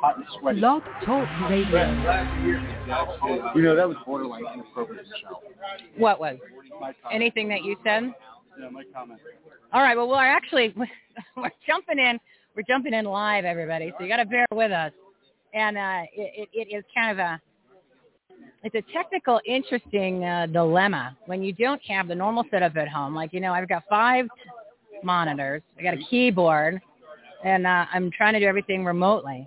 [0.00, 0.60] hot and sweaty.
[0.60, 1.80] Blog Talk Radio.
[3.54, 5.42] You know, that was borderline inappropriate, Michelle.
[5.96, 6.36] What was?
[7.12, 8.12] Anything that you said?
[8.60, 9.20] Yeah, my comment.
[9.72, 9.96] All right.
[9.96, 10.74] Well, we're actually
[11.36, 12.18] we're jumping in.
[12.56, 13.92] We're jumping in live, everybody.
[13.96, 14.92] So you got to bear with us.
[15.54, 17.40] And uh, it, it, it is kind of a
[18.64, 23.14] it's a technical, interesting uh, dilemma when you don't have the normal setup at home.
[23.14, 24.26] Like you know, I've got five
[25.04, 25.62] monitors.
[25.78, 26.80] I got a keyboard,
[27.44, 29.46] and uh, I'm trying to do everything remotely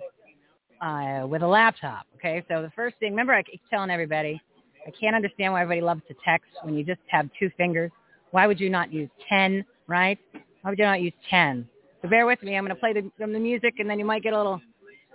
[0.82, 2.06] uh, with a laptop.
[2.16, 2.44] Okay.
[2.48, 4.40] So the first thing, remember, I keep telling everybody,
[4.86, 7.90] I can't understand why everybody loves to text when you just have two fingers.
[8.32, 10.18] Why would you not use 10, right?
[10.62, 11.68] Why would you not use 10?
[12.02, 12.56] So bear with me.
[12.56, 14.60] I'm going to play the, the music, and then you might get a little,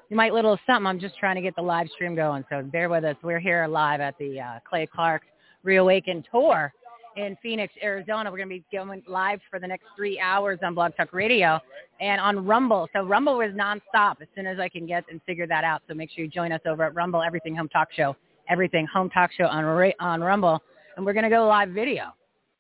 [0.09, 0.85] you might little something.
[0.85, 2.45] I'm just trying to get the live stream going.
[2.49, 3.17] So bear with us.
[3.21, 5.23] We're here live at the uh, Clay Clark
[5.63, 6.71] Reawaken Tour
[7.17, 8.31] in Phoenix, Arizona.
[8.31, 11.59] We're going to be going live for the next three hours on Blog Talk Radio
[11.99, 12.87] and on Rumble.
[12.93, 15.81] So Rumble is nonstop as soon as I can get and figure that out.
[15.87, 18.15] So make sure you join us over at Rumble, Everything Home Talk Show,
[18.49, 19.65] Everything Home Talk Show on,
[19.99, 20.61] on Rumble.
[20.95, 22.13] And we're going to go live video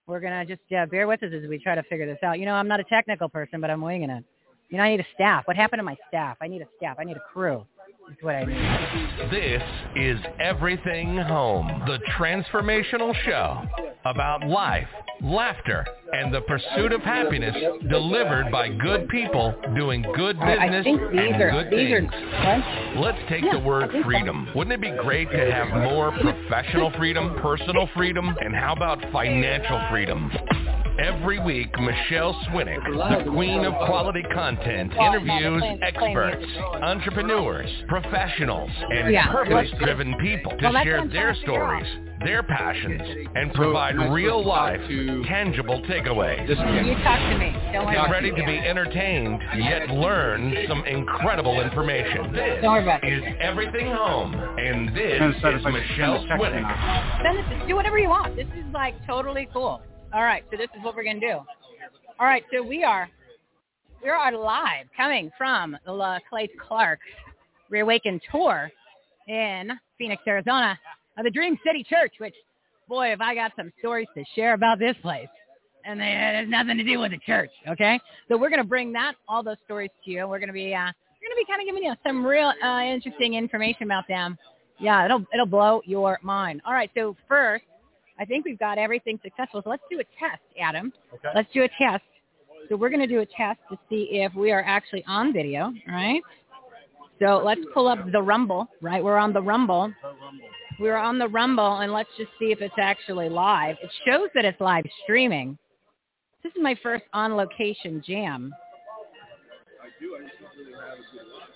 [0.07, 2.39] we're gonna just uh, bear with us as we try to figure this out.
[2.39, 4.23] You know, I'm not a technical person, but I'm winging it.
[4.69, 5.45] You know, I need a staff.
[5.45, 6.37] What happened to my staff?
[6.41, 6.97] I need a staff.
[6.99, 7.65] I need a crew.
[8.07, 9.31] That's what I need.
[9.31, 9.61] This
[9.97, 13.61] is Everything Home, the transformational show
[14.05, 14.87] about life,
[15.21, 17.55] laughter, and the pursuit of happiness
[17.89, 22.11] delivered by good people doing good business and are good these things.
[22.13, 22.95] are?
[22.97, 24.49] Let's take Yeah, the word freedom.
[24.55, 29.81] Wouldn't it be great to have more professional freedom, personal freedom, and how about financial
[29.89, 30.31] freedom?
[30.99, 36.43] Every week, Michelle Swinick, the queen of quality content, interviews experts,
[36.81, 41.85] entrepreneurs, professionals, and purpose-driven people to share their trying to figure out.
[41.85, 43.01] stories, their passions,
[43.35, 44.79] and provide am I supposed real life,
[45.27, 46.47] tangible takeaways.
[46.47, 47.55] This You talk to me.
[47.73, 52.33] Don't worry Get ready to be entertained, yet learn some incredible information.
[52.33, 53.13] This Don't worry about it.
[53.13, 57.23] is Everything Home, and this is if Michelle send a text Swinick.
[57.23, 58.35] Send this, do whatever you want.
[58.35, 59.81] This is like totally cool.
[60.13, 61.39] All right, so this is what we're gonna do.
[62.19, 63.09] All right, so we are
[64.03, 66.99] we are live coming from the La Clay Clark
[67.69, 68.71] Reawaken Tour
[69.27, 70.79] in Phoenix, Arizona,
[71.17, 72.13] of the Dream City Church.
[72.19, 72.35] Which,
[72.87, 75.27] boy, have I got some stories to share about this place,
[75.85, 77.51] and they, it has nothing to do with the church.
[77.67, 80.27] Okay, so we're gonna bring that all those stories to you.
[80.27, 83.33] We're gonna be uh, we're gonna be kind of giving you some real uh, interesting
[83.33, 84.37] information about them.
[84.79, 86.61] Yeah, it'll it'll blow your mind.
[86.65, 87.65] All right, so first,
[88.19, 89.61] I think we've got everything successful.
[89.63, 90.91] So let's do a test, Adam.
[91.13, 91.29] Okay.
[91.35, 92.03] Let's do a test.
[92.69, 95.71] So we're going to do a test to see if we are actually on video,
[95.87, 96.21] right?
[97.19, 99.03] So let's pull up the Rumble, right?
[99.03, 99.91] We're on the Rumble.
[100.79, 103.77] We're on the Rumble, and let's just see if it's actually live.
[103.81, 105.57] It shows that it's live streaming.
[106.43, 108.53] This is my first on-location jam.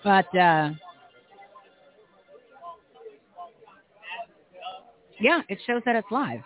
[0.04, 0.72] But uh,
[5.20, 6.42] yeah, it shows that it's live.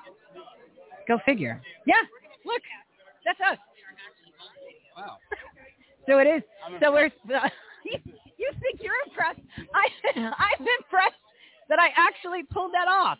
[1.07, 1.61] Go figure.
[1.87, 1.93] Yeah,
[2.45, 2.61] look,
[3.23, 3.57] that's us.
[4.97, 5.17] Wow.
[6.07, 6.43] So it is.
[6.83, 7.05] So we're.
[7.05, 7.97] you,
[8.37, 9.39] you think you're impressed?
[9.73, 9.87] I,
[10.19, 11.24] I'm impressed
[11.69, 13.17] that I actually pulled that off.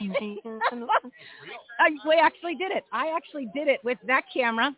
[1.80, 2.84] I, we actually did it.
[2.92, 4.74] I actually did it with that camera,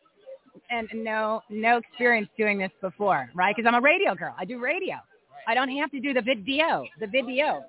[0.70, 3.54] and no, no experience doing this before, right?
[3.54, 4.34] Because I'm a radio girl.
[4.38, 4.96] I do radio.
[5.46, 6.84] I don't have to do the video.
[7.00, 7.64] The video.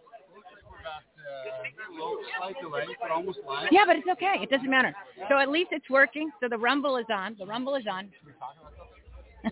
[3.71, 4.35] Yeah, but it's okay.
[4.41, 4.93] It doesn't matter.
[5.29, 6.31] So at least it's working.
[6.41, 7.35] So the rumble is on.
[7.39, 8.09] The rumble is on.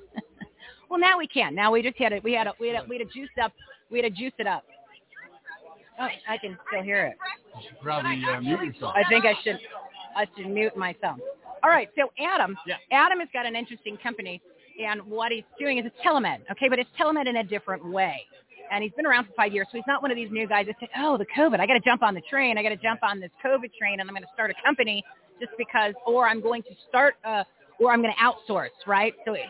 [0.90, 1.56] well, now we can.
[1.56, 2.24] Now we just had it.
[2.24, 3.52] We had a, we had a, we had a juice up.
[3.92, 4.64] We had to juice it up.
[6.00, 7.18] Oh, I can still hear it.
[7.56, 8.94] You should probably uh, mute yourself.
[8.96, 9.60] I think I should
[10.16, 11.18] I should mute myself.
[11.64, 12.76] All right, so Adam, Yeah.
[12.92, 14.42] Adam has got an interesting company,
[14.82, 18.22] and what he's doing is it's telemed, okay, but it's telemed in a different way.
[18.72, 20.68] And he's been around for five years, so he's not one of these new guys
[20.68, 22.78] that say, "Oh, the COVID, I got to jump on the train, I got to
[22.78, 25.04] jump on this COVID train, and I'm going to start a company
[25.40, 27.44] just because, or I'm going to start, uh,
[27.80, 29.42] or I'm going to outsource, right?" So it,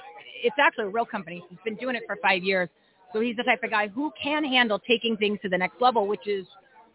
[0.42, 1.44] it's actually a real company.
[1.50, 2.70] He's been doing it for five years,
[3.14, 6.08] so he's the type of guy who can handle taking things to the next level,
[6.08, 6.46] which is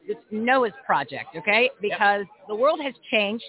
[0.06, 1.70] it's Noah's project, okay?
[1.80, 3.44] Because the world has changed.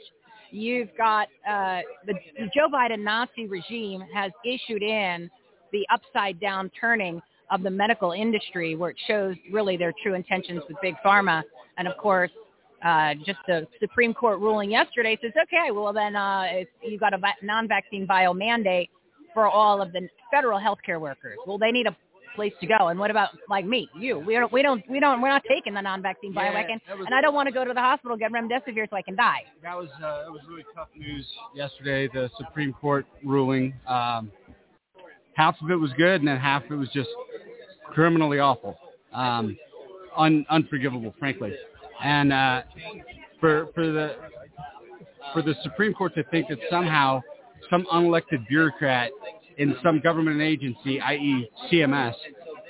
[0.52, 5.30] You've got uh, the, the Joe Biden Nazi regime has issued in
[5.72, 7.22] the upside down turning
[7.52, 11.44] of the medical industry, where it shows really their true intentions with big pharma,
[11.78, 12.32] and of course.
[12.84, 17.16] Uh, just the Supreme Court ruling yesterday says, okay, well then uh, if you got
[17.16, 18.92] a non-vaccine bio mandate
[19.34, 21.38] for all of the federal healthcare workers.
[21.48, 21.96] Well, they need a
[22.36, 22.88] place to go.
[22.90, 24.20] And what about like me, you?
[24.20, 27.16] We don't, we don't, we don't, we're not taking the non-vaccine Yeah, bioweapon, was- and
[27.16, 29.44] I don't want to go to the hospital get remdesivir so I can die.
[29.64, 32.08] That was uh, that was really tough news yesterday.
[32.14, 33.74] The Supreme Court ruling.
[33.88, 34.32] Um,
[35.34, 37.10] half of it was good, and then half of it was just
[37.88, 38.78] criminally awful,
[39.14, 39.58] um,
[40.18, 41.54] un, unforgivable, frankly.
[42.04, 42.62] And uh,
[43.40, 44.16] for for the
[45.34, 47.22] for the Supreme Court to think that somehow
[47.70, 49.12] some unelected bureaucrat
[49.57, 52.13] in some government agency, i.e., CMS,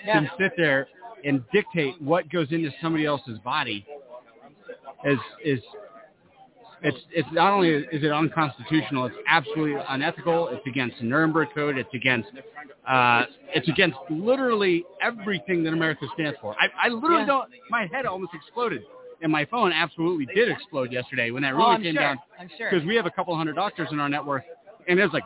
[0.05, 0.13] Yeah.
[0.19, 0.87] can sit there
[1.23, 3.85] and dictate what goes into somebody else's body
[5.03, 5.59] is is
[6.83, 10.49] it's it's not only is it unconstitutional, it's absolutely unethical.
[10.49, 11.77] It's against the Nuremberg Code.
[11.77, 12.29] It's against
[12.87, 16.55] uh, it's against literally everything that America stands for.
[16.59, 17.25] I, I literally Yeah.
[17.27, 17.49] don't.
[17.71, 18.83] My head almost exploded,
[19.21, 22.03] and my phone absolutely did explode yesterday when that really oh, came sure.
[22.03, 22.69] down I'm sure.
[22.69, 24.43] because we have a couple hundred doctors in our network,
[24.87, 25.23] and it's like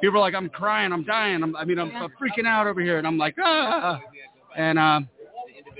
[0.00, 2.80] people are like, I'm crying, I'm dying, I'm, I mean, I'm, I'm freaking out over
[2.80, 4.00] here, and I'm like, ah,
[4.56, 5.08] and um,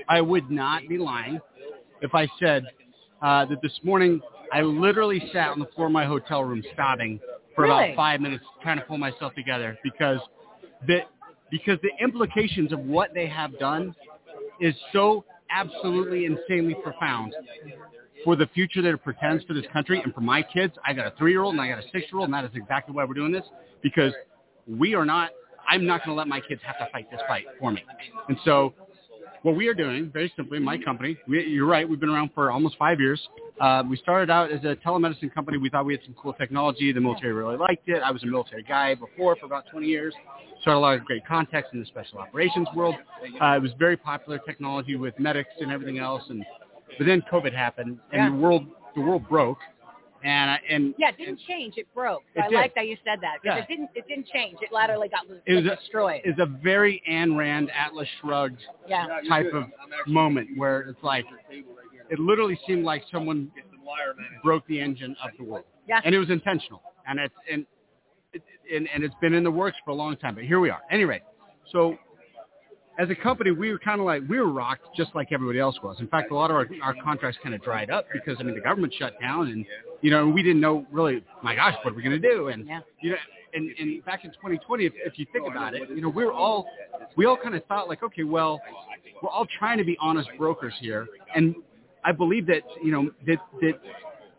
[0.07, 1.39] I would not be lying
[2.01, 2.63] if I said
[3.21, 4.21] uh, that this morning
[4.53, 7.19] I literally sat on the floor of my hotel room sobbing
[7.55, 7.85] for Really?
[7.85, 10.19] about five minutes, trying to pull myself together because
[10.85, 10.99] the
[11.49, 13.95] because the implications of what they have done
[14.59, 17.33] is so absolutely insanely profound
[18.27, 20.73] for the future that it pretends for this country and for my kids.
[20.85, 23.13] I got a three-year-old and I got a six-year-old, and that is exactly why we're
[23.13, 23.45] doing this
[23.81, 24.11] because
[24.67, 25.29] we are not.
[25.69, 27.85] I'm not going to let my kids have to fight this fight for me.
[28.27, 28.73] And so,
[29.43, 31.17] what we are doing, very simply, my company.
[31.25, 31.87] We, you're right.
[31.87, 33.21] We've been around for almost five years.
[33.61, 35.57] Uh, we started out as a telemedicine company.
[35.57, 36.91] We thought we had some cool technology.
[36.91, 38.03] The military really liked it.
[38.03, 40.13] I was a military guy before for about 20 years.
[40.65, 42.95] So I had a lot of great contacts in the special operations world.
[43.41, 46.23] Uh, it was very popular technology with medics and everything else.
[46.29, 46.43] And
[46.97, 48.29] but then COVID happened, and Yeah.
[48.29, 49.59] the world the world broke.
[50.23, 51.75] And I- and yeah, it didn't change.
[51.77, 52.23] It broke.
[52.33, 52.55] So It I did.
[52.55, 53.63] like that you said that because Yeah.
[53.63, 53.89] it didn't.
[53.93, 54.57] It didn't change.
[54.63, 56.21] It laterally got It was a- destroyed.
[56.25, 59.21] is a very Ayn Rand Atlas Shrugged yeah.
[59.29, 59.65] type of
[60.07, 61.25] moment where it's like
[62.09, 63.51] it literally seemed like someone
[64.43, 66.01] broke the engine of the world, Yeah.
[66.03, 67.65] and it was intentional, and it's and
[68.33, 68.41] it,
[68.73, 70.33] and, and it's been in the works for a long time.
[70.35, 70.81] But here we are.
[70.89, 71.21] Anyway,
[71.67, 71.97] so
[72.97, 75.75] as a company, we were kind of like we were rocked just like everybody else
[75.83, 75.97] was.
[75.99, 78.55] In fact, a lot of our, our contracts kind of dried up because I mean
[78.55, 79.65] the government shut down, and
[80.01, 81.23] you know we didn't know really.
[81.43, 82.47] My gosh, what are we going to do?
[82.47, 82.79] And Yeah.
[83.01, 83.17] you know,
[83.53, 86.33] and, and back in 2020, if, if you think about it, you know, we were
[86.33, 86.67] all
[87.15, 88.59] we all kind of thought like, okay, well,
[89.21, 91.55] we're all trying to be honest brokers here, and
[92.03, 93.73] I believe that you know that that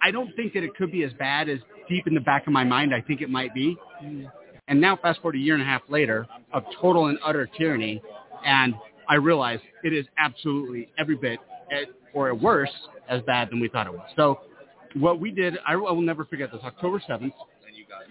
[0.02, 1.58] I don't think that it could be as bad as
[1.88, 3.76] deep in the back of my mind I think it might be.
[4.02, 4.31] Mm.
[4.69, 8.02] And now, fast forward a year and a half later of total and utter tyranny,
[8.44, 8.75] and
[9.08, 11.40] I realize it is absolutely every bit,
[11.70, 12.70] eh, or worse,
[13.08, 14.08] as bad than we thought it was.
[14.17, 14.40] So,
[14.94, 17.32] what we did, I will never forget this, October 7th,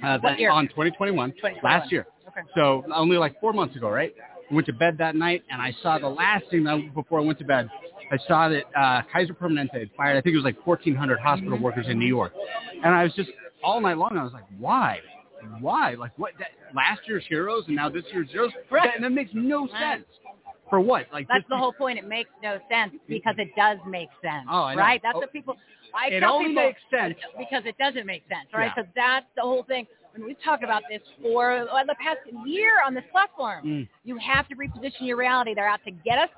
[0.03, 1.61] uh, on 2021, 2021.
[1.63, 2.05] last year.
[2.27, 2.41] Okay.
[2.55, 4.13] So only like four months ago, right?
[4.49, 7.23] I went to bed that night, and I saw the last thing that, before I
[7.23, 7.69] went to bed.
[8.09, 10.17] I saw that uh, Kaiser Permanente had fired.
[10.17, 11.63] I think it was like 1,400 hospital Mm-hmm.
[11.63, 12.31] workers in New York,
[12.83, 13.29] and I was just
[13.63, 14.17] all night long.
[14.17, 14.99] I was like, why?
[15.59, 15.93] Why?
[15.93, 16.33] Like what?
[16.39, 18.51] That, last year's heroes and now this year's heroes?
[18.71, 18.83] Right.
[18.85, 20.05] That, and that makes no sense.
[20.69, 21.05] For what?
[21.13, 21.97] Like That's just the whole point.
[21.97, 24.81] It makes no sense because it does make sense, Oh, I know.
[24.81, 24.99] right?
[25.01, 25.19] That's Oh.
[25.19, 25.55] what people.
[25.95, 27.15] I It only people makes sense.
[27.37, 28.65] because it doesn't make sense, right?
[28.65, 28.73] Yeah.
[28.75, 29.87] Because that's the whole thing.
[30.13, 33.87] When we talk about this for uh, the past year on this platform, Mm.
[34.03, 35.53] you have to reposition your reality.
[35.53, 36.29] They're out to get us,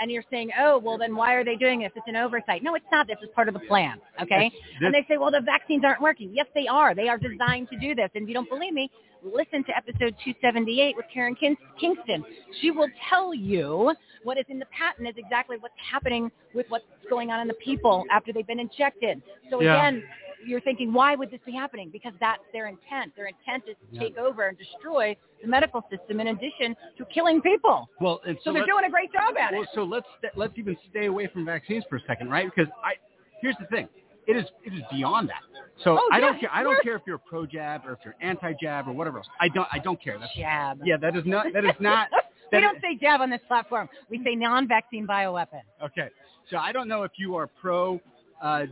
[0.00, 1.92] and you're saying, oh, well, then why are they doing this?
[1.94, 2.62] It's an oversight.
[2.62, 3.06] No, it's not.
[3.06, 4.50] This is part of the plan, okay?
[4.50, 6.30] This- and they say, well, the vaccines aren't working.
[6.34, 6.94] Yes, they are.
[6.94, 8.10] They are designed to do this.
[8.14, 8.90] And if you don't believe me,
[9.22, 12.24] listen to episode 278 with Karen Kin- Kingston.
[12.60, 13.92] She will tell you
[14.24, 17.54] what is in the patent is exactly what's happening with what's going on in the
[17.54, 19.22] people after they've been injected.
[19.50, 19.74] So Yeah.
[19.88, 20.02] again,
[20.46, 21.90] you're thinking, why would this be happening?
[21.90, 23.14] Because that's their intent.
[23.16, 24.00] Their intent is to Yeah.
[24.00, 27.88] take over and destroy the medical system in addition to killing people.
[28.00, 29.68] well, and So, they're doing a great job at Well, it.
[29.74, 30.06] so let's
[30.36, 32.46] let's even stay away from vaccines for a second, right?
[32.52, 32.94] Because I
[33.40, 33.88] here's the thing,
[34.26, 35.42] it is it is beyond that.
[35.78, 36.50] So Oh, I don't care.
[36.52, 39.28] I don't care if you're pro jab or if you're anti jab or whatever else.
[39.40, 40.18] I don't I don't care.
[40.18, 40.80] That's Jab.
[40.84, 40.96] yeah.
[40.96, 42.08] That is not that is not.
[42.52, 43.88] we don't say jab on this platform.
[44.10, 45.62] We say non-vaccine bioweapon.
[45.82, 46.08] Okay.
[46.50, 48.00] So I don't know if you are pro
[48.42, 48.66] uh,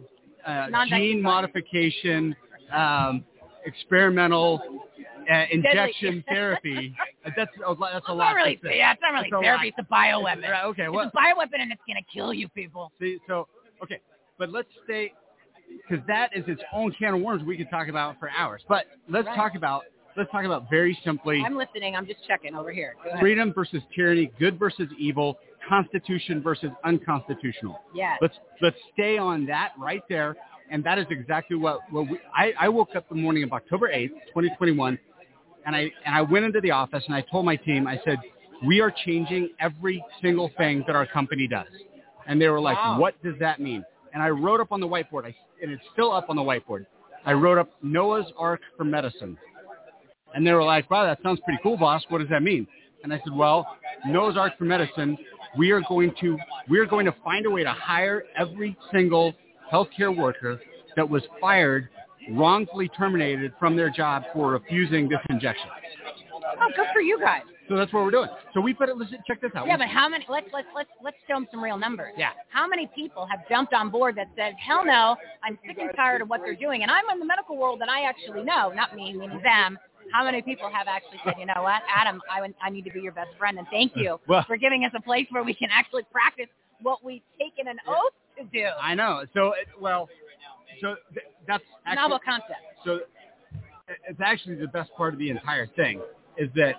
[0.47, 2.35] uh, gene modification,
[2.73, 3.25] um,
[3.65, 4.61] experimental
[5.31, 6.95] uh, injection therapy.
[7.25, 8.19] Uh, That's a, lot- that's a It's lot.
[8.19, 9.69] not really, yeah, it's not really a therapy.
[9.69, 10.49] It's a bioweapon.
[10.51, 10.85] Right, okay.
[10.85, 12.91] It's Well, a bioweapon and it's going to kill you people.
[13.01, 13.47] See, so
[13.83, 14.01] okay,
[14.39, 15.13] but let's stay
[15.89, 18.63] because that is its own can of worms we could talk about for hours.
[18.69, 19.37] But let's Right.
[19.37, 19.83] talk about
[20.17, 21.95] let's talk about very simply I'm listening.
[21.95, 22.97] I'm just checking over here.
[23.21, 25.39] Freedom versus tyranny, good versus evil,
[25.75, 27.77] constitution versus unconstitutional.
[27.95, 28.19] Yes.
[28.21, 30.31] Let's let's stay on that right there,
[30.71, 33.87] and that is exactly what what we, I, I woke up the morning of October
[33.91, 34.99] eighth, twenty twenty one,
[35.65, 38.19] and I and I went into the office and I told my team I said
[38.67, 41.73] we are changing every single thing that our company does,
[42.27, 42.99] and they were like, Wow.
[42.99, 43.85] what does that mean?
[44.12, 46.85] And I wrote up on the whiteboard, I, and it's still up on the whiteboard.
[47.25, 49.39] I wrote up Noah's Ark for medicine.
[50.35, 52.03] And they were like, wow, that sounds pretty cool, boss.
[52.09, 52.67] What does that mean?
[53.03, 53.67] And I said, well,
[54.07, 55.17] Noah's Ark for medicine.
[55.57, 56.38] We are going to
[56.69, 59.35] we are going to find a way to hire every single
[59.73, 60.61] healthcare worker
[60.97, 61.88] that was fired,
[62.33, 65.69] wrongfully terminated from their job for refusing this injection.
[66.61, 67.42] Oh, good for you guys.
[67.69, 68.28] So that's what we're doing.
[68.52, 68.97] So we put it.
[68.97, 69.64] Listen, check this out.
[69.64, 70.26] Yeah, but how many?
[70.28, 72.12] Let's let's let's let's show them some real numbers.
[72.16, 72.30] Yeah.
[72.49, 75.14] How many people have jumped on board that says, "Hell no,
[75.45, 77.88] I'm sick and tired of what they're doing," and I'm in the medical world, and
[77.88, 79.78] I actually know, not me, meaning them.
[80.12, 83.00] How many people have actually said, "You know what, Adam, I I need to be
[83.00, 85.69] your best friend, and thank you Well- for giving us a place where we can
[85.73, 86.49] actually practice
[86.83, 89.25] what we've taken an oath to do." I know.
[89.35, 90.09] So it, well,
[90.81, 92.61] so th- that's actually, Novel concept.
[92.85, 93.00] so
[94.09, 96.00] it's actually the best part of the entire thing
[96.38, 96.75] is that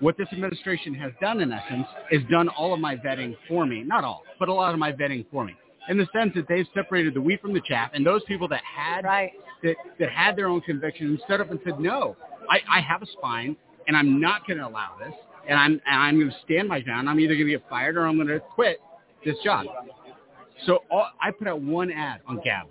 [0.00, 3.82] what this administration has done in essence is done all of my vetting for me.
[3.84, 5.54] Not all, but a lot of my vetting for me.
[5.88, 8.62] In the sense that they've separated the wheat from the chaff, and those people that
[8.64, 9.32] had Right.
[9.62, 12.16] that, that had their own convictions stood up and said, no,
[12.52, 13.56] I, I have a spine,
[13.86, 15.14] and I'm not going to allow this,
[15.48, 17.08] and I'm, and I'm going to stand my ground.
[17.08, 18.78] I'm either going to get fired or I'm going to quit
[19.24, 19.66] this job.
[20.66, 22.66] So all, I put out one ad on Gab.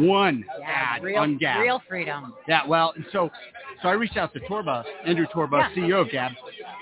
[0.00, 1.60] One Yeah, ad real, on Gab.
[1.60, 2.34] real freedom.
[2.48, 3.30] Yeah, well, and so
[3.82, 5.82] so I reached out to Torba, Andrew Torba, Yeah.
[5.82, 6.32] CEO of Gab,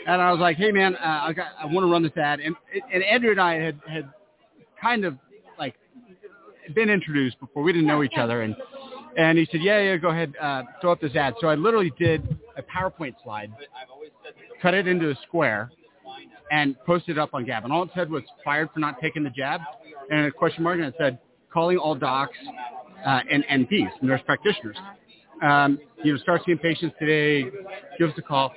[0.06, 2.40] and I was like, hey man, uh, I got I want to run this ad,
[2.40, 2.56] and
[2.92, 4.08] and Andrew and I had had
[4.80, 5.16] kind of
[5.58, 5.74] like
[6.74, 7.62] been introduced before.
[7.62, 8.56] We didn't know each other, and
[9.18, 11.34] and he said, yeah, yeah, go ahead, uh, throw up this ad.
[11.40, 13.52] So I literally did a PowerPoint slide,
[14.62, 15.70] cut it into a square,
[16.50, 17.64] and posted it up on Gab.
[17.64, 19.60] And all it said was fired for not taking the jab,
[20.10, 21.18] and a question mark, and it said
[21.52, 22.36] calling all docs
[23.04, 24.76] uh, and NPs, nurse practitioners.
[25.42, 27.44] Um, you know, start seeing patients today.
[27.98, 28.52] Give us a call.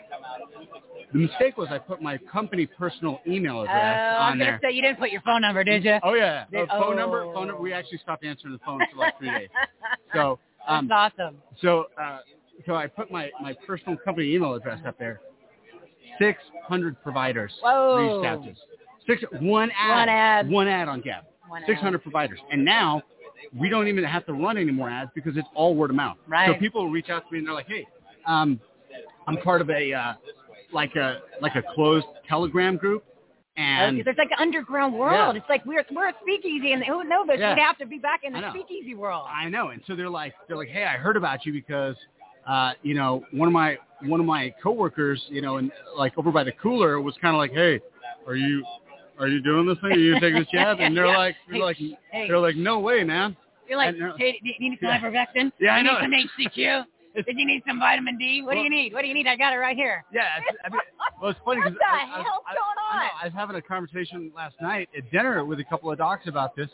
[1.14, 4.60] The mistake was I put my company personal email Uh, address was on there.
[4.64, 5.98] say you didn't put your phone number, did you?
[6.04, 7.24] Oh yeah, Uh, phone number.
[7.24, 7.34] oh.
[7.34, 7.62] Phone number.
[7.62, 9.50] We actually stopped answering the phone for like three days.
[10.16, 11.38] So, um, That's awesome.
[11.62, 12.20] so, uh,
[12.66, 15.22] so I put my my personal company email address up there.
[16.20, 18.18] Six hundred providers Whoa.
[18.18, 18.58] reached out to us.
[19.08, 19.90] Six one ad.
[19.90, 20.50] One ad.
[20.50, 21.24] One ad on Gab.
[21.48, 21.68] One ad.
[21.68, 23.02] Six hundred providers, and now
[23.58, 26.18] we don't even have to run any more ads because it's all word of mouth.
[26.28, 26.48] Right.
[26.54, 27.88] So people reach out to me and they're like, "Hey,
[28.28, 28.60] um,
[29.28, 30.14] I'm part of a uh,
[30.74, 33.04] like a like a closed Telegram group,
[33.62, 35.36] and There's like an underground world.
[35.36, 35.40] Yeah.
[35.42, 37.28] It's like we're we're a speakeasy, and who knows?
[37.38, 37.54] Yeah.
[37.56, 39.26] We'd have to be back in the speakeasy world.
[39.30, 39.70] I know.
[39.70, 41.96] And so they're like, they're like, hey, I heard about you because,
[42.48, 46.32] uh, you know, one of my one of my coworkers, you know, and like over
[46.32, 47.80] by the cooler was kind of like, hey,
[48.28, 48.66] are you
[49.20, 49.92] are you doing this thing?
[49.92, 50.80] Are you taking this jab?
[50.80, 51.18] And they're Yeah.
[51.18, 51.78] like, they're Hey, like,
[52.12, 52.28] hey.
[52.28, 53.36] they're like, no way, man.
[53.68, 55.00] You're like, hey, do you need some yeah.
[55.00, 55.52] ivermectin?
[55.60, 56.00] Yeah, I you know.
[56.02, 56.86] need some HCQ?
[57.16, 58.42] Did you need some vitamin D?
[58.42, 58.94] What do you need?
[58.94, 59.28] What do you need?
[59.28, 60.04] I got it right here.
[60.14, 60.22] Yeah.
[60.48, 60.80] It's, I mean,
[61.22, 63.10] well, it's funny What because the I, I, hell's I, going I, on?
[63.22, 66.56] I was having a conversation last night at dinner with a couple of docs about
[66.56, 66.70] this,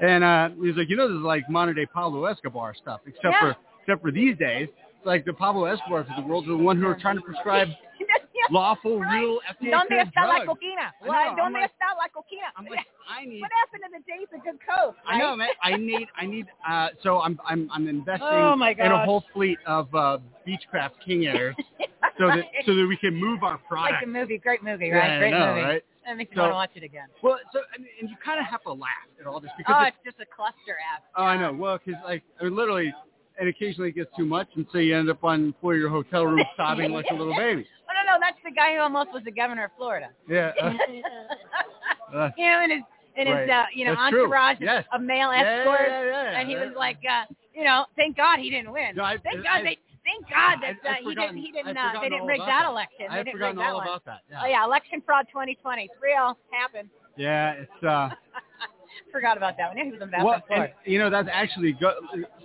[0.00, 3.00] and uh, he was like, you know, this is like modern day Pablo Escobar stuff,
[3.06, 3.40] except Yeah.
[3.40, 4.68] for except for these days,
[5.04, 7.68] like the Pablo Escobars of the world are the one who are trying to prescribe
[8.50, 9.20] lawful, Right.
[9.20, 10.46] real FDA ¿Dónde está la drugs.
[10.46, 10.92] coquina?
[11.02, 12.46] I know, ¿Dónde like- está la coquina?
[12.56, 13.40] I'm like, I need.
[13.40, 14.96] what happened to the days of good coke?
[15.06, 15.48] I know, man.
[15.62, 16.46] I need, I need.
[16.68, 20.92] Uh, so I'm, I'm, I'm investing Oh, my in a whole fleet of uh, Beechcraft
[21.04, 21.54] King Airs,
[22.18, 23.92] so that, so that we can move our product.
[23.94, 25.10] like a movie, great movie, Yeah, right?
[25.12, 25.60] I great know, movie.
[25.62, 25.84] right?
[26.06, 27.08] That makes me So- want to watch it again.
[27.22, 28.88] Well, so I mean, and you kind of have to laugh
[29.20, 31.04] at all this because Oh, it's, it's just a cluster app.
[31.16, 31.52] oh, I know.
[31.52, 32.92] Well, because like I mean, literally,
[33.38, 35.88] and occasionally it gets too much, and so you end up on floor of your
[35.90, 37.66] hotel room sobbing like a little baby.
[38.06, 40.08] No, no, that's the guy who almost was the governor of Florida.
[40.28, 40.52] Yeah.
[40.62, 42.82] uh, uh, Him and his
[43.16, 43.50] and his Right.
[43.50, 44.84] uh, you know That's entourage Yes.
[44.92, 48.38] of male yeah, escorts, yeah, yeah, and he was like, uh, you know, thank God
[48.38, 48.94] he didn't win.
[48.96, 52.00] No, I- thank I- God they, thank God that uh, he didn't, he didn't, uh,
[52.00, 52.70] they didn't rig that that.
[52.70, 53.06] election.
[53.10, 53.86] I've they didn't rig that all one.
[53.88, 54.20] about that.
[54.30, 54.40] Yeah.
[54.42, 55.82] Oh yeah, election fraud 2020.
[55.84, 56.38] It's real.
[56.50, 56.88] Happened.
[57.16, 58.10] Yeah, it's uh.
[59.12, 59.76] Forgot about that one.
[59.78, 61.92] Yeah, he was in Well, and, you know that's actually go,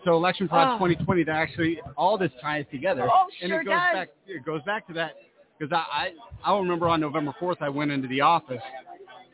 [0.03, 0.77] so election fraud Oh.
[0.77, 1.23] 2020.
[1.23, 3.07] That actually all this ties together.
[3.11, 3.93] Oh, and sure it goes does.
[3.93, 4.09] back.
[4.27, 5.13] It goes back to that
[5.57, 6.11] because I,
[6.45, 8.61] I I remember on November 4th I went into the office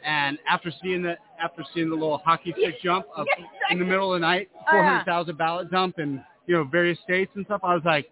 [0.06, 3.86] and after seeing the after seeing the little hockey stick jump up Yes, in the
[3.86, 5.04] middle of the night, Oh, yeah.
[5.04, 8.10] 400,000 ballot dump in you know various states and stuff, I was like,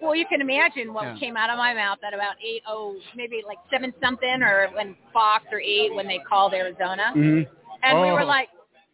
[0.00, 1.18] Well, you can imagine what Yeah.
[1.18, 4.96] came out of my mouth at about eight oh, maybe like seven something, or when
[5.12, 7.46] Fox or eight when they called Arizona, mm
[7.84, 8.26] and we were Oh.
[8.26, 8.48] like,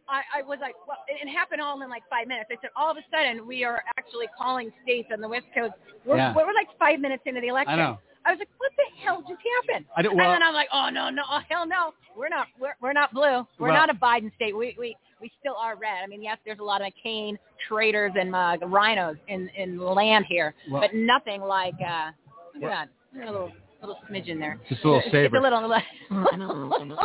[0.09, 2.49] I, I was like, well, it, it happened all in like five minutes.
[2.51, 5.75] I said, all of a sudden we are actually calling states on the West Coast.
[6.07, 6.33] We're, Yeah.
[6.35, 7.75] we're like five minutes into the election.
[7.75, 7.99] I know.
[8.29, 9.87] I was like, what the hell just happened?
[9.97, 12.47] I don't- well- and then I'm like, oh no, no, oh hell no, we're not,
[12.61, 13.47] we're, we're not blue.
[13.59, 14.55] We're Well- not a Biden state.
[14.57, 16.05] We we we still are red.
[16.05, 20.27] I mean, yes, there's a lot of McCain traitors and uh, rhinos in in land
[20.29, 22.11] here, Well- but nothing like uh,
[22.55, 24.59] look Well- at that, at little little smidgen there.
[24.69, 25.37] Just a little It's saber.
[25.39, 25.83] a little, little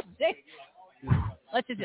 [1.54, 1.82] Let's just.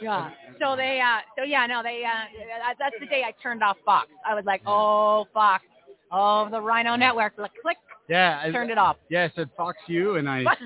[0.00, 0.30] Yeah.
[0.60, 4.08] So they, uh, so yeah, no, they, uh, that's the day I turned off Fox.
[4.26, 5.64] I was like, oh, Fox,
[6.12, 7.76] oh, the Rhino Network, like, click,
[8.08, 8.96] Yeah, I, Turned it off.
[9.10, 10.58] yeah, I said Fox U, and I Fuck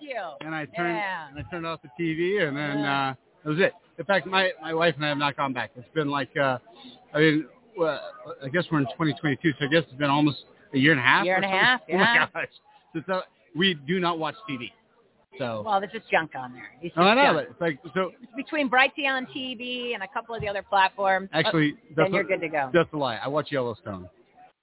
[0.00, 0.16] you.
[0.40, 1.28] and I turned Yeah.
[1.28, 3.08] and I turned off the TV, and then Yeah.
[3.10, 3.72] uh, that was it.
[3.98, 5.70] In fact, my my wife and I have not gone back.
[5.76, 6.58] It's been like, uh,
[7.12, 7.46] I mean,
[7.78, 8.00] well,
[8.42, 10.38] I guess we're in 2022, so I guess it's been almost
[10.72, 11.24] a year and a half.
[11.24, 12.46] Year and a half, Oh my gosh!
[12.92, 13.20] Since uh,
[13.54, 14.70] we do not watch TV,
[15.38, 16.70] so Well, there's just junk on there.
[16.82, 17.22] It's I just know.
[17.22, 17.36] junk.
[17.36, 18.10] But it's like so.
[18.22, 21.28] It's between Brighteon TV and a couple of the other platforms.
[21.32, 22.70] Actually, that's then you're a, good to go.
[22.72, 23.16] that's a lie.
[23.16, 24.08] I watch Yellowstone.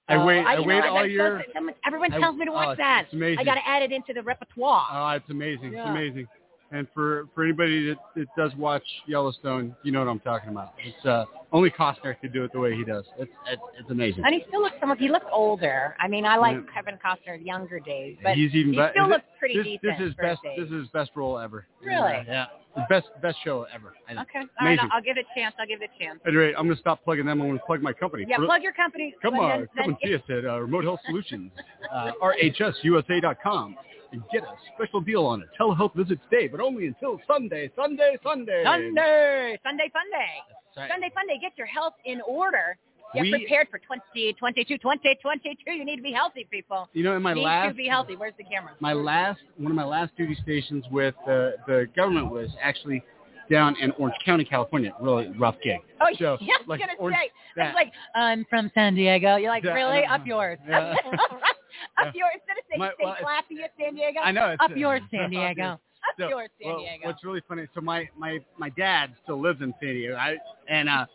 [0.08, 0.44] I Oh, wait.
[0.44, 1.44] I, know, wait that's- all year.
[1.54, 3.06] someone- Everyone I- tells me to watch oh, that.
[3.12, 4.86] I got to add it into the repertoire.
[4.90, 5.72] Oh, it's amazing.
[5.72, 5.80] Yeah.
[5.82, 6.28] It's amazing.
[6.74, 10.72] And for for anybody that, that does watch Yellowstone, you know what I'm talking about.
[10.82, 13.04] It's uh, only Costner could do it the way he does.
[13.18, 14.24] It's it's, it's amazing.
[14.24, 14.76] and he still looks.
[14.98, 15.94] He looks older.
[16.00, 16.72] I mean, I like Yeah.
[16.74, 19.98] Kevin Costner's younger days, but He's even he be- still looks pretty this, decent.
[19.98, 20.40] This is best.
[20.56, 21.66] This is his best role ever.
[21.84, 22.24] Really?
[22.26, 22.46] Yeah.
[22.74, 23.92] The best best show ever.
[24.08, 24.22] I know.
[24.22, 24.38] Okay.
[24.38, 24.72] All right.
[24.72, 24.88] Amazing.
[24.90, 25.54] I'll, I'll give it a chance.
[25.60, 26.20] I'll give it a chance.
[26.26, 27.42] Anyway, I'm gonna stop plugging them.
[27.42, 28.24] I'm gonna plug my company.
[28.26, 29.14] Yeah, plug your company.
[29.20, 31.52] Come on, then- come and then see us at uh, Remote Health Solutions,
[31.92, 33.76] uh, rhsusa.com,
[34.12, 38.16] and get a special deal on a telehealth visit today, but only until Sunday, Sunday,
[38.22, 38.62] Sunday.
[38.64, 40.34] Sunday, Sunday Fun Day.
[40.76, 40.90] Right.
[40.90, 41.38] Sunday Fun Day.
[41.40, 42.76] Get your health in order.
[43.14, 45.72] Get We- prepared for 2022, 2022.
[45.72, 46.88] You need to be healthy, people.
[46.94, 48.16] You know, in my need last to be healthy.
[48.16, 48.72] Where's the camera?
[48.80, 53.02] my last one of my last duty stations with the the government was actually
[53.50, 54.94] down in Orange County, California.
[54.98, 55.80] Really rough gig.
[56.00, 57.30] Oh, So, yeah, I was like, gonna Orange- say.
[57.56, 59.36] that- It's like I'm from San Diego.
[59.36, 60.04] You're like, Yeah, really?
[60.06, 60.58] Up yours.
[60.66, 60.94] Yeah.
[61.98, 62.30] up yours.
[62.34, 64.20] Instead of saying My- well, it's- classy San Diego.
[64.20, 64.48] I know.
[64.50, 65.62] It's, Up yours, San Diego.
[65.62, 65.78] Up
[66.18, 67.06] So, yours, San well, Diego.
[67.06, 67.66] What's really funny?
[67.74, 70.16] So my my my dad still lives in San Diego.
[70.16, 70.36] I
[70.68, 71.06] and uh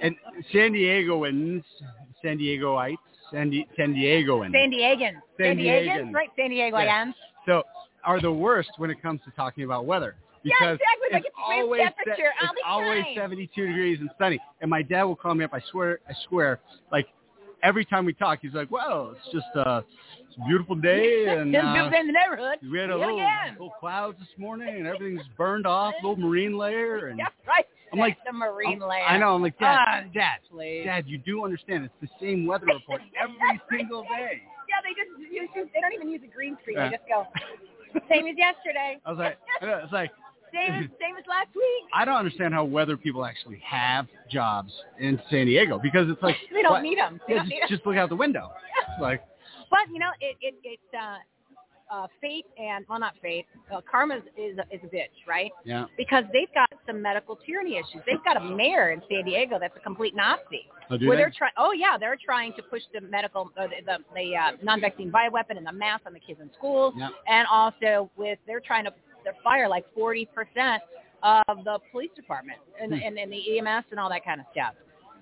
[0.00, 0.14] and
[0.52, 1.64] San Diegoans,
[2.22, 2.96] San Diegoites,
[3.32, 4.52] San, Di- San Diegoans.
[4.52, 5.20] San Diegans.
[5.38, 6.14] San Diegans, Diegans.
[6.14, 6.30] right?
[6.36, 6.82] San Diego Yeah.
[6.84, 7.14] again.
[7.46, 7.64] so
[8.04, 10.14] are the worst when it comes to talking about weather.
[10.44, 11.08] Yeah, Because exactly.
[11.12, 13.14] Like it's it's room always se- temperature all it's the always time.
[13.16, 14.38] 72 degrees and sunny.
[14.60, 15.52] And my dad will call me up.
[15.52, 16.60] I swear, I swear,
[16.92, 17.08] like
[17.62, 19.82] every time we talk, he's like, "Well, it's just uh,
[20.20, 22.58] it's a beautiful day, and Just uh, moved in the neighborhood.
[22.70, 23.20] we had a little,
[23.52, 27.66] little clouds this morning, and everything's burned off, little marine layer, and Yeah, right.
[27.92, 29.04] I'm like, the marine I'm- layer.
[29.04, 29.34] I know.
[29.34, 30.84] I'm like, Dad, Ah, Dad, please.
[30.84, 34.42] Dad, you do understand it's the same weather report every single day.
[34.68, 36.76] Yeah, they just use, they don't even use a green screen.
[36.76, 37.26] They just go
[38.10, 38.98] same as yesterday.
[39.06, 40.10] I was like, I know, it's like,
[40.52, 41.84] same as same as last week.
[41.94, 46.36] I don't understand how weather people actually have jobs in San Diego because it's like
[46.52, 47.20] They don't what- them.
[47.28, 48.50] They Yeah, just, need just look out the window.
[49.00, 49.22] Like,
[49.70, 51.18] But you know, it it it's uh,
[51.94, 53.46] uh, fate and well, not fate.
[53.74, 55.50] Uh, karma is is a, is a bitch, right?
[55.64, 58.02] yeah, Because they've got some medical tyranny issues.
[58.06, 60.66] They've got a mayor in San Diego that's a complete Nazi.
[60.90, 61.22] oh, do where they?
[61.22, 61.52] they're trying.
[61.56, 65.56] Oh yeah, they're trying to push the medical, uh, the the, the uh, non-vaccine bioweapon
[65.56, 67.08] and the mask on the kids in schools, Yeah.
[67.26, 68.92] and also with they're trying to
[69.24, 70.82] they're fire like forty percent
[71.22, 73.00] of the police department and, Hmm.
[73.02, 74.74] and and the EMS and all that kind of stuff.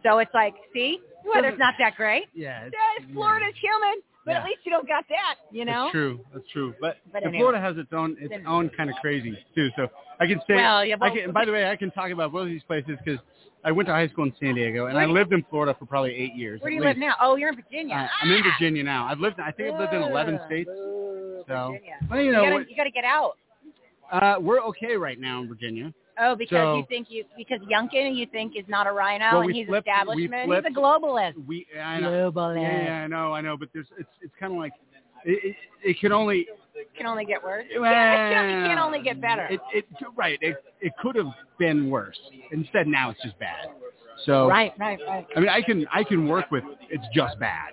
[0.04, 2.24] So it's like, see, weather's not that great.
[2.34, 4.38] Yeah, it's, Yeah, Florida's humid, but Yeah.
[4.38, 5.84] at least you don't got that, you know.
[5.84, 6.20] That's true.
[6.32, 6.74] That's true.
[6.80, 7.38] But, But anyway.
[7.38, 9.70] Florida has its own its own kind of crazy too.
[9.74, 9.88] So
[10.20, 10.54] I can say.
[10.56, 12.62] Well, yeah, I can, and by the way, I can talk about both of these
[12.64, 13.18] places because
[13.64, 16.14] I went to high school in San Diego and I lived in Florida for probably
[16.14, 16.60] eight years.
[16.60, 17.14] Where do you live now?
[17.20, 17.96] Oh, you're in Virginia.
[17.96, 18.50] Uh, I'm in Ah!
[18.60, 19.06] Virginia now.
[19.06, 19.40] I've lived.
[19.40, 20.70] I think I've lived in 11 states.
[21.48, 21.96] So, Virginia.
[22.10, 23.38] well, you You know, gotta, what- you gotta get out.
[24.12, 25.92] Uh, we're okay right now in Virginia.
[26.18, 29.40] Oh, because So- you think you because Youngkin you think is not a rhino Well,
[29.42, 30.46] and he's flipped- establishment.
[30.46, 31.46] flipped- he's a globalist.
[31.46, 32.32] We, I know.
[32.32, 32.62] Globalist.
[32.62, 34.72] Yeah, yeah, I know, I know, but there's, it's, it's kind of like,
[35.24, 35.56] it, it,
[35.90, 36.46] it can only,
[36.96, 37.66] Can only get worse.
[37.78, 39.46] well, Yeah, it, can, it can only get better.
[39.46, 39.84] It, it,
[40.16, 42.18] right, it, it could have been worse.
[42.50, 43.68] Instead, now it's just bad.
[44.24, 45.26] So, right, right, right.
[45.36, 47.72] I mean, I can, I can work with it's just bad.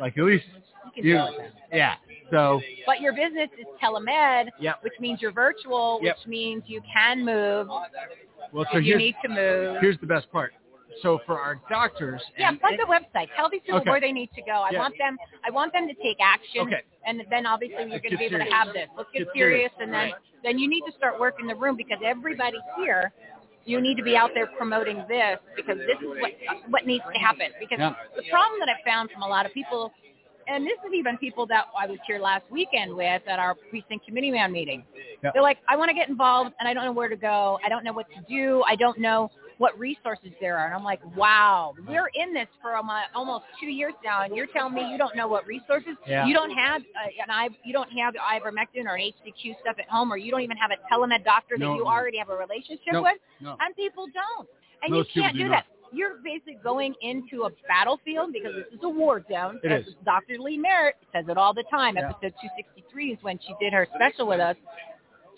[0.00, 0.44] Like at least,
[0.84, 1.94] You can you deal with yeah.
[2.30, 4.82] So, But your business is telemed, Yep.
[4.82, 6.16] which means you're virtual, Yep.
[6.18, 7.68] which means you can move
[8.52, 9.80] well, so you need to move.
[9.80, 10.52] here's the best part.
[11.02, 13.28] So for our doctors, Yeah, plug the website.
[13.36, 13.90] Tell these people Okay.
[13.90, 14.52] where they need to go.
[14.52, 14.78] I Yeah.
[14.78, 15.18] want them.
[15.44, 16.62] I want them to take action.
[16.62, 16.82] Okay.
[17.04, 18.88] And then obviously you're going to be able to have this.
[18.96, 19.72] Let's get, Get serious, serious.
[19.78, 20.14] and then Right.
[20.42, 23.12] then you need to start working the room because everybody here,
[23.64, 26.32] you need to be out there promoting this because this is what
[26.68, 27.52] what needs to happen.
[27.58, 27.94] Because Yeah.
[28.16, 29.92] the problem that I found from a lot of people,
[30.48, 34.06] and this is even people that I was here last weekend with at our precinct
[34.06, 34.84] committee man meeting.
[35.22, 37.58] They're like, I want to get involved and I don't know where to go.
[37.64, 38.62] I don't know what to do.
[38.66, 40.64] I don't know what resources there are.
[40.64, 42.74] And I'm like, wow, we're in this for
[43.14, 45.96] almost two years now, and you're telling me you don't know what resources?
[46.06, 46.26] Yeah.
[46.26, 49.86] You don't have uh, an I, you don't have ivermectin or an HCQ stuff at
[49.90, 51.74] home, or you don't even have a telemed doctor that No.
[51.74, 53.02] you already have a relationship No.
[53.02, 53.56] with, no.
[53.60, 54.48] and people don't.
[54.82, 55.66] And you can't do do that.
[55.92, 59.60] You're basically going into a battlefield because this is a war zone.
[59.62, 59.94] It is.
[60.04, 60.38] Dr.
[60.38, 61.96] Lee Merritt says it all the time.
[61.96, 62.10] Yeah.
[62.10, 64.56] Episode 263 is when she did her special with us.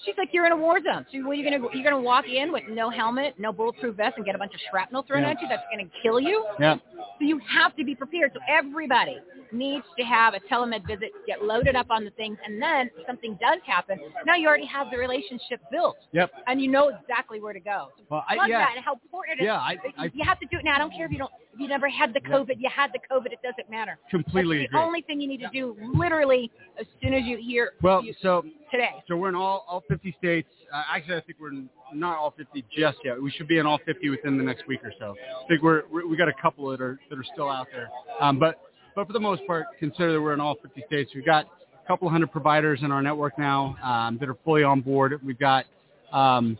[0.04, 1.06] She's like, you're in a war zone.
[1.12, 4.14] So what are you gonna you're gonna walk in with no helmet, no bulletproof vest,
[4.16, 5.30] and get a bunch of shrapnel thrown Yeah.
[5.30, 5.48] at you?
[5.48, 6.44] That's gonna kill you.
[6.58, 6.76] Yeah.
[6.96, 8.32] So you have to be prepared.
[8.34, 9.18] So everybody
[9.52, 13.06] needs to have a telemed visit, get loaded up on the things, and then if
[13.06, 15.96] something does happen, now you already have the relationship built.
[16.12, 16.32] Yep.
[16.46, 17.88] And you know exactly where to go.
[17.98, 18.58] So Well, I, yeah.
[18.60, 19.46] that and how important it is.
[19.46, 20.74] Yeah, I, I you have to do it now.
[20.76, 23.00] I don't care if you don't, if you never had the COVID, you had the
[23.14, 23.98] COVID, it doesn't matter.
[24.10, 24.86] completely That's the agree.
[24.86, 28.42] only thing you need to do literally as soon as you hear Well, you, so
[28.72, 28.90] today.
[29.06, 30.48] so we're in all all 50 states.
[30.72, 31.52] Uh, actually, I think we're
[31.94, 33.22] not all 50 just yet.
[33.22, 35.14] We should be in all 50 within the next week or so.
[35.44, 37.88] I think we're, we're we got a couple that are that are still out there.
[38.20, 38.60] Um, but
[38.96, 41.12] but for the most part, consider that we're in all 50 states.
[41.14, 41.46] We've got
[41.82, 45.20] a couple hundred providers in our network now um, that are fully on board.
[45.24, 45.66] We've got
[46.12, 46.58] um,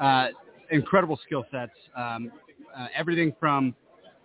[0.00, 0.28] uh,
[0.70, 1.72] incredible skill sets.
[1.96, 2.30] Um,
[2.76, 3.74] uh, everything from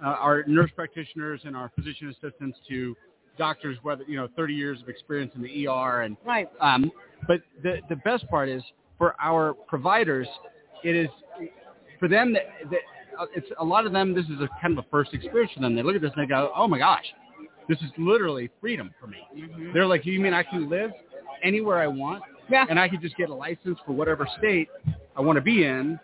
[0.03, 2.95] uh, our nurse practitioners and our physician assistants to
[3.39, 6.47] doctors, whether you know 30 years of experience in the ER and Right.
[6.61, 6.91] um,
[7.27, 8.61] but the the best part is
[8.99, 10.27] for our providers,
[10.83, 11.09] it is
[11.99, 12.81] for them that, that
[13.19, 14.13] uh, it's a lot of them.
[14.13, 15.75] This is a kind of a first experience for them.
[15.75, 17.05] They look at this and they go, "Oh my gosh,
[17.67, 19.19] this is literally freedom for me."
[19.73, 20.91] They're like, "You mean I can live
[21.41, 22.65] anywhere I want, Yeah.
[22.69, 24.67] and I can just get a license for whatever state
[25.15, 25.99] I want to be in,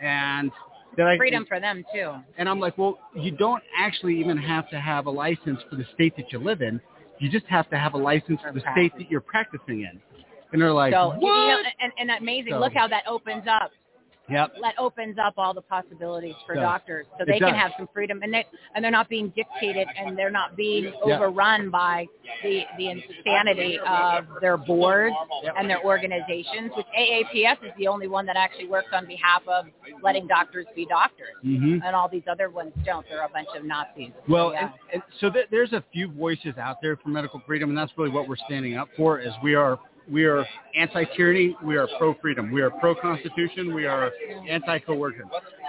[0.00, 0.50] and
[0.96, 2.12] that I Freedom for them too.
[2.38, 5.84] and I'm like, well, you don't actually even have to have a license for the
[5.94, 6.80] state that you live in.
[7.18, 10.00] You just have to have a license for the state that you're practicing in.
[10.52, 11.66] And they're like, So you know, what?
[11.80, 12.52] and, and amazing.
[12.52, 13.72] So- Look how that opens up.
[14.28, 14.54] Yep.
[14.60, 16.62] That opens up all the possibilities for Does.
[16.62, 20.18] doctors, so they can have some freedom, and they and they're not being dictated, and
[20.18, 21.16] they're not being Yeah.
[21.18, 22.06] overrun by
[22.42, 25.54] the the insanity of their boards Yep.
[25.58, 26.72] and their organizations.
[26.76, 29.66] Which AAPS is the only one that actually works on behalf of
[30.02, 33.06] letting doctors be doctors, hmm and all these other ones don't.
[33.08, 34.10] They're a bunch of Nazis.
[34.28, 34.62] Well, yeah.
[34.62, 37.92] and, and so th- there's a few voices out there for medical freedom, and that's
[37.96, 39.20] really what we're standing up for.
[39.20, 39.78] Is we are
[40.10, 44.12] we are anti-tyranny, we are pro-freedom, we are pro-constitution, we are
[44.48, 45.24] anti-coercion,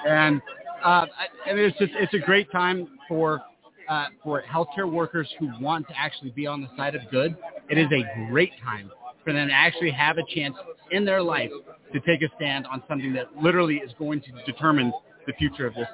[0.08, 0.42] and
[0.84, 1.06] uh,
[1.46, 3.42] it's just it's a great time for
[3.90, 7.36] uh, for healthcare workers who want to actually be on the side of good.
[7.70, 8.92] It is a great time
[9.24, 10.56] for them to actually have a chance
[10.92, 11.52] in their life
[11.94, 14.92] to take a stand on something that literally is going to determine
[15.26, 15.88] the future of this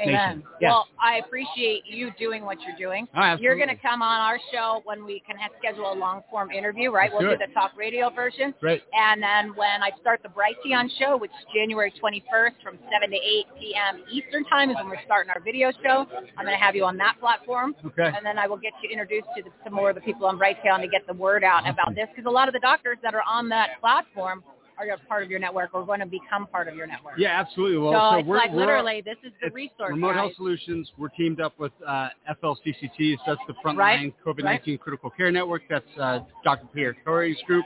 [0.00, 0.42] Amen.
[0.60, 0.70] Yes.
[0.70, 3.06] Well, I appreciate you doing what you're doing.
[3.16, 3.36] Oh.
[3.40, 6.50] You're going to come on our show when we can have, schedule a long form
[6.50, 7.10] interview, right?
[7.12, 8.54] Let's we'll do do the talk radio version.
[8.60, 8.82] Great.
[8.92, 13.16] And then when I start the Brighteon show, which is January 21st from 7 to
[13.16, 14.02] 8 p.m.
[14.10, 16.06] Eastern time is when we're starting our video show.
[16.36, 17.74] I'm going to have you on that platform.
[17.84, 18.10] Okay.
[18.14, 20.38] And then I will get you introduced to, the, to more of the people on
[20.38, 23.14] Brighteon to get the word out about this because a lot of the doctors that
[23.14, 24.42] are on that platform
[24.78, 27.14] are a part of your network or going to become part of your network.
[27.18, 27.78] Yeah, absolutely.
[27.78, 29.90] Well, so, so, it's we're, like we're literally, this is the resource.
[29.90, 30.16] Remote guys.
[30.16, 30.90] Health Solutions.
[30.98, 32.08] We're teamed up with uh,
[32.42, 33.16] FLCCC.
[33.18, 34.14] So that's the Frontline Right.
[34.26, 35.62] COVID-19 Critical Care Network.
[35.68, 36.66] That's uh, Dr.
[36.74, 37.64] Pierre Torres' group.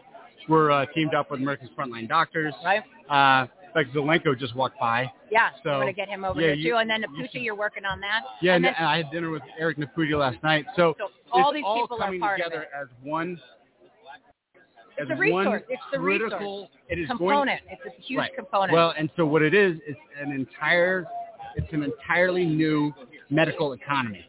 [0.48, 2.54] We're uh, teamed up with America's Frontline Doctors.
[2.64, 2.82] Right?
[3.10, 3.46] Uh,
[3.84, 5.10] fact, Zelenko just walked by.
[5.30, 6.76] Yeah, So, I'm going to get him over yeah, there you- too.
[6.76, 8.22] And then you you're working on that.
[8.42, 10.64] Yeah, and and, then, I had dinner with Eric Nepute last night.
[10.76, 13.40] So, so all these all people are coming part of together as one.
[14.98, 15.62] It's a resource.
[15.68, 17.60] It's the critical, It is going Component.
[17.70, 18.34] It's a huge Right.
[18.34, 18.72] component.
[18.72, 21.06] Well, and so what it is, it's an entire,
[21.56, 22.92] it's an entirely new
[23.30, 24.26] medical economy.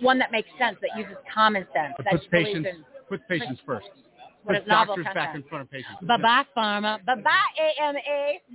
[0.00, 1.94] One that makes sense, that uses common sense.
[1.98, 3.88] That puts patients, in puts patients first.
[4.46, 5.96] Puts doctors back in front of patients.
[6.02, 7.04] Bye-bye, pharma.
[7.04, 7.30] Bye-bye,
[7.80, 7.98] AMA.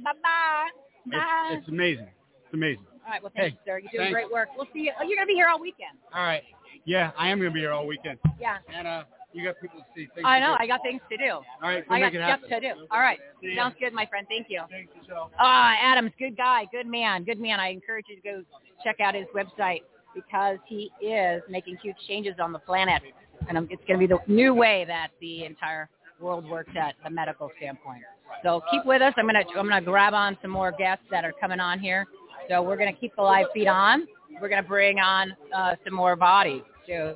[0.03, 0.69] Bye-bye.
[1.11, 1.49] Bye.
[1.51, 2.07] It's, it's amazing.
[2.45, 2.85] It's amazing.
[3.05, 3.79] all right, well, thank hey, you, sir.
[3.79, 4.13] You're doing thanks.
[4.13, 4.49] great work.
[4.55, 4.91] We'll see you.
[4.99, 5.97] Oh, you're going to be here all weekend.
[6.13, 6.43] All right.
[6.85, 8.19] Yeah, I am going to be here all weekend.
[8.39, 8.57] Yeah.
[8.73, 10.07] And uh, you got people to see.
[10.13, 10.55] Things I know.
[10.59, 11.31] I got things to do.
[11.31, 12.73] All right, go I got stuff to do.
[12.91, 13.19] All right.
[13.41, 13.55] See.
[13.55, 14.25] Sounds good, my friend.
[14.29, 14.61] Thank you.
[14.69, 15.31] Thanks, Michelle.
[15.39, 17.59] Ah, Adam's good guy, good man, good man.
[17.59, 18.43] I encourage you to go
[18.83, 19.81] check out his website
[20.13, 23.01] because he is making huge changes on the planet,
[23.49, 27.09] and it's going to be the new way that the entire world works at the
[27.09, 28.03] medical standpoint.
[28.43, 29.13] So keep with us.
[29.17, 31.79] I'm going to I'm going to grab on some more guests that are coming on
[31.79, 32.05] here.
[32.49, 34.07] So we're going to keep the live feed on.
[34.41, 36.61] We're going to bring on uh, some more bodies.
[36.87, 37.15] So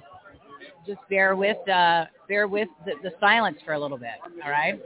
[0.88, 4.16] just bear with uh, bear with the, the silence for a little bit.
[4.44, 4.80] All right.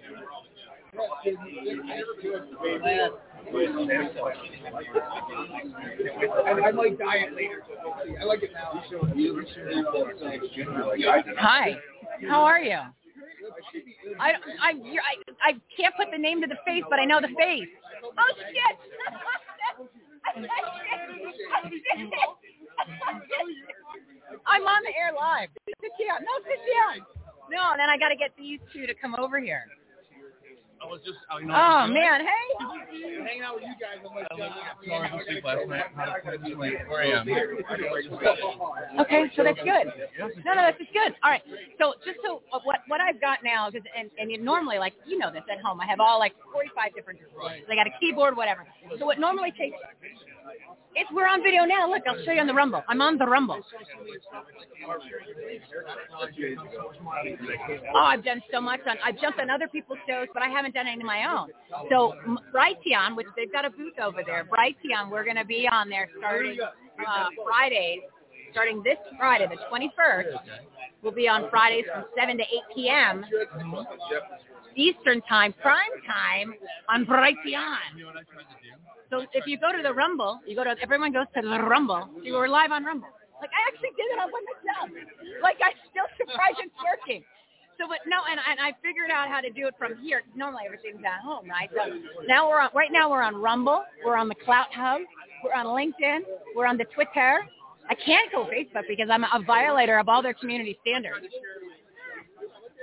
[6.45, 7.63] And I might diet later.
[8.19, 8.83] I like it now.
[11.37, 11.75] Hi.
[12.27, 12.79] How are you?
[14.19, 17.21] I I you're, I I can't put the name to the face, but I know
[17.21, 17.69] the face.
[18.17, 18.77] Oh shit!
[24.45, 25.49] I'm on the air live.
[25.67, 26.21] Sit down.
[26.23, 27.05] No, sit down.
[27.51, 29.65] No, and then I got to get these two to come over here.
[30.81, 32.01] I was just, oh, you know, Oh what I'm doing?
[32.01, 32.47] man, hey.
[33.21, 34.01] Hanging out with you guys.
[34.01, 35.85] I'm like, I was two sleep last night.
[35.93, 36.73] How to sleep late.
[36.89, 37.29] Where am.
[38.97, 39.85] Okay, so that's good.
[40.41, 41.13] No, no, that's just good.
[41.21, 41.45] All right.
[41.77, 44.93] So just so uh, what what I've got now, because and and you normally like
[45.05, 47.61] you know this at home, I have all like 45 different displays.
[47.69, 48.65] I got a keyboard, whatever.
[48.97, 49.77] So what normally takes
[50.95, 51.89] it's we're on video now.
[51.89, 52.83] Look, I'll show you on the Rumble.
[52.87, 53.59] I'm on the Rumble.
[57.93, 58.97] Oh, I've done so much on.
[59.03, 61.49] I've jumped on other people's shows, but I haven't done any of my own.
[61.89, 62.13] So
[62.53, 64.45] Brighteon, which they've got a booth over there.
[64.45, 67.99] Brighteon, we're going to be on there starting uh, Fridays,
[68.51, 70.39] starting this Friday, the 21st.
[71.01, 73.25] We'll be on Fridays from 7 to 8 p.m.
[74.75, 76.53] Eastern time, prime time
[76.89, 77.77] on Brighteon.
[79.11, 82.07] So if you go to the Rumble, you go to everyone goes to the Rumble.
[82.31, 83.09] Were live on Rumble.
[83.41, 84.89] Like I actually did it on myself.
[85.43, 87.21] Like I'm still surprised it's working.
[87.75, 90.21] So, but no, and, and I figured out how to do it from here.
[90.35, 91.69] Normally everything's at home, right?
[91.75, 91.91] So
[92.25, 92.69] now we're on.
[92.73, 93.83] Right now we're on Rumble.
[94.05, 95.01] We're on the Clout Hub.
[95.43, 96.19] We're on LinkedIn.
[96.55, 97.43] We're on the Twitter.
[97.89, 101.25] I can't go Facebook because I'm a violator of all their community standards.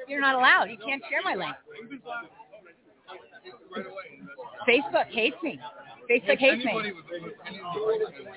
[0.08, 0.64] You're not allowed.
[0.64, 1.54] You can't share my link.
[4.68, 5.58] Facebook hates me.
[6.10, 6.92] Facebook hates me.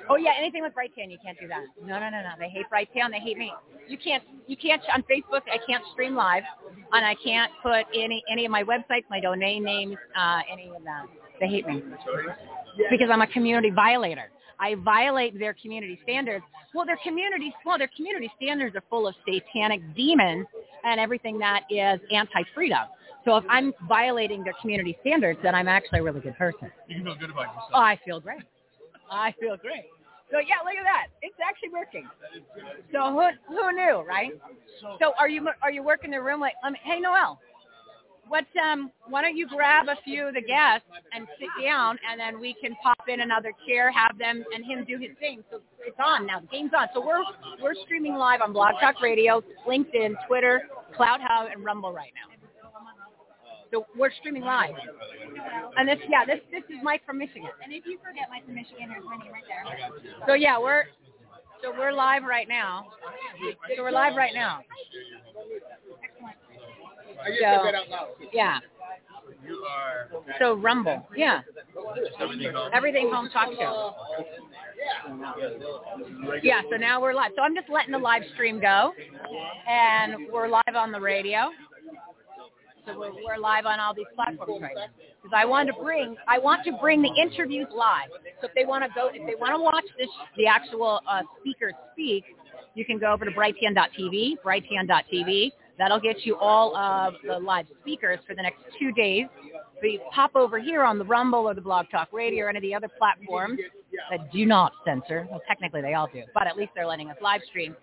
[0.09, 1.63] Oh yeah, anything with Brighteon, you can't do that.
[1.81, 2.29] No, no, no, no.
[2.39, 3.11] They hate Brighteon.
[3.11, 3.51] They hate me.
[3.87, 4.23] You can't.
[4.47, 5.41] You can't on Facebook.
[5.51, 6.43] I can't stream live,
[6.91, 10.83] and I can't put any any of my websites, my domain names, uh, any of
[10.83, 11.05] that.
[11.39, 11.81] They hate me
[12.89, 14.29] because I'm a community violator.
[14.59, 16.45] I violate their community standards.
[16.73, 20.45] Well, their community, well, their community standards are full of satanic demons
[20.83, 22.87] and everything that is anti-freedom.
[23.25, 26.71] So if I'm violating their community standards, then I'm actually a really good person.
[26.87, 27.71] You can feel good about yourself.
[27.73, 28.41] Oh, I feel great.
[29.11, 29.85] I feel great.
[30.31, 31.07] So yeah, look at that.
[31.21, 32.07] It's actually working.
[32.91, 34.31] So who who knew, right?
[34.99, 36.53] So are you are you working the room like?
[36.63, 37.37] Um, hey, Noel,
[38.29, 38.91] what um?
[39.09, 42.55] Why don't you grab a few of the guests and sit down, and then we
[42.61, 45.43] can pop in another chair, have them and him do his thing.
[45.51, 46.39] So it's on now.
[46.39, 46.87] The game's on.
[46.93, 47.23] So we're
[47.61, 50.61] we're streaming live on Blog Talk Radio, LinkedIn, Twitter,
[50.95, 52.40] Clout Hub, and Rumble right now.
[53.71, 54.75] So we're streaming live.
[55.77, 57.49] And this, yeah, this this is Mike from Michigan.
[57.63, 60.25] And if you forget Mike from Michigan, there's my name right there.
[60.27, 60.83] So yeah, we're
[61.63, 62.87] so we're live right now.
[63.75, 64.59] So we're live right now.
[67.27, 68.07] So- said that out loud.
[68.33, 68.59] Yeah.
[69.47, 71.07] You are So Rumble.
[71.15, 71.41] Yeah.
[72.19, 72.71] everything home.
[72.73, 73.95] Everything home talk show.
[76.43, 77.31] Yeah, so now we're live.
[77.35, 78.93] So I'm just letting the live stream go.
[79.67, 81.49] And we're live on the radio.
[82.85, 84.85] So we're, we're live on all these platforms right now.
[85.21, 88.09] Because I want to bring, I want to bring the interviews live.
[88.41, 91.21] So if they want to go, if they want to watch this, the actual uh,
[91.39, 92.23] speakers speak,
[92.73, 95.51] you can go over to brighteon.tv, brighteon.tv.
[95.77, 99.25] That'll get you all of the live speakers for the next two days.
[99.79, 102.57] So you pop over here on the Rumble or the Blog Talk Radio or any
[102.59, 103.59] of the other platforms
[104.11, 105.27] that do not censor.
[105.29, 107.75] Well, technically they all do, but at least they're letting us live stream.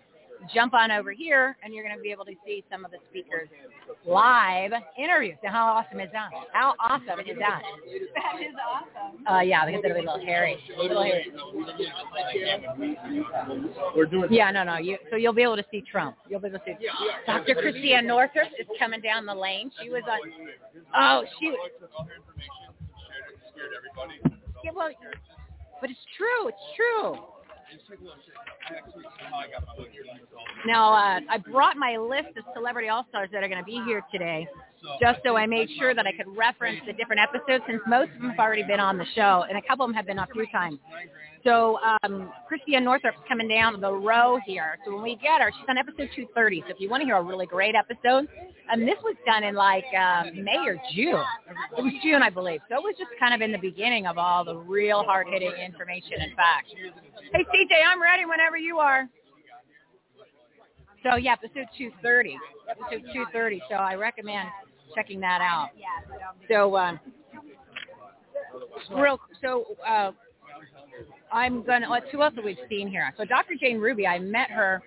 [0.53, 2.97] Jump on over here, and you're going to be able to see some of the
[3.09, 3.49] speakers
[4.05, 5.37] live interviews.
[5.43, 6.29] Now, how awesome is that?
[6.53, 7.61] How awesome is that?
[8.15, 9.27] That is awesome.
[9.27, 10.57] Uh, yeah, because it'll be a little hairy.
[10.77, 11.31] Little hairy.
[13.95, 14.77] We're doing Yeah, no, no.
[14.77, 16.15] You, so you'll be able to see Trump.
[16.29, 16.75] You'll be able to see.
[17.25, 17.55] Dr.
[17.55, 19.71] Christiane Northrup is coming down the lane.
[19.81, 20.19] She was on.
[20.95, 21.53] Oh, she.
[24.63, 24.89] Yeah, well,
[25.81, 26.47] but it's true.
[26.47, 27.17] It's true.
[30.65, 34.03] Now, uh, I brought my list of celebrity all-stars that are going to be here
[34.11, 34.47] today,
[35.01, 38.21] just so I made sure that I could reference the different episodes, since most of
[38.21, 40.27] them have already been on the show, and a couple of them have been a
[40.33, 40.79] few times.
[41.43, 44.77] So um, Christiane Northrup's coming down the row here.
[44.85, 46.63] So when we get her, she's on episode 230.
[46.67, 48.27] So if you want to hear a really great episode,
[48.69, 51.23] and this was done in like uh, May or June.
[51.77, 52.59] It was June, I believe.
[52.69, 56.19] So it was just kind of in the beginning of all the real hard-hitting information
[56.19, 56.69] and facts.
[57.33, 59.07] Hey, CJ, I'm ready whenever you are.
[61.03, 62.37] So yeah, episode 230.
[62.69, 63.61] Episode 230.
[63.69, 64.49] So I recommend
[64.95, 65.69] checking that out.
[66.49, 66.99] So, um,
[68.95, 70.11] real, so uh,
[71.31, 71.89] I'm gonna.
[71.89, 73.13] Let's who else have we seen here?
[73.17, 73.53] So Dr.
[73.59, 74.81] Jane Ruby, I met her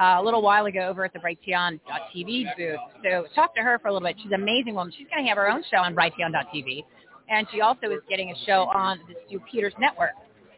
[0.00, 2.80] uh, a little while ago over at the Brighteon.tv booth.
[3.04, 4.16] So talked to her for a little bit.
[4.18, 4.92] She's an amazing woman.
[4.96, 6.84] She's going to have her own show on Brighteon.tv,
[7.28, 10.12] and she also is getting a show on the Stu Peters Network.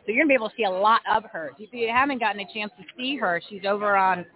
[0.06, 1.52] So you're going to be able to see a lot of her.
[1.58, 4.26] If you haven't gotten a chance to see her, she's over on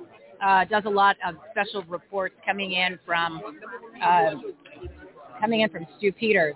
[0.43, 3.43] uh, does a lot of special reports coming in from
[4.03, 4.35] uh,
[5.41, 6.55] coming in from Stu Peters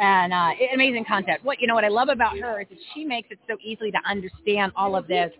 [0.00, 1.40] and uh, amazing content.
[1.42, 3.90] What you know what I love about her is that she makes it so easily
[3.90, 5.32] to understand all of this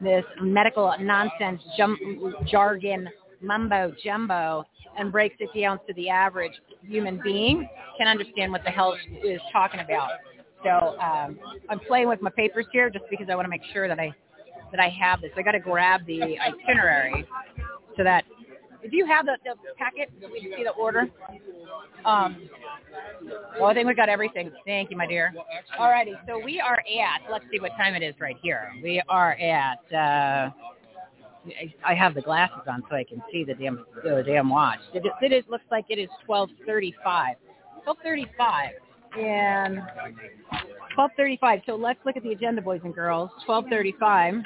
[0.00, 3.08] this medical nonsense jum- jargon
[3.40, 4.64] mumbo jumbo
[4.98, 7.68] and breaks it down so the average human being
[7.98, 10.10] can understand what the hell she is talking about.
[10.64, 13.88] So um, I'm playing with my papers here just because I want to make sure
[13.88, 14.12] that I
[14.70, 15.30] that I have this.
[15.36, 17.26] I got to grab the itinerary
[17.96, 18.24] so that
[18.90, 20.08] do you have the, the packet?
[20.20, 21.08] Do we can see the order?
[22.04, 22.48] Um,
[23.58, 24.52] well, I think we got everything.
[24.64, 25.34] Thank you, my dear.
[25.78, 27.30] Alrighty, so we are at.
[27.30, 28.72] Let's see what time it is right here.
[28.82, 29.92] We are at.
[29.92, 30.50] Uh,
[31.84, 34.80] I have the glasses on so I can see the damn the damn watch.
[34.94, 36.92] It, it, it looks like it is 12:35.
[37.86, 38.70] 12:35
[39.18, 39.80] and
[40.96, 41.62] 12:35.
[41.66, 43.30] So let's look at the agenda, boys and girls.
[43.46, 44.42] 12:35.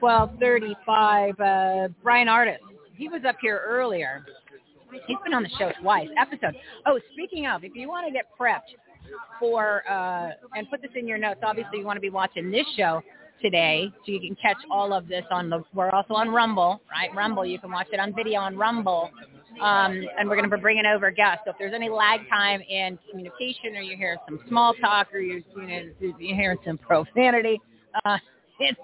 [0.00, 1.40] 12:35.
[1.40, 2.58] Uh, Bryan Ardis.
[2.94, 4.24] He was up here earlier.
[5.06, 6.08] He's been on the show twice.
[6.18, 6.54] Episode.
[6.86, 8.76] Oh, speaking of, if you want to get prepped
[9.40, 12.66] for uh, and put this in your notes, obviously you want to be watching this
[12.76, 13.02] show
[13.40, 15.64] today, so you can catch all of this on the.
[15.74, 17.14] We're also on Rumble, right?
[17.14, 17.44] Rumble.
[17.44, 19.10] You can watch it on video on Rumble.
[19.60, 21.42] Um, and we're going to be bringing over guests.
[21.44, 25.20] So if there's any lag time in communication, or you hear some small talk, or
[25.20, 27.60] you're you know you hear some profanity,
[28.04, 28.18] uh,
[28.60, 28.78] it's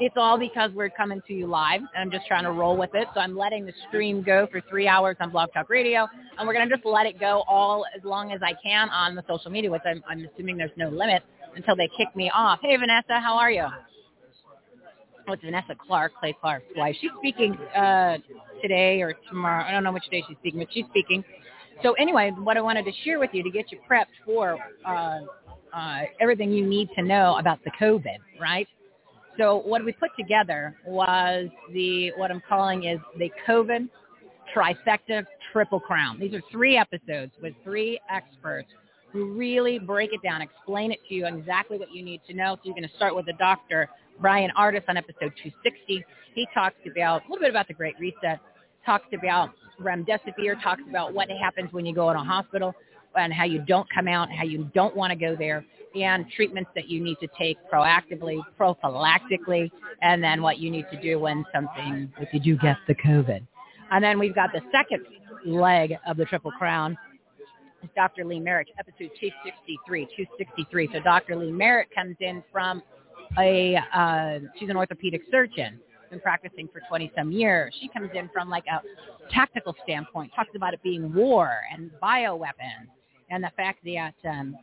[0.00, 2.90] it's all because we're coming to you live, and I'm just trying to roll with
[2.94, 3.08] it.
[3.14, 6.06] So I'm letting the stream go for three hours on Blog Talk Radio,
[6.38, 9.14] and we're going to just let it go all as long as I can on
[9.16, 11.22] the social media, which I'm, I'm assuming there's no limit
[11.56, 12.60] until they kick me off.
[12.62, 13.66] Hey, Vanessa, how are you?
[15.32, 16.96] It's Vanessa Clark, Clay Clark's wife.
[17.00, 18.16] She's speaking uh,
[18.62, 19.64] today or tomorrow.
[19.64, 21.22] I don't know which day she's speaking, but she's speaking.
[21.82, 25.20] So anyway, what I wanted to share with you to get you prepped for uh,
[25.72, 28.66] uh, everything you need to know about the COVID, right?
[29.38, 33.88] So what we put together was the what I'm calling is the COVID
[34.54, 36.18] trifecta triple crown.
[36.18, 38.68] These are three episodes with three experts
[39.12, 42.56] who really break it down, explain it to you exactly what you need to know.
[42.56, 43.88] So you're going to start with a doctor
[44.20, 46.04] Bryan Ardis on episode 260.
[46.34, 48.38] He talks about a little bit about the Great Reset,
[48.84, 49.50] talks about
[49.80, 52.74] remdesivir, talks about what happens when you go in a hospital
[53.14, 56.70] and how you don't come out, how you don't want to go there and treatments
[56.74, 59.70] that you need to take proactively, prophylactically,
[60.02, 63.40] and then what you need to do when something, if you do get the COVID.
[63.90, 65.06] And then we've got the second
[65.46, 66.96] leg of the Triple Crown.
[67.94, 68.24] Dr.
[68.24, 70.90] Lee Merritt, episode 263, 263.
[70.92, 71.36] So Dr.
[71.36, 72.82] Lee Merritt comes in from
[73.38, 77.74] a, uh, she's an orthopedic surgeon, been practicing for 20 some years.
[77.80, 78.80] She comes in from like a
[79.32, 82.88] tactical standpoint, talks about it being war and bioweapons
[83.30, 84.56] and the fact that um,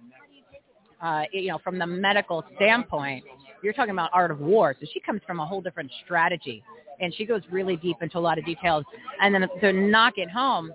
[1.02, 3.24] uh, you know, from the medical standpoint,
[3.62, 4.76] you're talking about art of war.
[4.80, 6.64] So she comes from a whole different strategy,
[7.00, 8.86] and she goes really deep into a lot of details.
[9.22, 10.72] And then to knock it home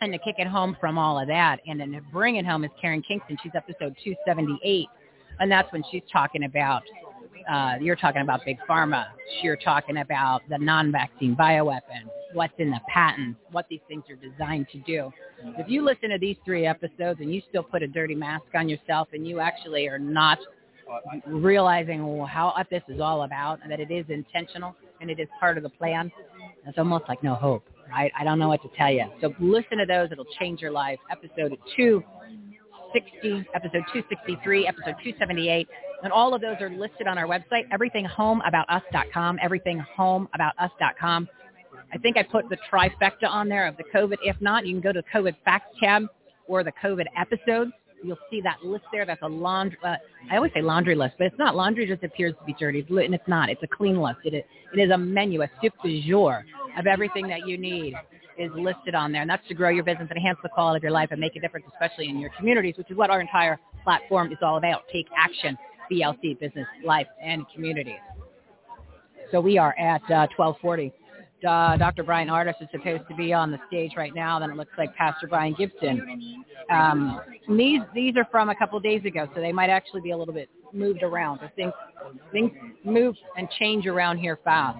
[0.00, 2.70] and to kick it home from all of that, and then bring it home is
[2.80, 3.38] Karen Kingston.
[3.42, 4.88] She's episode 278,
[5.40, 6.82] and that's when she's talking about.
[7.50, 9.06] Uh, you're talking about big pharma.
[9.42, 14.66] You're talking about the non-vaccine bioweapon, what's in the patents, what these things are designed
[14.72, 15.12] to do.
[15.58, 18.68] If you listen to these three episodes and you still put a dirty mask on
[18.68, 20.38] yourself and you actually are not
[21.26, 25.28] realizing how what this is all about and that it is intentional and it is
[25.38, 26.10] part of the plan,
[26.66, 28.10] it's almost like no hope, right?
[28.18, 29.04] I don't know what to tell you.
[29.20, 30.08] So listen to those.
[30.10, 30.98] It'll change your life.
[31.10, 35.68] Episode 260, episode 263, episode 278.
[36.02, 41.28] And all of those are listed on our website, everythinghomeaboutus.com, everythinghomeaboutus.com.
[41.92, 44.16] I think I put the trifecta on there of the COVID.
[44.22, 46.06] If not, you can go to the COVID facts tab
[46.46, 47.72] or the COVID episodes.
[48.02, 49.06] You'll see that list there.
[49.06, 49.78] That's a laundry.
[49.82, 49.96] Uh,
[50.30, 51.56] I always say laundry list, but it's not.
[51.56, 53.48] Laundry just appears to be dirty, and it's not.
[53.48, 54.18] It's a clean list.
[54.24, 56.44] It is, it is a menu, a soup du jour
[56.78, 57.94] of everything that you need
[58.38, 60.92] is listed on there, and that's to grow your business, enhance the quality of your
[60.92, 64.30] life, and make a difference, especially in your communities, which is what our entire platform
[64.30, 64.82] is all about.
[64.92, 65.56] Take action,
[65.90, 67.94] BLC, business, life, and communities.
[69.32, 70.92] So we are at uh, 1240
[71.46, 72.02] uh, Dr.
[72.02, 74.38] Bryan Ardis is supposed to be on the stage right now.
[74.38, 76.44] Then it looks like Pastor Brian Gibson.
[76.70, 80.16] Um, these these are from a couple days ago, so they might actually be a
[80.16, 81.40] little bit moved around.
[81.42, 81.74] I think
[82.32, 82.50] things
[82.84, 84.78] move and change around here fast,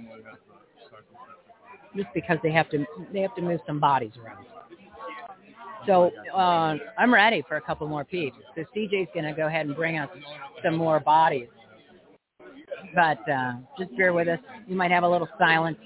[1.95, 4.47] just because they have to they have to move some bodies around.
[5.87, 8.37] So uh, I'm ready for a couple more peeps.
[8.55, 10.09] So CJ's going to go ahead and bring us
[10.65, 11.49] some more bodies.
[12.95, 14.39] But uh, just bear with us.
[14.67, 15.79] You might have a little silence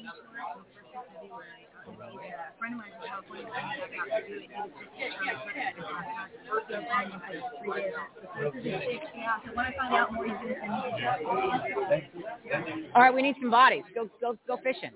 [12.95, 13.83] All right, we need some bodies.
[13.95, 14.91] Go, go, go fishing.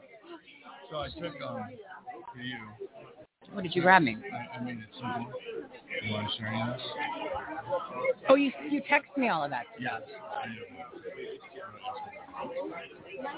[0.91, 1.61] So I took um
[2.37, 2.59] you.
[3.53, 4.17] What did you grab me?
[4.33, 5.33] I, I it simple.
[6.03, 6.83] You want to share this?
[8.29, 9.65] Oh, you you text me all of that.
[9.79, 10.03] Yes.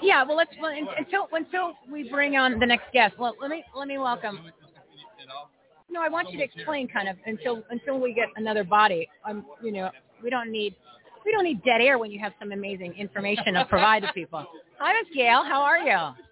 [0.01, 3.15] Yeah, well, let's well, until until we bring on the next guest.
[3.19, 4.39] Well, let me let me welcome.
[5.89, 9.07] No, I want you to explain kind of until until we get another body.
[9.25, 9.89] Um, you know,
[10.23, 10.75] we don't need
[11.25, 14.45] we don't need dead air when you have some amazing information to provide to people.
[14.79, 15.43] Hi, Miss Gail.
[15.43, 16.26] How are you?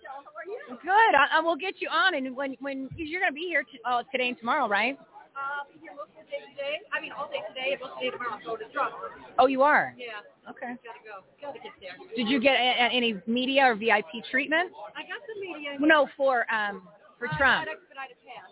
[0.69, 1.11] Good.
[1.15, 3.79] I, I will get you on, and when when you're going to be here t-
[3.85, 4.97] oh, today and tomorrow, right?
[5.35, 6.75] Uh, here most of the day today.
[6.93, 8.39] I mean, all day today, and most of the day tomorrow.
[8.45, 8.93] Go to Trump.
[9.37, 9.93] Oh, you are.
[9.97, 10.73] Yeah, Okay.
[10.81, 11.21] gotta go.
[11.41, 11.93] Gotta get there.
[12.15, 14.71] Did you get a, a- any media or VIP treatment?
[14.95, 15.77] I got the media.
[15.79, 16.87] No, for um
[17.19, 17.67] for Uh, Trump.
[17.69, 18.49] Expedited pass.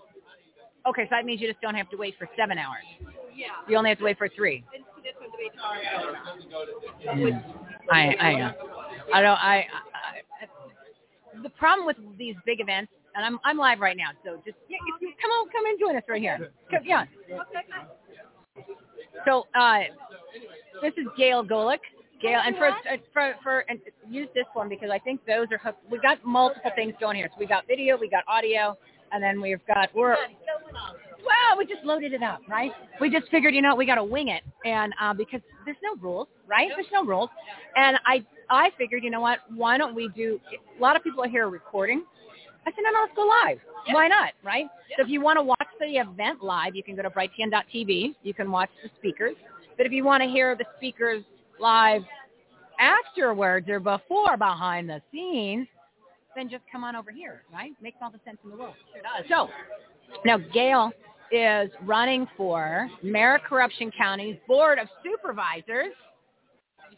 [0.86, 2.84] Okay, so that means you just don't have to wait for seven hours.
[3.36, 3.48] Yeah.
[3.68, 4.64] You only have to wait for three.
[4.76, 7.34] And this one's debate tomorrow.
[7.92, 8.52] I I know.
[9.14, 10.22] I don't I, I, I
[11.42, 14.78] the problem with these big events and I'm I'm live right now, so just yeah,
[15.02, 16.52] you, come on come and join us right here.
[16.72, 17.06] Come, yeah.
[19.26, 19.80] So uh
[20.82, 21.80] this is Gail Golec.
[22.22, 23.80] Gail and for uh, for for and
[24.10, 25.80] use this one because I think those are hooked.
[25.92, 27.30] We got multiple things going here.
[27.34, 28.78] So we got video, we got audio,
[29.12, 30.16] and then we've got we're
[31.26, 32.72] well, we just loaded it up, right?
[33.00, 35.96] We just figured, you know, we got to wing it, and uh, because there's no
[36.02, 36.70] rules, right?
[36.76, 37.30] There's no rules,
[37.76, 39.40] and I I figured, you know what?
[39.56, 40.40] Why don't we do?
[40.78, 42.04] A lot of people are here recording.
[42.66, 43.60] I said, no, no, let's go live.
[43.94, 44.68] Why not, right?
[44.96, 48.16] So if you want to watch the event live, you can go to brighteon.tv.
[48.24, 49.36] You can watch the speakers.
[49.76, 51.24] But if you want to hear the speakers
[51.60, 52.04] live
[52.80, 55.68] afterwards or before behind the scenes,
[56.36, 57.72] then just come on over here, right?
[57.82, 58.76] Makes all the sense in the world.
[58.94, 59.30] Sure does.
[59.30, 59.50] So
[60.26, 60.92] now Gail
[61.32, 65.94] is running for Mayor of Corruption County's Board of Supervisors.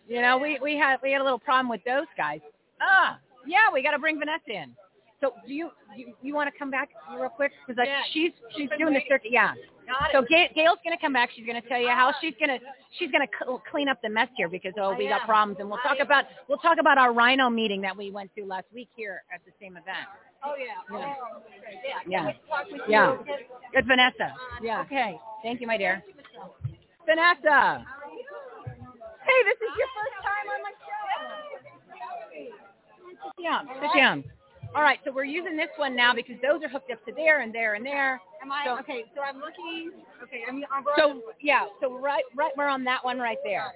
[0.08, 2.40] You know, we, we had we had a little problem with those guys.
[2.82, 3.18] Ah,
[3.48, 4.76] yeah, we got to bring Vanessa in.
[5.22, 8.02] So do you you, you want to come back real quick because Yeah.
[8.12, 9.32] she's she's doing the circuit.
[9.32, 9.54] Yeah.
[9.88, 11.30] Got So Gail, Gail's going to come back.
[11.36, 12.64] She's going to tell you how she's going to
[13.00, 15.80] she's going to clean up the mess here because oh we got problems and we'll
[15.80, 16.06] talk am.
[16.06, 19.42] about we'll talk about our Rhino meeting that we went to last week here at
[19.46, 20.06] the same event.
[20.46, 20.66] Oh yeah.
[20.92, 21.16] Yeah.
[21.22, 21.82] Oh, okay.
[21.84, 22.00] yeah.
[22.08, 22.24] Yeah.
[22.24, 23.12] Can't wait to talk with Yeah.
[23.14, 23.26] you.
[23.74, 24.34] Good, Vanessa.
[24.62, 24.82] Yeah.
[24.82, 25.20] Okay.
[25.44, 26.04] Thank you, my dear.
[27.06, 27.86] Vanessa.
[29.26, 31.06] Hey, this is your first time on my show.
[33.38, 33.68] Sit down.
[33.82, 34.24] Sit down.
[34.76, 37.40] All right, so we're using this one now because those are hooked up to there
[37.42, 38.20] and there and there.
[38.42, 39.06] Am I So- okay?
[39.16, 39.92] So I'm looking.
[40.24, 40.64] Okay, I'm.
[40.72, 43.72] I'm So yeah, so right, right, we're on that one right there,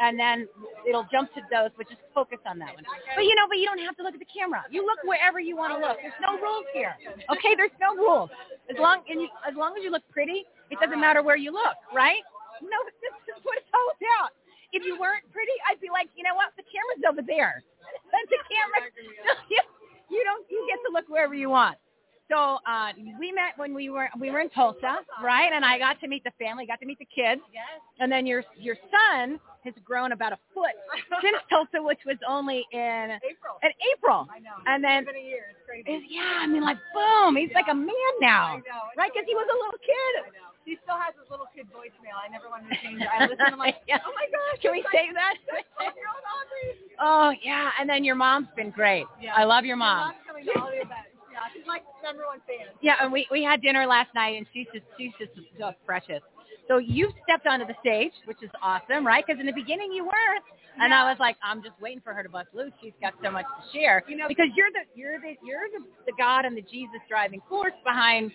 [0.00, 0.48] and then
[0.88, 2.84] it'll jump to those, but just focus on that one.
[3.14, 4.64] But you know, but you don't have to look at the camera.
[4.70, 5.98] You look wherever you want to look.
[6.00, 6.94] There's no rules here.
[7.30, 8.30] Okay, there's no rules.
[8.70, 11.52] As long and you, as long as you look pretty, it doesn't matter where you
[11.52, 12.22] look, right?
[12.62, 14.32] No, this is what it's all about.
[14.74, 16.50] If you weren't pretty, I'd be like, you know what?
[16.58, 17.62] The camera's over there.
[18.10, 18.90] That's the camera.
[19.46, 19.60] you,
[20.18, 20.42] you don't.
[20.50, 21.78] You get to look wherever you want.
[22.30, 22.88] So uh,
[23.20, 25.52] we met when we were we were in Tulsa, right?
[25.52, 27.42] And I got to meet the family, got to meet the kids.
[27.52, 27.64] Yes.
[28.00, 30.72] And then your your son has grown about a foot
[31.22, 33.60] since Tulsa, which was only in April.
[33.62, 34.26] in April.
[34.32, 34.56] I know.
[34.66, 35.52] And then It's been a year.
[35.52, 36.06] It's crazy.
[36.08, 38.88] yeah, I mean like boom, he's like a man now, I know.
[38.88, 39.10] It's right?
[39.12, 40.12] Because he was a little kid.
[40.24, 40.48] I know.
[40.64, 42.16] He still has his little kid voicemail.
[42.16, 43.08] I never wanted to change it.
[43.12, 44.00] I listen to him like, Yeah.
[44.00, 44.64] oh my gosh.
[44.64, 45.92] Can we it's save like, that?
[47.00, 49.04] Oh yeah, and then your mom's been great.
[49.20, 49.34] Yeah.
[49.36, 49.98] I love your Your mom.
[50.08, 51.10] mom's coming to all the events.
[51.34, 52.70] Yeah, she's like number one fan.
[52.80, 56.22] Yeah, and we we had dinner last night, and she's just she's just so precious.
[56.68, 59.24] So you've stepped onto the stage, which is awesome, right?
[59.26, 60.44] Because in the beginning you weren't,
[60.80, 62.72] and I was like, I'm just waiting for her to bust loose.
[62.80, 64.02] She's got so much to share.
[64.08, 67.42] You know- because you're the you're the you're the, the God and the Jesus driving
[67.48, 68.30] force behind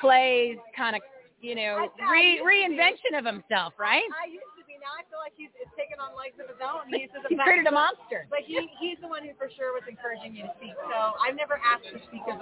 [0.00, 1.02] Clay's kind of
[1.40, 2.76] you know re, used to be.
[2.76, 4.04] reinvention of himself, right?
[4.12, 4.44] I used.
[4.86, 6.86] Now I feel like he's it's taken on legs of his own.
[6.86, 8.30] He's just He created a monster.
[8.30, 10.78] But he he's the one who for sure was encouraging me to speak.
[10.86, 12.38] So I've never asked to speak as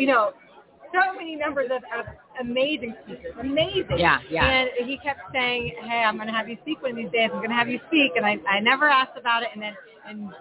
[0.00, 0.32] you know,
[0.96, 2.08] so many numbers of, of
[2.40, 4.00] amazing speakers, amazing.
[4.00, 4.48] Yeah, yeah.
[4.48, 7.28] And he kept saying, "Hey, I'm going to have you speak one of these days.
[7.28, 9.52] I'm going to have you speak." And I I never asked about it.
[9.52, 9.76] And then
[10.08, 10.32] in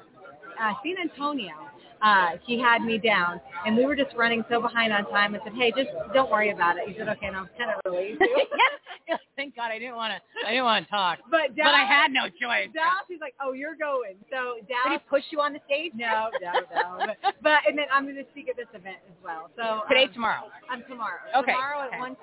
[0.56, 1.60] uh, San Antonio,
[2.02, 5.34] uh, he had me down, and we were just running so behind on time.
[5.36, 7.72] and said, "Hey, just don't worry about it." He said, "Okay," and I was kind
[7.72, 8.22] of relieved.
[9.08, 9.18] yeah.
[9.36, 12.12] Thank God I didn't want to I didn't want to talk, But but I had
[12.12, 12.70] no choice.
[12.74, 15.60] Dallas, he's like, "Oh, you're going." So Dallas, Did he Dallas, push you on the
[15.66, 15.92] stage?
[15.96, 17.06] no, no, no.
[17.22, 19.50] But, but and then I'm going to speak at this event as well.
[19.58, 20.44] So Today, um, tomorrow.
[20.70, 21.20] I'm tomorrow.
[21.38, 21.96] Okay, Tomorrow okay.
[21.98, 22.16] at 1:20.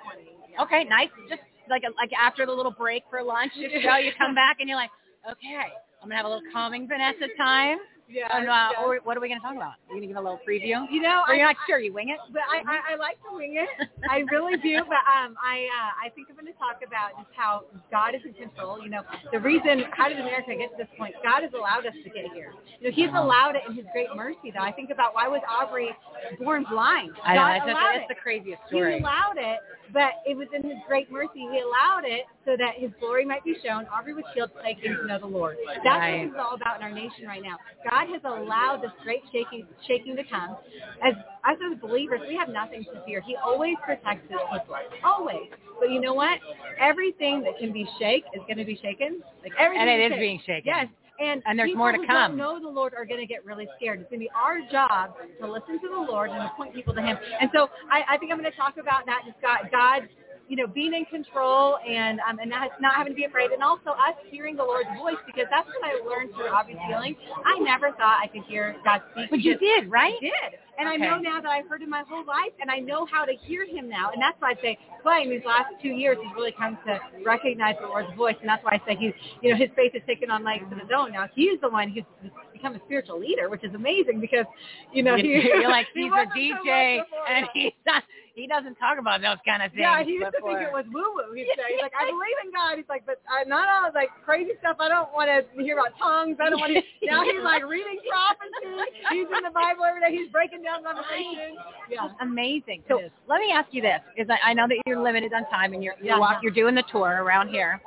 [0.50, 0.62] Yeah.
[0.64, 1.10] Okay, nice.
[1.28, 4.56] Just like a, like after the little break for lunch, you show you come back
[4.60, 4.90] and you're like,
[5.30, 5.70] okay,
[6.02, 7.78] I'm gonna have a little calming Vanessa time.
[8.12, 8.84] Yeah, And, uh, yeah.
[8.84, 9.80] or what are we going to talk about?
[9.88, 10.84] Are you going to give a little preview?
[10.90, 11.78] You know, Or I, you're not sure?
[11.78, 12.18] You wing it?
[12.32, 13.88] but I, I, I like to wing it.
[14.10, 14.84] I really do.
[14.84, 18.20] But um, I uh, I think I'm going to talk about just how God is
[18.26, 18.82] in control.
[18.82, 19.02] You know,
[19.32, 21.14] the reason how did America get to this point?
[21.24, 22.52] God has allowed us to get here.
[22.80, 24.52] You know, He's allowed it in His great mercy.
[24.52, 25.90] Though I think about why was Aubrey
[26.38, 27.12] born blind?
[27.24, 27.40] I know.
[27.40, 28.14] God That's, allowed that's it.
[28.14, 29.58] the craziest He allowed it,
[29.92, 31.46] but it was in His great mercy.
[31.48, 33.86] He allowed it so that His glory might be shown.
[33.88, 35.56] Aubrey was healed, they came to know the Lord.
[35.84, 36.18] That's Right.
[36.18, 37.56] what this is all about in our nation right now.
[37.88, 40.57] God has allowed this great shaking, shaking to come.
[41.03, 43.20] As us as believers, we have nothing to fear.
[43.20, 45.48] He always protects His people, always.
[45.80, 46.38] But you know what?
[46.80, 49.20] Everything that can be shake is going to be shaken.
[49.42, 50.62] Like everything And it is is being shaken.
[50.66, 50.86] Yes.
[51.20, 52.36] And, And there's more to who come.
[52.36, 54.00] Don't know the Lord are going to get really scared.
[54.00, 56.94] It's going to be our job to listen to the Lord and to point people
[56.94, 57.16] to Him.
[57.40, 59.22] And so I, I think I'm going to talk about that.
[59.26, 60.09] Just God, God,
[60.49, 63.62] you know, being in control and um, and not, not having to be afraid, and
[63.62, 67.16] also us hearing the Lord's voice because that's what I learned through Aubrey's healing.
[67.45, 69.30] I never thought I could hear God speak.
[69.30, 70.14] But you did, right?
[70.16, 70.59] I did.
[70.78, 73.24] And I know now that I've heard him my whole life, and I know how
[73.24, 74.11] to hear him now.
[74.11, 77.76] And that's why I say, playing these last two years, he's really come to recognize
[77.80, 78.36] the Lord's voice.
[78.40, 79.12] And that's why I say he's,
[79.43, 81.12] you know, his faith has taken on legs of his own.
[81.12, 82.05] Now he's the one who's
[82.53, 84.47] become a spiritual leader, which is amazing because,
[84.93, 88.03] you know, he, You're like he he's a wasn't so DJ, and he's not.
[88.34, 89.84] He doesn't talk about those kind of things.
[89.84, 91.36] Yeah, he used to think it was woo woo.
[91.36, 92.80] He'd say, he's like, I believe in God.
[92.80, 94.80] He's like, but uh, not all like crazy stuff.
[94.80, 96.40] I don't want to hear about tongues.
[96.40, 96.80] I don't want to.
[97.02, 98.72] Now he's like reading prophecy.
[99.10, 100.16] He's in the Bible every day.
[100.16, 101.58] He's breaking down Revelation.
[101.90, 102.08] Yeah.
[102.22, 102.84] amazing.
[102.88, 105.74] So let me ask you this, because I, I know that you're limited on time
[105.74, 107.82] and you're you're, walk, you're doing the tour around here.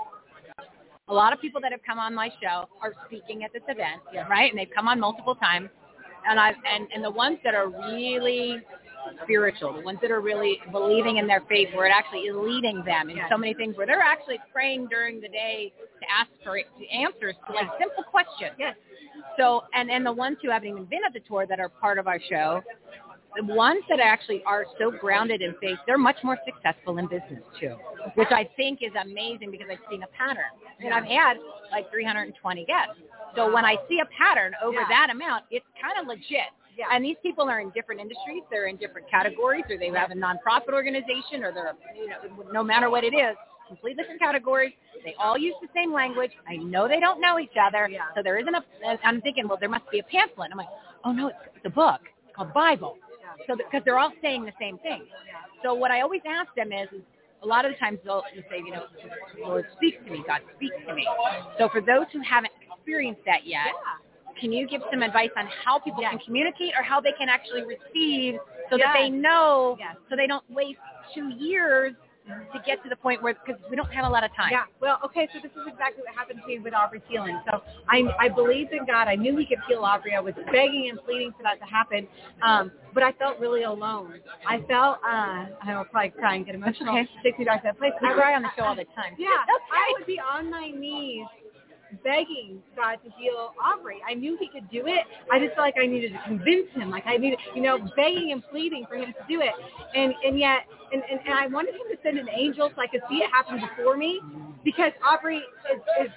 [1.08, 4.02] A lot of people that have come on my show are speaking at this event,
[4.30, 4.52] right?
[4.52, 5.70] And they've come on multiple times.
[6.28, 8.60] And I and, and the ones that are really
[9.24, 12.84] spiritual, the ones that are really believing in their faith, where it actually is leading
[12.86, 16.58] them in so many things, where they're actually praying during the day to ask for
[16.58, 18.52] to answers to like simple questions.
[18.58, 18.76] Yes.
[19.38, 21.98] So, and, and the ones who haven't even been at the tour that are part
[21.98, 22.62] of our show,
[23.36, 27.44] the ones that actually are so grounded in faith, they're much more successful in business
[27.60, 27.76] too,
[28.16, 30.52] which I think is amazing because I've seen a pattern.
[30.80, 31.38] And I've had
[31.72, 33.02] like 320 guests.
[33.36, 34.88] So when I see a pattern over Yeah.
[34.90, 36.52] that amount, it's kind of legit.
[36.78, 36.86] Yeah.
[36.92, 38.44] And these people are in different industries.
[38.52, 42.64] They're in different categories, or they have a nonprofit organization, or they're, you know, no
[42.64, 43.36] matter what it is,
[43.68, 44.74] completely different categories.
[45.04, 46.32] They all use the same language.
[46.48, 47.88] I know they don't know each other.
[47.90, 48.02] Yeah.
[48.16, 48.64] So there isn't a,
[49.04, 50.50] I'm thinking, well, there must be a pamphlet.
[50.52, 50.68] I'm like,
[51.04, 52.02] oh no, it's, it's a book.
[52.28, 52.98] It's called Bible.
[53.48, 55.04] So because they're all saying the same thing.
[55.64, 57.02] So what I always ask them is, is
[57.44, 58.86] a lot of the times they'll they'll say, you know,
[59.40, 61.08] Lord speaks to me, God speaks to me.
[61.60, 63.74] So for those who haven't experienced that yet,
[64.40, 66.12] can you give some advice on how people Yes.
[66.12, 68.36] can communicate or how they can actually receive
[68.70, 69.96] so that they know, Yes.
[70.10, 70.80] so they don't waste
[71.14, 71.94] two years
[72.52, 74.50] to get to the point where, because we don't have a lot of time.
[74.52, 74.64] Yeah.
[74.82, 75.28] Well, okay.
[75.32, 77.40] So this is exactly what happened to me with Aubrey's healing.
[77.52, 79.08] So I I believed in God.
[79.08, 80.16] I knew He could heal Aubrey.
[80.16, 82.08] I was begging and pleading for that to happen.
[82.42, 84.22] Um, but I felt really alone.
[84.48, 86.98] I felt uh, I will probably cry and get emotional.
[86.98, 87.08] okay.
[87.22, 87.94] Takes me back to that place.
[88.02, 89.14] I cry on the show all the time.
[89.20, 89.28] Yeah,
[89.72, 91.28] I would be on my knees
[92.04, 93.98] begging God to heal Aubrey.
[94.08, 95.06] I knew he could do it.
[95.32, 96.90] I just felt like I needed to convince him.
[96.90, 99.54] Like I needed, you know, begging and pleading for him to do it.
[99.96, 102.88] And and yet, and, and, and I wanted him to send an angel so I
[102.88, 104.22] could see it happen before me,
[104.64, 106.12] because Aubrey is, is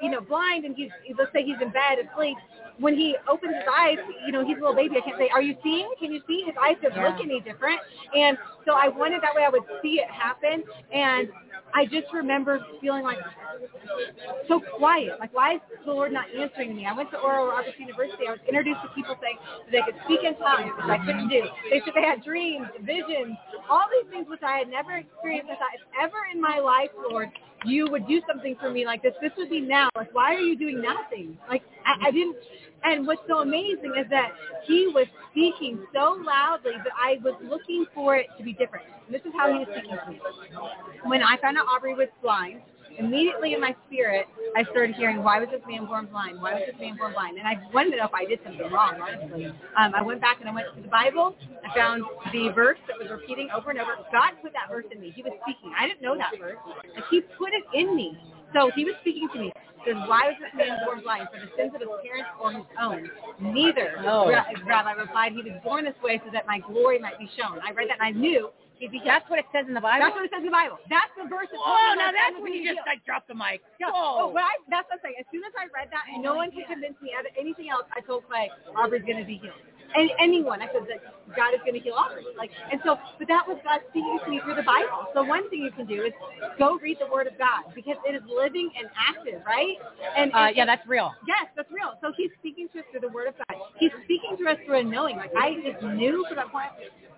[0.00, 2.36] you know, blind and he's, let's say he's in bed asleep.
[2.78, 4.94] When he opens his eyes, you know, he's a little baby.
[4.96, 5.90] I can't say, are you seeing?
[5.98, 6.44] Can you see?
[6.46, 7.08] His eyes don't Yeah.
[7.08, 7.80] look any different.
[8.14, 10.62] And so I wanted that way I would see it happen.
[10.92, 11.28] And
[11.74, 13.18] I just remember feeling like
[14.48, 15.18] so quiet.
[15.20, 16.86] Like, why is the Lord not answering me?
[16.86, 18.24] I went to Oral Roberts University.
[18.28, 21.28] I was introduced to people saying that they could speak in tongues, which I couldn't
[21.28, 21.42] do.
[21.70, 23.36] They said they had dreams, visions,
[23.70, 25.50] all these things which I had never experienced.
[25.50, 27.30] I thought, if ever in my life, Lord,
[27.64, 29.88] you would do something for me like this, this would be now.
[29.96, 31.36] Like, why are you doing nothing?
[31.48, 32.36] Like, I, I didn't.
[32.84, 34.30] And what's so amazing is that
[34.64, 38.86] he was speaking so loudly that I was looking for it to be different.
[39.06, 40.20] And this is how he was speaking to me.
[41.04, 42.60] When I found out Aubrey was blind,
[42.98, 44.26] immediately in my spirit,
[44.56, 46.40] I started hearing, why was this man born blind?
[46.40, 47.38] Why was this man born blind?
[47.38, 49.46] And I know if I did something wrong, honestly.
[49.46, 51.34] Um, I went back and I went to the Bible.
[51.64, 52.02] I found
[52.32, 53.96] the verse that was repeating over and over.
[54.12, 55.12] God put that verse in me.
[55.14, 55.72] He was speaking.
[55.78, 56.58] I didn't know that verse.
[56.66, 58.18] Like, he put it in me.
[58.54, 59.52] So he was speaking to me.
[59.86, 61.30] Says, why was this man born blind?
[61.30, 63.06] For the sins of his parents or his own?
[63.38, 64.02] Neither.
[64.02, 64.26] Oh.
[64.26, 67.62] Rabbi replied, he was born this way so that my glory might be shown.
[67.62, 68.50] I read that and I knew
[68.82, 69.06] he'd be healed.
[69.06, 70.02] That's what it says in the Bible.
[70.02, 70.82] That's what it says in the Bible.
[70.90, 71.46] That's the verse.
[71.46, 73.62] that told Whoa, me now that's when you just like drop the mic.
[73.78, 73.94] Yeah.
[73.94, 75.22] Oh, but I, that's what I'm saying.
[75.22, 77.86] As soon as I read that, no oh one could convince me of anything else.
[77.94, 79.62] I told Clay, Aubrey's going to be healed.
[79.96, 80.62] Any, anyone.
[80.62, 81.00] I said that
[81.36, 82.24] God is going to heal all of Aubrey.
[82.36, 85.08] Like, and so, but that was God speaking to me through the Bible.
[85.14, 86.12] So one thing you can do is
[86.58, 89.76] go read the Word of God because it is living and active, right?
[90.16, 91.14] And, Uh, and yeah, that's real.
[91.26, 91.94] Yes, that's real.
[92.00, 93.58] So he's speaking to us through the word of God.
[93.78, 95.16] He's speaking to us through a knowing.
[95.16, 96.70] Like I just knew from that point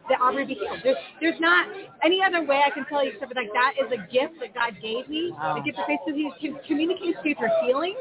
[0.08, 0.80] that Aubrey be healed.
[0.82, 1.68] There's, there's not
[2.02, 4.54] any other way I can tell you except for like that is a gift that
[4.54, 5.32] God gave me.
[5.32, 5.54] Wow.
[5.56, 6.00] The gift of faith.
[6.06, 7.94] So he can communicate to you through feeling,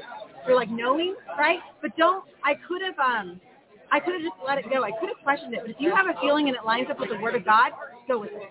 [0.46, 1.60] through like knowing, right?
[1.82, 2.26] But don't.
[2.44, 3.40] I could have um.
[3.92, 4.84] I could have just let it go.
[4.84, 5.62] I could have questioned it.
[5.62, 7.72] But if you have a feeling and it lines up with the word of God,
[8.10, 8.42] go with it.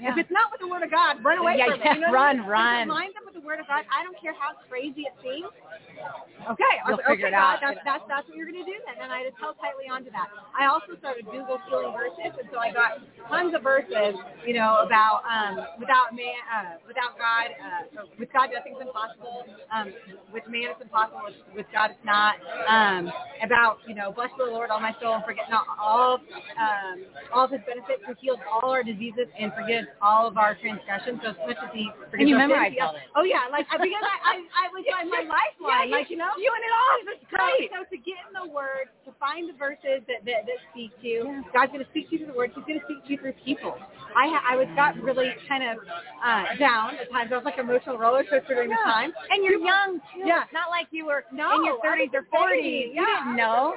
[0.00, 2.00] If it's not with the word of God, run away Yeah, from yeah, it.
[2.00, 2.48] You know what I run, mean?
[2.48, 2.80] run.
[2.80, 5.14] If it lines up with the word of God, I don't care how crazy it
[5.20, 5.52] seems.
[6.42, 7.62] Okay, You'll okay, figure it God, out.
[7.62, 8.98] that's, that's that's what you're going to do then.
[8.98, 10.26] And I just held tightly onto that.
[10.58, 12.98] I also started Google healing verses, and so I got
[13.30, 18.50] tons of verses, you know, about um, without man, uh, without God, uh, with God
[18.50, 19.46] nothing's impossible.
[19.70, 19.94] Um,
[20.34, 21.30] with man it's impossible.
[21.30, 22.40] With, with God it's not.
[22.66, 23.12] Um,
[23.44, 26.18] about you know, bless the Lord, all my soul, and forget not all
[26.58, 26.96] um,
[27.30, 28.02] all of His benefits.
[28.02, 31.18] Who heals all our diseases and forgives all of our transgressions.
[31.24, 32.86] So as much as He forgives you memorized yeah.
[32.86, 33.02] all this.
[33.16, 36.30] Oh yeah, like I- because I I, I was my, my lifeline, like you know.
[36.38, 36.94] You and it all.
[37.08, 37.70] That's great.
[37.72, 40.92] So, so to get in the Word, to find the verses that, that, that speak
[41.02, 41.22] to you,
[41.52, 42.52] God's going to speak to you through the Word.
[42.54, 43.74] He's going to speak to you through people.
[44.14, 45.78] I ha- I was got really kind of
[46.20, 47.32] uh, down at times.
[47.32, 49.10] I was like emotional roller coaster during the time.
[49.30, 50.28] And you're young too.
[50.28, 50.44] Yeah.
[50.44, 52.60] It's not like you were No, in your 30s or 40s.
[52.60, 52.92] baby.
[52.94, 53.74] You didn't know.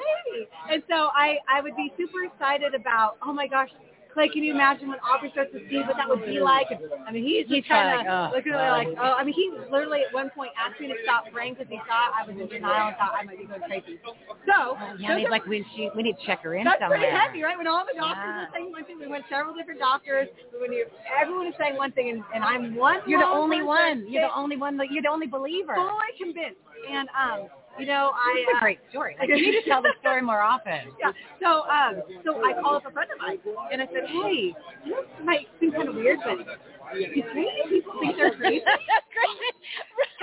[0.69, 3.17] And so I I would be super excited about.
[3.25, 3.69] Oh my gosh.
[4.15, 6.67] Clay, can you imagine when Aubrey starts to see what that would be like?
[6.71, 9.35] I mean, he's He's just kind like, of oh, looking at like, oh, I mean,
[9.35, 12.31] he literally at one point asked me to stop praying because he thought I was
[12.39, 13.99] in denial and thought I might be going crazy.
[14.47, 16.79] So, Yeah, those he's are- like, we, she, we need to check her in that's
[16.79, 17.03] somewhere.
[17.03, 17.57] pretty heavy, right?
[17.59, 18.47] When all the doctors Yeah.
[18.47, 20.31] are saying one thing, we went several different doctors.
[20.55, 23.03] When you, everyone is saying one thing, and, and I'm one.
[23.05, 24.07] You're the only one.
[24.07, 24.77] You're the only one.
[24.79, 25.75] That you're the only believer.
[25.75, 26.63] fully convinced.
[26.87, 29.15] And um, you know, I It's a uh, great story.
[29.19, 30.91] Like, you need to tell the story more often.
[30.99, 31.11] yeah.
[31.41, 33.39] So um, so I called up a friend of mine
[33.71, 34.53] and I said, hey,
[34.85, 36.45] this might seem kind of weird, but
[36.93, 38.63] people think they're crazy?
[39.15, 39.55] Great.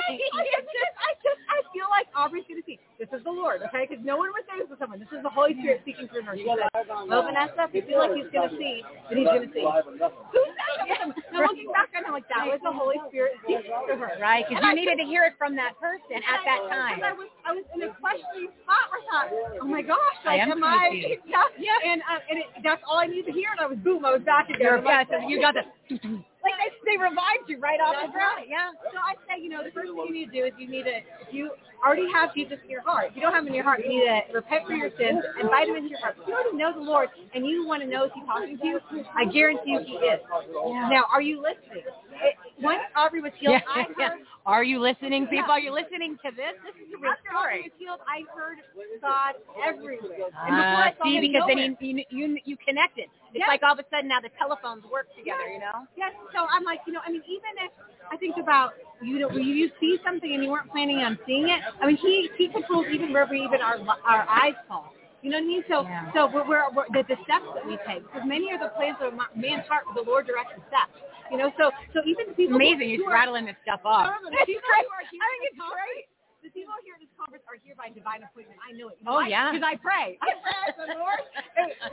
[0.02, 2.78] I just, I just, I feel like Aubrey's going to see.
[2.98, 3.86] This is the Lord, okay?
[3.86, 4.98] Because no one would say this to someone.
[4.98, 6.34] This is the Holy Spirit speaking through her.
[6.34, 6.70] She said,
[7.06, 9.62] "Well, Vanessa, if you feel like He's going to see, then He's going to see."
[9.62, 11.06] Who said that?
[11.32, 14.62] Now looking back, I'm like, that was the Holy Spirit speaking to her, Right, because
[14.62, 17.00] you I needed to hear it from that person at that time.
[17.02, 19.26] I was, I was in a questioning spot where I thought,
[19.62, 20.90] oh my gosh, I like, am am I?
[21.26, 21.78] Yeah, yeah.
[21.90, 24.12] And uh, and it, that's all I needed to hear, and I was boom, I
[24.12, 24.60] was back again.
[24.60, 25.64] You're, yeah, so you got the
[26.42, 28.42] like they, they revived you right off the That's ground.
[28.42, 28.50] right.
[28.50, 28.74] Yeah.
[28.90, 30.84] So I say, you know, the first thing you need to do is you need
[30.90, 33.58] to, if you already have Jesus in your heart, if you don't have him in
[33.58, 36.18] your heart, you need to repent for your sins, invite him into your heart.
[36.18, 38.66] If you already know the Lord and you want to know if he's talking to
[38.66, 38.78] you,
[39.14, 40.20] I guarantee you he is.
[40.90, 41.86] Now, are you listening?
[42.22, 45.52] It, once Aubrey was healed, Yeah, I heard Are you listening, people?
[45.54, 46.58] Are you listening to this?
[46.66, 47.70] This is a real After story.
[47.70, 48.58] was healed, I heard
[48.98, 50.02] God everywhere.
[50.42, 51.54] And before Uh, I saw see, because nowhere.
[51.54, 53.06] then you, you you you connected.
[53.30, 53.48] It's Yes.
[53.48, 55.46] like all of a sudden now the telephones work together.
[55.46, 55.86] You know.
[55.94, 56.12] Yes.
[56.34, 57.70] So I'm like, you know, I mean, even if
[58.10, 61.48] I think about you know, when you see something and you weren't planning on seeing
[61.48, 61.60] it.
[61.80, 64.92] I mean, he he controls even wherever even our our eyes fall.
[65.22, 65.64] You know what I mean?
[65.70, 66.12] So Yeah.
[66.14, 68.98] so we're, we're, we're the, the steps that we take because many are the plans
[69.00, 70.98] of man's heart, the Lord directs the steps.
[71.30, 72.90] You know, so so even the people Amazing.
[72.90, 74.08] You're rattling this stuff off.
[74.08, 76.11] I think it's great.
[76.52, 78.60] The people here at this conference are here by divine appointment.
[78.60, 79.00] I know it.
[79.00, 79.32] You Oh, why?
[79.32, 79.48] yeah.
[79.56, 80.20] Because I pray.
[80.24, 80.68] I pray.
[80.76, 81.20] Said, Lord,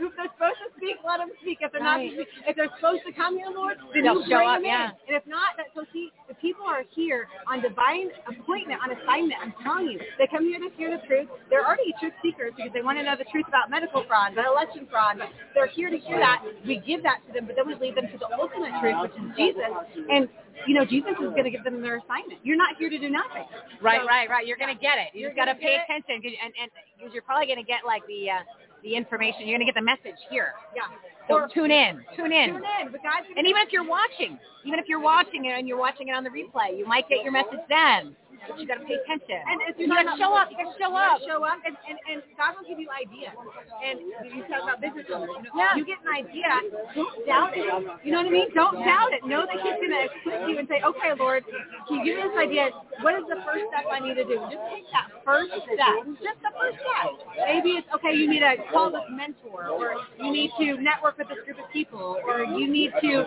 [0.03, 1.63] if they're supposed to speak, let them speak.
[1.63, 2.11] If they're not, Right.
[2.27, 4.91] if they're supposed to come here, Lord, then They'll show up, yeah.
[4.99, 5.07] in.
[5.07, 9.39] And if not, that, so see, the people are here on divine appointment, on assignment.
[9.39, 11.31] I'm telling you, they come here to hear the truth.
[11.47, 14.51] They're already truth seekers because they want to know the truth about medical fraud, about
[14.51, 15.23] election fraud.
[15.55, 16.43] They're here to hear that.
[16.67, 19.15] We give that to them, but then we lead them to the ultimate truth, which
[19.15, 19.71] is Jesus.
[20.11, 20.27] And
[20.67, 22.43] you know, Jesus is going to give them their assignment.
[22.43, 23.47] You're not here to do nothing.
[23.81, 24.45] Right, So- right, right.
[24.49, 25.13] You're gonna get it.
[25.13, 25.81] You You're just gotta pay it.
[25.85, 28.39] attention, 'cause- and and because you're probably gonna get like the uh,
[28.81, 29.45] the information.
[29.47, 30.55] You're gonna get the message here.
[30.75, 30.89] Yeah.
[31.27, 32.49] So Or tune in, tune in.
[32.57, 32.89] tune in.
[32.89, 36.07] But God's And even if you're watching, even if you're watching it and you're watching
[36.07, 38.15] it on the replay, you might get your message then.
[38.47, 39.39] But you got to pay attention.
[39.39, 40.47] And if you got to show up.
[40.51, 41.19] You got to show up.
[41.27, 43.35] show up, and, and, and God will give you ideas.
[43.83, 43.99] And
[44.33, 45.43] you talk about business owners.
[45.43, 45.75] You, know, Yeah.
[45.75, 46.49] you get an idea,
[46.95, 47.65] don't doubt it.
[48.05, 48.49] You know what I mean?
[48.55, 49.21] Don't doubt it.
[49.25, 51.43] Know that He's going to equip you and say, okay, Lord,
[51.89, 52.69] He give me this idea.
[53.01, 54.39] What is the first step I need to do?
[54.49, 55.95] Just take that first step.
[56.23, 57.11] Just the first step.
[57.47, 61.27] Maybe it's, okay, you need to call this mentor, or you need to network with
[61.27, 63.25] this group of people, or you need to,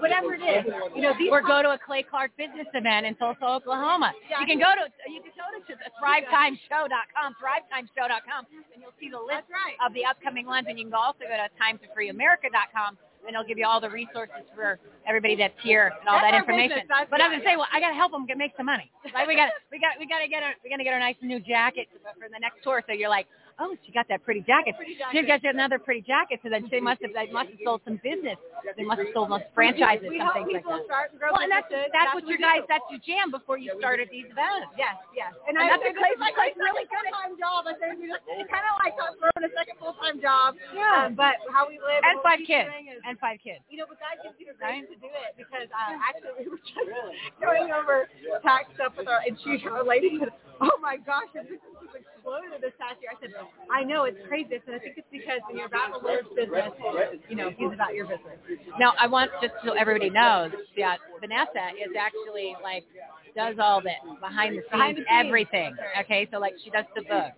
[0.00, 0.64] whatever it is.
[0.94, 4.12] You know, these Or go to a Clay Clark business event in Tulsa, Oklahoma.
[4.30, 4.42] Yeah.
[4.46, 9.50] You can go to you can go to thrivetimeshow.com, thrivetimeshow.com, and you'll see the list
[9.50, 9.74] right.
[9.82, 10.70] of the upcoming ones.
[10.70, 12.94] And you can also go to timetoFreeAmerica.com,
[13.26, 16.46] and it'll give you all the resources for everybody that's here and all That's that
[16.46, 16.86] information.
[16.86, 17.10] business.
[17.10, 17.42] But I was right.
[17.42, 18.86] gonna say, well, I gotta help them get make some money.
[19.10, 19.26] Right?
[19.26, 21.90] We got we got we gotta get our we gotta get our nice new jacket
[22.14, 22.86] for the next tour.
[22.86, 23.26] So you're like,
[23.58, 24.76] oh, she got that pretty jacket.
[24.76, 26.40] Pretty She got another pretty jacket.
[26.42, 28.36] So then they must have they must have sold some business.
[28.76, 30.84] They must have sold some franchises, we help like people that.
[30.90, 31.92] start and grow Well, and that's businesses.
[31.96, 32.70] that's what we your guys do.
[32.72, 34.72] that's your jam before you started these events.
[34.76, 35.32] Yes, yes.
[35.48, 37.60] And, And I that's what this is like my really good full-time job.
[37.70, 40.56] I you know, it's kind of like throwing a second full-time job.
[40.74, 41.08] Yeah.
[41.08, 42.68] Um, but how we live And five kids.
[42.90, 43.62] is- And five kids.
[43.70, 44.82] you know, but God gives you the Right.
[44.88, 46.90] to do it because uh, actually we were just
[47.44, 48.08] going over
[48.42, 52.58] tax stuff with our, and she, our lady said, oh my gosh, business has exploded
[52.60, 53.10] this past year.
[53.14, 53.30] I said,
[53.70, 54.58] I know, it's crazy.
[54.58, 56.74] I said, I think it's because when you're about the Lord's business,
[57.28, 58.38] you know, he's about your business.
[58.78, 62.84] Now, I want just so everybody knows that Vanessa is actually like
[63.36, 65.26] does all the behind the scenes, Behind the scenes.
[65.26, 65.76] everything.
[66.02, 67.32] Okay, so like she does the book.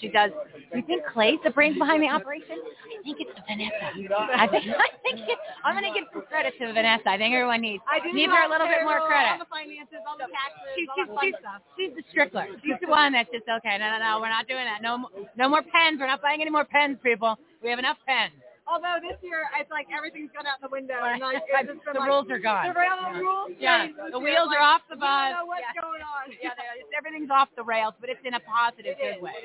[0.00, 0.30] She does.
[0.72, 2.56] Do you think Clay's the brains behind the operation?
[2.60, 3.92] I think it's Vanessa.
[4.34, 4.64] I think.
[4.86, 5.20] I think.
[5.28, 7.08] It, I'm gonna give some credit to Vanessa.
[7.08, 9.36] I think everyone needs I do needs her a little bit more credit.
[9.36, 11.60] All the finances, all the taxes, She's, all she's, fun she's, stuff.
[11.76, 12.46] she's the strickler.
[12.64, 13.76] She's the one that's just okay.
[13.78, 14.10] No, no, no.
[14.20, 14.80] We're not doing that.
[14.80, 16.00] No, no more pens.
[16.00, 17.36] We're not buying any more pens, people.
[17.62, 18.32] We have enough pens.
[18.66, 20.98] Although this year, it's like everything's gone out the window.
[20.98, 22.66] And like, it's just been the like, rules are gone.
[22.66, 23.54] The rail rules.
[23.62, 24.26] Yeah, changed this the year.
[24.26, 25.30] wheels Like, are off the bus.
[25.30, 25.80] don't know what's Yeah.
[25.80, 26.24] going on.
[26.42, 29.38] Yeah, everything's off the rails, but it's in a positive, It good is, way.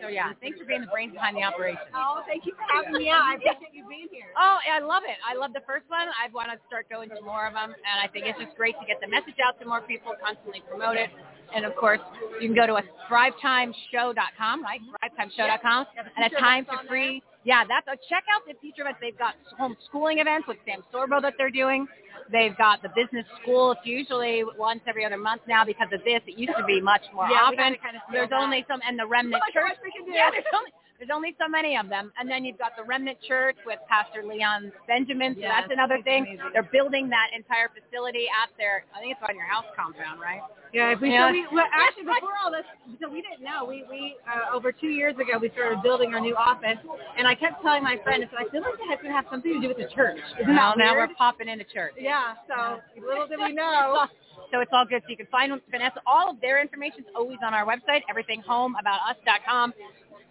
[0.00, 1.84] So yeah, thanks for being the brains behind the operation.
[1.92, 3.20] Oh, thank you for having me out.
[3.24, 4.32] I appreciate you being here.
[4.32, 5.20] Oh, I love it.
[5.20, 6.08] I love the first one.
[6.16, 8.72] I want to start going to more of them, and I think it's just great
[8.80, 11.10] to get the message out to more people, constantly promote it.
[11.54, 12.00] And of course,
[12.40, 14.80] you can go to a thrivetimeshow.com, right?
[15.02, 15.86] Thrivetimeshow.com,
[16.16, 17.22] and a time on free.
[17.44, 18.98] Yeah, that's a check out the teacher events.
[19.00, 21.86] They've got homeschooling events with Sam Sorbo that they're doing.
[22.30, 23.72] They've got the business school.
[23.72, 26.20] It's usually once every other month now because of this.
[26.26, 27.56] It used to be much more Yeah, often.
[27.56, 28.40] gotta kinda There's back.
[28.40, 29.68] only some, and the remnant oh how church.
[29.70, 30.12] much we can do.
[30.12, 30.70] Yeah, there's only
[31.00, 32.12] there's only so many of them.
[32.20, 35.32] And then you've got the Remnant Church with Pastor Leon Benjamin.
[35.32, 36.26] So Yes, that's another thing.
[36.28, 36.50] amazing.
[36.52, 40.42] They're building that entire facility at their, I think it's on your house compound, right?
[40.72, 41.28] Yeah, we, Yeah.
[41.28, 42.64] so we well, actually before all this,
[43.02, 43.64] so we didn't know.
[43.64, 46.78] We we uh, over two years ago we started building our new office,
[47.18, 49.24] and I kept telling my friend, I said, I feel like that has to have
[49.30, 50.18] something to do with the church.
[50.40, 51.10] Isn't Now, that now weird?
[51.10, 51.94] we're popping into church.
[51.98, 52.34] Yeah.
[52.46, 54.06] So little did we know.
[54.52, 55.02] So it's all good.
[55.02, 56.00] So you can find Vanessa.
[56.06, 59.72] All of their information is always on our website, everythinghomeaboutus.com.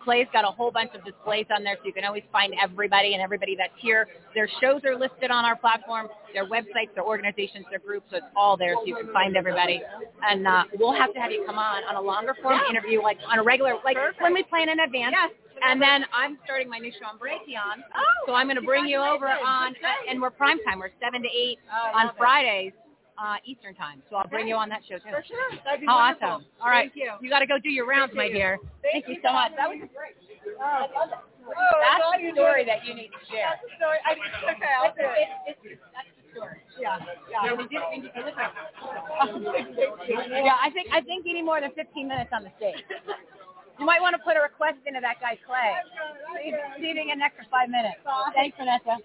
[0.04, 3.14] Clay's got a whole bunch of displays on there, so you can always find everybody
[3.14, 4.08] and everybody that's here.
[4.34, 8.26] Their shows are listed on our platform, their websites, their organizations, their groups, so it's
[8.36, 9.82] all there, so you can find everybody.
[10.28, 12.70] And uh, we'll have to have you come on on a longer form Yeah.
[12.80, 14.22] interview, like on a regular, like Perfect.
[14.22, 15.14] when we plan in advance.
[15.18, 15.32] Yes.
[15.62, 18.86] And then I'm starting my new show on Brighteon, Oh, so I'm going to bring
[18.86, 19.76] you over on.
[20.10, 20.80] And we're prime time.
[20.80, 22.72] We're seven to eight Oh, I on Fridays.
[22.72, 22.89] it.
[23.20, 24.02] Fridays uh, Eastern time.
[24.10, 25.10] So I'll bring you on that show too.
[25.12, 25.52] For sure.
[25.66, 26.28] That'd be How wonderful.
[26.28, 26.46] awesome!
[26.64, 27.12] All right, Thank you.
[27.22, 28.40] You got to go do your rounds, my Thank you.
[28.40, 28.58] dear.
[28.82, 29.52] Thank, you so much.
[29.60, 30.16] That was great.
[30.60, 31.12] Oh, That's
[32.00, 33.50] God, the you story that you need to share.
[33.58, 33.98] That's the story.
[34.06, 34.24] I did,
[34.56, 35.28] okay, I'll do it.
[35.50, 36.62] It's, it's, that's the story.
[36.80, 37.00] Yeah.
[37.28, 38.40] Yeah, we did, we did, listen.
[40.46, 42.80] yeah, I think I think you need more than 15 minutes on the stage.
[43.80, 45.72] You might want to put a request into that guy Clay.
[46.44, 47.96] See, see if you get an extra five minutes.
[48.36, 49.00] Thanks, Vanessa.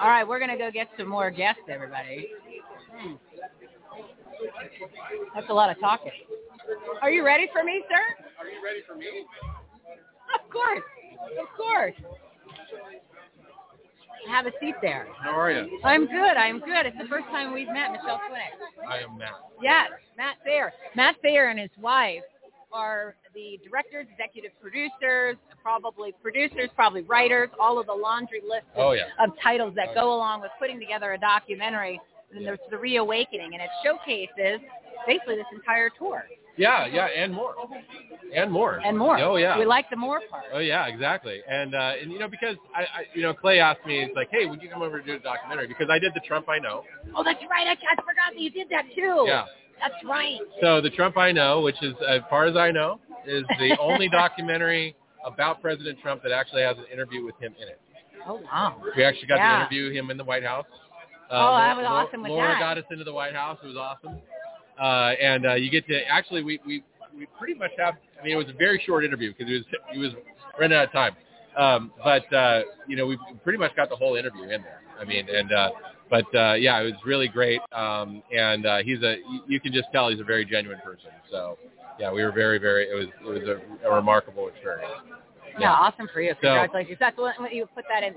[0.00, 2.28] All right, we're gonna go get some more guests, everybody.
[2.92, 3.14] Hmm.
[5.34, 6.12] That's a lot of talking.
[7.00, 8.24] Are you ready for me, sir?
[8.38, 9.06] Are you ready for me?
[10.34, 10.82] Of course,
[11.40, 11.94] of course.
[14.28, 15.06] Have a seat there.
[15.20, 15.78] How are you?
[15.84, 16.36] I'm good.
[16.36, 16.84] I'm good.
[16.84, 18.90] It's the first time we've met, Michelle Swinick.
[18.90, 19.30] I am Matt.
[19.62, 20.72] Yes, Matt Thayer.
[20.96, 22.22] Matt Thayer and his wife
[22.76, 28.84] are the directors, executive producers, probably producers, probably writers, all of the laundry list of,
[28.88, 29.04] Oh, yeah.
[29.18, 32.00] of titles that Oh, go along with putting together a documentary.
[32.34, 34.60] And there's the reawakening, and it showcases
[35.06, 36.24] basically this entire tour
[36.56, 37.54] Yeah, yeah, and more,
[38.34, 39.16] and more, and more.
[39.18, 39.56] Oh yeah.
[39.58, 40.44] we like the more part.
[40.52, 41.40] Oh yeah, exactly.
[41.48, 44.28] And uh, and you know because I, I you know Clay asked me, he's like,
[44.32, 45.68] hey, would you come over to do a documentary?
[45.68, 46.82] Because I did the Trump I Know.
[47.14, 47.68] Oh, that's right.
[47.68, 49.24] I, I forgot that you did that too.
[49.28, 49.44] Yeah.
[49.80, 50.38] That's right.
[50.60, 54.08] So the Trump I Know, which is as far as I know, is the only
[54.08, 57.80] documentary about President Trump that actually has an interview with him in it.
[58.26, 58.80] Oh wow.
[58.96, 59.50] We actually got Yeah.
[59.52, 60.66] to interview him in the White House.
[61.30, 63.58] Uh, Oh, that was Laura- awesome with Laura got us into the White House.
[63.62, 64.18] It was awesome.
[64.80, 66.82] Uh, and uh, you get to actually we, we
[67.16, 67.94] we pretty much have.
[68.20, 69.64] I mean, it was a very short interview because it was
[69.94, 70.12] it was
[70.60, 71.16] running out of time.
[71.56, 74.82] Um, but uh, you know, we pretty much got the whole interview in there.
[75.00, 75.70] I mean, and uh,
[76.10, 77.60] but uh, yeah, it was really great.
[77.72, 81.10] Um, and uh, he's a you- can just tell he's a very genuine person.
[81.30, 81.58] So
[81.98, 82.84] yeah, we were very very.
[82.88, 84.92] It was it was a, a remarkable experience.
[85.58, 86.32] Yeah, awesome for you.
[86.34, 86.98] So- Congratulations.
[87.00, 88.14] That's what you put that in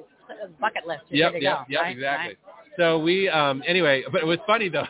[0.59, 1.03] bucket list.
[1.09, 1.95] You're Yep, yep, go, yep, right?
[1.95, 2.27] exactly.
[2.27, 2.37] Right.
[2.77, 4.85] So we, um, anyway, but it was funny though.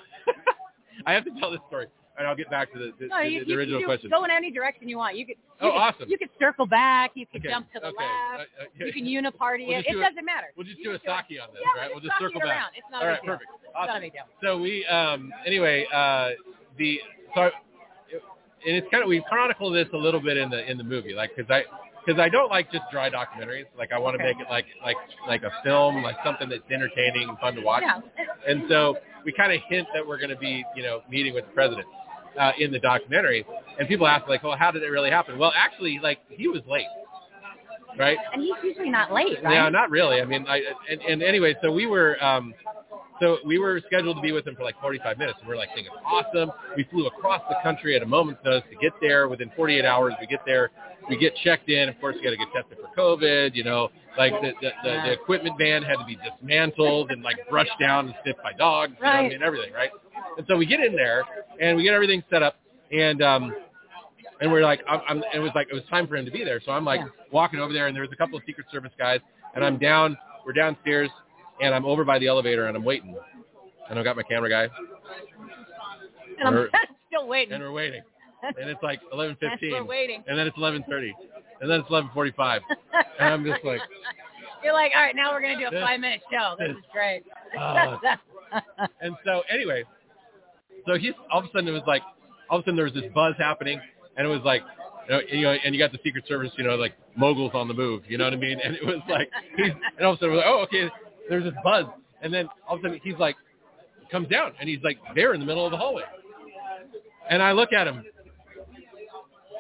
[1.06, 1.88] I have to tell this story.
[2.26, 4.10] Right, I'll get back to the, the, No, you, the, the you original question.
[4.10, 5.18] go in any direction you want.
[5.18, 5.36] You could.
[5.62, 6.10] Oh, could, awesome.
[6.10, 7.12] You could circle back.
[7.16, 8.50] You could Okay, jump to the okay, left.
[8.60, 9.86] uh, uh, You can uniparty We'll it.
[9.86, 10.48] just It do doesn't matter.
[10.56, 11.90] We'll just do a just sake on this, Yeah, right?
[11.90, 12.58] we'll We'll just just circle it back.
[12.58, 12.72] around.
[12.76, 13.50] It's not All right, perfect.
[13.64, 13.88] It's Awesome.
[13.88, 14.24] not a big deal.
[14.44, 16.30] So we, um, anyway, uh,
[16.78, 17.00] the
[17.36, 17.52] so,
[18.68, 21.14] and it's kind of we chronicle this a little bit in the in the movie,
[21.14, 21.64] like because I
[22.06, 23.66] because I don't like just dry documentaries.
[23.78, 24.34] Like I want to Okay.
[24.38, 24.98] make it like like
[25.28, 27.84] like a film, like something that's entertaining and fun to watch.
[27.86, 28.02] Yeah.
[28.48, 31.46] And so we kind of hint that we're going to be, you know, meeting with
[31.46, 31.88] the president
[32.38, 33.46] uh, in the documentary.
[33.80, 35.38] And people ask, like, well, how did it really happen?
[35.38, 36.86] Well, actually, like, he was late,
[37.98, 38.18] right?
[38.34, 39.54] And he's usually not late, right?
[39.54, 40.22] Yeah, not really.
[40.22, 42.54] I mean, I, and, and anyway, so we were, um,
[43.22, 45.38] so we were scheduled to be with him for like 45 minutes.
[45.40, 46.52] And we're like thinking, it's awesome.
[46.78, 49.28] We flew across the country at a moment's notice to get there.
[49.28, 50.72] Within 48 hours, we get there.
[51.10, 51.90] We get checked in.
[51.90, 53.56] Of course, we got to get tested for COVID.
[53.56, 57.38] You know, like the the, the, the equipment van had to be dismantled and like
[57.50, 58.94] brushed down and sniffed by dogs.
[59.00, 59.32] You know, I Right.
[59.32, 59.90] mean, everything, right?
[60.38, 61.24] And so we get in there
[61.60, 62.56] and we get everything set up
[62.92, 63.54] and um
[64.42, 66.44] and we're like I'm, I'm it was like it was time for him to be
[66.44, 67.08] there so i'm like Yeah.
[67.32, 69.20] walking over there and there's a couple of secret service guys
[69.56, 71.10] and i'm down we're downstairs
[71.62, 73.16] and i'm over by the elevator and i'm waiting
[73.90, 74.68] and i've got my camera guy
[76.40, 76.68] and I'm
[77.08, 77.54] still waiting.
[77.54, 78.02] and we're waiting
[78.44, 80.24] and it's like We're 11:15 waiting.
[80.28, 81.12] and then it's 11:30
[81.62, 82.62] and then it's 11:45
[83.20, 83.82] and i'm just like
[84.62, 86.56] You're like, all right, now we're gonna do a five minute show.
[86.60, 87.24] This is great.
[87.58, 87.98] Oh,
[89.00, 89.86] and so anyway,
[90.88, 92.02] so he's all of a sudden it was like
[92.50, 93.80] all of a sudden there was this buzz happening,
[94.18, 94.62] and it was like
[95.08, 97.68] you know, you know, and you got the Secret Service, you know, like moguls on
[97.68, 98.60] the move, you know what I mean?
[98.64, 100.90] And it was like he's and all of a sudden we're like, oh okay,
[101.30, 101.86] there's this buzz,
[102.22, 103.36] and then all of a sudden he's like
[104.12, 106.04] comes down and he's like there in the middle of the hallway,
[107.30, 108.04] and I look at him,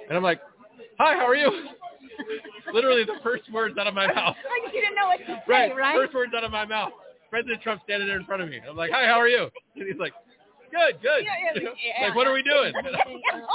[0.08, 0.42] and I'm like,
[1.00, 1.52] hi, how are you?
[2.74, 4.36] Literally the first words out of my mouth.
[4.66, 5.76] like you didn't know what to say, Right.
[5.76, 5.96] right?
[5.96, 6.92] First words out of my mouth.
[7.30, 8.60] President Trump standing there in front of me.
[8.68, 9.50] I'm like, hi, how are you?
[9.76, 10.14] And he's like,
[10.72, 11.24] good, good.
[11.26, 12.08] Yeah, yeah, You know, yeah.
[12.08, 12.74] Like, what are we doing?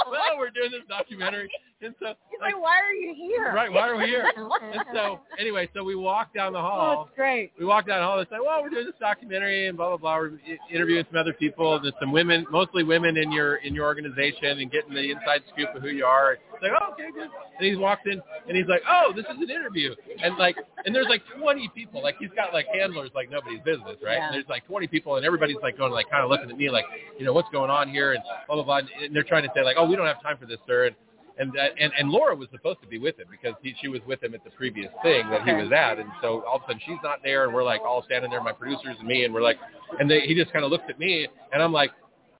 [0.09, 1.49] Well, we're doing this documentary.
[1.81, 3.51] And so, He's like, like, why are you here?
[3.53, 4.31] right, why are we here?
[4.37, 6.95] And so, anyway, so we walk down the hall.
[6.99, 7.51] oh, it's great.
[7.59, 9.97] We walk down the hall and say, well, we're doing this documentary and blah, blah,
[9.97, 10.15] blah.
[10.17, 10.31] We're
[10.71, 11.79] interviewing some other people.
[11.81, 15.69] There's some women, mostly women in your in your organization and getting the inside scoop
[15.75, 16.33] of who you are.
[16.33, 17.27] It's like, oh, okay, good.
[17.59, 19.93] And he walks in and he's like, oh, this is an interview.
[20.23, 20.55] And like,
[20.85, 22.01] and there's like 20 people.
[22.01, 24.15] Like he's got like handlers like nobody's business, right?
[24.17, 24.27] Yeah.
[24.27, 26.69] And there's like 20 people and everybody's like going like kind of looking at me
[26.69, 26.85] like,
[27.19, 28.79] you know, what's going on here and blah, blah, blah.
[29.03, 30.85] And they're trying to say like, oh, we don't have time for this, sir.
[30.87, 30.95] And
[31.39, 34.01] and that, and and Laura was supposed to be with him because he, she was
[34.07, 36.65] with him at the previous thing that he was at, and so all of a
[36.67, 39.33] sudden she's not there, and we're like all standing there, my producers and me, and
[39.33, 39.57] we're like,
[39.99, 41.91] and they, he just kind of looks at me, and I'm like,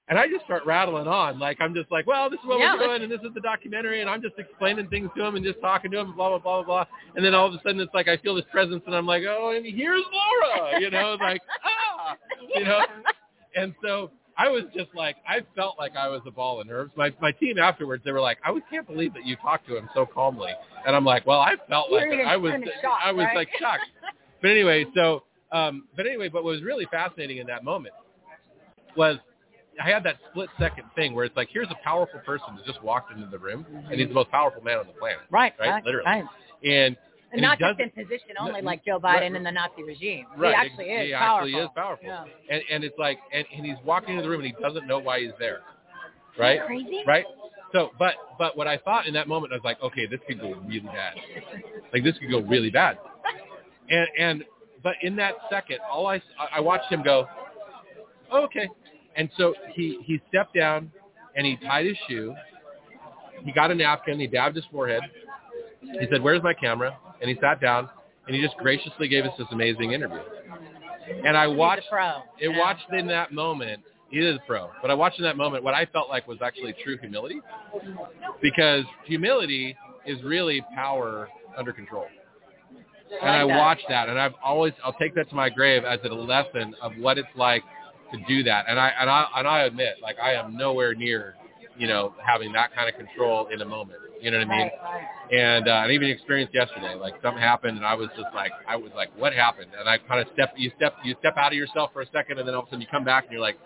[0.08, 2.76] and I just start rattling on, like I'm just like, well, this is what Yeah,
[2.76, 5.43] we're doing, and this is the documentary, and I'm just explaining things to him and
[5.43, 6.86] just talking to him, blah blah blah blah blah,
[7.16, 9.24] and then all of a sudden it's like I feel this presence, and I'm like,
[9.28, 12.16] oh, and here's Laura, you know, like ah,
[12.56, 12.80] you know,
[13.56, 16.91] and so I was just like, I felt like I was a ball of nerves.
[16.95, 19.89] My my team afterwards, they were like, I can't believe that you talked to him
[19.93, 20.51] so calmly.
[20.86, 23.36] And I'm like, well, I felt You like I was, shocked, I was right?
[23.36, 23.83] like shocked.
[24.41, 27.95] But anyway, so, um, but anyway, but what was really fascinating in that moment
[28.95, 29.17] was
[29.83, 32.83] I had that split second thing where it's like, here's a powerful person who just
[32.83, 35.69] walked into the room, and he's the most powerful man on the planet, Right, right?
[35.69, 36.05] right, Literally.
[36.05, 36.25] right.
[36.63, 36.95] And
[37.36, 40.25] And and not just in position only like Joe right, Biden and the Nazi regime.
[40.38, 40.55] Right.
[40.55, 41.47] He actually is he powerful.
[41.47, 42.07] actually is powerful.
[42.07, 42.25] Yeah.
[42.49, 44.99] And and it's like and, and he's walking into the room and he doesn't know
[44.99, 45.61] why he's there.
[46.39, 46.65] Right?
[46.65, 47.03] Crazy?
[47.05, 47.25] Right?
[47.73, 50.39] So but but what I thought in that moment I was like, okay, this could
[50.39, 51.15] go really bad.
[51.91, 52.97] Like this could go really bad.
[53.89, 54.43] And and
[54.81, 56.21] but in that second, all I
[56.53, 57.27] I watched him go,
[58.31, 58.69] oh, okay.
[59.17, 60.91] And so he he stepped down
[61.36, 62.33] and he tied his shoe.
[63.43, 65.01] He got a napkin, he dabbed his forehead.
[65.99, 67.89] He said, "Where's my camera?" And he sat down
[68.27, 70.21] and he just graciously gave us this amazing interview.
[71.25, 72.23] And I watched pro.
[72.39, 72.59] it Yeah.
[72.59, 73.83] watched in that moment.
[74.09, 76.41] He is a pro, but I watched in that moment what I felt like was
[76.41, 77.41] actually true humility,
[78.41, 79.75] because humility
[80.05, 82.07] is really power under control.
[83.21, 83.57] And I I like that.
[83.59, 86.93] watched that, and I've always I'll take that to my grave as a lesson of
[86.97, 87.63] what it's like
[88.11, 88.65] to do that.
[88.67, 91.36] And I and I and I admit, like I am nowhere near,
[91.78, 93.99] you know, having that kind of control in a moment.
[94.21, 94.69] You know what I mean?
[95.32, 96.95] And uh, and even experienced yesterday.
[96.95, 99.71] Like something happened, and I was just like, I was like, what happened?
[99.78, 102.39] And I kind of step, you step, you step out of yourself for a second,
[102.39, 103.57] and then all of a sudden you come back and you're like,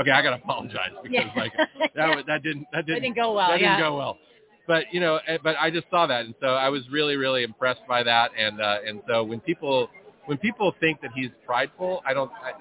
[0.00, 1.42] okay, I gotta apologize because Yeah.
[1.42, 1.52] like
[1.94, 3.76] that was, that didn't that didn't didn't go well, That yeah.
[3.76, 4.18] didn't go well.
[4.66, 7.42] But you know, eh, but I just saw that, and so I was really really
[7.42, 8.30] impressed by that.
[8.38, 9.88] And uh, and so when people
[10.26, 12.30] when people think that he's prideful, I don't.
[12.32, 12.52] I,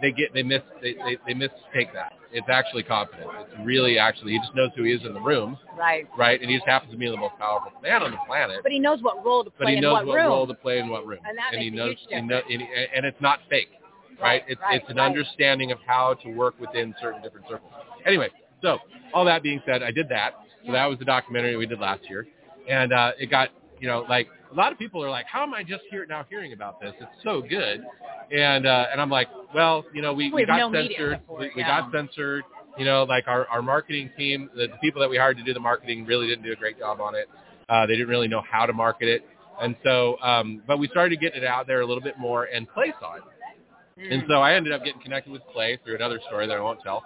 [0.00, 2.14] they get they miss they, they they mistake that.
[2.34, 3.30] It's actually confidence.
[3.40, 6.06] It's really actually he just knows who he is in the room Right.
[6.18, 6.40] right?
[6.40, 8.60] And he just happens to be the most powerful man on the planet.
[8.62, 10.26] But he knows what role to play But he in knows what, what room.
[10.28, 12.40] role to play in what room, And that he makes a knows, huge he know,
[12.50, 12.62] and,
[12.96, 13.68] and it's not fake,
[14.20, 14.42] right?
[14.42, 15.06] Right, It's right, it's an right.
[15.06, 17.72] understanding of how to work within certain different circles.
[18.06, 18.28] Anyway,
[18.62, 18.78] So
[19.12, 20.32] all that being said, I did that.
[20.66, 22.26] So that was the documentary we did last year,
[22.68, 23.50] and uh, it got
[23.80, 26.24] you know like a lot of people are like, how am I just here now
[26.28, 26.92] hearing about this?
[27.00, 27.84] It's so good,
[28.30, 31.50] and uh, and I'm like, well, you know, we, We we got no censored, we,
[31.56, 31.80] we yeah.
[31.80, 32.44] got censored.
[32.78, 35.54] You know, like our our marketing team, the, the people that we hired to do
[35.54, 37.28] the marketing really didn't do a great job on it.
[37.68, 39.24] Uh, they didn't really know how to market it,
[39.60, 42.68] and so um, but we started getting it out there a little bit more, and
[42.68, 43.22] Clay saw it.
[43.96, 46.80] And so I ended up getting connected with Clay through another story that I won't
[46.82, 47.04] tell.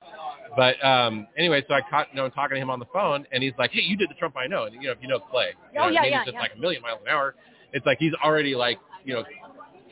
[0.57, 3.43] But um, anyway, so I caught, you know, talking to him on the phone, and
[3.43, 5.19] he's like, "Hey, you did the Trump I know." And you know, if you know
[5.21, 6.41] Clay, you Oh, know, yeah, yeah, it's yeah.
[6.41, 7.35] like a million miles an hour.
[7.73, 9.25] It's like he's already like, you know,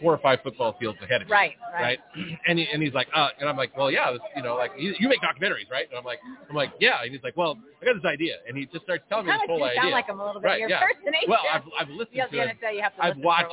[0.00, 1.82] four or five football fields ahead of you, Right, right.
[1.82, 1.98] right?
[2.48, 4.72] And he, and he's like, uh, and I'm like, well, yeah, this, you know, like
[4.78, 5.86] you, you make documentaries, right?
[5.88, 7.02] And I'm like, I'm like, yeah.
[7.02, 9.42] And he's like, well, I got this idea, and he just starts telling me this
[9.46, 9.80] whole idea.
[9.82, 10.46] sound like him a little bit.
[10.48, 10.82] Right, Your yeah.
[11.28, 12.36] Well, I've I've listened to.
[12.36, 13.52] NSA, you have to I've listen for a watched.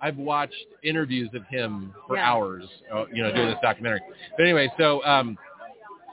[0.00, 2.30] I've watched interviews of him for Yeah.
[2.30, 4.00] hours, uh, you know, doing this documentary.
[4.36, 5.38] But anyway, so um,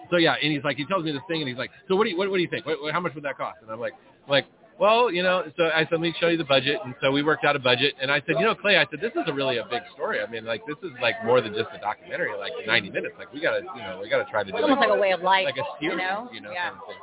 [0.10, 2.06] so yeah, and he's like, he tells me this thing, and he's like, so what
[2.06, 2.66] do you what, what do you think?
[2.66, 3.58] What, what, how much would that cost?
[3.62, 3.94] And I'm like,
[4.28, 4.46] like,
[4.80, 7.22] well, you know, so I said, let me show you the budget, and so we
[7.24, 9.34] worked out a budget, and I said, you know, Clay, I said, this is a
[9.34, 10.20] really a big story.
[10.20, 13.16] I mean, like, this is like more than just a documentary, like 90 minutes.
[13.18, 15.02] Like, we gotta, you know, we gotta try to do It's almost it like a
[15.02, 15.46] way of life.
[15.46, 16.30] like a series, you know?
[16.34, 16.70] you know, yeah.
[16.72, 16.98] kind of thing.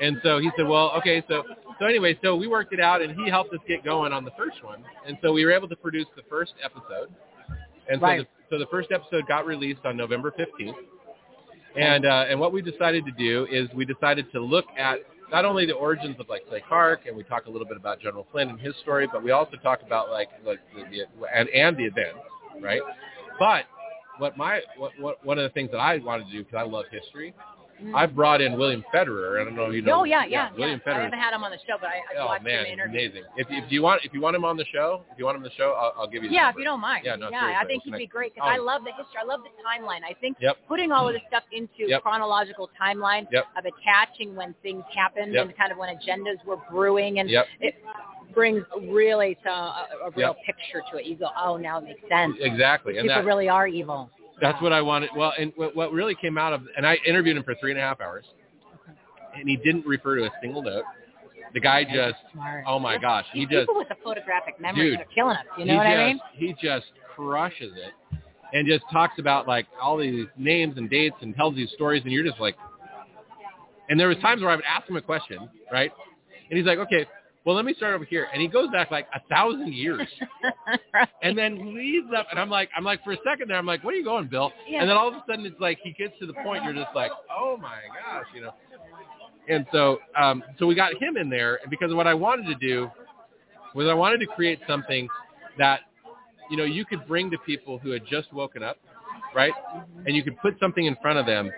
[0.00, 1.44] And so he said, well, okay, so
[1.78, 4.32] so anyway, so we worked it out, and he helped us get going on the
[4.36, 7.12] first one, and so we were able to produce the first episode,
[7.90, 8.20] and so Right.
[8.20, 10.74] the, so the first episode got released on November 15th,
[11.76, 14.98] and uh, and what we decided to do is we decided to look at
[15.30, 18.00] not only the origins of like Clay Clark, and we talk a little bit about
[18.00, 21.48] General Flynn and his story, but we also talk about like like the, the and
[21.50, 22.18] and the events,
[22.60, 22.80] right?
[23.38, 23.64] But
[24.18, 26.62] what my what, what one of the things that I wanted to do because I
[26.62, 27.34] love history,
[27.80, 27.96] Mm-hmm.
[27.96, 29.40] I brought in William Federer.
[29.40, 30.00] I don't know if you know.
[30.00, 30.58] Oh yeah, yeah, yeah.
[30.58, 30.94] William I Federer.
[30.94, 33.00] I haven't had him on the show, but I, I Oh watched man, him interview.
[33.00, 33.22] amazing.
[33.36, 35.42] If, if you want if you want him on the show, if you want him
[35.42, 36.30] on the show, I'll, I'll give you.
[36.30, 36.58] Yeah, number.
[36.60, 37.04] if you don't mind.
[37.06, 38.54] Yeah, no, I seriously, think he'd be great because oh.
[38.54, 38.64] I Oh.
[38.64, 39.16] love the history.
[39.20, 40.04] I love the timeline.
[40.04, 40.56] I think Yep.
[40.68, 42.02] putting all of this stuff into Yep.
[42.02, 43.44] chronological timeline Yep.
[43.56, 47.74] of attaching when things happened and kind of when agendas were brewing and it
[48.34, 51.06] brings really to a, a real picture to it.
[51.06, 52.36] You go, oh, now it makes sense.
[52.40, 54.10] Exactly, and People that, really are evil.
[54.40, 55.10] That's what I wanted.
[55.16, 57.78] Well, and what, what really came out of, and I interviewed him for three and
[57.78, 58.24] a half hours,
[59.34, 60.84] and he didn't refer to a single note.
[61.52, 62.64] The guy just, Smart.
[62.66, 65.44] oh my gosh, he These just, people with the photographic memories Dude, are killing us.
[65.58, 66.20] You know what just, I mean?
[66.34, 68.18] he just crushes it,
[68.52, 72.12] and just talks about like all these names and dates and tells these stories, and
[72.12, 72.56] you're just like,
[73.88, 75.90] and there was times where I would ask him a question, right,
[76.48, 77.04] and he's like, okay,
[77.44, 80.06] well let me start over here, and he goes back like a thousand years.
[81.22, 83.82] and then leads up and I'm like I'm like for a second there I'm like
[83.84, 84.52] where are you going Bill?
[84.68, 84.80] Yeah.
[84.80, 86.94] and then all of a sudden it's like he gets to the point you're just
[86.94, 88.54] like oh my gosh you know.
[89.48, 92.54] And so um so we got him in there and because what I wanted to
[92.54, 92.90] do
[93.74, 95.08] was I wanted to create something
[95.58, 95.80] that
[96.50, 98.76] you know you could bring to people who had just woken up
[99.34, 99.52] right?
[100.06, 101.50] And you could put something in front of them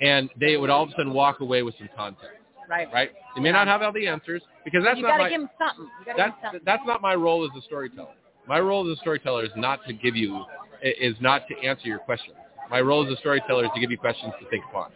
[0.00, 2.88] and they would all of a sudden walk away with some context right.
[2.92, 5.30] right they may not have all the answers because that's you not got to my
[5.30, 5.88] give them something.
[6.00, 6.60] You got to give that's them something.
[6.64, 8.14] that's not my role as a storyteller.
[8.46, 10.44] My role as a storyteller is not to give you
[10.82, 12.36] is not to answer your questions.
[12.70, 14.90] My role as a storyteller is to give you questions to think upon,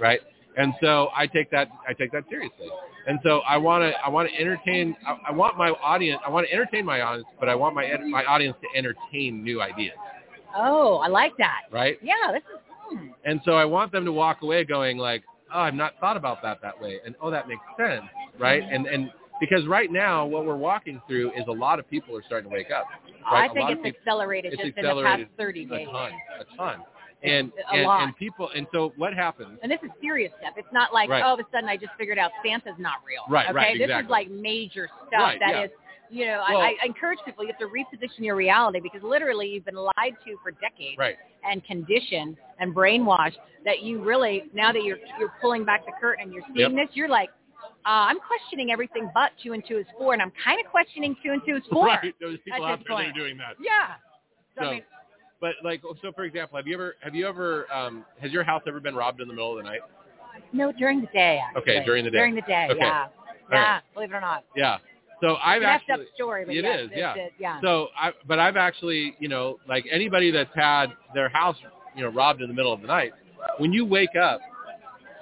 [0.00, 0.20] right?
[0.56, 2.68] And so I take that I take that seriously.
[3.06, 6.30] And so I want to I want to entertain I, I want my audience I
[6.30, 9.96] want to entertain my audience, but I want my my audience to entertain new ideas,
[10.54, 11.62] Oh, I like that.
[11.70, 11.98] right?
[12.02, 12.60] Yeah, this is.
[12.90, 13.08] Hmm.
[13.24, 15.22] And so I want them to walk away going like,
[15.54, 18.02] oh, I've not thought about that that way, and oh, that makes sense,
[18.38, 18.62] right?
[18.62, 18.74] Mm-hmm.
[18.74, 22.22] And and because right now what we're walking through is a lot of people are
[22.26, 22.84] starting to wake up.
[23.30, 23.50] Right?
[23.50, 25.88] I think it's people- accelerated it's just accelerated in the past 30 days.
[25.88, 26.80] a ton, a ton,
[27.22, 28.02] and A and, lot.
[28.04, 29.58] and people, and so what happens?
[29.62, 30.54] And this is serious stuff.
[30.56, 31.22] It's not like Right.
[31.22, 33.22] Oh, all of a sudden I just figured out Santa's not real.
[33.28, 33.54] Right, okay?
[33.54, 35.64] right, This is like major stuff Right, that yeah.
[35.64, 35.70] is,
[36.12, 39.48] you know, Well- I, I encourage people, you have to reposition your reality because literally
[39.48, 41.16] you've been lied to for decades Right,
[41.48, 46.24] and conditioned and brainwashed that you really, now that you're, you're pulling back the curtain
[46.24, 47.30] and you're seeing this, you're like,
[47.86, 51.16] uh, I'm questioning everything but two and two is four, and I'm kind of questioning
[51.24, 51.86] two and two is four.
[51.86, 52.14] right.
[52.20, 53.54] There's people out there that are doing that.
[53.60, 53.94] Yeah.
[54.54, 54.82] So, So, I mean,
[55.40, 58.62] but like, so for example, have you ever have you ever um, has your house
[58.68, 59.80] ever been robbed in the middle of the night?
[60.52, 61.40] no, during the day.
[61.44, 61.62] Actually.
[61.62, 62.18] Okay, during the day.
[62.18, 62.78] During the day, Okay.
[62.80, 63.02] yeah.
[63.02, 63.08] All
[63.50, 63.82] Yeah, right.
[63.94, 64.44] believe it or not.
[64.54, 64.78] Yeah.
[65.22, 67.12] So I've actually up story, but It yes, is, yeah.
[67.12, 67.60] it's- yeah.
[67.62, 71.56] So, I, but I've actually, you know, like anybody that's had their house,
[71.96, 73.12] you know, robbed in the middle of the night,
[73.58, 74.40] when you wake up,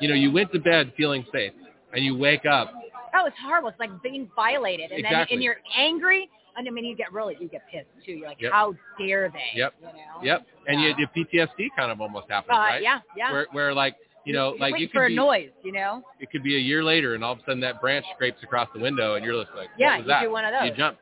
[0.00, 1.52] you know, you went to bed feeling safe,
[1.92, 2.72] and you wake up,
[3.12, 3.68] Oh, it's horrible.
[3.68, 5.16] It's like being violated, and Exactly.
[5.18, 8.12] then and you're angry, and I mean you get really you get pissed too.
[8.12, 8.52] You're like, Yep.
[8.52, 9.58] how dare they?
[9.58, 9.74] Yep.
[9.80, 9.92] You know?
[10.22, 10.94] yep, and Yeah.
[10.96, 12.82] you, the PTSD kind of almost happens, Uh, right?
[12.82, 13.32] Yeah, yeah.
[13.32, 16.02] Where, where like, you know, like you for could a be, noise, you know?
[16.20, 18.68] it could be a year later, and all of a sudden that branch scrapes across
[18.74, 20.20] the window, and you're just like, Yeah, what was you that?
[20.22, 20.70] do one of those.
[20.70, 20.98] You jump,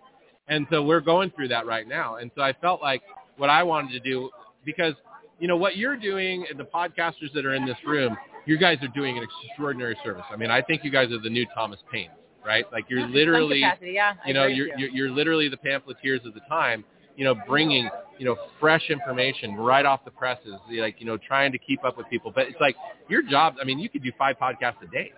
[0.49, 3.03] and so we're going through that right now, and so I felt like
[3.37, 4.31] what I wanted to do
[4.65, 4.95] because,
[5.39, 8.17] you know, what you're doing, and the podcasters that are in this room,
[8.47, 10.25] you guys are doing an extraordinary service.
[10.31, 12.11] I mean, I think you guys are the new Thomas Paine,
[12.45, 12.65] right?
[12.73, 16.41] Like you're literally, capacity, yeah, you know, you're, you're you're literally the pamphleteers of the
[16.49, 16.85] time.
[17.19, 21.51] You know, bringing you know fresh information right off the presses, like you know, trying
[21.53, 22.33] to keep up with people.
[22.35, 22.77] But it's like
[23.09, 23.57] your job.
[23.61, 25.13] I mean, you could do five podcasts a day.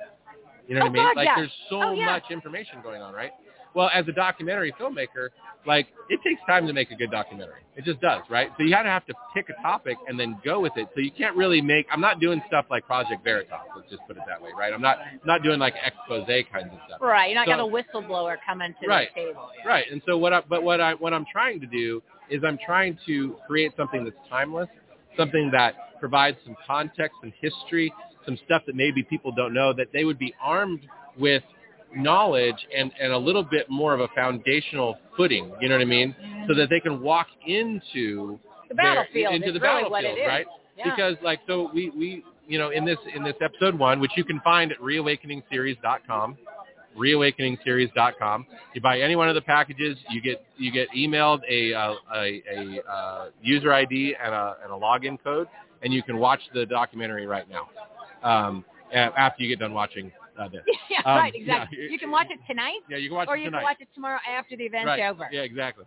[0.67, 1.03] You know what Oh, I mean?
[1.05, 1.35] God, like yeah.
[1.37, 2.07] there's so Oh, yeah.
[2.07, 3.33] much information going on, right?
[3.75, 5.29] Well, as a documentary filmmaker,
[5.67, 7.61] like it takes time to make a good documentary.
[7.77, 8.49] It just does, right?
[8.57, 10.89] So you kind of have to pick a topic and then go with it.
[10.95, 11.87] So you can't really make.
[11.93, 13.53] I'm not doing stuff like Project Veritas.
[13.77, 14.73] Let's just put it that way, right?
[14.73, 17.01] I'm not not doing like expose kinds of stuff.
[17.01, 17.31] Right.
[17.31, 17.63] You're not So- got a
[18.09, 19.09] whistleblower coming to Right.
[19.15, 19.51] the table.
[19.59, 19.69] yeah.
[19.69, 19.85] Right.
[19.91, 22.99] And so what I, but what I what I'm trying to do is I'm trying
[23.07, 24.69] to create something that's timeless,
[25.17, 27.93] something that provides some context and history,
[28.25, 30.81] some stuff that maybe people don't know that they would be armed
[31.19, 31.43] with
[31.95, 35.87] knowledge and, and a little bit more of a foundational footing, you know what I
[35.87, 36.15] mean?
[36.49, 38.39] So that they can walk into
[38.69, 40.27] The their- battlefield into is the really battlefield, what it is.
[40.29, 40.47] right?
[40.77, 40.95] Yeah.
[40.95, 44.25] Because like so we, we you know in this in this episode one, which you
[44.25, 46.37] can find at reawakeningseries.com,
[46.99, 48.47] reawakeningseries.com.
[48.75, 52.43] You buy any one of the packages, you get you get emailed a uh, a,
[52.53, 55.49] a uh, user ID and a, and a login code,
[55.83, 57.69] and you can watch the documentary right now.
[58.23, 60.11] Um, after you get done watching
[60.41, 60.63] uh, this.
[60.91, 61.79] yeah, Um, right, exactly.
[61.83, 61.91] yeah.
[61.91, 63.35] You can watch it tonight, Yeah, you can watch it tonight.
[63.35, 65.01] or you can watch it tomorrow after the event's right.
[65.11, 65.29] over.
[65.31, 65.85] Yeah, exactly.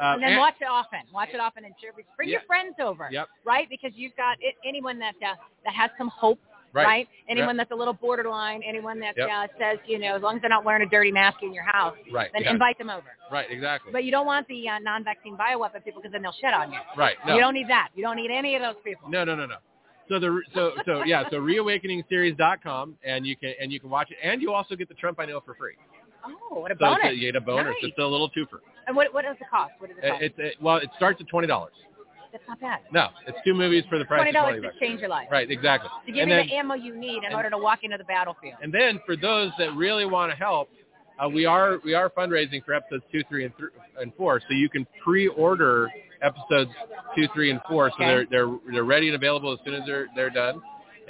[0.00, 1.00] Um, and then and- watch it often.
[1.12, 1.90] Watch it often and share.
[2.16, 3.28] Bring your friends over, Yep.
[3.44, 3.68] right?
[3.68, 5.34] Because you've got it, anyone that uh,
[5.64, 6.38] that has some hope,
[6.74, 7.08] Right.
[7.30, 7.64] Anyone Yep.
[7.64, 9.28] that's a little borderline, anyone that Yep.
[9.32, 11.64] uh, says, you know, as long as they're not wearing a dirty mask in your
[11.64, 12.30] house, Right.
[12.34, 12.50] then yeah.
[12.50, 13.06] invite them over.
[13.32, 13.50] Right.
[13.50, 13.90] Exactly.
[13.90, 16.78] But you don't want the uh, non-vaccine bioweapon people because then they'll shit on you.
[16.94, 17.16] right.
[17.26, 17.34] No.
[17.34, 17.88] You don't need that.
[17.94, 19.08] You don't need any of those people.
[19.08, 19.56] No, no, no, no.
[20.08, 24.16] So the so so yeah, so reawakeningseries.com and you can and you can watch it
[24.22, 25.74] and you also get the Trump I know for free.
[26.24, 27.00] Oh, what a So bonus!
[27.04, 27.66] a, you get a bonus.
[27.82, 27.90] Nice.
[27.90, 28.60] It's a little twofer.
[28.86, 29.72] And what what is the cost?
[29.78, 30.22] What is the cost?
[30.22, 31.72] It, it, well, it starts at twenty dollars.
[32.32, 32.80] That's not bad.
[32.92, 34.80] No, it's two movies for the price Twenty of dollars twenty to bucks.
[34.80, 35.28] change your life.
[35.30, 35.88] Right, exactly.
[36.06, 37.96] To give and you then the ammo you need in and- order to walk into
[37.96, 38.56] the battlefield.
[38.62, 40.68] and then for those that really want to help,
[41.22, 44.40] uh, we are we are fundraising for episodes two, three, and th- and four.
[44.40, 45.90] So you can pre-order
[46.22, 46.70] episodes
[47.16, 47.90] two, three, and four.
[47.90, 48.06] So Okay.
[48.06, 50.60] they're they're they're ready and available as soon as they're they're done.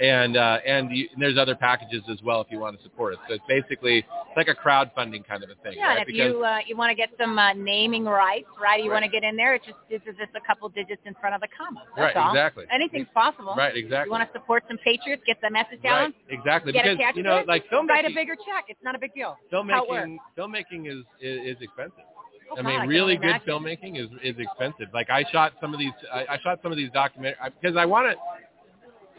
[0.01, 3.15] And uh, and, you, and there's other packages as well if you want to support
[3.15, 3.19] us.
[3.27, 5.73] So it's basically it's like a crowdfunding kind of a thing.
[5.75, 6.01] Yeah, right?
[6.01, 8.81] if because, you uh, you want to get some uh, naming rights, right?
[8.81, 9.01] You Right.
[9.01, 9.55] want to get in there.
[9.55, 11.83] It's just it's just a couple digits in front of the comma.
[11.97, 12.31] That's right, all.
[12.31, 12.63] exactly.
[12.71, 13.55] Anything's possible.
[13.57, 14.07] Right, exactly.
[14.07, 15.99] You want to support some patriots, get the message out.
[15.99, 16.71] right, exactly.
[16.71, 18.65] get because you know, like write a bigger check.
[18.69, 19.35] It's not a big deal.
[19.51, 20.07] How it works.
[20.07, 22.07] filmmaking, filmmaking is, is is expensive.
[22.51, 24.93] Oh, I mean, really good filmmaking is is expensive.
[24.93, 27.85] Like I shot some of these, I, I shot some of these documentary because I
[27.85, 28.15] want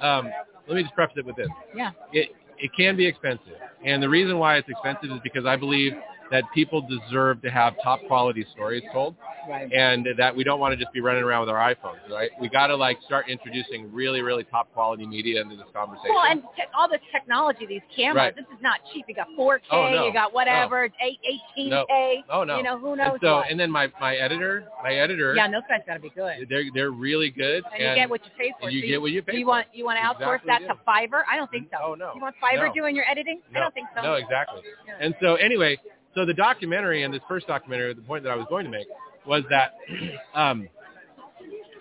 [0.01, 0.07] to.
[0.07, 0.31] Um,
[0.67, 1.91] let me just preface it with this: Yeah.
[2.13, 5.93] it it can be expensive, and the reason why it's expensive is because I believe
[6.31, 9.17] that people deserve to have top quality stories told,
[9.49, 9.73] Right.
[9.73, 12.31] and that we don't want to just be running around with our iPhones, right?
[12.41, 16.11] We got to like start introducing really, really top quality media into this conversation.
[16.15, 18.37] Well, and te- all this technology, these cameras, Right.
[18.37, 19.07] this is not cheap.
[19.09, 20.07] You got 4K, Oh, no.
[20.07, 21.19] you got whatever, it's 8,
[21.57, 22.25] 18K.
[22.31, 23.51] oh no, You know, who knows and so, what.
[23.51, 26.47] and then my my editor, my editor, yeah, and those guys got to be good.
[26.49, 28.69] they're they're really good, And, you get what you pay for.
[28.69, 29.49] and you So get what you pay do you for.
[29.49, 31.23] want you want to outsource Exactly, that to Fiverr?
[31.31, 31.79] I don't think so.
[31.79, 32.13] Mm, oh, no.
[32.15, 32.75] You want Fiverr No.
[32.75, 33.41] doing your editing?
[33.55, 34.03] I don't think so.
[34.03, 34.61] No, exactly.
[35.01, 35.79] And so anyway,
[36.15, 38.87] so the documentary and this first documentary, the point that I was going to make
[39.27, 39.75] was that,
[40.35, 40.69] um,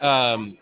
[0.01, 0.57] um,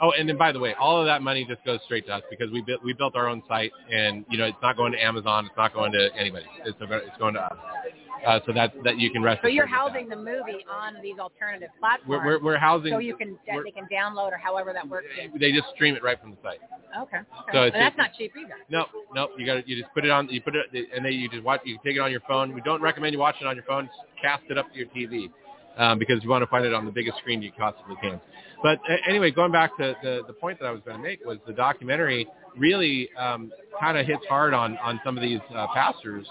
[0.00, 2.22] oh, and then by the way, all of that money just goes straight to us
[2.30, 5.02] because we built we built our own site, and you know it's not going to
[5.02, 7.56] Amazon, it's not going to anybody, it's it's going to us.
[8.26, 9.40] Uh, so that that you can rest.
[9.42, 12.92] So you're housing the movie on these alternative platforms, We're, we're we're housing.
[12.92, 15.06] so you can they can download or however that works.
[15.38, 16.60] they just stream it right from the site.
[17.02, 17.18] Okay.
[17.18, 17.52] okay.
[17.52, 18.54] So that's not cheap either.
[18.70, 20.28] No, no, you got you just put it on.
[20.28, 21.60] You put it, and then you just watch.
[21.64, 22.54] You take it on your phone.
[22.54, 23.86] We don't recommend you watch it on your phone.
[23.86, 25.30] Just cast it up to your TV
[25.76, 28.20] um, because you want to find it on the biggest screen you possibly can.
[28.62, 31.24] But uh, anyway, going back to the the point that I was going to make
[31.24, 35.66] was the documentary really um, kind of hits hard on on some of these uh,
[35.74, 36.26] pastors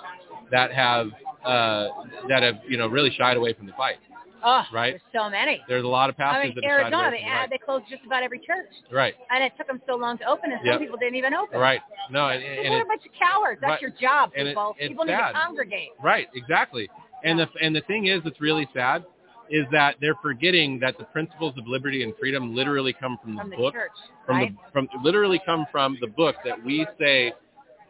[0.53, 1.07] that have
[1.45, 1.87] uh,
[2.29, 3.97] that have you know really shied away from the fight.
[4.45, 4.91] Oh, Right.
[4.99, 5.61] There's so many.
[5.69, 7.49] There's a lot of pastors I mean, that Arizona, they, fight.
[7.49, 10.51] they closed just about every church, Right, and it took them so long to open,
[10.51, 10.79] and some Yep.
[10.81, 11.57] people didn't even open.
[11.61, 11.79] right.
[12.11, 13.61] No, and, People and are a bunch of cowards.
[13.61, 13.81] That's Right.
[13.81, 14.75] your job, And it- people.
[14.77, 15.31] people need sad.
[15.31, 15.91] to congregate.
[16.01, 16.89] Right, exactly.
[17.23, 19.05] And the and the thing is, that's really sad,
[19.49, 23.41] is that they're forgetting that the principles of liberty and freedom literally come from the
[23.43, 23.91] From the book, church,
[24.25, 24.51] from right?
[24.65, 27.31] the from literally come from the book that we say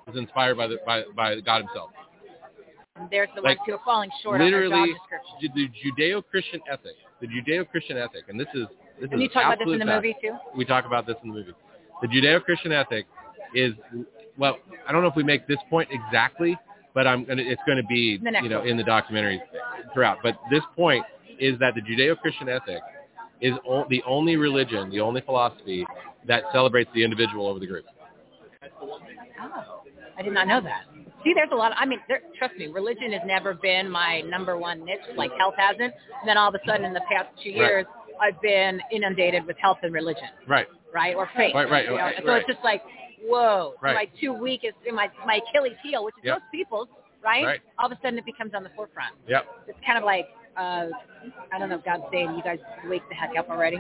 [0.07, 1.89] is inspired by the by by God Himself.
[3.09, 4.99] There's the like, ones who are falling short on their literally, job
[5.41, 5.53] description.
[5.55, 8.67] The Judeo-Christian ethic, the Judeo-Christian ethic, and this is
[9.01, 10.03] this And is you talk about this in the fact.
[10.03, 10.33] movie too.
[10.55, 11.53] We talk about this in the movie.
[12.01, 13.07] The Judeo-Christian ethic
[13.55, 13.73] is
[14.37, 16.57] well, I don't know if we make this point exactly,
[16.93, 18.67] but I'm gonna it's going to be you know one.
[18.67, 19.41] in the documentary
[19.93, 20.19] throughout.
[20.21, 21.03] But this point
[21.39, 22.81] is that the Judeo-Christian ethic
[23.41, 25.85] is o- the only religion, the only philosophy
[26.27, 27.85] that celebrates the individual over the group.
[28.81, 28.99] Oh,
[30.17, 30.83] I did not know that.
[31.23, 31.71] See, there's a lot.
[31.71, 35.31] Of, I mean, there, trust me, religion has never been my number one niche, like
[35.37, 35.93] health hasn't.
[35.93, 37.57] And then all of a sudden, in the past two Right.
[37.59, 37.85] years,
[38.21, 40.67] I've been inundated with health and religion, Right.
[40.93, 41.55] right, or faith.
[41.55, 41.97] Right, right, you know?
[41.97, 42.81] right, So it's just like,
[43.25, 43.95] whoa, Right.
[43.95, 46.39] my two weakest, my my Achilles heel, which is Yep.
[46.41, 46.87] most people's,
[47.23, 47.45] right?
[47.45, 47.61] Right.
[47.79, 49.15] All of a sudden, it becomes on the forefront.
[49.27, 49.45] Yep.
[49.67, 50.27] It's kind of like,
[50.57, 50.89] uh,
[51.51, 53.79] I don't know, if God's saying, you guys wake the heck up already,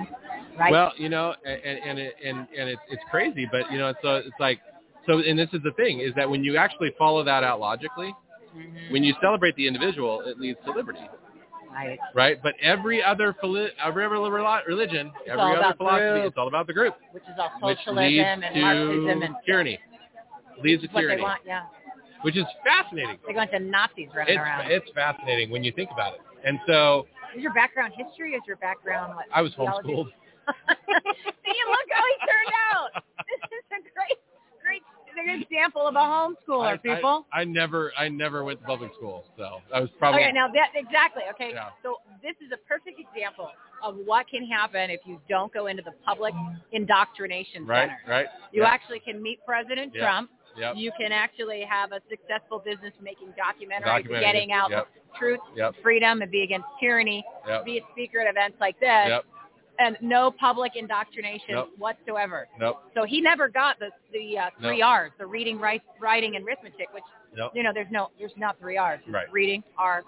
[0.57, 0.71] right?
[0.71, 4.39] Well, you know, and and and and it's it's crazy, but you know, so it's
[4.39, 4.59] like
[5.07, 8.13] so, and this is the thing is that when you actually follow that out logically,
[8.55, 8.91] Mhm.
[8.91, 10.99] when you celebrate the individual, it leads to liberty,
[11.71, 11.97] right.
[12.13, 12.39] right?
[12.43, 13.35] But every other
[13.83, 14.31] every other
[14.67, 16.25] religion, It's every other philosophy, group.
[16.25, 19.35] it's all about the group, Which is all which socialism leads and to Marxism and
[19.45, 19.79] tyranny,
[20.61, 21.41] leads to what they tyranny, want.
[21.45, 21.63] Yeah,
[22.21, 23.17] which is fascinating.
[23.25, 24.71] they're going to Nazis running It's around.
[24.71, 26.21] it's fascinating when you think about it.
[26.43, 28.33] And so is your background history?
[28.35, 29.25] Is your background what?
[29.33, 30.11] I was homeschooled.
[30.47, 33.03] See, look how he turned out.
[33.25, 34.19] This is a great,
[35.13, 37.25] great example of a homeschooler, I, people.
[37.31, 40.47] I, I never I never went to public school, so I was probably Okay, now
[40.47, 41.23] that exactly.
[41.33, 41.69] Okay, Yeah.
[41.83, 43.49] so this is a perfect example
[43.83, 46.33] of what can happen if you don't go into the public
[46.71, 48.11] indoctrination right, center.
[48.11, 48.25] right.
[48.51, 48.69] You yeah.
[48.69, 50.01] actually can meet President Yeah.
[50.01, 50.31] Trump.
[50.55, 50.75] Yep.
[50.77, 54.87] You can actually have a successful business making documentaries, getting out yep.
[55.17, 55.75] truth, Yep.
[55.81, 57.25] freedom, and be against tyranny.
[57.65, 59.25] Be a speaker at events like this, Yep.
[59.79, 61.69] And no public indoctrination Nope.
[61.77, 62.47] whatsoever.
[62.59, 62.77] Nope.
[62.95, 64.87] So he never got the the uh, three Nope.
[64.87, 67.03] R's, the reading, write, writing, and arithmetic, which
[67.35, 67.51] Nope.
[67.55, 68.99] you know there's no there's not three R's.
[69.07, 69.31] Right.
[69.31, 70.03] Reading R,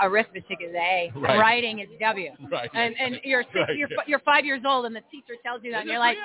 [0.00, 1.38] arithmetic is A, Right.
[1.38, 2.30] writing is W.
[2.50, 2.70] Right.
[2.74, 3.76] And and you're six, Right.
[3.76, 6.16] you're you're five years old, and the teacher tells you that, and you're like.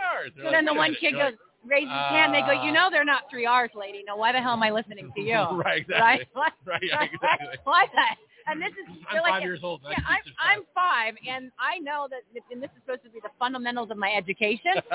[0.43, 1.33] So then the one kid goes,
[1.65, 2.33] raises his hand.
[2.33, 4.03] They go, you know, they're not three R's, lady.
[4.07, 5.35] Now, why the hell am I listening to you?
[5.35, 6.27] Right, exactly.
[6.35, 6.51] Right?
[6.65, 7.47] Right, yeah, exactly.
[7.63, 8.15] Why that?
[8.49, 9.81] And this is I'm like, five years old.
[9.83, 12.21] Yeah, I'm I'm five, and I know that,
[12.51, 14.73] and this is supposed to be the fundamentals of my education.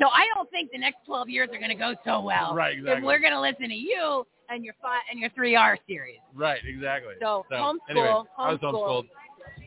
[0.00, 2.54] so I don't think the next 12 years are going to go so well.
[2.54, 3.06] Right, If exactly.
[3.06, 6.18] we're going to listen to you and your five and your three R series.
[6.34, 7.14] Right, exactly.
[7.20, 9.08] So, homeschool, anyway, I was homeschooled,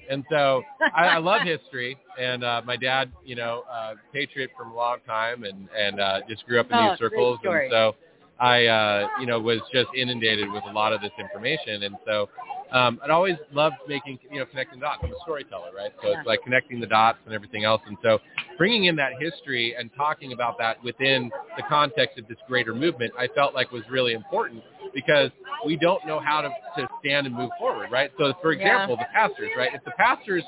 [0.09, 0.63] and so
[0.95, 1.97] I, I love history.
[2.19, 6.19] And uh, my dad, you know, uh, patriot from a long time, and and uh,
[6.29, 7.95] just grew up in Oh, these circles, and so
[8.39, 12.29] I, uh, you know, was just inundated with a lot of this information, and so
[12.73, 14.99] um, I'd always loved making, you know, connecting dots.
[15.03, 15.91] I'm a storyteller, right?
[16.01, 16.17] So Yeah.
[16.19, 18.19] it's like connecting the dots and everything else, and so
[18.57, 23.13] bringing in that history and talking about that within the context of this greater movement,
[23.17, 24.63] I felt like was really important
[24.93, 25.29] because
[25.65, 28.11] we don't know how to, to stand and move forward, right?
[28.17, 28.61] So, for Yeah.
[28.65, 29.73] example, the pastors, right?
[29.73, 30.43] If the pastors,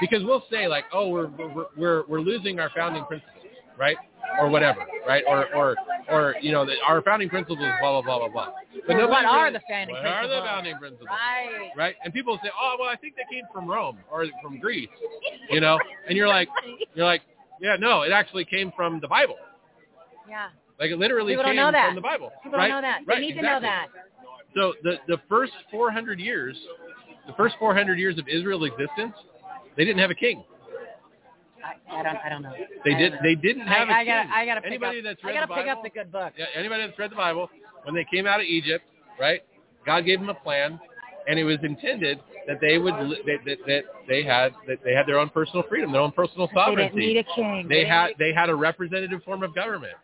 [0.00, 3.44] because we'll say like, oh, we're we're we're, we're losing our founding principles,
[3.76, 3.96] right?
[4.40, 5.24] Or whatever, right?
[5.26, 5.76] Or or
[6.08, 8.52] or you know, the, our founding principles, blah blah blah blah blah.
[8.86, 10.46] But Well, what nobody are the founding what are the principles?
[10.48, 11.08] founding principles?
[11.10, 11.70] Right.
[11.76, 11.94] Right?
[12.04, 14.88] And people say, oh, well, I think they came from Rome or from Greece,
[15.50, 15.78] you know?
[16.06, 16.48] And you're like,
[16.94, 17.22] you're like,
[17.60, 19.36] yeah, no, it actually came from the Bible.
[20.28, 20.48] Yeah.
[20.78, 21.86] Like it literally People don't came know that.
[21.88, 22.30] from the Bible.
[22.44, 22.68] People right?
[22.68, 23.00] don't know that.
[23.06, 23.44] Right, They need exactly.
[23.44, 23.86] to know that.
[24.54, 26.56] So the the first 400 years,
[27.26, 29.14] the first 400 years of Israel's existence,
[29.76, 30.44] they didn't have a king.
[31.90, 32.16] I, I don't.
[32.24, 32.52] I don't know.
[32.84, 33.10] They did.
[33.10, 33.18] don't know.
[33.22, 34.28] They didn't have a I, I gotta.
[34.34, 35.04] I gotta pick Anybody up.
[35.04, 36.32] that's I gotta the pick up the good book.
[36.38, 37.48] yeah, anybody that's read the Bible,
[37.84, 38.84] when they came out of Egypt,
[39.20, 39.42] right?
[39.86, 40.78] God gave them a plan,
[41.28, 44.92] and it was intended that they would li- that, that, that they had that they
[44.94, 47.00] had their own personal freedom, their own personal sovereignty.
[47.06, 47.44] They didn't sovereignty.
[47.46, 47.68] need a king.
[47.68, 49.94] They didn't had need they had a representative form of government.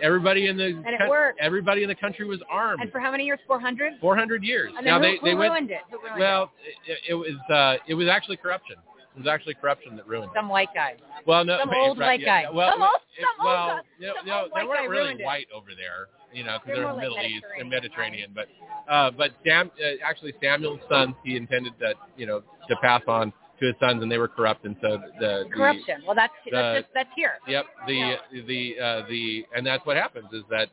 [0.00, 1.40] Everybody in the And it coun- worked.
[1.40, 2.80] everybody in the country was armed.
[2.80, 3.40] And for how many years?
[3.48, 3.94] Four hundred.
[4.00, 4.72] 400 years.
[4.76, 5.78] And then now who, they who they went it?
[5.90, 6.52] Who ruined well.
[6.86, 8.76] It, it was uh, it was actually corruption.
[9.18, 10.36] It was actually corruption that ruined it?
[10.36, 10.94] Some white guy.
[11.26, 12.50] Well, no, some old right, white yeah, guy.
[12.50, 15.20] Well, Some old- some well, guy- you some you old they white weren't really ruined
[15.20, 15.24] it.
[15.24, 18.78] white over there, you know, because They're they're, more like Middle East and Mediterranean, Mediterranean.
[18.86, 23.02] But uh, but Sam, uh, actually Samuel's sons, he intended that you know to pass
[23.08, 26.02] on to his sons, and they were corrupt, and so the, the Corruption.
[26.06, 27.32] Well, that's the- that's just that's here.
[27.48, 27.66] Yep.
[27.88, 28.16] The Yeah.
[28.46, 30.68] the uh, the and that's what happens is that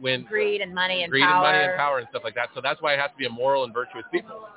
[0.00, 1.32] when Greed and money and greed power.
[1.34, 2.48] and money and power and stuff like that.
[2.56, 4.48] So that's why it has to be a moral and virtuous people.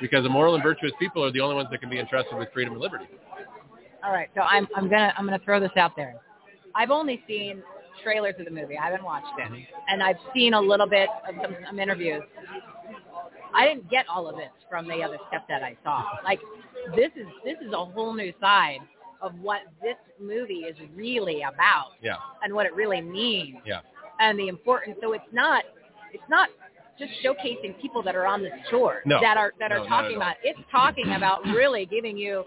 [0.00, 2.48] Because the moral and virtuous people are the only ones that can be entrusted with
[2.52, 3.06] freedom and liberty.
[4.04, 6.16] All right, so I'm I'm gonna I'm gonna throw this out there.
[6.74, 7.62] I've only seen
[8.02, 8.76] trailers of the movie.
[8.76, 9.62] I haven't watched it, mm-hmm.
[9.88, 12.22] and I've seen a little bit of some, some interviews.
[13.54, 16.04] I didn't get all of it from the other stuff that I saw.
[16.24, 16.40] Like
[16.94, 18.80] this is this is a whole new side
[19.22, 22.16] of what this movie is really about Yeah.
[22.42, 23.80] and what it really means Yeah.
[24.20, 24.98] and the importance.
[25.00, 25.64] So it's not
[26.12, 26.48] it's not
[26.98, 29.20] just showcasing people that are on the shore No.
[29.20, 30.36] that are that are talking about.
[30.42, 32.44] It's talking about really giving you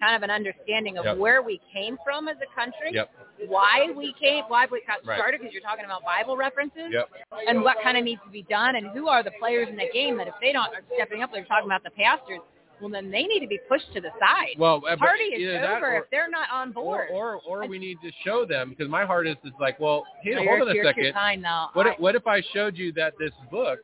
[0.00, 1.16] kind of an understanding of Yep.
[1.16, 3.10] where we came from as a country, Yep.
[3.48, 5.16] why we came, why we got Right.
[5.18, 7.10] started, because you're talking about Bible references, Yep.
[7.48, 9.88] and what kind of needs to be done, and who are the players in the
[9.92, 12.38] game that if they don't are stepping up, they're talking about the pastors.
[12.80, 14.56] Well, then they need to be pushed to the side.
[14.58, 17.08] Well, uh, but Party is over or- if they're not on or, board.
[17.12, 20.34] or or we need to show them because my heart is is like, well, hey,
[20.34, 21.12] No, hold on a second.
[21.12, 21.66] Kind, though.
[21.74, 23.80] What I- if, what if I showed you that this book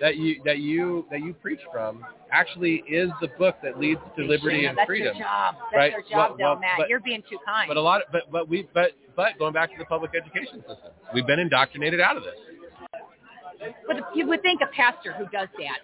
[0.00, 4.24] that you that you that you preach from actually is the book that leads to
[4.24, 5.16] liberty and that's freedom?
[5.16, 5.54] Your job.
[5.70, 5.92] That's right?
[5.92, 6.78] their job, Well- well, Matt.
[6.78, 7.68] but- You're being too kind.
[7.68, 10.60] But a lot, of, but but we but but going back to the public education
[10.66, 12.34] system, we've been indoctrinated out of this.
[13.86, 15.78] But you would think a pastor who does that,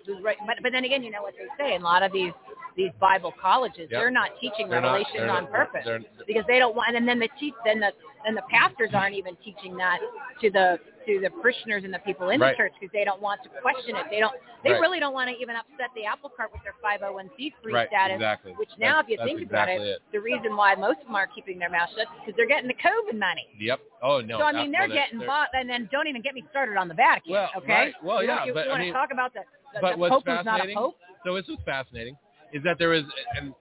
[0.47, 1.75] but but then again, you know what they say.
[1.75, 2.33] In a lot of these
[2.77, 3.91] these Bible colleges, Yep.
[3.91, 6.95] they're not teaching They're Revelation they're on not- purpose they're- because they don't want.
[6.97, 7.93] And then the teach, then the
[8.25, 9.99] then the pastors aren't even teaching that
[10.41, 12.53] to the to the parishioners and the people in Right.
[12.53, 14.05] the church because they don't want to question it.
[14.11, 14.35] They don't.
[14.63, 14.81] They Right.
[14.81, 18.17] really don't want to even upset the apple cart with their 501c3 Right, status.
[18.17, 18.53] exactly.
[18.53, 20.03] Which now, That's- if you think about it, it.
[20.13, 22.69] the reason why most of them are keeping their mouth shut is because they're getting
[22.69, 23.49] the COVID money.
[23.59, 23.81] Yep.
[24.03, 24.39] Oh no.
[24.39, 26.89] so I mean, they're getting they're- bought, and then don't even get me started on
[26.89, 27.33] the Vatican.
[27.33, 27.95] Well, okay.
[28.03, 29.41] Well, you yeah, want, you, but, you I mean- to talk about the,
[29.75, 30.77] the, But the what's Pope who's not a fascinating?
[30.77, 30.97] pope?
[31.25, 32.17] So this was fascinating,
[32.53, 33.05] is that there is,
[33.37, 33.55] and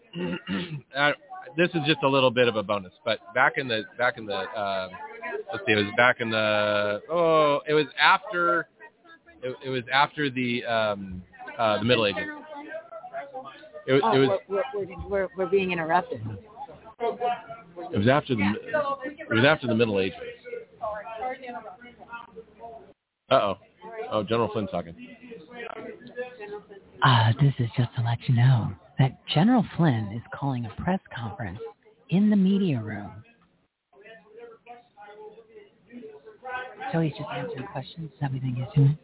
[0.96, 1.14] uh,
[1.56, 4.26] this is just a little bit of a bonus, but back in the back in
[4.26, 4.90] the uh,
[5.54, 8.68] let's see, it was back in the oh, it was after
[9.44, 11.22] it, it was after the um,
[11.58, 12.24] uh, the Middle Ages.
[13.88, 16.22] It, was- Oh, it was we're, we're, we're, we're being interrupted.
[17.00, 18.54] it was after the
[19.30, 20.18] it was after the Middle Ages.
[23.30, 23.58] Uh oh,
[24.12, 24.96] oh General Flynn's talking.
[27.04, 31.00] Uh, this is just to let you know that General Flynn is calling a press
[31.16, 31.60] conference
[32.10, 33.12] in the media room.
[36.92, 38.12] So he's just answering questions.
[38.14, 38.98] Is that what you think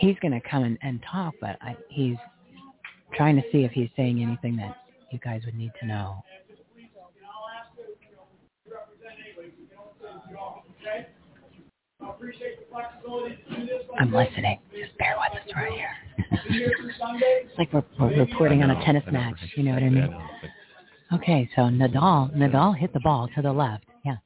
[0.00, 2.16] he's going to come and, and talk, but I, he's
[3.14, 4.76] trying to see if he's saying anything that
[5.12, 6.22] you guys would need to know.
[13.98, 14.58] I'm listening.
[14.72, 15.90] Just bear with us right here.
[16.48, 19.36] it's like we're, we're reporting on a tennis match.
[19.56, 20.14] You know what I mean?
[21.12, 23.84] Okay, so Nadal, Nadal hit the ball to the left.
[24.04, 24.16] Yeah.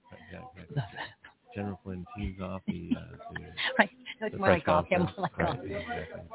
[1.54, 2.90] General Flynn tees off the.
[2.96, 3.00] Uh,
[3.78, 3.90] Right.
[4.20, 4.86] No, it's more like golf.
[4.90, 5.56] Yeah, more like golf.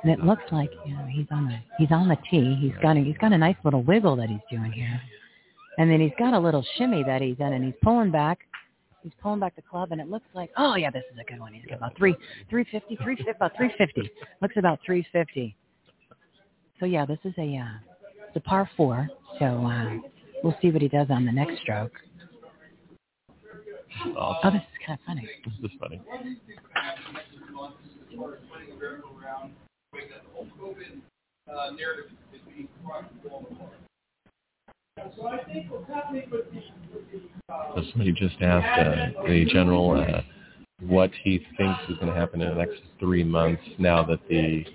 [0.03, 2.57] And it looks like you know he's on the he's on the tee.
[2.59, 5.01] He's got a, he's got a nice little wiggle that he's doing here,
[5.77, 8.39] and then he's got a little shimmy that he's in, and he's pulling back.
[9.03, 11.39] He's pulling back the club, and it looks like oh yeah, this is a good
[11.39, 11.53] one.
[11.53, 12.15] He's got about three
[12.49, 14.09] three fifty, three fifty, about three fifty.
[14.41, 15.55] Looks about three fifty.
[16.79, 19.07] So yeah, this is a uh, it's a par four.
[19.39, 19.95] So uh,
[20.43, 21.93] we'll see what he does on the next stroke.
[24.17, 25.29] Oh, this is kind of funny.
[25.45, 26.01] This is funny.
[37.75, 40.21] So somebody just asked uh, the general uh,
[40.81, 44.65] what he thinks is going to happen in the next three months now that the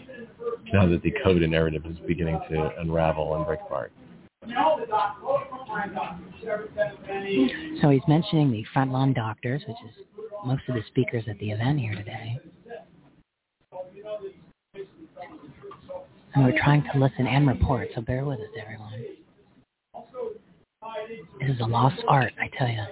[0.73, 3.93] now that the COVID narrative is beginning to unravel and break apart.
[7.81, 10.05] So he's mentioning the frontline doctors, which is
[10.45, 12.39] most of the speakers at the event here today.
[16.35, 18.93] And we're trying to listen and report, so bear with us, everyone.
[21.41, 22.85] This is a lost art, I tell you.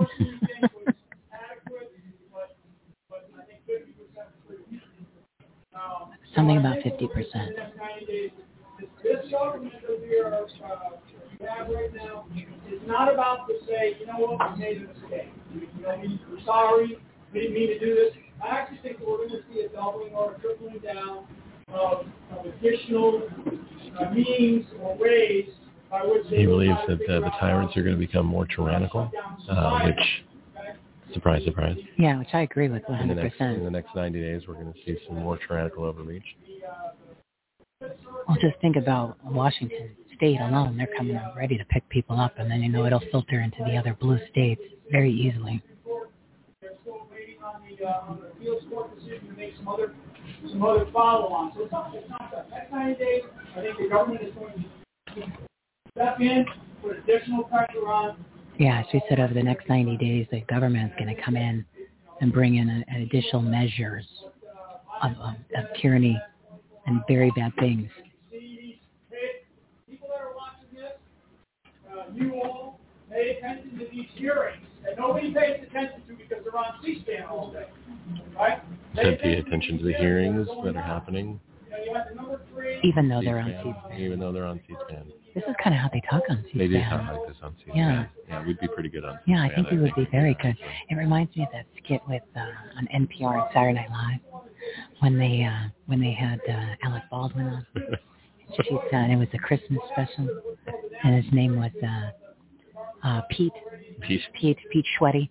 [6.34, 7.08] Something about 50%.
[9.02, 10.46] This government that we are, uh,
[11.46, 12.26] have right now
[12.70, 15.32] is not about to say, you know what, we made a mistake.
[15.52, 16.98] You know, we, we're sorry,
[17.32, 18.12] we didn't mean to do this.
[18.42, 21.26] I actually think we're going to see a doubling or a tripling down
[21.72, 22.06] of,
[22.36, 23.22] of additional
[23.98, 25.48] uh, means or ways
[26.28, 29.10] He believes that uh, the tyrants are going to become more tyrannical,
[29.48, 30.24] uh, which,
[31.14, 34.42] surprise, surprise, Yeah, which I agree with in the next in the next 90 days
[34.46, 36.24] we're going to see some more tyrannical overreach.
[37.80, 40.76] Well, just think about Washington State alone.
[40.76, 43.58] They're coming out ready to pick people up, and then you know it'll filter into
[43.64, 44.60] the other blue states
[44.90, 45.62] very easily.
[46.60, 49.94] They're still waiting on the, on the appeals court decision to make some other,
[50.50, 51.52] some other follow-on.
[51.54, 53.22] So it's not, not the next ninety days,
[53.56, 54.52] I think the government is going
[55.14, 55.48] to
[55.98, 56.46] step in,
[56.82, 58.16] put additional pressure on,
[58.58, 61.64] Yeah, as we said, over the next 90 days, the government's going to come in
[62.20, 64.04] and bring in a, an additional measures
[65.02, 66.18] of, of, of tyranny
[66.86, 67.88] and very bad things.
[69.88, 70.92] people that are watching this,
[71.90, 72.78] uh, you all
[73.10, 77.52] pay attention to these hearings that nobody pays attention to because they're on C-SPAN all
[77.52, 77.66] day,
[78.36, 78.62] right?
[78.96, 82.40] Said pay attention to the hearings that are happening, You know, you have the number
[82.52, 84.00] three, Even though they're on C-SPAN, C-SPAN.
[84.00, 85.12] even though they're on C-SPAN.
[85.38, 86.58] This is kind of how they talk on TV.
[86.58, 86.90] They do C-SPAN.
[86.90, 87.76] sound like this on C-SPAN.
[87.76, 88.06] Yeah.
[88.28, 89.20] yeah, we'd be pretty good on.
[89.24, 90.56] Yeah, I C-SPAN, think we would be very good.
[90.90, 92.40] It reminds me of that skit with uh,
[92.76, 94.42] on NPR on Saturday Night Live
[94.98, 97.66] when they uh, when they had uh, Alec Baldwin on.
[98.56, 100.28] She's uh, and it was a Christmas special,
[101.04, 103.52] and his name was uh, uh, Pete.
[104.00, 104.20] Pete.
[104.34, 105.30] Pete Pete Schweddy.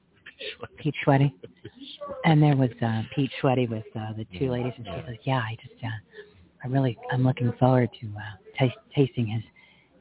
[0.78, 1.34] Pete Schweddy.
[2.24, 5.40] And there was uh, Pete Schweddy with uh, the two ladies, and she's like, "Yeah,
[5.40, 5.88] I just, uh,
[6.64, 9.44] I really, I'm looking forward to uh, t- tasting his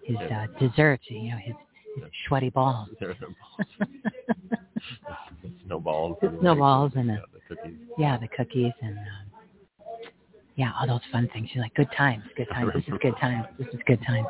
[0.07, 1.01] his uh, dessert.
[1.09, 1.55] You know, his,
[1.97, 3.16] his sweaty balls, There are
[5.66, 6.16] no balls.
[6.23, 7.77] the snowballs, and Yeah, the, cookies.
[7.99, 9.05] yeah, the cookies, and um,
[10.57, 11.49] yeah, all those fun things.
[11.53, 12.73] She's like, "Good times, good times.
[12.74, 13.47] This is good times.
[13.59, 14.27] This is good times.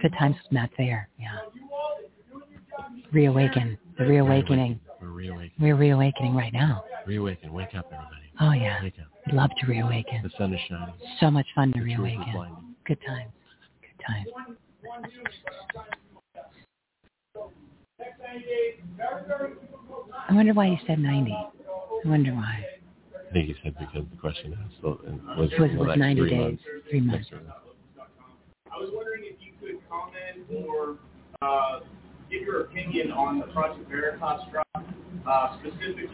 [0.00, 1.08] Good times with Matt Fair.
[1.18, 1.36] Yeah,
[3.12, 4.80] reawaken, the reawakening.
[5.00, 5.50] We're reawakening.
[5.58, 6.84] We're reawakening right now.
[7.06, 7.52] Reawaken.
[7.52, 8.16] Wake up, everybody.
[8.40, 9.06] Oh yeah, Wake up.
[9.26, 10.20] I'd love to reawaken.
[10.22, 10.94] The sun is shining.
[11.20, 12.74] So much fun to The reawaken.
[12.86, 13.30] Good times.
[13.80, 14.26] Good times.
[20.28, 21.32] I wonder why he said 90.
[21.32, 22.64] I wonder why.
[23.28, 25.98] I think he said because the question asked so, and was, It was, will was
[25.98, 26.40] 90 three days.
[26.40, 26.62] months?
[26.90, 27.28] Three months.
[27.30, 27.52] Next year.
[28.72, 30.96] I was wondering if you could comment or
[31.42, 31.80] uh,
[32.30, 34.66] give your opinion on the Project Veritas drop,
[35.28, 35.56] uh.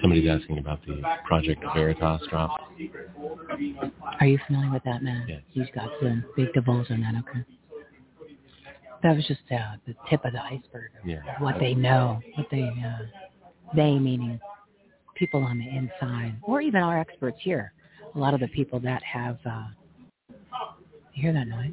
[0.01, 2.51] Somebody's asking about the fact Project Veritas drop.
[2.59, 4.17] top secret folder being unclassified.
[4.21, 5.25] Are you familiar with that, man?
[5.29, 5.43] Yes.
[5.49, 7.45] He's got some big divulge on that, okay?
[9.03, 11.21] That was just uh, the tip of the iceberg of Yeah.
[11.39, 13.05] what they know, what they, uh,
[13.75, 14.41] they meaning
[15.15, 17.73] people on the inside, or even our experts here.
[18.15, 19.67] A lot of the people that have, uh,
[21.15, 21.73] you hear that noise?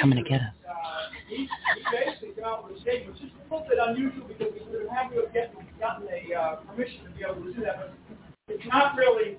[0.00, 0.54] Coming to get us.
[0.68, 0.72] Uh,
[1.28, 4.90] he, he out with a statement, which a little bit unusual because we would have
[4.90, 7.92] had to have gotten a uh, permission to be able to do that,
[8.46, 9.36] but it's not really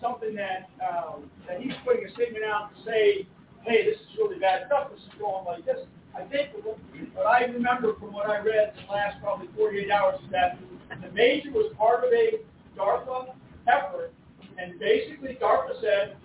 [0.00, 3.26] something that um, that he's putting a statement out to say,
[3.62, 4.90] hey, this is really bad stuff.
[4.90, 5.86] This is going like this.
[6.16, 6.78] I think what,
[7.14, 10.58] what I remember from what I read in the last probably 48 hours is that
[11.02, 12.40] the major was part of a
[12.76, 13.34] DARPA
[13.66, 14.12] effort,
[14.58, 16.16] and basically DARPA said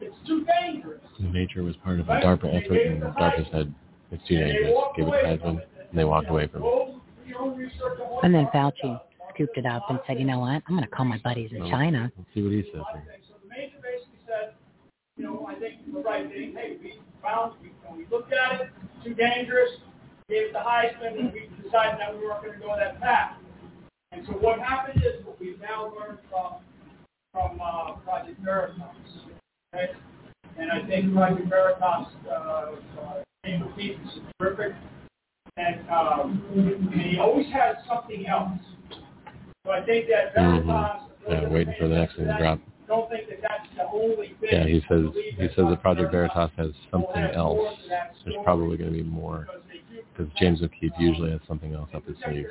[0.00, 1.00] it's too dangerous.
[1.18, 3.74] The major was part of a DARPA effort, and DARPA said
[4.10, 4.72] it's too dangerous.
[4.96, 5.60] Give it to Heisman,
[5.90, 6.94] and they walked away from it.
[8.22, 9.00] And then Fauci
[9.34, 10.62] scooped it up and said, you know what?
[10.66, 12.10] I'm going to call my buddies in China.
[12.16, 13.04] Let's see what he says here.
[13.28, 14.54] So the major basically said,
[15.20, 18.58] you know, I think the right thing, hey, we found, we, when we looked at
[18.62, 18.68] it,
[19.04, 19.68] too dangerous,
[20.30, 23.36] gave it to Heisman, and we decided that we weren't going to go that path.
[24.12, 26.54] And so what happened is what we've now learned from,
[27.32, 28.80] from uh, Project Veritas.
[29.74, 29.92] Okay?
[30.58, 34.72] And I think Project Veritas, uh, uh, James O'Keefe is terrific.
[35.58, 38.58] And, um, and he always has something else.
[39.66, 40.64] So I think that Veritas.
[40.64, 41.06] Mhm.
[41.28, 42.58] Yeah, waiting for the next thing to drop.
[42.90, 44.48] Don't think that that's the only thing.
[44.50, 45.06] Yeah, he says
[45.38, 47.78] he says that Project Veritas has something else.
[48.24, 49.46] There's probably going to be more
[50.12, 52.46] because James O'Keefe usually has something else up his sleeve.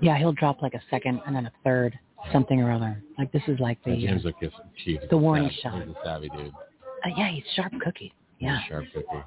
[0.00, 1.98] Yeah, he'll drop like a second and then a third,
[2.32, 3.02] something or other.
[3.18, 4.52] Like this is like the, And uh, James O'Keefe,
[4.84, 5.78] chief, the warning savvy.
[5.78, 5.86] shot.
[5.88, 6.48] He's a savvy dude.
[6.48, 8.12] uh, yeah, he's sharp cookie.
[8.38, 8.58] Yeah.
[8.60, 9.22] He's sharp cookie.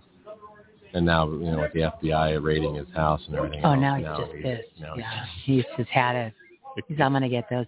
[0.94, 3.62] And now, you know, with the FBI raiding his house and everything.
[3.64, 4.80] Oh, else, now he's just he's- pissed.
[4.82, 6.34] now he's Yeah, he's just had it.
[6.88, 7.66] He's, I'm gonna get those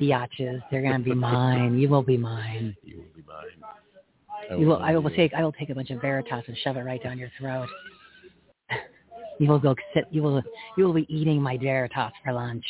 [0.00, 0.62] biatches.
[0.70, 1.78] They're gonna be mine.
[1.78, 2.76] You will be mine.
[2.84, 4.60] You will be mine.
[4.60, 4.78] You will.
[4.78, 5.16] I will you.
[5.16, 5.34] take.
[5.34, 7.68] I will take a bunch of Veritas and shove it right down your throat.
[9.40, 10.04] You will go sit.
[10.10, 10.42] You will.
[10.76, 12.64] You will be eating my Veritas for lunch.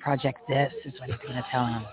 [0.00, 1.86] Project this is what he's gonna tell him.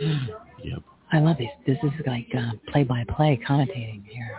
[0.62, 0.82] Yep.
[1.12, 1.48] I love this.
[1.66, 4.36] This is like uh, play-by-play commentating here.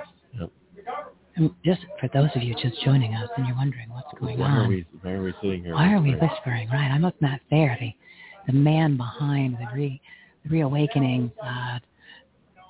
[1.39, 4.45] And just for those of you just joining us and you're wondering what's going Why
[4.47, 4.85] on, are we?
[5.01, 5.73] Why are we sitting here?
[5.73, 6.67] why are we whispering?
[6.69, 7.93] Right, I'm with Matt Fair, the
[8.47, 10.01] the man behind the re
[10.43, 11.79] the reawakening uh,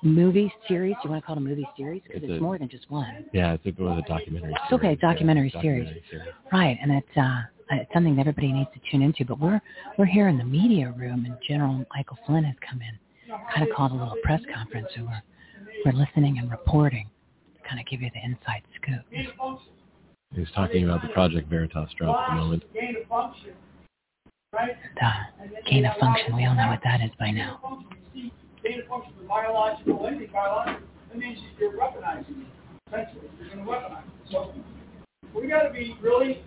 [0.02, 0.94] movie series.
[1.02, 2.02] Do you want to call it a movie series?
[2.06, 3.24] Because It's it's, a- more than just one.
[3.32, 4.52] Yeah, it's a, was a documentary.
[4.52, 5.84] It's okay, documentary Yeah, series.
[5.86, 6.28] documentary series.
[6.52, 7.40] Right, and it's uh
[7.72, 9.24] it's something that everybody needs to tune into.
[9.24, 9.60] But we're
[9.98, 13.74] we're here in the media room, and General Michael Flynn has come in, kind of
[13.74, 14.86] called a little press conference.
[14.96, 15.22] So we're
[15.86, 17.08] we're listening and reporting
[17.70, 19.04] kind of give you the inside scoop.
[20.34, 22.64] He's talking about the Project Veritas drop at the moment.
[22.74, 23.52] Gain of function,
[24.52, 24.76] right?
[24.96, 27.84] The uh, gain of function, we all know what that is by now.
[28.14, 32.46] Gain of function is biological, anything biological, that means you're weaponizing it,
[32.86, 33.30] essentially.
[33.40, 34.30] You're going to weaponize it.
[34.30, 34.52] So
[35.34, 36.42] we got to be really,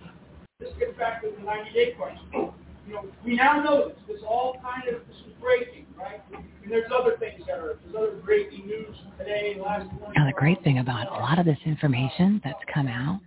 [0.59, 2.53] this gets back to the 90-day question.
[2.87, 3.97] You know, we now know this.
[4.07, 6.21] This all kind of, this is breaking, right?
[6.33, 10.13] And there's other things that are, there's other breaking news today, last one.
[10.15, 13.19] Now the great thing about a lot of this information that's come out,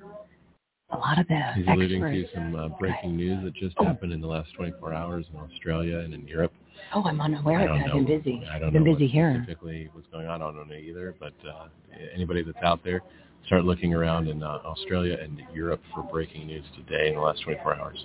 [0.91, 2.29] a lot of the He's alluding experts.
[2.33, 5.99] to some uh, breaking news that just happened in the last 24 hours in Australia
[5.99, 6.53] and in Europe.
[6.95, 7.83] Oh, I'm unaware I of don't.
[7.83, 8.43] I've been busy.
[8.51, 9.35] I don't been know busy what here.
[9.43, 10.43] specifically what's going on.
[10.43, 11.15] I don't know either.
[11.19, 11.69] But uh,
[12.15, 13.01] anybody that's out there,
[13.47, 17.43] start looking around in uh, Australia and Europe for breaking news today in the last
[17.43, 18.05] 24 hours.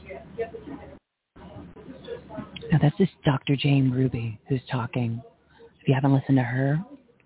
[2.72, 3.56] Now that's this Dr.
[3.56, 5.22] Jane Ruby who's talking,
[5.82, 6.80] If you haven't listened to her,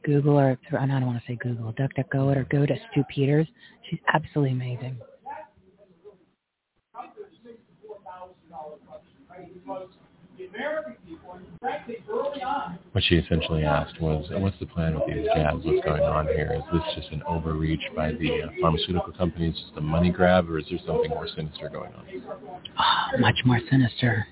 [0.03, 3.47] Google or I don't want to say Google, DuckDuckGo it or go to Stu Peters.
[3.89, 4.97] She's absolutely amazing.
[12.91, 15.65] What she essentially asked was, what's the plan with these jabs?
[15.65, 16.53] What's going on here?
[16.55, 20.59] Is this just an overreach by the uh, pharmaceutical companies, just a money grab, or
[20.59, 22.05] is there something more sinister going on?
[22.79, 24.27] Oh, much more sinister.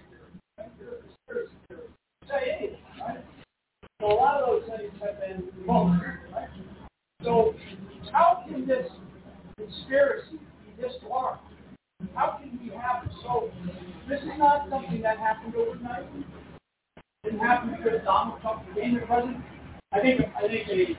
[4.01, 6.03] So a lot of those things have been removed.
[7.23, 7.55] So
[8.11, 8.89] how can this
[9.57, 11.39] conspiracy be this large?
[12.15, 13.51] How can we have it so?
[14.07, 16.05] This is not something that happened overnight.
[16.97, 19.43] It didn't happen because Donald Trump became the president.
[19.91, 20.97] I think I think a,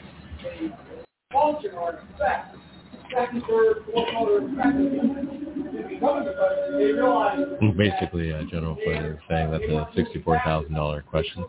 [0.48, 0.72] a
[1.32, 2.60] function or second,
[3.12, 9.18] third, fourth order effect of becoming the president, they realized Basically, uh, General Flynn is
[9.28, 11.44] saying that the sixty-four thousand dollar question,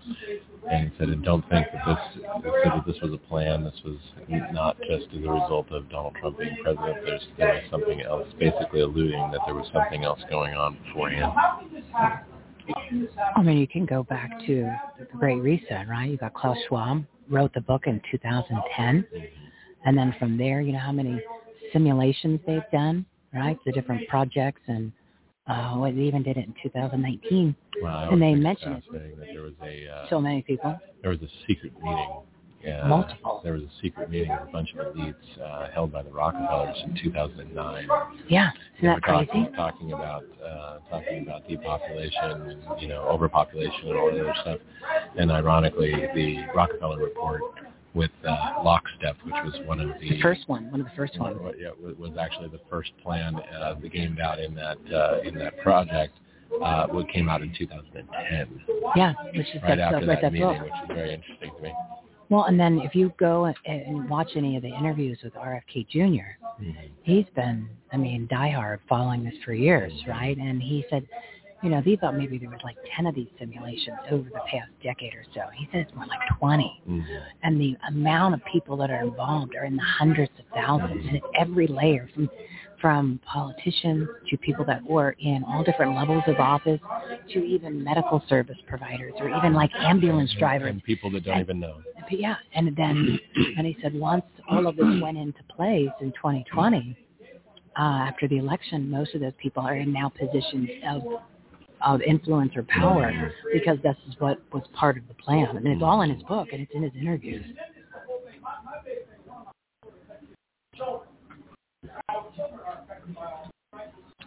[0.69, 2.23] and he said, "I don't think that this
[2.64, 3.64] said that this was a plan.
[3.64, 3.98] This was
[4.52, 6.98] not just as a result of Donald Trump being president.
[7.06, 11.32] There's there was something else, basically alluding that there was something else going on beforehand."
[11.36, 12.34] how can this happen?
[12.68, 13.34] How can this happen?
[13.36, 16.10] I mean, you can go back to the Great Reset, right?
[16.10, 19.06] You got Klaus Schwab wrote the book in 2010,
[19.86, 21.22] and then from there, you know how many
[21.76, 23.57] simulations they've done, right?
[23.65, 24.91] The different projects, and
[25.47, 27.56] uh, well, they even did it in 2019.
[27.84, 29.19] Well, And they think it's mention it.
[29.19, 30.80] that there was a uh, So many people.
[31.02, 32.10] there was a secret meeting.
[32.65, 33.41] Uh, Multiple.
[33.43, 36.76] There was a secret meeting of a bunch of elites uh, held by the Rockefellers
[36.84, 37.88] in 2009.
[38.27, 38.49] Yeah,
[38.80, 39.27] isn't that crazy?
[39.27, 44.34] talking, talking about uh, talking about depopulation and you know overpopulation and all that other
[44.41, 44.60] stuff.
[45.15, 47.41] And ironically, the Rockefeller report
[47.95, 51.17] with uh, Lockstep, which was one of the, The first one, one of the first
[51.19, 51.55] one, ones.
[51.59, 55.34] yeah, was was actually the first plan uh, that came out in that uh, in
[55.35, 56.13] that project.
[56.63, 58.61] Uh, what came out in 2010,
[58.95, 60.61] Yeah, which is right that's after right that that meeting, book.
[60.61, 61.73] which is very interesting to me.
[62.30, 66.38] Well, and then if you go and- watch any of the interviews with RFK Jr.,
[66.61, 66.72] Mm-hmm.
[67.03, 70.38] he's been, I mean, diehard following this for years, right?
[70.38, 71.05] And he said,
[71.64, 74.69] you know, they thought maybe there was like 10 of these simulations over the past
[74.84, 75.41] decade or so.
[75.56, 76.82] He said it's more like 20.
[76.88, 77.06] Mhm.
[77.44, 81.18] And the amount of people that are involved are in the hundreds of thousands and
[81.18, 82.30] at every layer from
[82.82, 86.80] from politicians to people that were in all different levels of office
[87.30, 90.69] to even medical service providers or even like ambulance drivers.
[90.69, 91.77] and people that don't even know.
[92.07, 93.18] But yeah, and then
[93.57, 96.95] and he said once all of this went into place in 2020,
[97.77, 101.02] uh, after the election, most of those people are in now positions of
[101.86, 105.56] of influence or power because this is what was part of the plan.
[105.56, 107.45] And it's all in his book and it's in his interviews.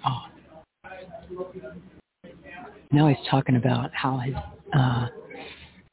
[0.06, 0.24] Oh.
[2.93, 4.35] No, he's talking about how his
[4.72, 5.09] uh,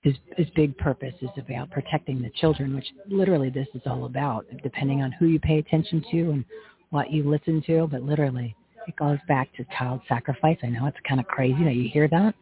[0.02, 4.46] his his big purpose is about protecting the children, which literally this is all about.
[4.64, 6.46] Depending on who you pay attention to and
[6.92, 8.56] what you listen to, but literally
[8.88, 10.58] it goes back to child sacrifice.
[10.64, 12.36] I know it's kind of crazy that you hear that,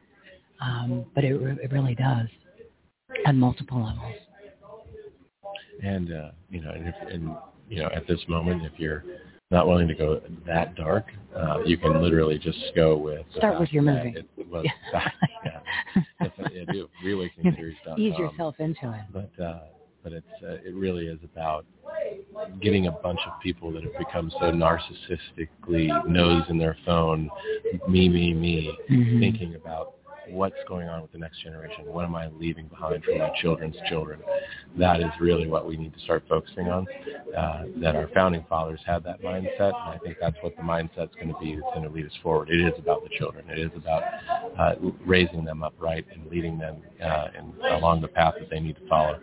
[0.62, 2.28] um, but it re- it really does
[3.26, 4.16] on multiple levels.
[5.82, 7.36] And uh, you know, and, if, and
[7.70, 9.04] you know, at this moment, if you're
[9.52, 11.06] not willing to go that dark,
[11.36, 14.16] uh, you can literally just go with Start with your movie.
[14.16, 15.10] It was, Yeah.
[15.96, 16.90] yeah, definitely, I do.
[17.06, 18.00] Reawakeningseries.com.
[18.00, 19.02] Ease yourself into it.
[19.12, 19.60] But uh,
[20.04, 21.66] but it's uh, it really is about
[22.62, 27.30] getting a bunch of people that have become so narcissistically nose in their phone,
[27.88, 29.20] me, me, me, Mhm.
[29.20, 29.94] thinking about
[30.30, 31.86] what's going on with the next generation.
[31.86, 34.20] What am I leaving behind for my children's children?
[34.78, 36.88] That is really what we need to start focusing on.
[37.36, 41.14] Uh, that our founding fathers had that mindset, and I think that's what the mindset's
[41.16, 42.50] going to be that's going to lead us forward.
[42.50, 43.46] It is about the children.
[43.50, 44.04] It is about
[44.58, 44.76] uh,
[45.06, 48.88] raising them upright and leading them uh, in, along the path that they need to
[48.88, 49.20] follow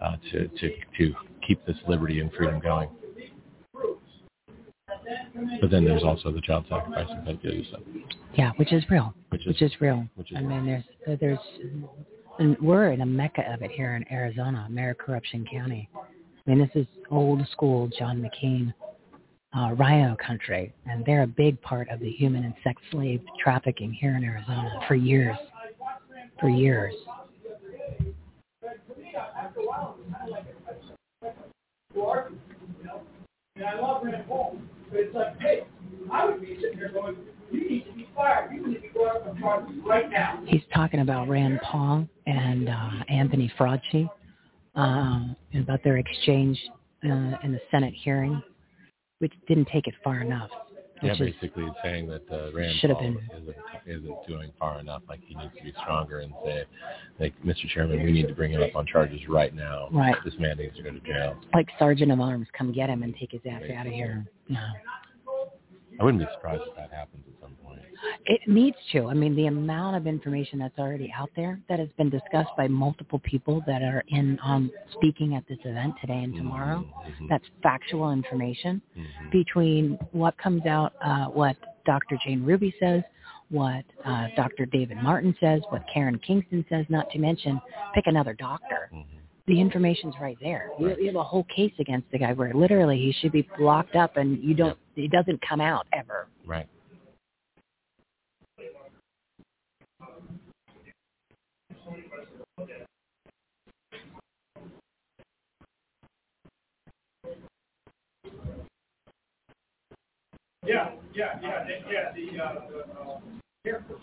[0.00, 1.14] uh, to, to, to
[1.46, 2.88] keep this liberty and freedom going.
[5.60, 7.80] But then there's also the child sacrifice and pedophilia stuff.
[8.34, 9.14] Yeah, which is real.
[9.30, 10.06] Which is- which is real.
[10.16, 11.38] which is I mean, there's there's
[12.38, 15.88] and we're in a mecca of it here in Arizona, Mayor Corruption County.
[15.94, 18.72] I mean, this is old school John McCain,
[19.54, 23.92] uh, RINO country, and they're a big part of the human and sex slave trafficking
[23.92, 25.36] here in Arizona for years,
[26.40, 26.94] for years.
[29.16, 30.44] After a while, it's kind of like
[31.22, 32.40] a, a argument,
[32.78, 33.00] you know.
[33.56, 34.56] And I love Rand Paul,
[34.90, 35.62] but it's like, hey,
[36.10, 37.16] I would be sitting there going,
[37.50, 38.52] you need to be fired.
[38.54, 40.42] You need to go out and charges right now.
[40.46, 44.08] He's talking about Rand Paul and uh, Anthony Fauci
[44.74, 46.58] um, about their exchange
[47.04, 48.40] uh, in the Senate hearing,
[49.18, 50.50] which didn't take it far enough.
[51.02, 53.30] Yeah, Which is- basically saying that uh, Rand Should have Paul been.
[53.42, 53.56] isn't,
[53.86, 55.02] isn't doing far enough.
[55.08, 56.64] Like he needs to be stronger and say,
[57.18, 57.68] like, Mr.
[57.68, 59.88] Chairman, we need to bring him up on charges right now.
[59.92, 60.14] Right.
[60.24, 61.36] This man needs to go to jail.
[61.54, 64.26] Like Sergeant of Arms, come get him and take his ass out of here.
[64.48, 64.60] No.
[65.98, 67.80] I wouldn't be surprised if that happens at some point.
[68.26, 69.06] It needs to.
[69.08, 72.68] I mean, the amount of information that's already out there that has been discussed by
[72.68, 76.84] multiple people that are in um, speaking at this event today and tomorrow.
[77.06, 77.28] Mhm.
[77.28, 79.30] That's factual information Mhm.
[79.30, 82.16] between what comes out, uh, what Dr.
[82.24, 83.02] Jane Ruby says,
[83.50, 84.64] what uh, Dr.
[84.66, 86.86] David Martin says, what Karen Kingston says.
[86.88, 87.60] Not to mention,
[87.94, 88.88] pick another doctor.
[88.94, 89.04] Mhm.
[89.50, 90.70] The information's right there.
[90.78, 93.96] You, you have a whole case against the guy where literally he should be locked
[93.96, 94.78] up and you don't.
[94.94, 96.28] It doesn't come out ever.
[96.46, 96.68] Right.
[110.64, 113.20] Yeah, yeah, yeah, the- yeah, the, uh, the, uh,
[113.66, 114.00] Air Force.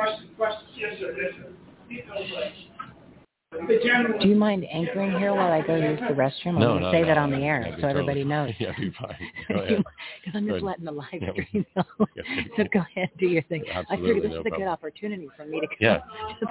[0.00, 1.48] Question, question, yes, sir, yes, sir.
[4.20, 6.54] Do you mind anchoring here while I go use the restroom?
[6.54, 7.06] I'm No, going to no, say no.
[7.08, 8.54] that on the air That'd so everybody totally- knows.
[8.60, 9.16] Yeah, be fine.
[9.48, 9.84] Go Because.
[10.34, 10.62] I'm Go just ahead.
[10.62, 11.32] letting the live Yeah.
[11.32, 11.84] stream know.
[12.16, 12.22] Yeah.
[12.56, 13.64] so go ahead, do your thing.
[13.74, 14.68] I Absolutely, figured this no is a good problem.
[14.68, 15.98] opportunity for me to go Yeah.
[15.98, 16.02] to
[16.40, 16.46] the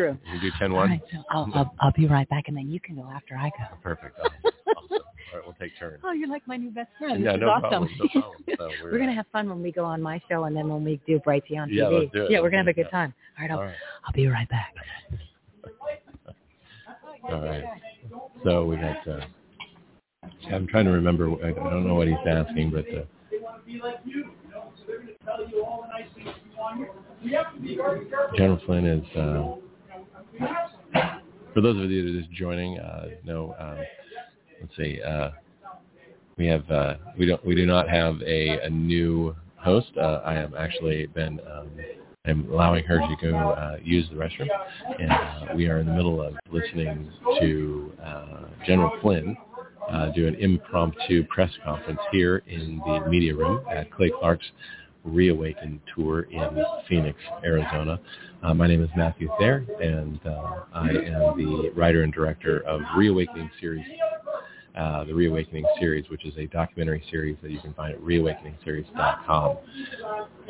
[0.00, 0.18] restroom.
[0.32, 0.90] You do 10 All 1?
[0.90, 3.48] right, so I'll, I'll, I'll be right back, and then you can go after I
[3.50, 3.76] go.
[3.82, 4.16] Perfect.
[4.20, 4.98] Awesome.
[5.34, 5.42] Awesome.
[5.46, 6.00] All right, we'll take turns.
[6.04, 7.22] Oh, you're like my new best friend.
[7.22, 7.88] Yeah, this is no awesome.
[7.88, 8.44] problem, no problem.
[8.58, 10.84] So we're, we're- gonna have fun when we go on my show, and then when
[10.84, 11.72] we do Brighteon TV.
[11.72, 11.88] Yeah,
[12.22, 12.30] it.
[12.30, 13.12] Yeah, we're gonna have a good time.
[13.38, 13.74] All right, I'll, All right.
[14.06, 14.74] I'll be right back.
[17.24, 17.64] All right.
[18.44, 19.06] So we got.
[19.08, 19.20] Uh,
[20.52, 21.28] I'm trying to remember.
[21.44, 24.16] I I don't know what he's asking, but uh, They want to be like you,
[24.44, 26.84] you know, so they're going to tell you all the nice things you want to
[26.84, 26.92] hear.
[27.24, 28.36] We have to be very careful.
[28.36, 29.16] General Flynn is.
[29.16, 29.54] Uh,
[30.32, 31.20] We have some-
[31.54, 33.54] for those of you that are just joining, uh, no.
[33.58, 33.78] Um,
[34.64, 35.00] let's see.
[35.02, 35.30] Uh,
[36.36, 36.68] we have.
[36.70, 37.44] Uh, we don't.
[37.44, 39.92] We do not have a, a new host.
[39.96, 41.40] Uh, I have actually been.
[41.40, 41.70] Um,
[42.26, 44.48] I'm allowing her to go uh, use the restroom,
[44.98, 47.10] and uh, we are in the middle of listening
[47.40, 49.36] to uh, General Flynn
[49.90, 54.46] uh, do an impromptu press conference here in the media room at Clay Clark's
[55.04, 58.00] Reawaken tour in Phoenix, Arizona.
[58.42, 62.80] Uh, my name is Matthew Thayer, and uh, I am the writer and director of
[62.96, 63.84] Reawakening series,
[64.76, 69.56] uh, the Reawakening series, which is a documentary series that you can find at reawakeningseries.com.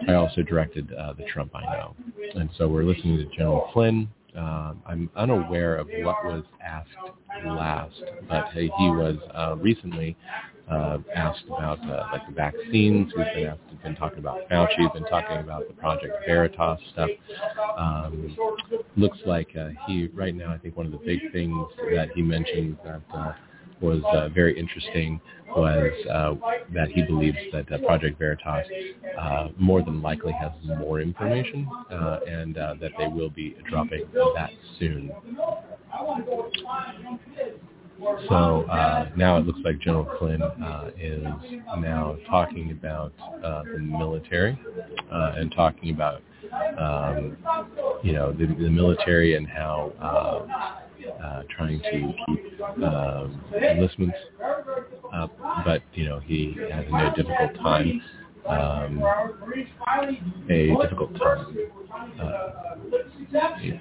[0.08, 1.94] I also directed uh, The Trump I Know.
[2.34, 4.08] And so we're listening to General Flynn.
[4.36, 6.88] Um, I'm unaware of what was asked
[7.46, 10.16] last, but he he was uh, recently
[10.70, 13.12] uh, asked about uh, like the vaccines.
[13.16, 14.78] We've been asked, we've been talking about Fauci.
[14.78, 17.10] We've been talking about the Project Veritas stuff.
[17.78, 18.36] Um,
[18.96, 20.52] looks like uh, he right now.
[20.52, 23.32] I think one of the big things that he mentioned that uh,
[23.80, 25.20] was uh, very interesting
[25.56, 26.34] was uh,
[26.72, 28.66] that he believes that uh, Project Veritas
[29.18, 34.04] uh, more than likely has more information uh, and uh, that they will be dropping
[34.34, 35.12] that soon.
[38.28, 38.64] So
[39.16, 40.42] now it looks like General Flynn
[40.98, 41.24] is
[41.78, 44.58] now talking about the military
[45.10, 46.20] and talking about
[46.78, 47.36] um,
[48.02, 49.92] you know the, the military and how
[51.22, 54.16] uh, trying to keep um, enlistments
[55.12, 58.00] up, but you know he has a difficult time
[58.48, 59.02] um,
[60.50, 61.56] a difficult time
[62.20, 62.76] uh,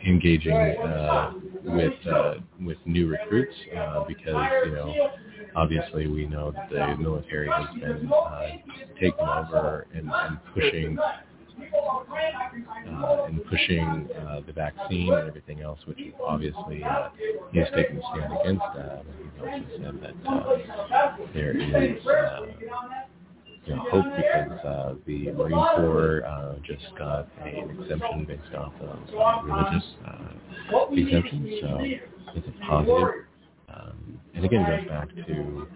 [0.05, 1.33] engaging uh,
[1.65, 4.93] with uh, with new recruits uh, because you know
[5.55, 8.41] obviously we know that the military has been uh,
[8.99, 10.97] taking over and, and pushing
[11.73, 17.09] uh, and pushing uh, the vaccine and everything else, which obviously uh,
[17.51, 18.61] he's taken a stand against.
[18.61, 22.45] Uh, he also said that uh, there is uh,
[23.65, 28.73] you know, hope because uh, the Marine Corps uh, just got an exemption based off
[28.81, 31.77] of religious uh, exemption, so
[32.35, 33.25] it's a positive.
[33.73, 35.67] Um, and again, it goes back to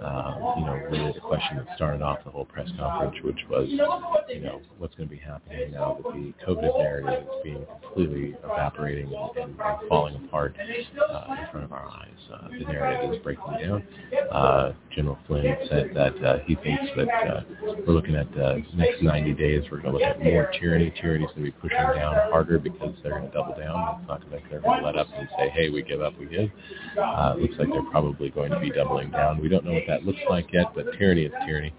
[0.00, 3.68] uh, you know really the question that started off the whole press conference, which was
[3.68, 8.36] you know what's going to be happening now that the COVID narrative is being completely
[8.44, 9.58] evaporating and, and,
[9.88, 12.08] falling apart uh, in front of our eyes.
[12.32, 13.82] Uh, the narrative is breaking down.
[14.30, 17.42] Uh, General Flynn said that uh, he thinks that uh,
[17.86, 19.62] we're looking at uh, next 90 days.
[19.70, 20.92] We're going to look at more tyranny.
[21.00, 24.00] Tyranny's going to be pushing down harder because they're going to double down.
[24.00, 26.26] It's not like they're going to let up and say, "Hey, we give up, we
[26.26, 26.50] give."
[26.98, 29.40] Uh, it looks like they're probably going to be doubling down.
[29.40, 31.72] We don't know what that looks like yet, but tyranny is tyranny,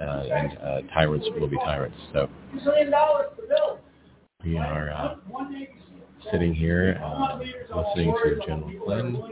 [0.00, 1.96] uh, and uh, tyrants will be tyrants.
[2.12, 2.28] So
[4.44, 5.14] we are uh,
[6.30, 9.22] sitting here uh, listening to General Flynn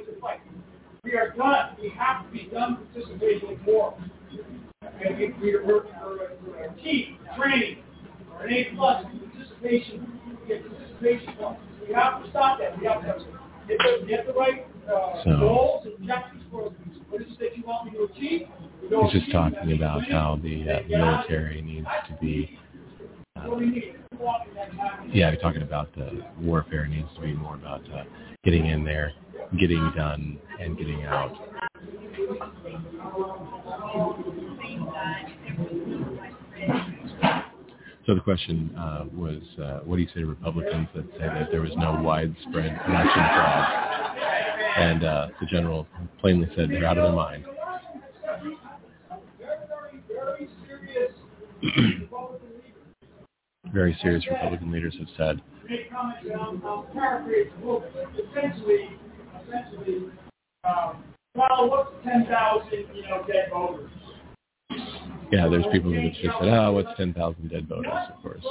[1.04, 1.76] We are done.
[1.80, 3.94] We have to be done participating in war.
[5.00, 7.78] We, we are working for a, for team, training,
[8.32, 11.60] or an A plus participation, get participation points.
[11.86, 12.78] We have to stop that.
[12.78, 13.24] We have to
[13.68, 16.72] get the, get the right uh, So- goals and objectives for
[17.10, 17.20] He's
[19.12, 22.58] just talking about how the uh, military needs to be.
[23.36, 23.48] Uh,
[25.12, 28.04] yeah, talking about the warfare needs to be more about uh,
[28.44, 29.12] getting in there,
[29.58, 31.32] getting done, and getting out.
[38.06, 41.48] So the question uh, was, uh, what do you say to Republicans that say that
[41.50, 44.37] there was no widespread election fraud?
[44.78, 45.86] And uh, the general
[46.20, 47.44] plainly said they're out of their mind.
[53.72, 55.42] Very serious Republican leaders have said
[58.38, 58.90] essentially,
[59.42, 60.10] essentially,
[61.34, 63.90] well, what's 10,000, you know, dead voters?
[65.30, 68.42] Yeah, there's people have just said, oh, what's 10,000 dead voters, of course.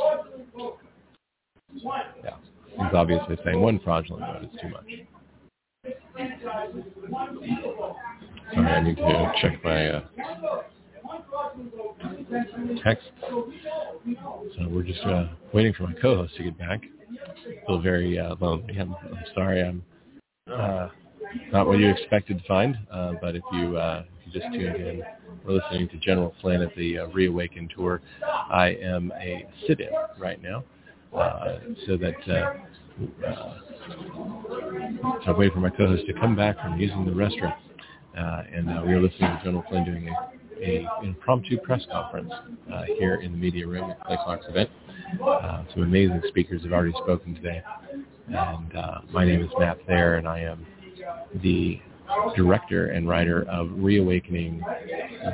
[2.24, 2.38] Yeah.
[2.70, 4.86] He's obviously saying one fraudulent vote is too much.
[4.86, 5.08] franchises,
[5.84, 5.98] one single vote.
[8.54, 10.02] Sorry, I need to check my uh,
[12.84, 13.08] text.
[14.56, 16.82] So we're just uh, waiting for my co-host to get back.
[17.68, 18.78] Feel very uh, lonely.
[18.80, 19.62] I'm, I'm sorry.
[19.64, 19.84] I'm
[20.52, 20.90] uh,
[21.52, 22.78] not what you expected to find.
[22.92, 25.04] Uh, but if you uh, if you just tuned in,
[25.46, 28.02] we're listening to General Flynn at the uh, Reawaken tour.
[28.24, 30.64] I am a sit-in right now,
[31.16, 32.16] uh, so that.
[32.28, 32.54] Uh,
[33.28, 33.60] uh,
[35.28, 37.54] I'm waiting for my co-host to come back from using the restroom,
[38.18, 42.32] uh, and uh, we are listening to General Flynn doing a, a impromptu press conference
[42.74, 44.70] uh, here in the media room at Clay Clark's event.
[45.22, 47.62] Uh, some amazing speakers have already spoken today,
[48.28, 50.66] and uh, my name is Matt Thayer, and I am
[51.44, 51.80] the
[52.36, 54.62] director and writer of Reawakening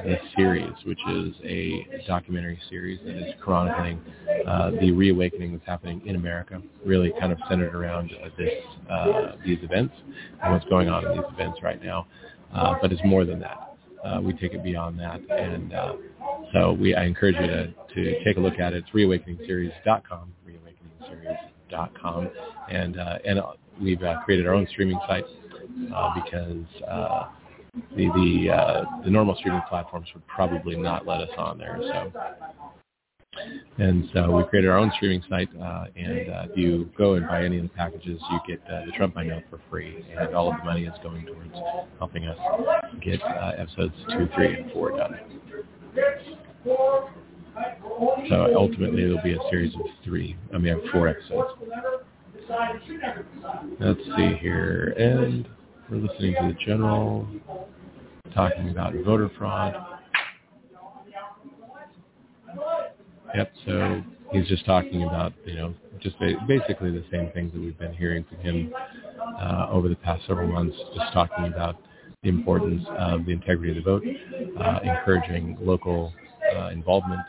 [0.04, 4.02] the series, which is a documentary series that is chronicling
[4.48, 8.52] uh, the reawakening that's happening in America, really kind of centered around uh, this
[8.90, 9.94] uh, these events
[10.44, 12.08] and what's going on in these events right now.
[12.54, 13.76] Uh, but it's more than that.
[14.04, 15.94] Uh, we take it beyond that, and uh,
[16.54, 18.84] so we I encourage you to, to take a look at it.
[18.86, 22.30] It's reawakeningseries.com, reawakeningseries.com,
[22.70, 23.41] and and
[23.82, 25.26] we've created our own streaming site
[25.94, 27.30] uh, because uh,
[27.95, 31.80] the the uh, the normal streaming platforms would probably not let us on there.
[31.82, 32.12] So
[33.78, 37.28] and so we created our own streaming site, uh, and uh, if you go and
[37.28, 40.36] buy any of the packages, you get uh, the Trump I Know for free, and
[40.36, 41.56] all of the money is going towards
[41.98, 42.38] helping us
[43.02, 45.20] get uh, episodes two, three, and four done.
[48.30, 50.36] So ultimately, it'll be a series of three.
[50.54, 51.54] I mean, four episodes.
[53.80, 55.48] Let's see here, and
[55.89, 57.27] we're listening to the general
[58.34, 59.76] talking about voter fraud.
[63.35, 63.51] Yep.
[63.65, 66.15] So he's just talking about, you know, just
[66.47, 68.73] basically the same things that we've been hearing from him
[69.39, 71.77] uh, over the past several months, just talking about
[72.23, 74.03] the importance of the integrity of the vote,
[74.60, 76.14] uh, encouraging local
[76.55, 77.22] uh, involvement,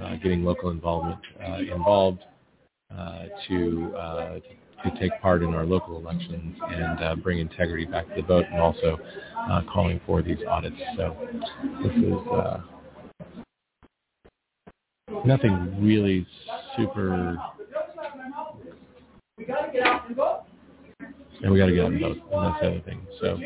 [0.00, 2.20] uh, getting local involvement uh, involved
[2.96, 4.38] uh, to uh,
[4.84, 8.44] to take part in our local elections and uh, bring integrity back to the vote,
[8.50, 8.98] and also
[9.50, 10.76] uh, calling for these audits.
[10.96, 11.16] So
[11.82, 12.28] this is.
[12.30, 12.60] Uh,
[15.24, 16.26] nothing really
[16.76, 17.36] super
[21.42, 23.38] and we got to get out and vote and that's the other thing so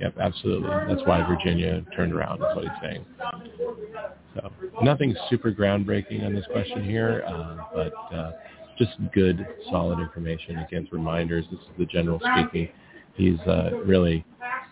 [0.00, 3.04] yep absolutely that's why virginia turned around is what he's saying
[4.34, 4.50] so
[4.82, 8.32] nothing super groundbreaking on this question here uh, but uh,
[8.78, 10.58] just good solid information.
[10.58, 12.68] Again reminders this is the general speaking.
[13.14, 14.24] He's uh, really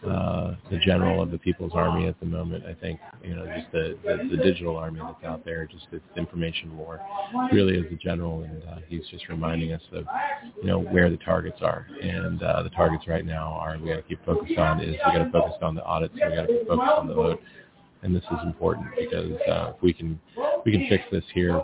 [0.07, 2.65] uh, the general of the People's Army at the moment.
[2.65, 3.01] I think.
[3.23, 7.01] You know just the, the, the digital army that's out there, just this information war,
[7.53, 10.05] really is the general, and uh, he's just reminding us of
[10.57, 13.97] you know where the targets are, and uh, the targets right now are we got
[13.97, 16.47] to keep focused on is we got to focus on the audits, and we got
[16.47, 17.41] to focused on the vote,
[18.03, 20.19] and this is important because uh, if we can
[20.65, 21.61] we can fix this here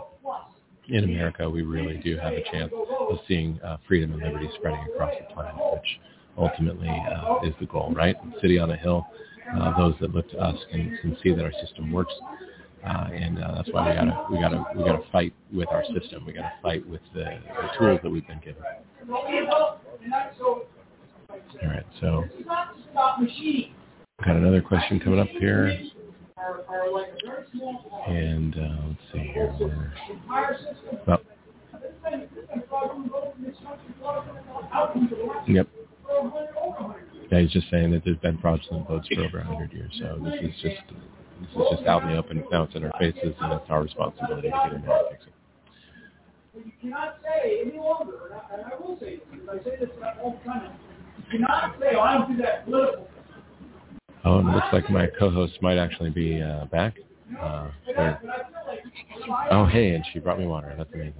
[0.89, 2.71] in America, we really do have a chance
[3.09, 5.99] of seeing uh, freedom and liberty spreading across the planet, which
[6.37, 8.15] ultimately uh, is the goal, right?
[8.41, 9.05] City on a hill.
[9.55, 12.13] Uh, those that look to us can, can see that our system works,
[12.85, 16.25] uh, and uh, that's why we gotta we gotta we gotta fight with our system.
[16.25, 18.61] We gotta fight with the, the tools that we've been given.
[21.63, 22.25] All right, so
[24.25, 25.79] got another question coming up here,
[28.07, 29.55] And uh, let's see here.
[29.59, 29.91] We're,
[30.29, 30.77] elections
[35.47, 35.67] yep.
[37.31, 39.91] Yeah, he's just saying that there's been fraudulent votes for over 100 years.
[39.99, 40.81] So this is just
[41.41, 42.43] this is just out in the open.
[42.51, 45.25] Now it's in our faces, and it's our responsibility to get in there and fix
[45.27, 45.33] it.
[46.65, 49.77] You cannot say any longer, and I, and I will say this, because I say
[49.79, 49.89] this
[50.23, 50.71] all the time,
[51.17, 53.07] you cannot say, oh, I don't do that political.
[54.27, 56.95] Oh, and it looks like my co-host might actually be uh, back.
[57.41, 58.21] Uh, there.
[59.51, 60.75] Oh, hey, and she brought me water.
[60.77, 61.13] That's amazing.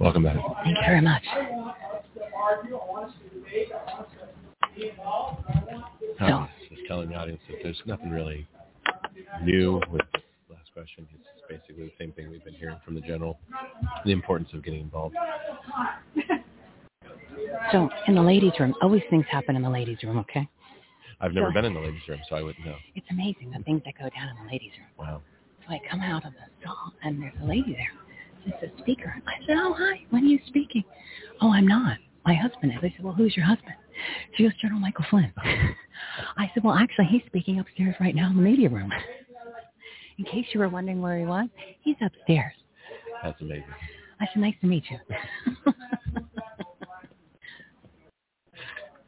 [0.00, 0.36] Welcome back.
[0.64, 1.22] Thank you very much.
[6.20, 8.48] I was just telling the audience that there's nothing really
[9.44, 11.06] new with the last question.
[11.14, 13.38] It's basically the same thing we've been hearing from the general,
[14.04, 15.14] the importance of getting involved.
[17.70, 20.48] So in the ladies' room, always things happen in the ladies' room, okay?
[21.20, 22.76] I've never So- been in the ladies' room, so I wouldn't know.
[22.94, 24.88] It's amazing the things that go down in the ladies' room.
[24.98, 25.22] Wow.
[25.66, 27.92] So I come out of the stall and there's a lady there.
[28.44, 29.14] It's a speaker.
[29.26, 30.04] I said, oh, hi.
[30.10, 30.82] When are you speaking?
[31.40, 31.98] Oh, I'm not.
[32.26, 32.78] My husband is.
[32.82, 33.74] I said, well, who's your husband?
[34.34, 35.32] She goes, General Michael Flynn.
[36.36, 38.92] I said, well, actually, he's speaking upstairs right now in the media room.
[40.18, 41.48] In case you were wondering where he was,
[41.80, 42.52] he's upstairs.
[43.22, 43.64] That's amazing.
[44.20, 44.98] I said, nice to meet you.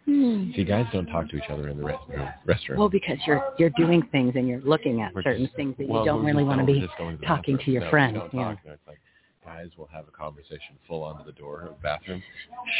[0.07, 0.51] Hmm.
[0.55, 2.35] See, guys don't talk to each other in the restroom.
[2.47, 2.77] restroom.
[2.77, 5.89] Well, because you're you're doing things and you're looking at We're certain just- things that
[5.89, 7.83] well, you don't really want to be just going to the talking to your
[8.15, 8.45] No, don't you know.
[8.55, 8.59] talk.
[8.87, 8.99] Like
[9.45, 12.23] guys will have a conversation full onto the door of the bathroom.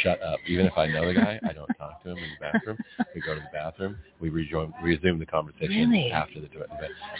[0.01, 0.39] Shut up.
[0.47, 2.77] Even if I know the guy, I don't talk to him in the bathroom.
[3.13, 3.97] We go to the bathroom.
[4.19, 6.11] We rejoin, resume the conversation Really?
[6.11, 6.65] after the door.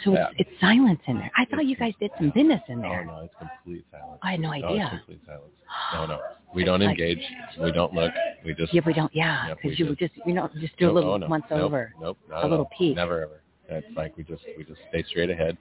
[0.03, 0.27] So yeah.
[0.37, 1.31] it's, it's silence in there.
[1.37, 3.05] I thought you guys did some business in Oh there.
[3.05, 4.19] no, it's complete silence.
[4.23, 4.89] I had no No, it's idea.
[4.89, 5.53] complete silence.
[5.93, 6.19] No, no.
[6.53, 7.21] We don't Like- engage.
[7.61, 8.11] We don't look.
[8.45, 9.13] We just Yeah, we don't.
[9.13, 11.27] Yeah, because you just you know just do a little oh, no.
[11.27, 12.95] once Nope, over, Nope, not a little peek.
[12.95, 13.41] Never ever.
[13.69, 15.57] It's like we just we just stay straight ahead,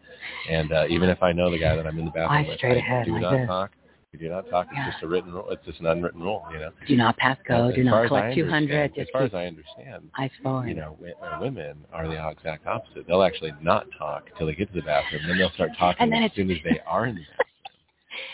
[0.51, 2.59] and uh, even if I know the guy that I'm in the bathroom I with,
[2.59, 3.47] straight I ahead do like not this.
[3.47, 3.70] talk.
[4.12, 4.66] We do not talk.
[4.70, 4.90] It's Yeah.
[4.93, 5.51] just a written rule.
[5.51, 6.70] It's just an unwritten rule, you know.
[6.86, 7.68] Do not pass go.
[7.68, 8.74] As Do not collect two hundred.
[8.74, 10.68] understand- Just As far as I understand, eyes forward.
[10.68, 13.06] you know, uh, women are the exact opposite.
[13.09, 16.32] They'll actually not talk till they get to the bathroom, then they'll start talking as
[16.35, 17.48] soon as they are in the bathroom,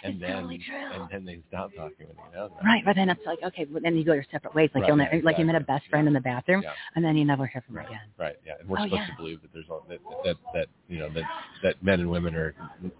[0.02, 0.60] and It's then totally
[0.94, 2.51] and then they stop talking when they know.
[2.64, 4.70] Right, but then it's like okay, but then you go your separate ways.
[4.74, 6.72] Like Right, you'll never, like you met a best friend in the bathroom, Yeah.
[6.94, 8.01] and then you never hear from Right, again.
[8.18, 9.06] right, yeah, and we're Oh, supposed yeah.
[9.06, 11.24] to believe that there's all, that, that that you know that
[11.62, 12.55] that men and women are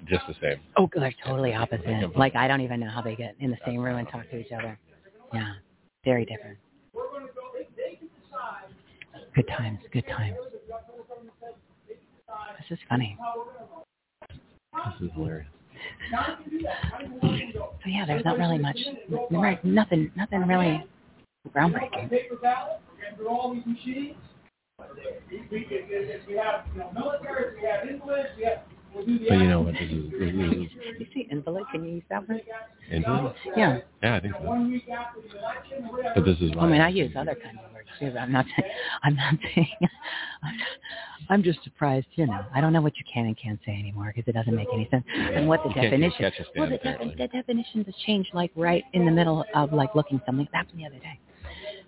[0.07, 0.61] just the same.
[0.77, 1.87] Oh, they're totally opposite.
[1.87, 2.07] Yeah.
[2.17, 4.39] Like I don't even know how they get in the same room and talk to
[4.39, 4.79] each other.
[5.33, 5.55] Yeah,
[6.05, 6.59] very different.
[9.35, 10.37] Good times, good times.
[12.59, 13.17] This is funny.
[14.75, 15.47] This is hilarious.
[17.83, 18.79] So yeah, there's not really much,
[19.63, 20.85] nothing, nothing really
[21.55, 22.11] groundbreaking.
[22.11, 24.17] Paper ballot, we're getting through all these machines.
[25.31, 28.61] We, we, if, if we have, you know, military, we have invalids, we have,
[28.95, 29.27] we'll do the.
[29.29, 29.75] But you know what?
[29.75, 31.65] This is, this is You see invalid?
[31.71, 32.43] Can you use that word?
[32.91, 33.33] Indian.
[33.57, 33.79] Yeah.
[34.03, 34.43] Yeah, I think so.
[34.47, 36.15] One week after the election, or whatever.
[36.17, 38.13] But this is I mean, I use other kinds of words too.
[38.19, 38.73] I'm not saying.
[39.03, 39.69] I'm not saying.
[40.43, 40.55] I'm,
[41.29, 42.07] I'm just surprised.
[42.15, 44.55] You know, I don't know what you can and can't say anymore because it doesn't
[44.55, 45.05] make any sense.
[45.15, 46.25] And what the You definition?
[46.25, 47.15] a well, the, apparently.
[47.17, 50.47] the definitions have changed like right in the middle of like looking something.
[50.53, 51.19] That happened the other day.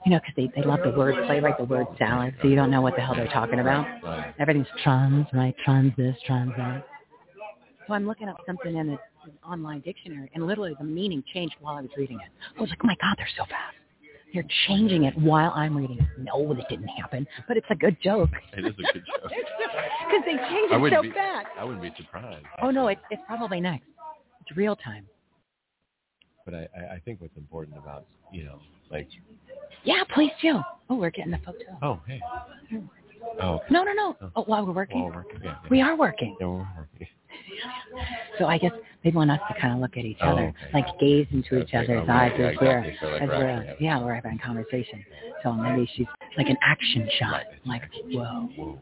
[0.04, 1.56] You know, because they they love the word play, right?
[1.56, 3.86] The word salad, so you don't know what the hell they're talking about.
[4.02, 4.34] Right.
[4.40, 5.54] Everything's trans, right?
[5.64, 6.84] Trans this, trans that.
[7.86, 8.98] So I'm looking up something in an
[9.46, 12.28] online dictionary, and literally the meaning changed while I was reading it.
[12.56, 13.76] I was like, oh my God, they're so fast.
[14.32, 16.06] They're changing it while I'm reading it.
[16.18, 18.30] No, that didn't happen, but it's a good joke.
[18.56, 19.32] It is a good joke.
[20.12, 21.46] Because they change it so be- fast.
[21.58, 22.44] I wouldn't be surprised.
[22.60, 23.86] Oh no, it's it's probably next.
[24.42, 25.06] It's real time.
[26.44, 28.58] But I, I, I think what's important about you know
[28.90, 29.08] like
[29.84, 30.60] Yeah, please do.
[30.90, 31.58] Oh, we're getting the photo.
[31.82, 32.20] oh hey
[32.68, 32.80] hmm.
[33.40, 33.64] Oh okay.
[33.70, 34.16] No, no, no.
[34.20, 34.30] Oh.
[34.36, 35.00] Oh, while we're working.
[35.02, 35.40] Well, we're working.
[35.42, 35.68] Yeah, yeah.
[35.70, 36.36] We are working.
[36.40, 37.08] Yeah, we're working.
[38.38, 38.72] So I guess
[39.04, 40.70] they want us to kind of look at each other, okay.
[40.74, 42.96] like gaze into each Okay, other's eyes as we're, exactly.
[43.00, 45.04] So, like, as we're we're, actually having- yeah, we're having a conversation.
[45.42, 48.78] So maybe she's like an action shot, like whoa, Whoa.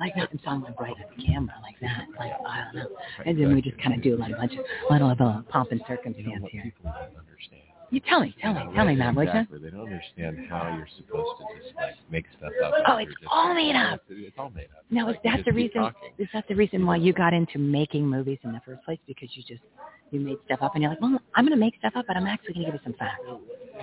[0.00, 2.88] like not someone right at the camera, like that, like I don't know.
[3.26, 5.70] And then we just kind of do like a bunch of little of a pomp
[5.72, 6.72] and You know circumstance here.
[7.92, 8.34] People don't understand.
[8.40, 9.28] You tell me, tell me, You know, tell me, right, Matt, would you?
[9.30, 9.58] exactly.
[9.58, 12.72] They don't understand how you're supposed to just like make stuff up.
[12.88, 14.00] Oh, it's just- all made up.
[14.08, 14.84] It's, all made up.
[14.90, 15.82] No, is Like, you that the reason?
[15.82, 16.10] talking.
[16.18, 18.98] Is that the reason why you got into making movies in the first place?
[19.06, 19.62] Because you just
[20.12, 22.16] you made stuff up, and you're like, well, I'm going to make stuff up, but
[22.16, 23.22] I'm actually going to give you some facts.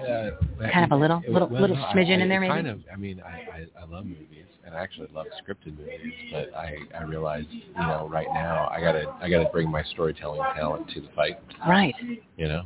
[0.01, 0.29] Yeah,
[0.71, 2.53] Kind of a little- it- little- well, little no, smidgen I- in there, maybe?
[2.53, 2.79] Kind of.
[2.91, 3.29] I mean, I,
[3.77, 6.13] I I love movies, and I actually love scripted movies.
[6.31, 10.41] But I I realize, you know, right now I gotta I gotta bring my storytelling
[10.55, 11.39] talent to the fight.
[11.67, 11.95] Right.
[12.37, 12.63] You know,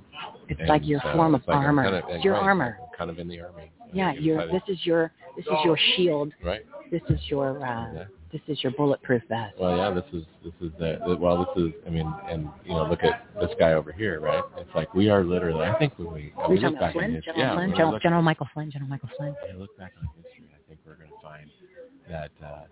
[0.49, 1.83] It's And like your so form of like armor.
[1.83, 2.77] Kind of, it's your right, armor.
[2.81, 3.71] I'm kind of in the army.
[3.93, 6.33] Yeah, You your this is your this is your shield.
[6.43, 6.65] Right.
[6.91, 8.03] This is your uh, Yeah.
[8.33, 9.53] This is your bulletproof vest.
[9.59, 12.89] Well, yeah, this is this is the well, this is I mean, and you know,
[12.89, 14.43] look at this guy over here, right?
[14.57, 15.63] It's like we are literally.
[15.63, 17.11] I think when we, we look back Flynn?
[17.11, 17.69] in history, General yeah, Flynn?
[17.69, 18.71] General, look- General Michael Flynn?
[18.71, 19.35] General Michael Flynn?
[19.53, 21.47] we look back on history, I think we're going to find
[22.09, 22.63] that uh,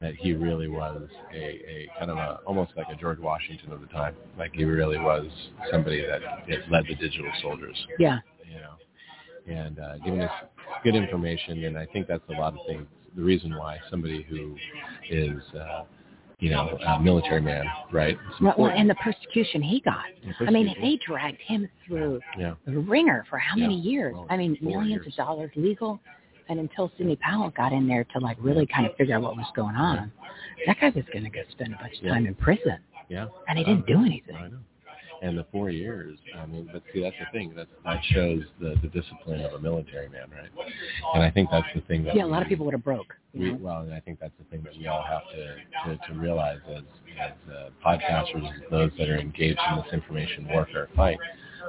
[0.00, 3.80] that he really was a, a kind of a almost like a George Washington of
[3.80, 4.14] the time.
[4.38, 5.26] Like he really was
[5.72, 7.76] somebody that, that led the digital soldiers.
[7.98, 8.18] Yeah.
[8.48, 10.30] You know, and uh, giving us
[10.84, 12.86] good information, and I think that's a lot of things.
[13.16, 14.56] The reason why somebody who
[15.10, 15.84] is uh,
[16.38, 18.16] you know a military man, right?
[18.40, 20.04] Well, well, and the persecution he got.
[20.40, 22.54] The I mean, they dragged him through yeah.
[22.66, 23.90] the ringer for how many Yeah.
[23.90, 24.14] years?
[24.14, 25.06] Well, I mean, millions years.
[25.06, 26.00] of dollars legal.
[26.50, 29.36] And until Sidney Powell got in there to like really kind of figure out what
[29.36, 30.10] was going on,
[30.66, 32.12] that guy was going to go spend a bunch of Yeah.
[32.14, 32.78] time in prison,
[33.10, 33.26] Yeah.
[33.48, 34.58] and he didn't do anything.
[35.20, 37.52] And the four years, I mean, but see, that's the thing.
[37.56, 40.66] That that shows the the discipline of a military man, right?
[41.14, 43.14] And I think that's the thing that Yeah, a lot of people would have broke.
[43.34, 46.18] We, well, and I think that's the thing that we all have to, to, to
[46.18, 46.82] realize as,
[47.20, 51.18] as uh, podcasters, as those that are engaged in this information warfare fight,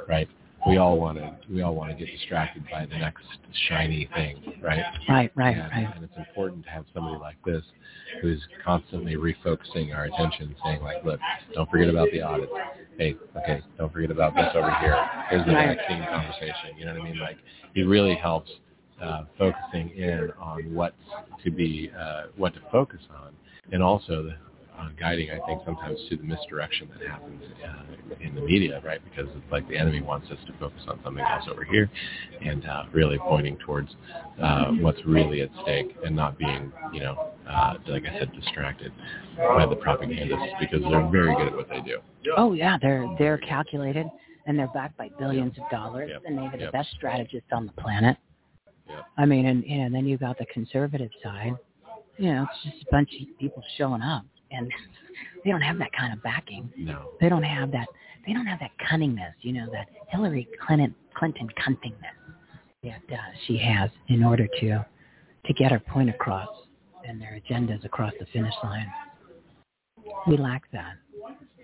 [0.07, 0.29] right?
[0.67, 3.23] We all want to we all want to get distracted by the next
[3.67, 4.83] shiny thing, right?
[5.07, 5.95] Right, right, and, right.
[5.95, 7.63] And it's important to have somebody like this
[8.21, 11.19] who's constantly refocusing our attention, saying like, look,
[11.53, 12.49] don't forget about the audit.
[12.97, 14.97] Hey, okay, don't forget about this over here.
[15.29, 15.77] Here's the Right.
[15.77, 16.77] vaccine conversation.
[16.77, 17.19] You know what I mean?
[17.19, 17.37] Like,
[17.75, 18.51] it really helps
[19.01, 20.93] uh, focusing in on what
[21.43, 23.33] to be, uh, what to focus on,
[23.71, 24.35] and also the,
[24.79, 29.01] uh, guiding, I think, sometimes to the misdirection that happens uh, in the media, right?
[29.03, 31.89] Because it's like the enemy wants us to focus on something else over here,
[32.41, 33.89] and uh, really pointing towards
[34.41, 38.91] uh, what's really at stake, and not being, you know, uh, like I said, distracted
[39.37, 41.99] by the propagandists because they're very good at what they do.
[42.37, 44.05] Oh yeah, they're they're calculated
[44.45, 46.23] and they're backed by billions of dollars, Yep.
[46.25, 46.71] and they're the Yep.
[46.71, 48.17] best strategists on the planet.
[48.87, 49.05] Yep.
[49.17, 51.55] I mean, and know, then you've got the conservative side.
[52.17, 54.71] You know, it's just a bunch of people showing up, and
[55.43, 56.71] they don't have that kind of backing.
[56.77, 57.11] No.
[57.19, 57.87] They don't have that.
[58.25, 59.33] They don't have that cunningness.
[59.41, 62.15] You know, that Hillary Clinton Clinton cunningness
[62.83, 63.17] that uh,
[63.47, 64.85] she has in order to
[65.45, 66.49] to get her point across
[67.07, 68.91] and their agendas across the finish line.
[70.27, 70.93] We lack that.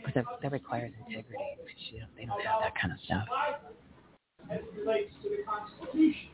[0.03, 1.43] But that, that requires integrity.
[1.63, 3.25] which, you know, they don't have that kind of stuff.
[4.51, 6.29] as it relates to the Constitution.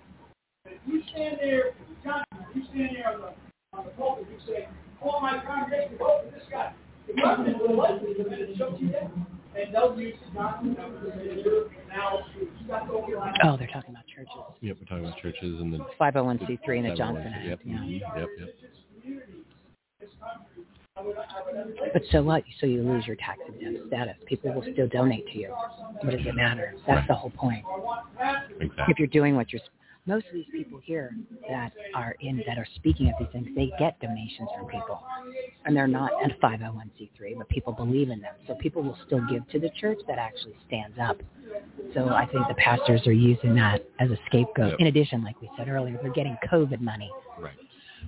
[0.66, 1.72] If you stand there,
[2.04, 2.24] John,
[2.54, 3.34] you stand there
[3.74, 4.68] on the, pulpit, you say,
[5.02, 6.74] oh, my congregation, vote for this guy.
[7.08, 8.50] The government will likely come in and
[8.82, 9.26] you down.
[9.58, 13.38] And they'll use the Johnson numbers and your now, you got to go around.
[13.46, 14.34] Oh, they're talking about churches.
[14.62, 17.66] Yep, we're talking about churches and the 501c3 and the Johnson 501c3, Yep, Act.
[17.66, 17.76] Yeah.
[17.76, 18.50] mhm, yep, yep.
[21.94, 22.44] But so what?
[22.60, 24.16] So you lose your tax exempt status.
[24.26, 25.54] People will still donate to you.
[26.02, 26.76] What does it matter?
[26.88, 27.64] That's the whole point.
[28.60, 28.86] Exactly.
[28.90, 29.62] If you're doing what you're,
[30.06, 31.16] most of these people here
[31.50, 35.02] that are in that are speaking at these things, they get donations from people,
[35.66, 38.34] and they're not a 501c3, but people believe in them.
[38.48, 41.18] So people will still give to the church that actually stands up.
[41.94, 44.72] So I think the pastors are using that as a scapegoat.
[44.72, 44.80] Yep.
[44.80, 47.54] In addition, like we said earlier, they're getting COVID money, Right.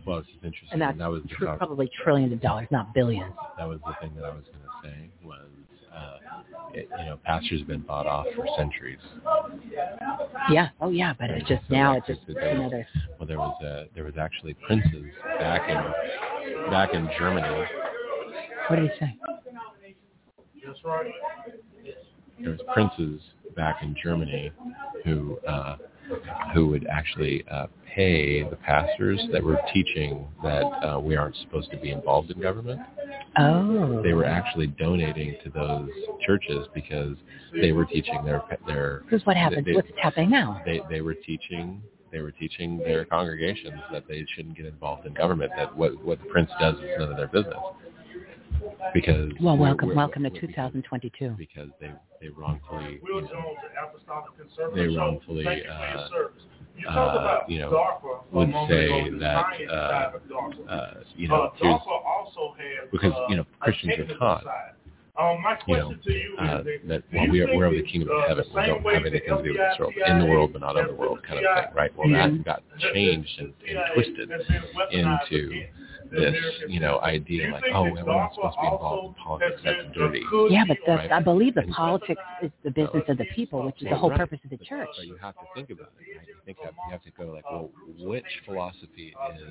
[0.05, 0.69] Well, it's interesting.
[0.71, 3.33] and that's that was tr- probably trillions of dollars, not billions.
[3.57, 5.45] that was the thing that I was going to say was,
[5.95, 6.17] uh,
[6.73, 8.99] it, you know, pastors have been bought off for centuries.
[10.49, 10.69] Yeah.
[10.81, 11.13] Oh yeah.
[11.17, 11.97] But it's just now.
[11.97, 12.87] It's just was- another.
[13.19, 15.05] Well, there was uh, there was actually princes
[15.39, 17.65] back in back in Germany.
[18.67, 19.17] What did he say?
[20.65, 21.11] That's right.
[22.39, 23.21] There was princes
[23.55, 24.51] back in Germany
[25.05, 25.77] who uh,
[26.53, 31.69] who would actually uh, pay the pastors that were teaching that uh, we aren't supposed
[31.71, 32.79] to be involved in government.
[33.37, 34.01] Oh.
[34.03, 35.89] They were actually donating to those
[36.25, 37.15] churches because
[37.59, 39.65] they were teaching their their Because what happens?
[39.65, 40.61] they- What's happening now?
[40.65, 41.81] they they were teaching
[42.11, 46.19] they were teaching their congregations that they shouldn't get involved in government that what what
[46.21, 47.57] the prince does is none of their business
[48.93, 51.29] because Well, we're- welcome, we're- welcome to 2022.
[51.37, 55.69] because they they wrongfully you know, Jones, the Apostolic Conservative they wrongfully, Thank you for
[55.69, 56.43] your uh, service.
[56.75, 60.69] You uh, you know, DARPA for a would say that, uh, side of DARPA.
[60.69, 62.55] uh, you know Uh, here's also
[62.91, 64.73] because uh, you know Christians are taught side.
[65.15, 67.65] Um, my you know to you uh, is that, that do while we are we're
[67.65, 69.57] of the kingdom uh, of heaven, we don't way have the anything to do with
[69.57, 69.93] this world.
[70.07, 71.91] In the world, but not of the world, kind of thing, right?
[71.95, 72.63] Well, that got
[72.93, 74.31] changed and, and twisted
[74.91, 75.63] into
[76.13, 76.35] this,
[76.67, 79.61] you know, idea like, oh, everyone's supposed to be involved in politics.
[79.63, 80.21] That's dirty.
[80.49, 81.11] Yeah, but that's, Right.
[81.11, 84.09] I believe the And- politics is the business of the people, which is the whole
[84.11, 84.19] Right.
[84.19, 84.89] purpose of the church.
[84.95, 86.17] But you have to think about it.
[86.17, 86.27] Right?
[86.27, 87.69] You think have, you have to go like, well,
[87.99, 89.41] which philosophy is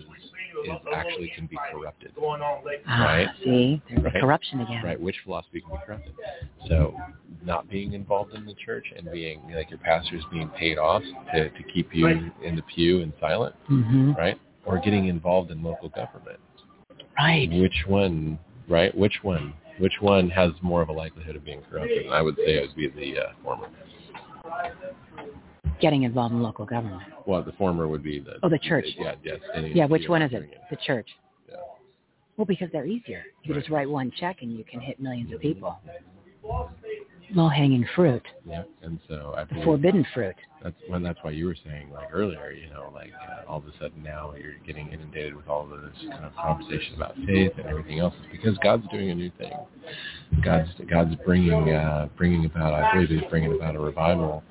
[0.66, 2.12] is actually can be corrupted?
[2.18, 3.28] Ah, Right.
[3.42, 4.20] see, there's Right.
[4.20, 4.82] corruption again.
[4.84, 5.00] Right.
[5.00, 6.12] Which philosophy can be corrupted?
[6.68, 6.94] So,
[7.44, 11.02] not being involved in the church and being like your pastors being paid off
[11.34, 14.38] to to keep you in the pew and silent, hmm right?
[14.64, 16.38] Or getting involved in local government.
[17.16, 17.48] Right.
[17.50, 18.96] Which one, right?
[18.96, 19.54] Which one?
[19.78, 22.06] Which one has more of a likelihood of being corrupted?
[22.06, 23.68] And I would say it would be the uh, former.
[25.80, 27.02] Getting involved in local government.
[27.26, 28.86] Well, the former would be the Oh, the church.
[28.96, 29.40] Yeah, yes.
[29.74, 30.36] Yeah, which one is it?
[30.38, 31.08] doing The church.
[31.48, 31.56] Yeah.
[32.36, 33.24] Well, because they're easier.
[33.42, 33.60] You Right.
[33.60, 35.78] just write one check and you can hit millions of people.
[37.34, 40.34] Low hanging fruit, Yeah, and so I the believe forbidden fruit.
[40.62, 43.64] that's when that's why you were saying like earlier, you know, like uh, all of
[43.64, 47.52] a sudden now you're getting inundated with all of this kind of conversation about faith
[47.56, 48.14] and everything else.
[48.22, 49.52] It's because God's doing a new thing.
[50.44, 52.74] God's God's bringing uh, bringing about.
[52.74, 54.42] I believe He's bringing about a revival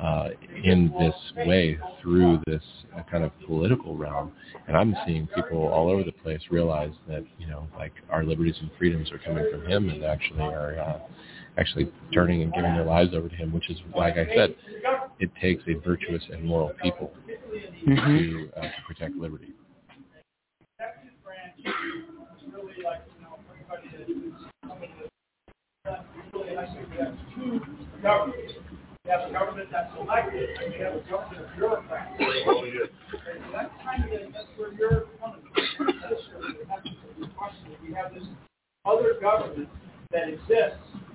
[0.00, 0.28] uh,
[0.64, 2.62] in this way through this
[2.96, 4.32] uh, kind of political realm.
[4.66, 8.56] And I'm seeing people all over the place realize that you know, like our liberties
[8.60, 10.78] and freedoms are coming from Him, and actually are.
[10.78, 10.98] Uh,
[11.60, 14.54] actually turning and giving their lives over to him, which is, like I said,
[15.18, 17.12] it takes a virtuous and moral people
[17.84, 19.54] hmm to, uh, to protect liberty.
[28.02, 28.54] governments.
[29.06, 32.12] Have a government that's elected, and have a government of bureaucrats.
[32.20, 35.40] And that's kind of, that's where you're coming
[35.76, 35.86] from.
[36.00, 37.76] That's where we have this question.
[37.82, 38.24] We have this
[38.84, 39.68] other government
[40.12, 41.09] that exists, and, and they,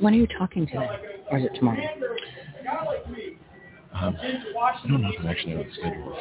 [0.00, 0.88] When are you talking today?
[1.30, 1.78] Or is it tomorrow?
[1.78, 3.36] a guy like me,
[3.94, 6.16] Um, I don't know if I'm actually on the schedule.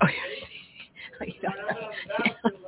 [0.00, 0.06] Oh,
[1.20, 1.50] yeah.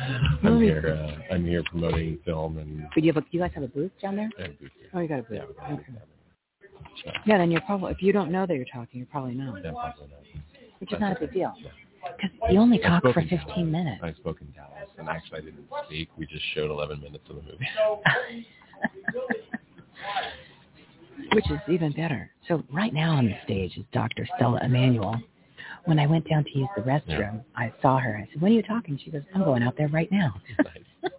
[0.42, 0.96] I'm here.
[0.98, 2.86] Uh, I'm here promoting film and.
[2.94, 4.30] But you have a, you guys have a booth down there?
[4.38, 4.88] and booth here.
[4.94, 5.32] Oh, you got a booth.
[5.32, 5.92] Yeah, got a booth Okay.
[5.92, 6.00] down
[7.04, 7.12] there.
[7.14, 9.62] So, Yeah, then you're probably, if you don't know that you're talking, you're probably not,
[9.64, 10.42] yeah, probably not.
[10.78, 11.52] which is not a big deal.
[12.16, 13.66] Because you only talk for 15 Dallas.
[13.66, 14.00] minutes.
[14.02, 16.08] I spoke in Dallas, and actually I didn't speak.
[16.16, 17.68] We just showed 11 minutes of the movie.
[21.32, 22.30] which is even better.
[22.48, 24.26] So right now on the stage is Dr.
[24.36, 25.20] Stella Immanuel.
[25.84, 28.16] When I went down to use the restroom, I saw her.
[28.16, 28.98] I said, when are you talking?
[29.02, 30.34] She goes, I'm going out there right now.
[30.58, 31.12] nice.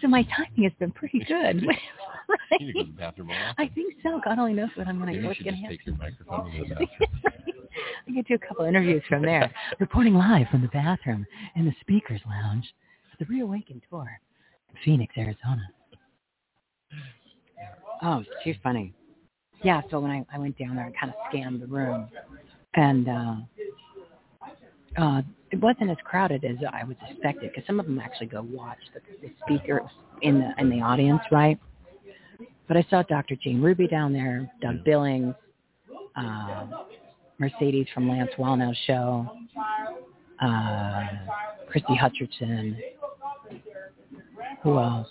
[0.00, 1.66] So my timing has been pretty good.
[2.60, 3.30] You go to the bathroom.
[3.56, 4.20] I think so.
[4.22, 5.86] God only knows what I'm going Maybe to you what's should going just to take
[5.86, 6.88] your microphone to the happen.
[7.22, 7.68] bathroom.
[8.06, 9.50] I get to a couple interviews from there.
[9.80, 11.26] Reporting live from the bathroom
[11.56, 12.66] in the speakers lounge
[13.12, 14.20] at the Reawakened tour
[14.68, 15.62] in Phoenix, Arizona.
[18.02, 18.92] Oh, she's funny.
[19.62, 22.08] Yeah, so when I, I went down there, I kind of scanned the room,
[22.74, 23.34] and uh,
[24.96, 28.46] uh, it wasn't as crowded as I was expected because some of them actually go
[28.50, 29.82] watch the, the speaker
[30.22, 31.58] in the in the audience, right?
[32.66, 33.34] But I saw Dr.
[33.36, 35.34] Jane Ruby down there, Doug Billings,
[36.16, 36.66] uh,
[37.38, 39.26] Mercedes from Lance Wallnau's show,
[40.40, 41.06] uh,
[41.70, 42.76] Christy Hutcherson,
[44.62, 45.08] who else?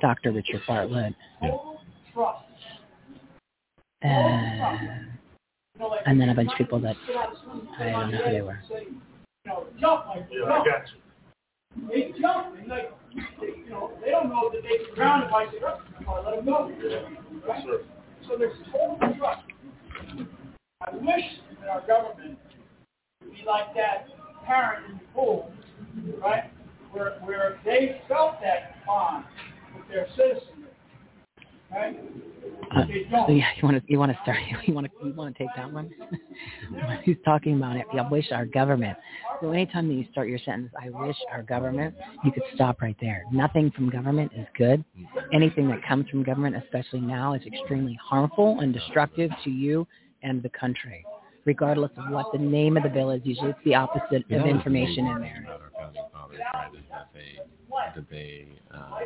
[0.00, 0.32] Dr.
[0.32, 1.14] Richard Bartlett.
[1.42, 1.56] Yeah.
[4.04, 5.17] Uh,
[6.06, 6.96] and then a bunch of people that
[7.78, 8.58] I don't know who they were.
[8.80, 9.00] you
[9.46, 10.66] know, jump like jump.
[11.88, 12.92] They jump, and like,
[13.40, 16.44] you know, they don't know that they can drown if I say, oh, let them
[16.46, 16.72] go.
[17.46, 17.64] Right?
[18.26, 19.42] So there's total trust.
[20.86, 21.24] I wish
[21.60, 22.38] that our government
[23.22, 24.08] would be like that
[24.44, 25.52] parent in the pool,
[26.20, 26.50] right?
[26.92, 29.24] Where, where they felt that bond
[29.76, 30.57] with their citizenry,
[31.70, 32.84] Uh,
[33.28, 35.48] yeah, you want to you want to start you want to you want to take
[35.56, 35.90] that one?
[37.02, 37.86] He's talking about it.
[37.92, 38.96] I wish our government.
[39.40, 42.96] So anytime that you start your sentence, I wish our government, you could stop right
[43.00, 43.24] there.
[43.32, 44.84] Nothing from government is good.
[45.32, 49.86] Anything that comes from government, especially now, is extremely harmful and destructive to you
[50.22, 51.04] and the country,
[51.48, 53.22] regardless of what the name of the bill is.
[53.24, 55.44] Usually, it's the opposite You know, of information in there.
[55.46, 57.40] About our founding fathers, right, is that they
[57.96, 59.00] that they uh,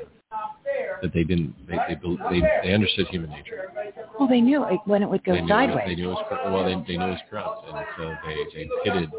[1.02, 1.96] that they didn't they they,
[2.30, 3.70] they they understood human nature.
[4.18, 5.84] Well, they knew it, when it would go they knew sideways.
[5.84, 8.36] It, they knew it was well they they knew it was corrupt, and so they
[8.58, 9.10] they pitted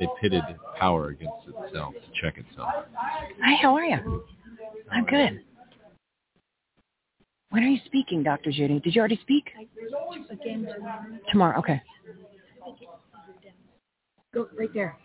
[0.00, 0.42] they pitted
[0.78, 2.70] power against itself to check itself.
[3.42, 4.24] Hi, how are you?
[4.90, 5.42] I'm good.
[7.50, 8.50] When are you speaking, Dr.
[8.50, 8.80] Judy?
[8.80, 9.50] Did you already speak?
[10.30, 11.04] Again tomorrow.
[11.30, 11.80] Tomorrow, okay.
[14.34, 14.96] Go right there.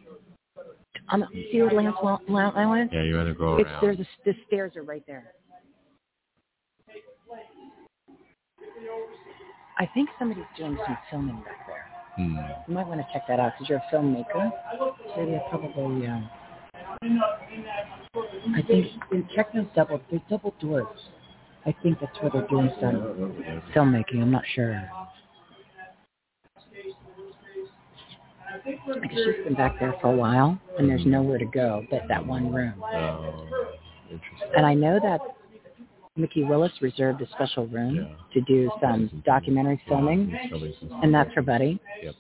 [1.10, 2.20] On the, see where Lance Wa-
[2.56, 2.90] Island?
[2.92, 3.82] Yeah, you want to go It's, around.
[3.82, 5.34] there's a, the stairs are right there.
[9.78, 11.86] I think somebody's doing some filming back there.
[12.16, 12.36] Hmm.
[12.68, 14.52] You might want to check that out because you're a filmmaker.
[15.16, 16.20] So they're probably, uh,
[18.56, 18.88] I think,
[19.34, 20.88] check those double, there's double doors.
[21.66, 22.96] I think that's where they're doing some
[23.74, 24.22] filmmaking.
[24.22, 24.90] I'm not sure.
[28.66, 32.26] Because she's been back there for a while, and there's nowhere to go but that
[32.26, 32.74] one room.
[32.84, 33.46] Oh,
[34.10, 34.50] interesting.
[34.56, 35.20] And I know that
[36.16, 38.16] Mikki Willis reserved a special room Yeah.
[38.34, 41.80] to do some documentary filming, some and that's her buddy.
[42.04, 42.16] Yep.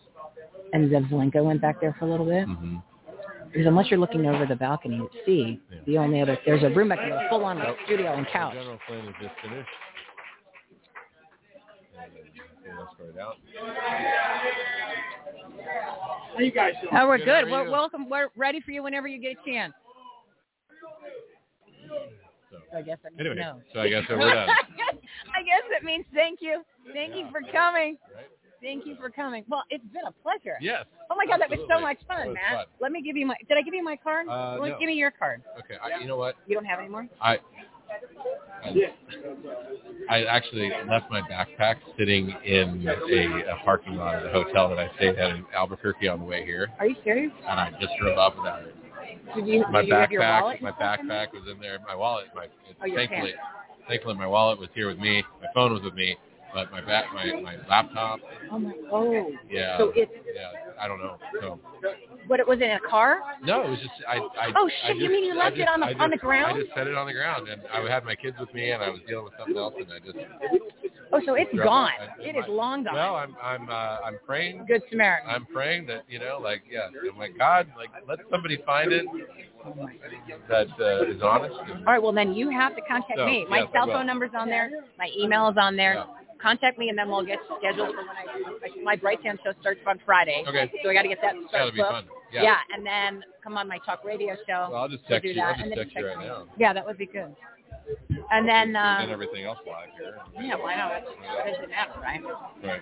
[0.73, 2.45] And Zev Zelenko went back there for a little bit.
[2.45, 2.77] hmm
[3.47, 5.80] Because unless you're looking over the balcony to see, Yeah.
[5.85, 7.77] the only other there's a room back there, full-on Nope.
[7.85, 8.53] studio and couch.
[8.53, 9.69] General Flynn is just finished.
[11.97, 12.23] And then
[12.77, 13.35] pull this right out.
[16.36, 16.94] How you guys doing?
[16.96, 17.50] Oh, we're Good, good.
[17.50, 18.10] how We're welcome.
[18.10, 19.74] We're ready for you whenever you get a chance.
[22.52, 23.62] So, I guess that means anyway, no.
[23.74, 24.50] so I guess that we're done.
[25.36, 26.64] I guess it means thank you.
[26.94, 27.98] Thank you for coming.
[28.16, 28.26] Right?
[28.62, 29.44] Thank you for coming.
[29.48, 30.58] Well, it's been a pleasure.
[30.60, 30.86] Yes.
[31.10, 32.58] Oh my God, that was so much fun, was Matt.
[32.58, 32.66] fun.
[32.82, 33.36] Let me give you my.
[33.48, 34.28] Did I give you my card?
[34.28, 34.80] Uh, well, no.
[34.80, 35.41] Give me your card.
[35.60, 35.76] Okay.
[35.82, 36.36] I, you know what?
[36.48, 37.08] You don't have any more?
[37.22, 37.38] I,
[40.10, 44.80] I actually left my backpack sitting in a, a parking lot of the hotel that
[44.80, 47.32] I stayed at in Albuquerque on the way here, Are you serious?
[47.48, 48.76] and I just drove up without it.
[49.36, 50.61] Did you, My did you backpack, wallet?
[50.61, 51.28] my and stuff in there?
[51.28, 51.80] backpack was in there.
[51.88, 52.48] My wallet, my
[52.82, 53.34] Oh, thankfully,
[53.88, 55.24] thankfully my wallet was here with me.
[55.41, 56.18] My phone was with me,
[56.53, 58.20] but my back, my my laptop,
[58.52, 58.74] Oh my.
[58.91, 59.32] Oh.
[59.49, 61.18] yeah, So it's yeah, I don't know.
[61.41, 61.60] So
[62.27, 62.39] what?
[62.39, 63.19] It was in a car?
[63.43, 64.18] no, it was just I.
[64.18, 66.57] I Oh, I shit, you mean you left it on the- I on the ground?
[66.57, 68.84] I just set it on the ground, and I had my kids with me, and
[68.84, 70.18] I was dealing with something else, and I just
[71.11, 71.89] Oh, so it's gone.
[71.99, 72.93] I, it is long gone.
[72.93, 74.65] Well, I'm I'm uh, I'm praying.
[74.68, 75.30] Good Samaritan.
[75.30, 79.06] I'm praying that you know, like yeah, I'm like God, like let somebody find it
[80.47, 81.56] that uh, is honest.
[81.56, 83.45] All right, well then you have to contact So, me.
[83.49, 84.69] My yes, cell phone number's on there.
[84.97, 85.95] My email is on there.
[85.95, 86.19] Yeah.
[86.41, 89.99] Contact me, and then we'll get scheduled for when I my Brighteon show starts on
[90.06, 90.44] Friday.
[90.48, 90.72] Okay.
[90.84, 92.06] So I got to get that that'll started be fun.
[92.32, 92.56] Yeah.
[92.74, 94.68] and then come on my talk radio show.
[94.72, 95.41] Well, I'll just text do you.
[95.41, 96.48] I'll just then text you right now.
[96.57, 97.36] Yeah, that would be good.
[98.31, 100.18] And then, and uh, everything else live here.
[100.39, 100.91] yeah, why not?
[101.03, 102.22] What does it matter, right?
[102.64, 102.81] Right.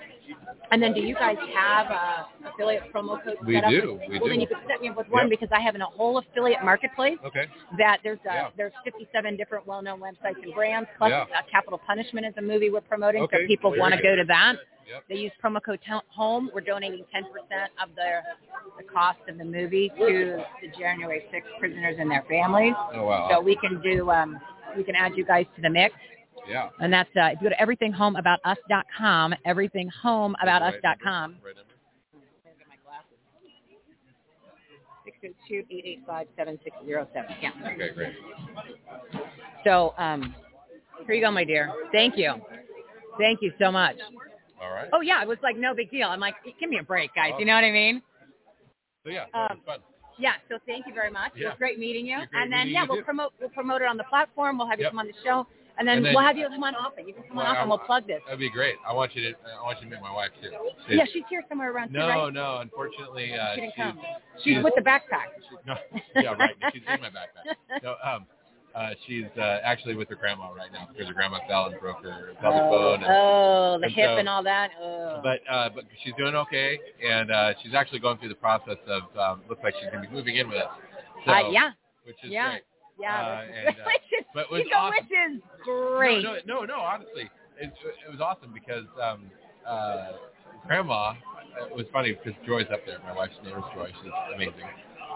[0.71, 3.71] And then, do you guys have uh, affiliate promo codes We set up?
[3.71, 5.39] do, we well, then you could set me up with one Yep.
[5.39, 7.17] because I have a whole affiliate marketplace.
[7.25, 7.45] Okay.
[7.77, 8.49] that there's uh, Yeah.
[8.57, 10.89] there's 57 different well-known websites and brands.
[10.97, 11.21] Plus, Yeah.
[11.23, 14.25] uh, Capital Punishment is a movie we're promoting, Okay, so people want to go to
[14.27, 14.55] that.
[14.89, 15.03] Yep.
[15.09, 15.79] They use promo code
[16.09, 16.49] HOME.
[16.53, 17.23] We're donating 10%
[17.83, 18.19] of the
[18.77, 22.73] the cost of the movie to the January 6th prisoners and their families.
[22.93, 23.27] Oh wow.
[23.31, 24.37] So we can do um,
[24.75, 25.95] we can add you guys to the mix.
[26.47, 26.69] yeah.
[26.79, 31.35] And that's uh, if you go to everythinghomeaboutus.com, everythinghomeaboutus.com.
[31.43, 31.73] Right number.
[35.05, 37.31] Six zero two eight eight five seven six zero seven.
[37.41, 37.51] Yeah.
[37.65, 38.13] Okay, great.
[39.63, 40.35] So um,
[41.05, 41.71] here you go, my dear.
[41.93, 42.33] Thank you.
[43.17, 43.95] Thank you so much.
[44.61, 44.89] All right.
[44.93, 46.07] Oh yeah, it was like no big deal.
[46.09, 47.31] I'm like, give me a break, guys.
[47.39, 48.01] You know what I mean?
[49.05, 49.79] So yeah, um, fun.
[50.19, 50.33] Yeah.
[50.49, 51.31] So thank you very much.
[51.35, 52.17] It was great meeting you.
[52.17, 53.03] Great and then yeah, we'll too.
[53.03, 54.57] promote we'll promote it on the platform.
[54.57, 54.91] We'll have you Yep.
[54.91, 55.45] come on the show,
[55.77, 57.07] and then, And then- we'll have you come on often.
[57.07, 58.21] You can come on Well, off and we'll plug this.
[58.25, 58.75] That'd be great.
[58.87, 59.37] I want you to.
[59.59, 60.51] I want you to meet my wife too.
[60.89, 62.33] Yeah, she's here somewhere around too, No, right?
[62.33, 62.57] no.
[62.61, 63.99] Unfortunately, uh, She didn't she's, come.
[64.43, 65.27] She's with the backpack.
[65.67, 65.75] No,
[66.15, 66.55] yeah, right.
[66.73, 67.55] She's in my backpack.
[67.83, 68.25] No, um,
[68.75, 72.03] uh, she's uh, actually with her grandma right now because her grandma fell and broke
[72.03, 73.03] her pelvic bone.
[73.03, 74.69] And, Oh, the and hip so- and all that.
[74.81, 75.19] Oh.
[75.23, 79.03] But uh, but she's doing okay, and uh, she's actually going through the process of
[79.17, 80.69] um, looks like she's gonna be moving in with us.
[81.25, 81.71] So, uh, yeah,
[82.03, 82.61] which is yeah, great.
[82.99, 83.15] yeah.
[83.15, 83.83] Uh, and, uh,
[84.33, 84.93] but it was awesome.
[84.93, 86.23] which is great.
[86.23, 87.29] No, no, no, no honestly,
[87.59, 87.73] it,
[88.07, 89.23] it was awesome because um,
[89.67, 90.11] uh,
[90.67, 91.13] grandma.
[91.71, 92.99] It was funny because Joy's up there.
[93.03, 93.89] My wife's name is Joy.
[94.03, 94.53] She's amazing,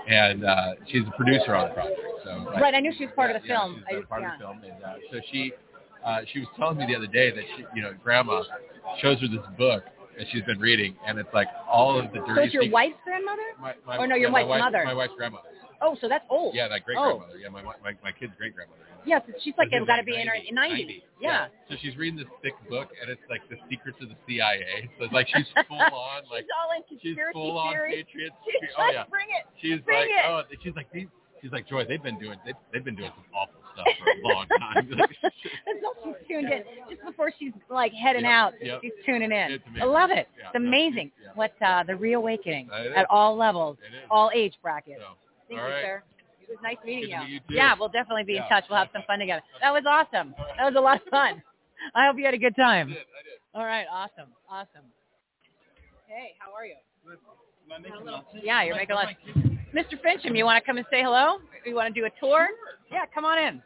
[0.08, 2.00] and uh, she's a producer on the project.
[2.24, 3.84] So like, Right, I knew she was part yeah, of the yeah, film.
[3.90, 5.52] She's I part of the film, and uh, so she
[6.06, 8.42] uh, she was telling me the other day that she, you know, grandma
[9.02, 9.84] shows her this book
[10.18, 12.34] that she's been reading, and it's like all of the dirty.
[12.36, 13.42] So it's your secrets- wife's grandmother?
[13.62, 14.84] My, my, Oh, no, your yeah, my wife's wife- mother.
[14.86, 15.48] My wife's grandmother.
[15.82, 16.54] Oh, so that's old.
[16.54, 17.18] Yeah, that great Oh.
[17.18, 17.40] grandmother.
[17.40, 18.82] Yeah, my my my kid's great grandmother.
[19.06, 21.02] Yes, she's like She's got to be in her 90, 90s.
[21.20, 21.48] Yeah.
[21.70, 24.90] So she's reading this thick book, and it's like the secrets of the CIA.
[24.98, 28.36] So it's like she's full on, like she's all in she's conspiracy full on patriots.
[28.46, 29.04] She's oh like, yeah.
[29.10, 29.46] bring it.
[29.62, 30.26] She's bring like, it.
[30.28, 31.08] oh, she's like these.
[31.42, 31.86] She's like Joy.
[31.86, 32.38] They've been doing.
[32.46, 34.90] They've, they've been doing some awful stuff for a long time.
[35.00, 35.10] Like,
[35.66, 36.64] That's all she's tuned in.
[36.90, 38.80] Just before she's like heading Yep, out, yep.
[38.84, 39.60] she's tuning in.
[39.82, 40.28] I love it.
[40.38, 41.12] Yeah, it's amazing.
[41.24, 41.30] yeah.
[41.36, 43.78] What uh, the reawakening at all levels,
[44.12, 45.00] all age brackets.
[45.00, 45.14] so,
[45.50, 45.84] Thank all you, right.
[45.84, 46.04] sir.
[46.52, 47.56] It was nice meeting Good you, too.
[47.56, 48.66] Yeah, we'll definitely be in touch.
[48.70, 49.42] We'll have some fun together.
[49.62, 50.36] That was awesome.
[50.58, 51.42] That was a lot of fun.
[51.96, 52.88] I hope you had a good time.
[52.88, 52.98] I did.
[53.00, 53.40] I did.
[53.56, 54.84] All right, awesome, awesome.
[56.08, 56.76] Hey, how are you?
[58.44, 59.16] Yeah, you're making a.
[59.74, 59.96] Mr.
[60.04, 61.38] Finchem, you want to come and say hello?
[61.66, 62.50] You want to do a tour?
[62.92, 63.62] Yeah, come on in.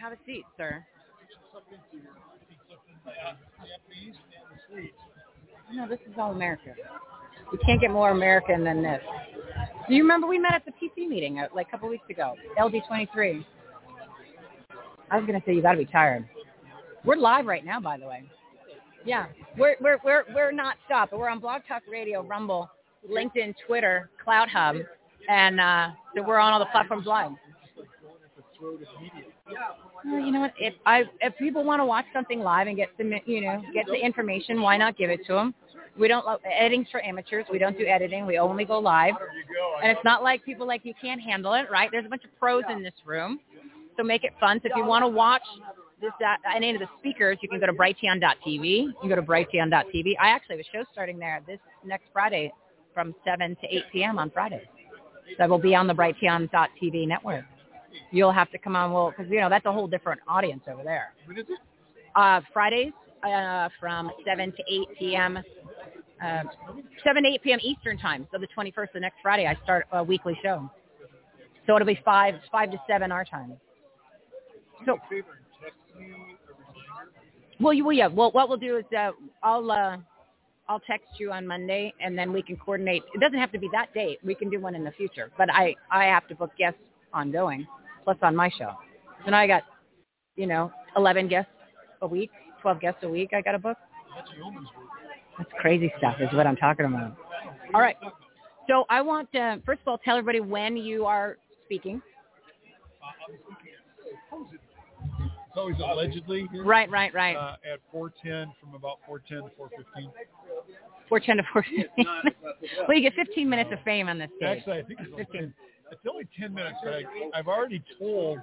[0.00, 0.84] Have a seat, sir.
[5.72, 6.74] No, this is all America.
[7.52, 9.00] We can't get more American than this.
[9.88, 12.34] Do you remember we met at the PC meeting uh, like a couple weeks ago?
[12.58, 13.44] LD23.
[15.10, 16.28] I was gonna say you got to be tired.
[17.04, 18.22] We're live right now, by the way.
[19.04, 19.26] Yeah,
[19.56, 21.12] we're we're we're we're not stopped.
[21.12, 22.70] We're on Blog Talk Radio, Rumble,
[23.10, 24.76] LinkedIn, Twitter, Clout Hub,
[25.28, 27.32] and uh, so we're on all the platforms live.
[30.04, 30.54] Well, you know what?
[30.58, 33.86] If I if people want to watch something live and get some you know get
[33.86, 35.54] the information, why not give it to them?
[35.98, 37.46] We don't editing's for amateurs.
[37.50, 38.26] We don't do editing.
[38.26, 39.14] We only go live.
[39.82, 41.90] And it's not like people like you can't handle it, right?
[41.90, 43.40] There's a bunch of pros in this room,
[43.96, 44.60] so make it fun.
[44.62, 45.42] So if you want to watch
[46.00, 48.64] this uh, any of the speakers, you can go to brighteon.tv.
[48.64, 50.14] You can go to brighteon.tv.
[50.20, 52.52] I actually have a show starting there this next Friday
[52.94, 54.18] from 7 to 8 p.m.
[54.18, 54.62] on Friday.
[55.38, 57.44] So will be on the brighteon.tv network.
[58.10, 60.82] You'll have to come on, well, because, you know, that's a whole different audience over
[60.82, 61.12] there.
[61.26, 61.58] When is it?
[62.14, 62.92] Uh, Fridays
[63.22, 65.38] uh, from 7 to 8 p.m.
[66.22, 66.42] Uh,
[67.04, 67.58] 7 to 8 p.m.
[67.62, 68.26] Eastern time.
[68.32, 70.70] So the 21st, the next Friday, I start a weekly show.
[71.66, 73.56] So it'll be 5, 5 to 7 our time.
[74.86, 74.98] So,
[77.60, 78.06] well, you, well, yeah.
[78.06, 79.10] Well, what we'll do is uh,
[79.42, 79.98] I'll uh,
[80.68, 83.02] I'll text you on Monday, and then we can coordinate.
[83.14, 84.18] It doesn't have to be that date.
[84.24, 86.80] We can do one in the future, but I I have to book guests
[87.12, 87.66] ongoing,
[88.04, 88.72] plus on my show.
[89.24, 89.62] So now I got,
[90.36, 91.50] you know, 11 guests
[92.02, 92.30] a week,
[92.62, 93.30] 12 guests a week.
[93.34, 93.76] I got a book.
[95.38, 97.16] That's crazy stuff, is what I'm talking about.
[97.74, 97.96] All right.
[98.68, 102.02] So I want to first of all tell everybody when you are speaking.
[105.50, 106.64] It's always allegedly here.
[106.64, 107.36] Right, right, right.
[107.36, 110.10] Uh, at 410 from about 410 to 415.
[111.08, 112.84] 410 to 415.
[112.86, 114.58] well, you get 15 minutes of fame on this stage.
[114.58, 115.54] Actually, I think it's, only 10,
[115.90, 117.04] it's only 10 minutes, but I,
[117.34, 118.38] I've already told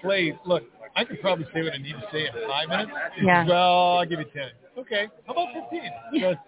[0.00, 0.64] Clay, look,
[0.96, 2.92] I could probably say what I need to say in five minutes.
[3.16, 3.46] He Yeah.
[3.46, 4.50] Well, I'll give you 10.
[4.78, 5.08] Okay.
[5.26, 5.90] How about 15?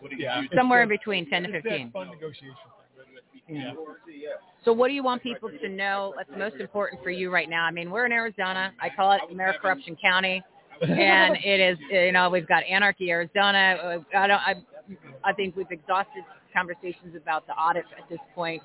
[0.00, 0.42] But, yeah.
[0.42, 1.90] it's Somewhere in between 10 to it's that 15.
[1.92, 2.54] fun negotiation.
[3.48, 3.72] Yeah.
[4.64, 7.64] So what do you want people to know that's most important for you right now?
[7.64, 8.72] I mean, we're in Arizona.
[8.80, 10.42] I call it America Corruption County.
[10.82, 14.02] and it is, you know, we've got Anarchy, Arizona.
[14.12, 14.54] Uh, I don't, I,
[15.24, 18.62] I think we've exhausted conversations about the audit at this point.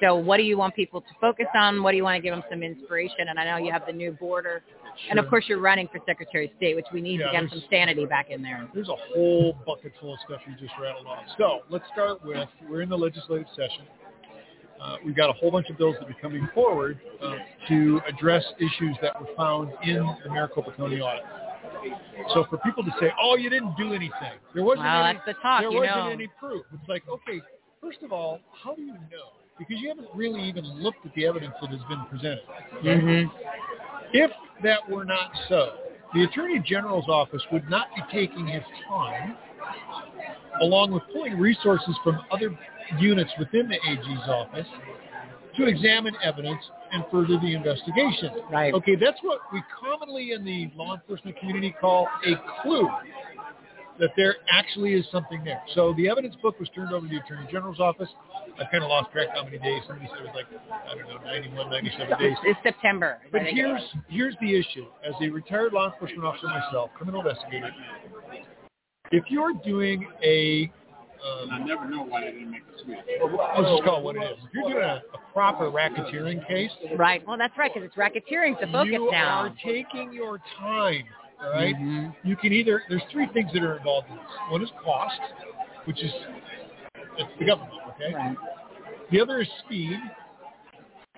[0.00, 1.82] So what do you want people to focus on?
[1.82, 3.28] What do you want to give them some inspiration?
[3.28, 4.62] And I know you have the new border.
[5.08, 7.50] And of course you're running for Secretary of State, which we need Yeah, to get
[7.50, 8.68] some sanity back in there.
[8.74, 11.24] There's a whole bucket full of stuff you just rattled off.
[11.38, 13.84] So let's start with we're in the legislative session.
[14.80, 17.36] Uh, we've got a whole bunch of bills that are coming forward uh,
[17.68, 21.22] to address issues that were found in the Maricopa County audit.
[22.32, 25.34] So for people to say, "Oh, you didn't do anything," there wasn't Well, any, the
[25.34, 26.08] talk, there wasn't know.
[26.08, 26.64] any proof.
[26.72, 27.40] It's like, okay,
[27.80, 29.39] first of all, how do you know?
[29.60, 32.42] Because you haven't really even looked at the evidence that has been presented.
[32.82, 33.30] Mhm.
[34.14, 34.32] If
[34.62, 35.74] that were not so,
[36.14, 39.36] the Attorney General's office would not be taking his time,
[40.62, 42.58] along with pulling resources from other
[42.98, 44.66] units within the AG's office,
[45.56, 46.62] to examine evidence
[46.92, 48.30] and further the investigation.
[48.50, 48.72] Right.
[48.72, 52.88] Okay, that's what we commonly in the law enforcement community call a clue
[54.00, 55.62] that there actually is something there.
[55.74, 58.08] So the evidence book was turned over to the Attorney General's office.
[58.58, 59.82] I've kind of lost track how many days.
[59.86, 60.46] Somebody said it was like,
[60.90, 62.36] I don't know, 91, 97 days.
[62.44, 63.18] It's September.
[63.30, 64.86] But I think it here's here's the issue.
[65.06, 67.70] As a retired law enforcement officer myself, criminal investigator,
[69.12, 70.70] if you're doing a
[71.20, 72.96] um, I never know why they didn't make the switch.
[73.20, 74.38] let's just call it what it is.
[74.42, 77.26] If you're doing a, a proper racketeering case, Right.
[77.26, 79.40] Well, that's right, because it's racketeering's the focus you now.
[79.40, 81.04] are taking your time.
[81.42, 81.74] All right?
[81.74, 82.14] Mhm.
[82.22, 84.26] You can either there's three things that are involved in this.
[84.50, 85.20] One is cost,
[85.84, 86.12] which is
[87.16, 87.80] it's the government.
[87.88, 88.14] Okay.
[88.14, 88.36] Right.
[89.10, 89.98] The other is speed,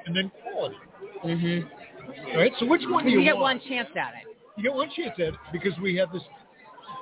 [0.06, 0.76] and then quality.
[1.24, 1.70] Mhm.
[2.28, 2.52] All right.
[2.58, 3.60] So which one do You, you, get want?
[3.60, 4.36] one chance at it.
[4.56, 6.22] You get one chance at it because we have this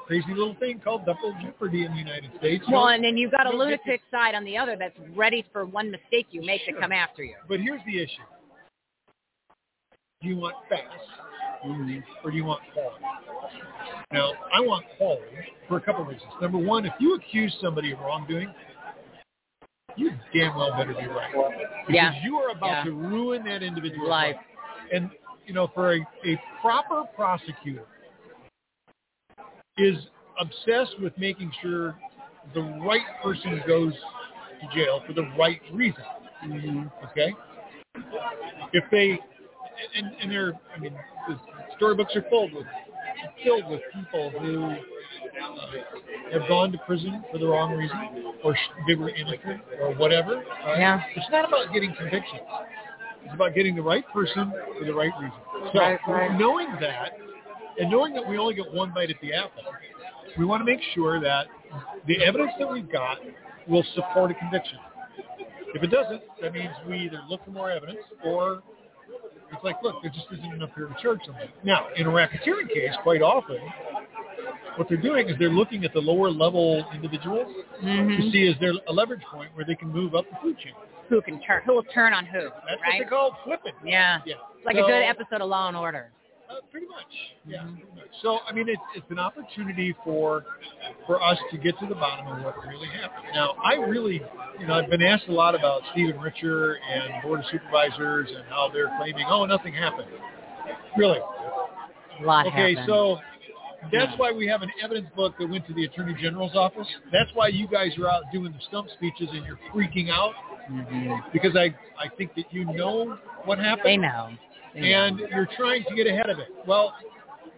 [0.07, 2.65] crazy little thing called double jeopardy in the United States.
[2.69, 4.77] Well, don't- and then you've got a you don't get lunatic side on the other
[4.77, 7.37] that's ready for one mistake you make to come after you.
[7.49, 8.23] But here's the issue:
[10.23, 10.85] Do you want fast,
[11.65, 13.05] or do you want quality?
[14.13, 15.25] Now, I want quality
[15.69, 16.31] for a couple of reasons.
[16.41, 18.53] Number one, if you accuse somebody of wrongdoing,
[19.97, 21.33] you damn well better be right.
[21.87, 22.23] Because Yeah.
[22.23, 22.85] you are about Yeah.
[22.85, 24.37] to ruin that individual's Life.
[24.93, 25.11] And,
[25.47, 27.87] you know, for a, a proper prosecutor
[29.77, 30.09] is
[30.39, 31.97] obsessed with making sure
[32.55, 33.95] the right person goes
[34.61, 36.05] to jail for the right reason.
[36.45, 36.87] Mm-hmm.
[37.11, 37.35] Okay?
[38.73, 39.21] If they,
[39.97, 40.95] and, and they're, I mean,
[41.29, 41.39] the
[41.77, 42.67] storybooks are filled with,
[43.45, 44.77] filled with people who
[46.33, 48.55] have gone to prison for the wrong reason, or
[48.89, 50.37] they were innocent, or whatever.
[50.65, 50.79] right?
[50.79, 51.03] Yeah.
[51.17, 52.41] It's not about getting convictions.
[53.25, 55.39] It's about getting the right person for the right reason.
[55.73, 56.39] So Right, right.
[56.39, 57.13] knowing that,
[57.79, 59.63] and knowing that we only get one bite at the apple,
[60.39, 61.47] we want to make sure that
[62.07, 63.19] the evidence that we've got
[63.69, 64.79] will support a conviction.
[65.75, 68.63] If it doesn't, that means we either look for more evidence or
[69.53, 71.51] it's like, look, there just isn't enough here to charge somebody.
[71.65, 73.59] Now, in a racketeering case, quite often,
[74.77, 78.31] what they're doing is they're looking at the lower level individuals to Mhm.
[78.33, 80.73] see is there a leverage point where they can move up the food chain.
[81.09, 81.63] Who can turn?
[81.65, 82.41] Who will turn on who?
[82.43, 82.99] That's what right?
[83.01, 83.73] they call flipping.
[83.85, 84.21] Yeah.
[84.25, 84.37] Yeah.
[84.65, 86.11] like So- a good episode of Law and Order.
[86.51, 87.07] Uh, pretty much,
[87.47, 87.63] yeah.
[87.63, 88.09] Pretty much.
[88.23, 90.45] So I mean, it's it's an opportunity for
[91.07, 93.29] for us to get to the bottom of what really happened.
[93.35, 94.21] Now, I really,
[94.59, 98.45] you know, I've been asked a lot about Stephen Richer and board of supervisors and
[98.49, 100.09] how they're claiming, oh, nothing happened.
[100.97, 101.21] Really?
[101.21, 102.87] A lot Okay, happened.
[102.89, 103.19] so
[103.93, 106.87] that's why we have an evidence book that went to the Attorney General's office.
[107.13, 110.35] That's why you guys are out doing the stump speeches and you're freaking out
[111.33, 113.87] because I I think that you know what happened.
[113.87, 114.31] They know.
[114.75, 116.49] And you're trying to get ahead of it.
[116.67, 116.95] Well,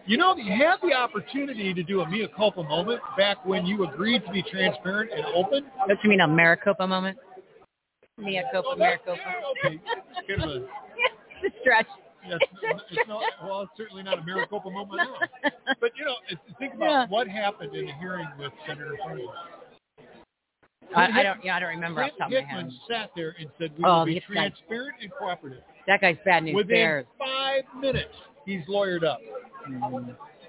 [0.05, 3.87] you know, you had the opportunity to do a mea culpa moment back when you
[3.87, 5.65] agreed to be transparent and open.
[5.87, 7.17] Don't you mean a Maricopa moment?
[8.17, 9.17] Mia Copa, Maricopa.
[9.65, 9.79] Okay,
[10.27, 10.59] kind of a,
[11.41, 11.87] the stretch.
[12.27, 15.01] yeah, it's, it's not, well, it's certainly not a Maricopa moment
[15.43, 15.49] now.
[15.81, 16.15] But, you know,
[16.59, 17.05] think about Yeah.
[17.09, 19.27] what happened in the hearing with Senator Franklin.
[20.95, 21.43] I, I don't.
[21.43, 23.83] Yeah, I don't remember off the top of my Hickman sat there and said, we
[23.83, 25.63] Oh, will be transparent and cooperative.
[25.87, 27.05] That guy's bad news Within bears.
[27.19, 28.13] five minutes,
[28.45, 29.19] he's lawyered up.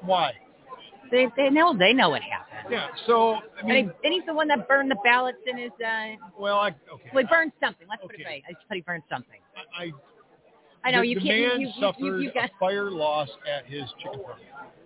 [0.02, 0.32] Why?
[1.10, 2.72] They they know they know what happened.
[2.72, 5.58] Yeah, so, I and, mean, he, and he's the one that burned the ballots in
[5.58, 5.70] his.
[5.84, 7.10] uh well, I, okay.
[7.12, 7.86] Well, he burned something.
[7.88, 8.24] Let's put it Okay.
[8.24, 8.42] right.
[8.48, 9.38] I just put he burned something.
[9.78, 9.92] I, I
[10.90, 11.52] know the, you the can't.
[11.52, 14.38] man you, you, suffered you, you, got, a fire loss at his chicken farm.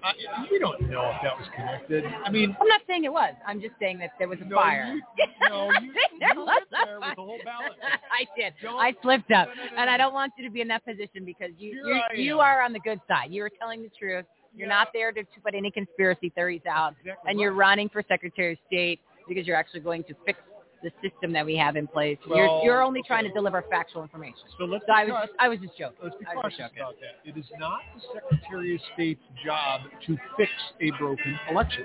[0.03, 0.13] I,
[0.51, 2.05] we don't know if that was connected.
[2.25, 3.35] I mean, I'm not saying it was.
[3.47, 4.95] I'm just saying that there was a no, fire.
[4.95, 7.73] You, no, you, There you was a there with the whole ballot.
[8.13, 8.55] I did.
[8.63, 9.91] Don't- I slipped up, No, no, no, and.
[9.91, 12.73] I don't want you to be in that position because you you you are on
[12.73, 13.33] the good side.
[13.33, 14.25] You are telling the truth.
[14.57, 14.75] You're Yeah.
[14.75, 18.53] not there to, to put any conspiracy theories out, Exactly and you're running for Secretary
[18.53, 20.39] of State because you're actually going to fix
[20.83, 22.19] the system that we have in place.
[22.29, 24.39] Well, you're you're only trying to deliver factual information.
[24.59, 25.99] So let's So I was just, I was just joking.
[26.03, 27.29] Let's be cautious about that.
[27.29, 30.51] It is not the Secretary of State's job to fix
[30.81, 31.85] a broken election.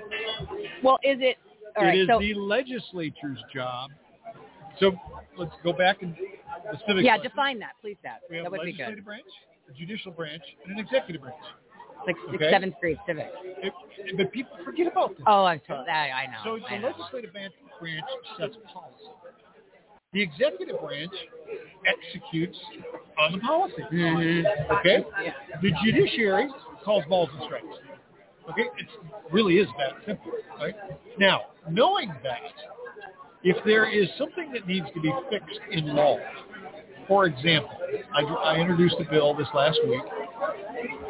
[0.82, 1.36] Well, is it?
[1.76, 1.98] All right.
[1.98, 3.90] it is so the legislature's job.
[4.80, 4.92] So
[5.36, 6.14] let's go back and
[6.70, 7.04] the civic.
[7.04, 7.30] yeah, question.
[7.30, 7.96] define that, please.
[8.02, 8.78] That We have that would be good.
[8.78, 9.26] legislative branch,
[9.68, 11.36] a judicial branch, and an executive branch.
[12.06, 12.50] Like sixth, Okay.
[12.50, 13.30] seventh grade civics.
[13.42, 13.72] It,
[14.16, 15.24] but people forget about this.
[15.26, 16.10] Oh, I'm told that.
[16.14, 16.38] I know.
[16.58, 16.88] So I the know.
[16.88, 18.04] legislative branch,
[18.38, 19.04] sets policy.
[20.12, 21.12] The executive branch
[21.86, 22.58] executes
[23.18, 23.82] on the policy.
[23.90, 24.70] Mhm.
[24.78, 25.04] Okay?
[25.22, 25.32] Yeah.
[25.62, 26.48] The judiciary
[26.84, 27.66] calls balls and strikes.
[28.50, 28.68] Okay?
[28.78, 28.86] It
[29.32, 30.32] really is that simple.
[30.60, 30.74] Right?
[31.18, 32.40] Now, knowing that,
[33.42, 36.18] if there is something that needs to be fixed in law,
[37.08, 37.70] for example,
[38.14, 40.02] I, I introduced a bill this last week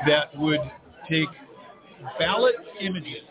[0.06, 0.60] that would
[1.08, 1.28] take
[2.18, 3.22] ballot images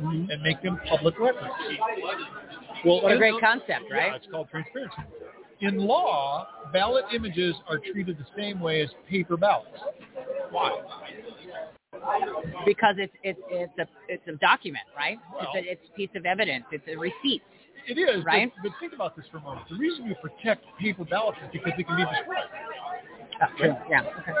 [0.00, 0.30] mm-hmm.
[0.30, 1.52] and make them public records.
[2.84, 4.08] Well, What a great concept, right?
[4.08, 4.96] Yeah, it's called transparency.
[5.60, 9.78] In law, ballot images are treated the same way as paper ballots.
[10.50, 10.80] Why?
[12.64, 15.18] because it's it's it's a it's a document, right?
[15.32, 16.64] Well- it's a it's a piece of evidence.
[16.70, 17.42] It's a receipt.
[17.88, 18.52] It is, but- Right.
[18.62, 19.68] But, think about this for a moment.
[19.68, 22.36] The reason you protect paper ballots is because they can be destroyed.
[23.60, 24.02] Yeah.
[24.20, 24.32] Okay.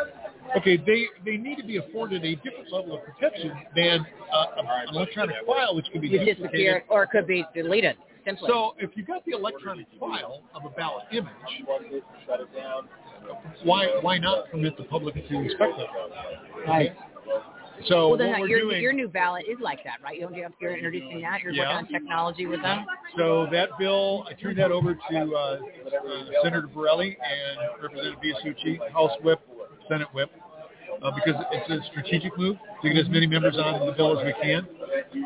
[0.56, 4.66] Okay, they they need to be afforded a different level of protection than uh, an
[4.94, 6.42] electronic file, which could be You duplicated.
[6.52, 7.96] disappear, or it could be deleted.
[8.24, 8.48] Simply.
[8.48, 11.30] So if you got the electronic file of a ballot image,
[13.64, 15.86] why why not permit the public to inspect them?
[16.66, 16.96] Right.
[17.88, 20.16] So well, then what we're your doing, your new ballot is like that, right?
[20.16, 21.42] You don't you're introducing that.
[21.42, 21.62] You're Yeah.
[21.62, 22.86] working on technology with them.
[23.16, 25.58] so that bill, I turned that over to uh, uh,
[26.42, 29.40] Senator Borrelli and Representative Biasiucci, House Whip,
[29.88, 30.30] Senate Whip,
[31.06, 34.24] uh, because it's a strategic move to get as many members on the bill as
[34.24, 34.66] we can.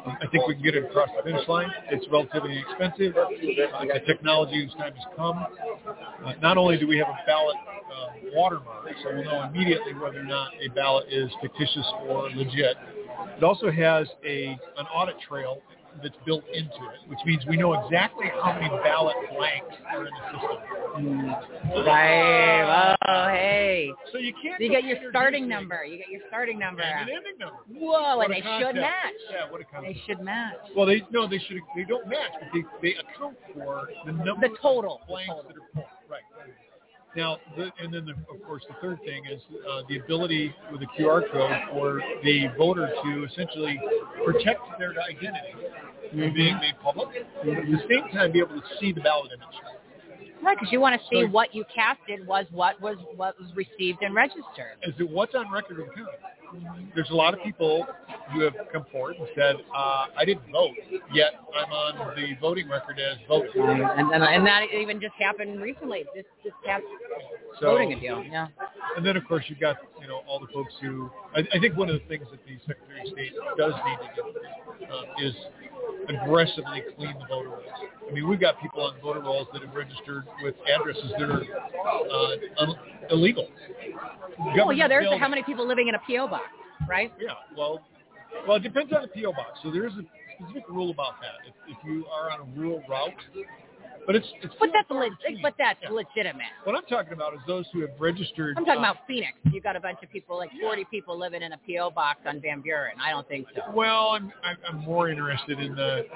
[0.05, 1.71] Um, I think we can get it across the finish line.
[1.91, 3.17] It's relatively inexpensive.
[3.17, 5.47] Uh, a technology whose time has come.
[6.25, 10.21] Uh, not only do we have a ballot uh, watermark, so we'll know immediately whether
[10.21, 12.77] or not a ballot is fictitious or legit.
[13.37, 15.63] It also has a an audit trail
[16.03, 20.13] that's built into it, which means we know exactly how many ballot blanks are in
[20.13, 21.85] the system.
[21.87, 22.97] Right.
[23.09, 23.91] Oh, hey.
[24.13, 24.61] So you can't.
[24.61, 25.85] You get your starting number.
[25.85, 26.83] You get your starting number.
[26.83, 27.57] and an ending number.
[27.73, 28.69] Whoa, What and they concept.
[28.75, 29.13] should match.
[29.31, 29.95] Yeah, what a concept.
[29.95, 30.55] They should match.
[30.77, 31.59] Well, they no, they should.
[31.77, 35.01] They don't match, but they, they account for the number The total.
[35.03, 35.87] of blanks that are pulled.
[37.17, 40.81] Now, the, and then the, of course the third thing is uh, the ability with
[40.83, 43.81] a QR code for the voter to essentially
[44.25, 45.55] protect their identity
[46.11, 47.09] from being made public.
[47.17, 49.49] At the same time, be able to see the ballot image.
[50.43, 53.51] Right, because you want to see So- what you casted was what was what was
[53.55, 54.79] received and registered.
[54.83, 56.11] Is it what's on record of the county?
[56.95, 57.87] There's a lot of people
[58.33, 60.75] who have come forward and said, uh, I didn't vote,
[61.13, 63.63] yet I'm on the voting record as voting.
[63.63, 63.83] And
[64.13, 66.05] and, and that even just happened recently.
[66.15, 66.83] just, just past
[67.61, 68.23] So- voting a deal.
[68.25, 68.49] Yeah.
[68.97, 71.11] And then, of course, you've got you know all the folks who.
[71.35, 74.23] I, I think one of the things that the Secretary of State does need to
[74.23, 75.35] do uh, is
[76.09, 77.65] aggressively clean the voter rolls.
[78.09, 81.43] I mean, we've got people on voter rolls that have registered with addresses that are
[81.43, 82.77] uh, un-
[83.11, 83.49] illegal.
[84.57, 86.45] Well, yeah, there's Government how many people living in a PO box,
[86.89, 87.13] right?
[87.21, 87.81] Yeah, well,
[88.47, 89.61] well, it depends on the PO box.
[89.63, 90.03] So there is a
[90.41, 91.47] specific rule about that.
[91.47, 93.13] If, if you are on a rural route,
[94.11, 94.55] but it's it's.
[94.59, 95.09] But that's le-
[95.41, 95.91] but that's Yeah.
[95.91, 96.51] legitimate.
[96.65, 98.57] What I'm talking about is those who have registered.
[98.59, 99.35] I'm talking uh, about Phoenix.
[99.53, 102.41] You've got a bunch of people, like 40 people living in a PO box on
[102.41, 102.95] Van Buren.
[103.01, 103.63] I don't think so.
[103.73, 106.07] Well, I'm I'm I'm more interested in the,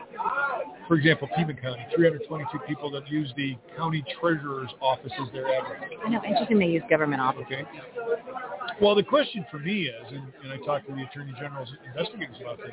[0.89, 5.85] for example, Pima County, 322 people that use the county treasurer's office as their address.
[6.05, 6.21] I know.
[6.25, 7.45] Interesting they use government office.
[7.47, 7.63] Okay.
[8.81, 12.37] Well, the question for me is, and, and I talked to the attorney general's investigators
[12.41, 12.73] about this.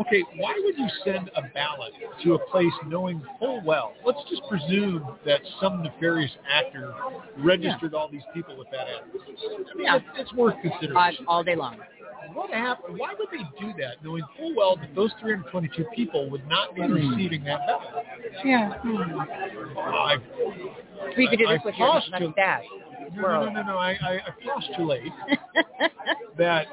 [0.00, 1.92] Okay, why would you send a ballot
[2.24, 3.92] to a place knowing full well?
[4.06, 6.94] Let's just presume that some nefarious actor
[7.38, 9.22] registered all these people with that address.
[9.72, 9.96] I mean, Yeah.
[9.96, 11.78] it's, it's worth Uh, all day long.
[12.34, 12.98] What happened?
[12.98, 16.82] Why would they do that, knowing full well that those 322 people would not be
[16.82, 18.04] receiving that ballot?
[18.44, 18.72] Yeah.
[19.76, 20.16] I,
[21.16, 22.64] We could do I this with your mustache.
[23.14, 23.76] no, no, no, no, no.
[23.76, 25.12] I, I, I postulate
[26.38, 26.66] that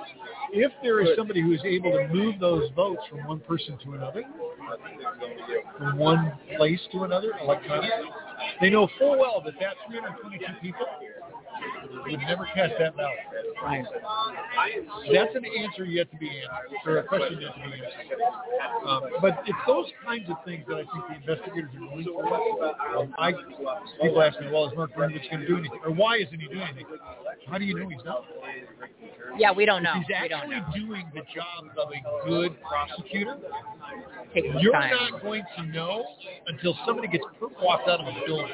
[0.51, 3.93] if there is somebody who is able to move those votes from one person to
[3.93, 4.23] another,
[5.77, 7.89] from one place to another electronically,
[8.61, 10.85] they know full well that that 322 people
[12.05, 13.17] would never cast that ballot.
[13.63, 13.85] Right.
[15.13, 18.19] That's an answer yet to be answered, or a question yet to be answered.
[18.87, 22.97] Um, but it's those kinds of things that I think the investigators are going for.
[22.97, 23.33] Um, I,
[24.01, 25.79] people ask me, well, is Mark Brundage going to do anything?
[25.83, 26.85] Or why isn't he doing anything?
[27.47, 28.23] How do you know he's not?
[29.37, 29.93] Yeah, we don't know.
[29.93, 33.37] He's We don't actually doing the job of a good prosecutor.
[34.59, 34.91] You're time.
[34.91, 36.03] not going to know
[36.47, 38.51] until somebody gets perp walked out of a building.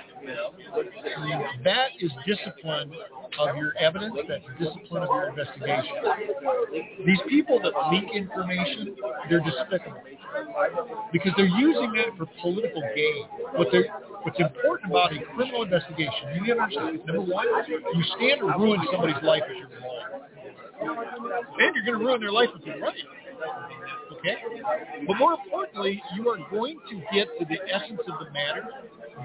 [1.63, 2.91] That is discipline
[3.39, 4.15] of your evidence.
[4.27, 5.95] That's discipline of your investigation.
[7.05, 8.95] These people that leak information,
[9.29, 10.01] they're despicable
[11.11, 13.25] because they're using that for political gain.
[13.55, 13.85] What they're
[14.25, 19.21] What's important about a criminal investigation, you understand, number one, you stand to ruin somebody's
[19.21, 20.25] life if you're wrong.
[21.59, 22.95] And you're going to ruin their life if you're right.
[24.25, 25.05] Okay?
[25.07, 28.67] But more importantly, you are going to get to the essence of the matter.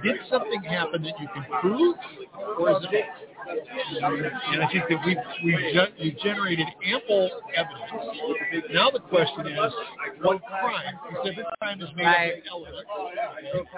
[0.03, 1.97] Did something happen that you can prove,
[2.59, 3.05] or is it
[3.51, 8.71] and I think that we've, we've, ge- we've generated ample evidence.
[8.73, 9.73] Now the question is,
[10.23, 10.95] what crime?
[11.09, 12.43] Because every crime is made Right.
[12.53, 13.71] up of elements.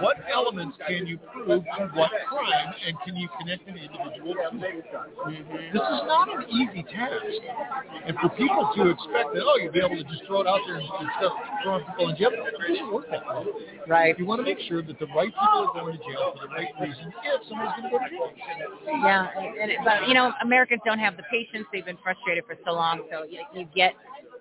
[0.00, 4.66] What elements can you prove to what crime, and can you connect an individual to
[4.66, 5.72] it?
[5.72, 7.24] This is not an easy task.
[8.06, 10.60] And for people to expect that, oh, you'll be able to just throw it out
[10.66, 10.86] there and,
[11.18, 11.32] start
[11.62, 13.44] throwing people in jail, it doesn't work that way.
[13.88, 14.18] Right.
[14.18, 16.52] You want to make sure that the right people are going to jail for the
[16.54, 18.98] right reason if somebody's going to go to jail.
[19.02, 19.26] Yeah,
[19.62, 21.66] and it, but you know, Americans don't have the patience.
[21.72, 23.94] They've been frustrated for so long, so you, you get,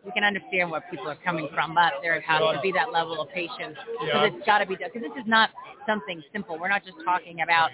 [0.06, 1.74] you can understand where people are coming from.
[1.74, 4.26] But there has to be that level of patience because Yeah.
[4.26, 4.90] it's got to be done.
[4.94, 5.50] Because this is not
[5.88, 6.58] something simple.
[6.60, 7.72] We're not just talking about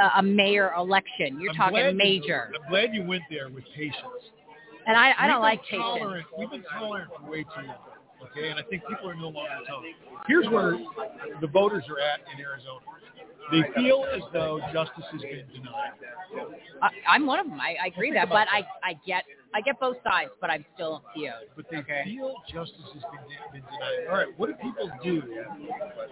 [0.00, 1.38] a, a mayor election.
[1.40, 4.32] You're I'm talking glad you- major, I'm glad you went there with patience.
[4.86, 6.26] And I, I don't like tolerant.
[6.38, 7.76] We've been tolerant for way too long.
[8.30, 9.96] Okay, and I think people are no longer tolerant.
[10.26, 10.78] Here's where
[11.40, 12.80] the voters are at in Arizona.
[13.50, 15.90] They feel as though justice has been denied.
[16.82, 17.60] I, I'm one of them.
[17.60, 19.24] I, I agree Think that, but about I, I get,
[19.54, 21.48] I get both sides, but I'm still PO'd.
[21.56, 22.02] But they Okay.
[22.04, 23.20] feel justice has been,
[23.52, 24.08] been denied.
[24.08, 25.22] All right, what do people do?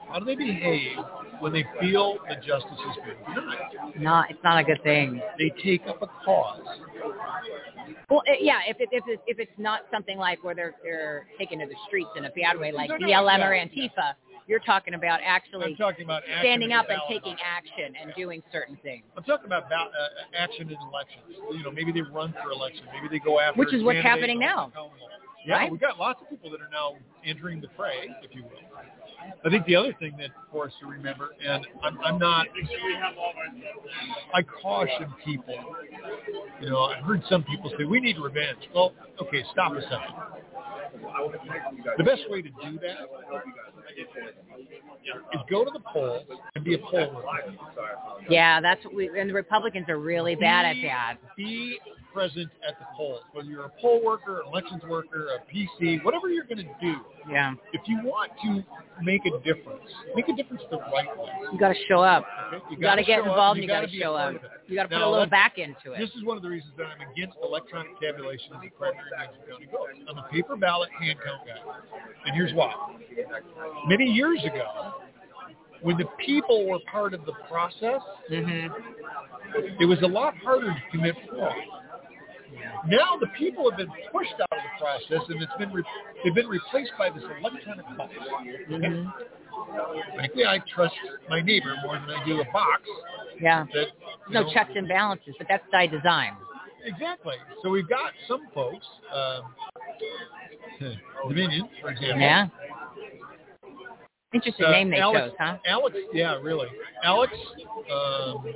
[0.09, 0.97] How do they behave
[1.39, 4.01] when they feel that justice has been denied?
[4.01, 5.23] Not, it's not a good thing.
[5.39, 6.61] They take up a cause.
[8.11, 11.27] Well, uh, yeah, if it, if it's if it's not something like where they're they're
[11.39, 13.53] taken to the streets in a bad way, like BLM or.
[13.53, 14.15] Antifa,
[14.47, 18.79] you're talking about I'm actually talking about standing up and taking action and doing certain
[18.83, 21.25] things, I'm talking about ba- uh, action in elections.
[21.53, 22.85] You know, maybe they run for election.
[22.93, 23.59] Maybe they go after.
[23.59, 24.73] Which is what's happening now.
[25.47, 25.71] Yeah, Right?
[25.71, 28.78] we've got lots of people that are now entering the fray, if you will.
[29.45, 32.47] I think the other thing that for us to remember, and I'm, I'm not,
[34.35, 35.55] I caution people.
[36.61, 38.59] You know, I've heard some people say we need revenge.
[38.75, 38.93] Well,
[39.23, 40.15] okay, stop a second.
[41.97, 43.09] The best way to do that
[45.33, 46.25] is go to the polls
[46.55, 47.55] and be a poll worker.
[48.29, 51.17] Yeah, that's what we and the Republicans are really bad at that.
[51.37, 51.79] Be
[52.19, 56.29] present at the polls, whether you're a poll worker, an elections worker, a PC, whatever
[56.29, 56.97] you're going to do.
[57.31, 58.65] Yeah, If you want to
[59.01, 59.85] make a difference,
[60.17, 61.31] make a difference the right way.
[61.53, 62.25] you got to show up.
[62.53, 62.65] Okay?
[62.71, 63.59] You got to get involved.
[63.59, 64.35] and You got to show up.
[64.67, 65.99] You got to put a little back into it.
[66.01, 69.31] This is one of the reasons that I'm against electronic tabulation of the primary and
[69.31, 70.05] Madison County.
[70.11, 71.73] I'm a paper ballot hand count guy.
[72.27, 72.75] And here's why.
[73.87, 74.95] Many years ago,
[75.83, 78.67] when the people were part of the process, hmm
[79.81, 81.53] it was a lot harder to commit fraud.
[82.87, 85.83] Now the people have been pushed out of the process, and it's been re-
[86.25, 88.13] they've been replaced by this electronic box.
[88.69, 89.13] Mhm.
[90.15, 90.95] Frankly, I trust
[91.29, 92.83] my neighbor more than I do a box.
[93.41, 93.67] Yeah.
[93.75, 93.89] That
[94.31, 96.37] No know- checks and balances, but that's by design.
[96.85, 97.35] Exactly.
[97.63, 99.55] So we've got some folks, um,
[101.29, 102.21] Dominion, for example.
[102.21, 102.47] Yeah.
[104.33, 105.57] Interesting Uh, name they Alex, chose, huh?
[105.67, 106.69] Alex, yeah, really.
[107.03, 107.33] Alex
[107.91, 108.55] um,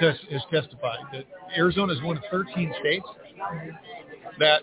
[0.00, 1.24] tes- has testified that
[1.56, 3.06] Arizona is one of 13 states
[4.38, 4.62] that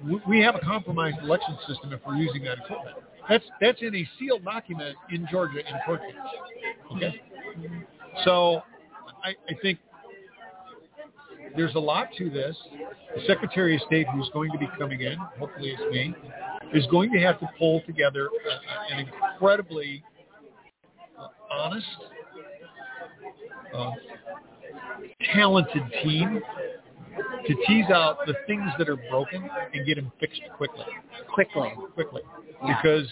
[0.00, 2.96] w- we have a compromised election system if we're using that equipment.
[3.28, 6.14] That's that's in a sealed document in Georgia in court case.
[6.94, 7.22] Okay,
[8.24, 8.62] so
[9.24, 9.78] I, I think
[11.56, 12.56] there's a lot to this.
[13.16, 16.14] The Secretary of State, who's going to be coming in, hopefully it's me,
[16.72, 18.28] is going to have to pull together
[18.92, 20.04] an incredibly
[21.50, 21.86] honest,
[23.74, 23.90] uh,
[25.34, 26.40] talented team
[27.46, 30.84] to tease out the things that are broken and get them fixed quickly.
[31.32, 31.72] Quickly.
[31.94, 32.22] Quickly.
[32.64, 32.76] Yeah.
[32.82, 33.06] Because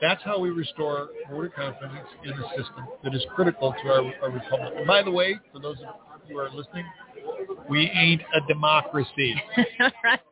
[0.00, 4.30] that's how we restore voter confidence in the system that is critical to our, our
[4.30, 4.72] republic.
[4.76, 5.86] And by the way, for those of
[6.28, 6.84] you who are listening,
[7.68, 9.34] we ain't a democracy.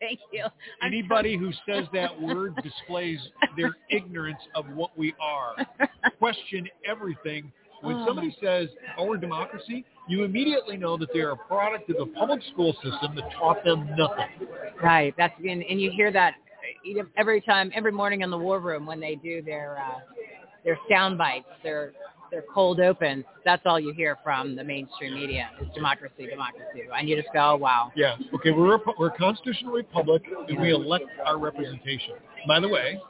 [0.01, 0.45] Thank you.
[0.83, 3.21] I'm Anybody who says that word displays
[3.57, 5.55] their ignorance of what we are.
[6.19, 7.53] Question everything.
[7.83, 8.07] When Oh.
[8.07, 8.69] somebody says,
[8.99, 12.75] oh, we're a democracy, you immediately know that they're a product of the public school
[12.83, 14.49] system that taught them nothing.
[14.83, 15.15] Right.
[15.17, 16.35] That's and, and you hear that
[17.17, 20.01] every time, every morning in the war room when they do their uh,
[20.65, 21.93] their sound bites, their
[22.31, 23.25] their cold opens.
[23.45, 27.57] That's all you hear from the mainstream media is democracy, democracy, and you just go,
[27.57, 27.91] wow.
[27.97, 28.17] Yeah.
[28.35, 32.15] Okay, we're a, we're a constitutional republic, and we elect our representation.
[32.47, 33.01] By the way,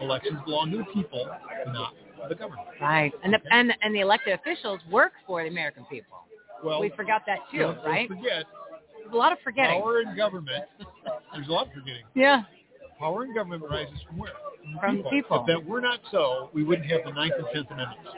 [0.00, 1.28] elections belong to the people,
[1.66, 1.94] not
[2.28, 2.66] the government.
[2.80, 3.12] Right.
[3.24, 6.18] And the and and the elected officials work for the American people.
[6.64, 8.08] Well, we forgot that too, don't- don't right?
[8.08, 8.44] forget,
[8.98, 9.80] There's a lot of forgetting.
[9.80, 10.64] power in government,
[11.32, 12.02] there's a lot of forgetting.
[12.14, 12.42] Yeah.
[12.98, 14.32] Power in government rises from where?
[14.80, 15.40] From the people.
[15.40, 18.10] If that were not so, we wouldn't have the Ninth and Tenth Amendments.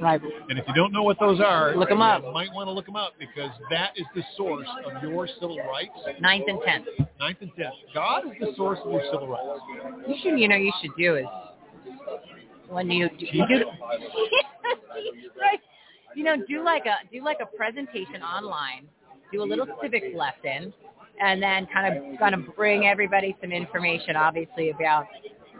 [0.00, 0.20] Right.
[0.48, 2.22] And if you don't know what those are, look them up.
[2.22, 5.58] You might want to look them up because that is the source of your civil
[5.58, 5.90] rights.
[6.20, 6.86] Ninth and tenth.
[7.18, 7.74] Ninth and tenth.
[7.94, 9.60] God is the source of your civil rights.
[10.06, 11.24] You should, you know, you should do is
[12.68, 13.64] when you do, you do
[15.40, 15.60] right.
[16.14, 18.86] You know, do like a do like a presentation online,
[19.32, 20.72] do a little civics lesson,
[21.20, 25.06] and then kind of kind of bring everybody some information, obviously about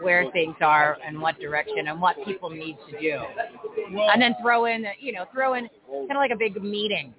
[0.01, 3.19] where things are and what direction and what people need to do,
[4.11, 7.13] and then throw in you know throw in kind of like a big meeting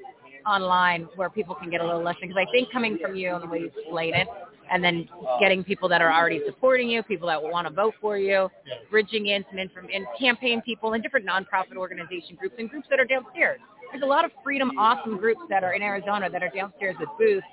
[0.47, 3.43] online where people can get a little lesson because I think coming from you and
[3.43, 4.27] the way you explain it,
[4.71, 5.09] and then
[5.41, 8.49] getting people that are already supporting you, people that want to vote for you,
[8.91, 13.01] bridging in some inform- and campaign people and different nonprofit organization groups and groups that
[13.01, 13.61] are downstairs.
[13.91, 17.09] There's a lot of freedom, awesome groups that are in Arizona that are downstairs with
[17.19, 17.47] booths.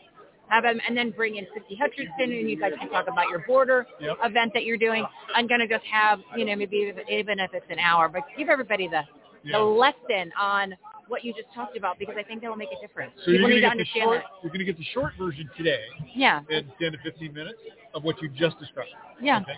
[0.49, 3.39] Have them, and then bring in Christy Hutcherson, and you guys can talk about your
[3.39, 4.18] border Yep.
[4.23, 5.06] event that you're doing.
[5.35, 8.48] I'm gonna just have, you know, maybe even- even if it's an hour, but give
[8.48, 9.03] everybody the
[9.44, 9.57] Yeah.
[9.57, 10.77] the lesson on
[11.07, 13.13] what you just talked about because I think that will make a difference.
[13.25, 14.19] So you're going to get the short.
[14.19, 14.43] that.
[14.43, 15.81] You're going to get the short version today
[16.15, 17.59] Yeah, in 10 to 15 minutes
[17.93, 18.89] of what you just described.
[19.21, 19.39] yeah.
[19.41, 19.53] Okay.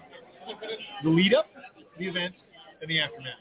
[1.03, 1.45] The lead up,
[1.99, 2.33] the event,
[2.81, 3.33] and the aftermath.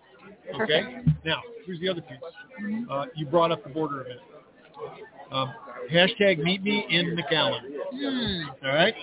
[0.63, 1.03] Okay.
[1.25, 2.19] Now, here's the other piece.
[2.63, 2.91] Mm-hmm.
[2.91, 4.21] Uh, you brought up the border event.
[5.33, 5.53] Um,
[5.93, 7.61] hashtag meet me in McAllen.
[7.93, 8.67] Hmm.
[8.67, 8.95] All right.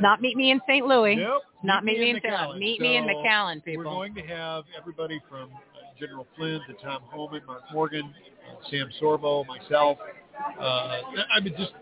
[0.00, 0.86] Not meet me in St.
[0.86, 1.16] Louis.
[1.16, 1.42] Nope.
[1.62, 2.48] Not meet me in St.
[2.50, 2.58] Louis.
[2.58, 3.84] Meet me in McAllen, people.
[3.84, 5.50] We're going to have everybody from
[5.98, 8.12] General Flynn to Tom Homan, Mark Morgan,
[8.70, 9.98] Sam Sorbo, myself.
[10.60, 11.72] Uh, I mean, just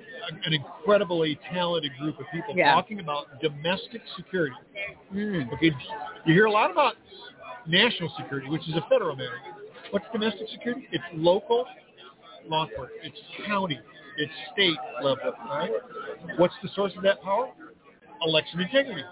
[0.45, 2.75] an incredibly talented group of people Yeah.
[2.75, 4.55] talking about domestic security.
[5.13, 5.53] Mm.
[5.55, 5.73] Okay,
[6.25, 6.95] you hear a lot about
[7.67, 9.41] national security, which is a federal matter.
[9.91, 10.89] What's domestic security?
[10.93, 11.67] It's local
[12.49, 13.01] law enforcement.
[13.05, 13.81] It's county.
[14.19, 15.33] It's state level.
[15.49, 15.71] Right.
[16.37, 17.49] What's the source of that power?
[18.27, 19.03] Election integrity.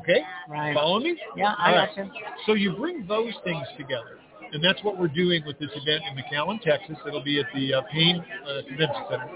[0.00, 0.20] Okay.
[0.48, 0.74] Right.
[0.74, 1.18] Follow me?
[1.36, 2.10] Yeah, I All got you.
[2.46, 4.18] So you bring those things together,
[4.52, 6.96] and that's what we're doing with this event in McAllen, Texas.
[7.06, 9.28] It'll be at the uh, Payne uh, Convention Center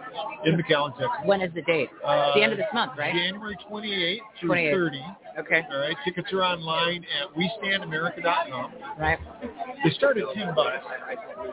[0.45, 1.11] in McAllen, Texas.
[1.25, 1.91] When is the date?
[2.05, 3.15] Uh, the end of this month, right?
[3.15, 4.73] January 28th through 28th.
[4.73, 5.05] 30.
[5.39, 5.63] Okay.
[5.71, 5.97] All right.
[6.05, 8.73] Tickets are online at WeStandAmerica.com.
[8.99, 9.19] Right.
[9.85, 10.85] They start at 10 bucks.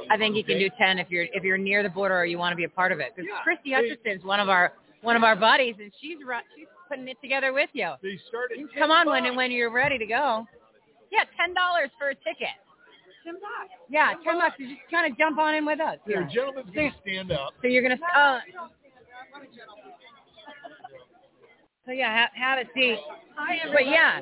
[0.09, 2.37] I think you can do ten if you're if you're near the border or you
[2.37, 3.13] want to be a part of it.
[3.15, 7.07] Because Christy Hutcherson's one of our one of our buddies, and she's ru- she's putting
[7.07, 7.91] it together with you.
[8.01, 9.21] They start at Come on bucks.
[9.23, 10.45] when when you're ready to go.
[11.11, 12.57] Yeah, ten dollars for a ticket.
[13.23, 13.71] Ten bucks.
[13.89, 14.55] Yeah, ten bucks.
[14.57, 15.97] You just kind of jump on in with us.
[16.05, 16.27] The Yeah.
[16.33, 17.53] gentleman's going to stand up.
[17.61, 17.99] So you're gonna.
[18.15, 18.39] Uh,
[21.85, 22.99] so yeah, have, have a seat.
[23.73, 24.21] But yeah.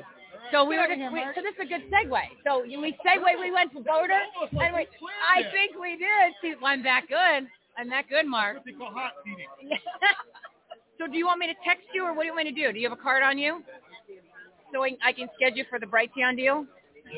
[0.52, 2.20] So we were just, we, so this is a good segue.
[2.46, 3.40] So we segue.
[3.40, 4.16] We went to border,
[4.52, 4.86] and we,
[5.28, 6.32] I think we did.
[6.40, 7.48] See, I'm that good.
[7.76, 8.64] I'm that good, Mark.
[8.64, 9.46] They call hot seating.
[10.98, 12.66] so do you want me to text you, or what do you want me to
[12.66, 12.72] do?
[12.72, 13.62] Do you have a card on you?
[14.72, 16.66] So I, can schedule for the Brighteon deal.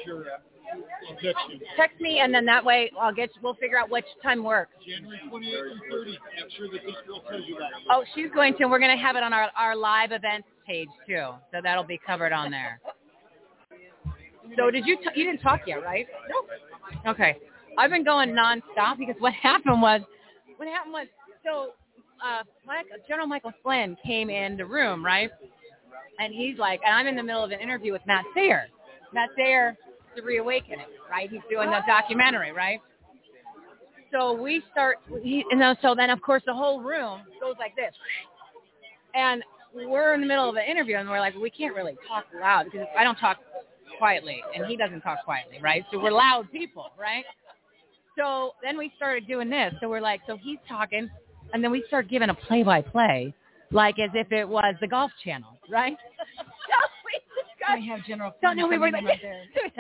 [0.05, 0.25] Sure.
[0.73, 1.61] I'll text you.
[1.77, 3.31] Text me, and then that way I'll get.
[3.43, 4.73] We'll figure out which time works.
[4.87, 6.07] January 28th and 30th.
[6.07, 6.19] Make
[6.57, 7.71] sure that this girl tells you that.
[7.91, 8.67] Oh, she's going to.
[8.67, 11.99] We're going to have it on our our live events page too, so that'll be
[12.07, 12.81] covered on there.
[14.57, 14.97] So did you?
[14.99, 16.07] T- you didn't talk yet, right?
[16.29, 17.11] No.
[17.11, 17.37] Okay.
[17.79, 20.03] I've been going nonstop because what happened was,
[20.57, 21.07] what happened was,
[21.45, 21.73] so
[22.25, 22.43] uh,
[23.09, 25.31] General Michael Flynn came in the room, right?
[26.19, 28.67] And he's like, and I'm in the middle of an interview with Matt Sayer.
[29.13, 29.77] Matt Sayer,
[30.17, 31.31] The Reawakening, right?
[31.31, 32.81] He's doing the documentary, right?
[34.13, 37.77] So we start, he, and then, so then of course the whole room goes like
[37.77, 37.95] this,
[39.15, 39.43] and
[39.75, 42.65] we're in the middle of an interview, and we're like, we can't really talk loud
[42.65, 43.39] because I don't talk
[43.99, 45.85] quietly, and he doesn't talk quietly, right?
[45.93, 47.25] So we're loud people, right?
[48.19, 49.73] So then we started doing this.
[49.81, 51.09] So we're like, so he's talking,
[51.53, 53.35] and then we start giving a play-by-play,
[53.71, 55.97] like as if it was the Golf Channel, right?
[56.37, 56.45] so
[57.05, 58.35] we just got, I have General.
[58.43, 59.21] don't know we were like.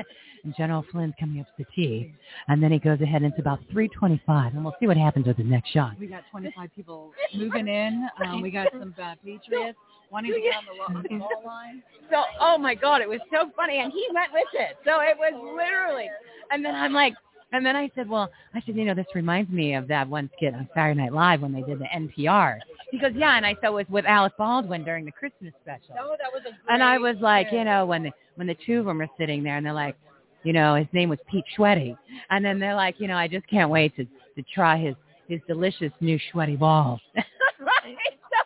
[0.42, 2.14] And General Flynn's coming up to the tee,
[2.48, 5.36] and then he goes ahead and it's about 325, and we'll see what happens with
[5.36, 5.98] the next shot.
[6.00, 8.08] We got 25 people moving in.
[8.24, 9.76] Um, we got some uh, Patriots
[10.10, 11.82] wanting to get on the the ball line.
[12.10, 14.76] So, oh my God, it was so funny, and he went with it.
[14.84, 16.08] So it was literally,
[16.50, 17.14] and then I'm like,
[17.52, 20.30] and then I said, well, I said, you know, this reminds me of that one
[20.36, 22.58] skit on Saturday Night Live when they did the NPR.
[22.90, 25.94] He goes, yeah, and I said it was with Alec Baldwin during the Christmas special.
[25.96, 28.80] No, that was a And I was like, you know, when the when the two
[28.80, 29.96] of them are sitting there and they're like,
[30.44, 31.96] you know, his name was Pete Schweddy,
[32.30, 34.94] and then they're like, you know, I just can't wait to to try his
[35.28, 37.00] his delicious new Schweddy balls.
[37.14, 37.24] right?
[37.84, 38.40] So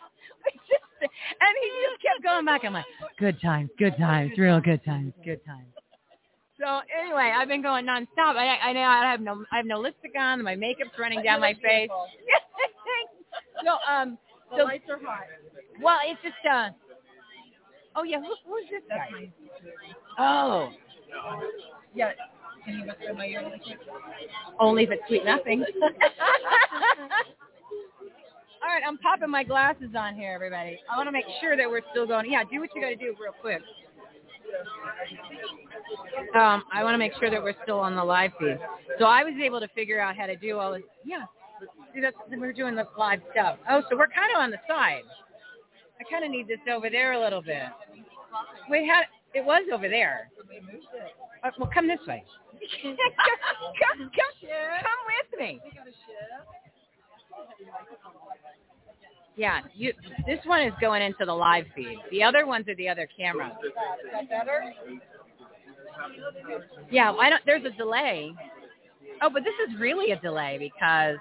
[0.45, 2.61] we just, and he just kept going back.
[2.65, 2.85] I'm like,
[3.19, 5.67] good times, good times, real good times, good times.
[6.59, 8.35] So anyway, I've been going nonstop.
[8.35, 10.43] I I know I have no I have no lipstick on.
[10.43, 11.89] My makeup's running down my face.
[13.63, 14.17] so um,
[14.51, 15.23] The so lights are hot.
[15.81, 16.69] well, it's just uh.
[17.95, 19.31] Oh yeah, who, who's this guy?
[20.19, 20.69] Oh,
[21.93, 22.11] Yeah.
[22.65, 23.43] Can you whisper in my ear
[24.59, 25.63] only if it's sweet nothing.
[28.63, 30.79] All right, I'm popping my glasses on here, everybody.
[30.91, 32.31] I want to make sure that we're still going.
[32.31, 33.61] Yeah, do what you got to do real quick.
[36.35, 38.57] Um, I want to make sure that we're still on the live feed.
[38.99, 40.83] So I was able to figure out how to do all this.
[41.05, 41.25] Yeah,
[41.93, 43.57] see, that's we're doing the live stuff.
[43.69, 45.03] Oh, so we're kind of on the side.
[45.99, 47.67] I kind of need this over there a little bit.
[48.69, 50.29] We had it was over there.
[51.43, 52.23] Uh, well, come this way.
[52.81, 54.35] come, come, come,
[54.81, 55.61] come with me.
[59.37, 59.93] Yeah, you.
[60.25, 61.97] This one is going into the live feed.
[62.11, 63.51] The other ones are the other cameras.
[63.65, 63.71] Is
[64.13, 64.73] that better?
[66.89, 67.41] Yeah, I don't.
[67.45, 68.33] There's a delay.
[69.21, 71.17] Oh, but this is really a delay because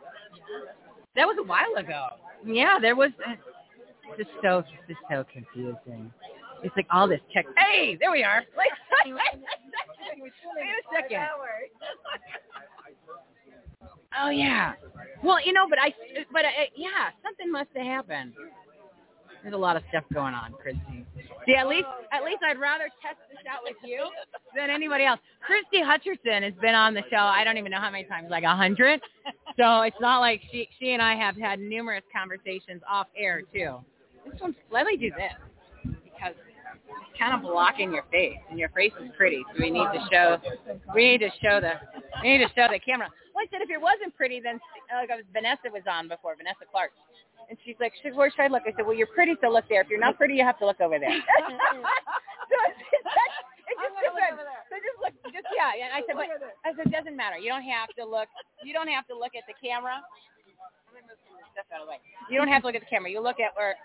[1.17, 2.07] that was a while ago.
[2.47, 3.10] Yeah, there was.
[3.26, 3.34] Uh,
[4.17, 6.12] just so, just so confusing.
[6.62, 7.47] It's like all this check.
[7.59, 8.43] Hey, there we are.
[8.57, 8.68] Wait,
[9.15, 11.18] wait a second.
[14.20, 14.75] Oh yeah.
[15.23, 15.94] Well, you know, but I,
[16.33, 18.34] but I, yeah, something must have happened.
[19.43, 21.05] There's a lot of stuff going on, Christy.
[21.47, 24.09] See, at least, at least I'd rather test this out with you
[24.57, 25.20] than anybody else.
[25.44, 27.18] Christy Hutcherson has been on the show.
[27.18, 29.01] I don't even know how many times, like a hundred.
[29.59, 33.76] So it's not like she, she and I have had numerous conversations off air too.
[34.31, 34.57] This one's.
[34.70, 36.34] Let me do this because
[37.18, 39.43] kind of blocking your face, and your face is pretty.
[39.55, 40.39] So we need to show.
[40.94, 41.75] We need to show the.
[42.23, 43.09] We need to show the camera.
[43.34, 44.59] Well, I said if it wasn't pretty, then
[44.94, 46.36] uh, Vanessa was on before.
[46.36, 46.91] Vanessa Clark.
[47.51, 48.65] And she's like, should, where should I look?
[48.65, 49.84] I said, well, you're pretty, so look there.
[49.84, 51.12] If you're not pretty, you have to look over there.
[52.49, 53.05] so it's, it's,
[53.68, 54.41] it's just different.
[54.70, 55.76] So just look, just yeah.
[55.76, 56.31] And I said, but
[56.65, 57.36] I said, it doesn't matter.
[57.36, 58.28] You don't have to look.
[58.65, 60.01] You don't have to look at the camera.
[60.01, 62.01] Let me move some stuff out of the way.
[62.31, 63.10] You don't have to look at the camera.
[63.10, 63.76] You look at where.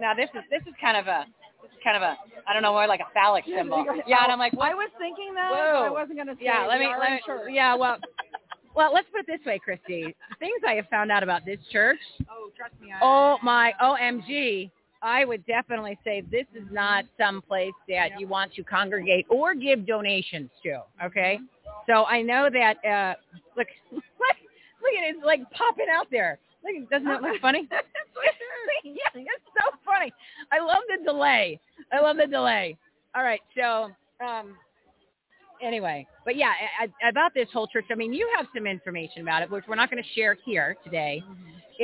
[0.00, 1.22] Now this is this is kind of a
[1.64, 3.84] is kind of a I don't know more like a phallic symbol.
[4.06, 5.50] Yeah, and I'm like, I was thinking that.
[5.50, 5.86] Whoa.
[5.86, 6.44] I wasn't going to say.
[6.44, 6.88] Yeah, let me.
[6.98, 7.96] Let me yeah, well,
[8.74, 10.14] well, let's put it this way, Christy.
[10.38, 11.98] Things I have found out about this church.
[12.30, 12.92] Oh, trust me.
[12.92, 14.70] I, Oh my OMG.
[15.02, 19.54] I would definitely say this is not some place that you want to congregate or
[19.54, 20.80] give donations to.
[21.04, 21.38] Okay,
[21.86, 22.84] so I know that.
[22.84, 23.14] Uh,
[23.56, 23.68] look,
[24.84, 25.16] look, at it!
[25.16, 26.38] It's like popping out there.
[26.62, 27.68] Look, doesn't that look funny?
[28.84, 30.12] yeah, it's so funny.
[30.52, 31.60] I love the delay.
[31.92, 32.76] I love the delay.
[33.14, 33.90] All right, so
[34.24, 34.56] um,
[35.62, 37.86] anyway, but yeah, I, I, about this whole church.
[37.90, 40.76] I mean, you have some information about it, which we're not going to share here
[40.84, 41.22] today.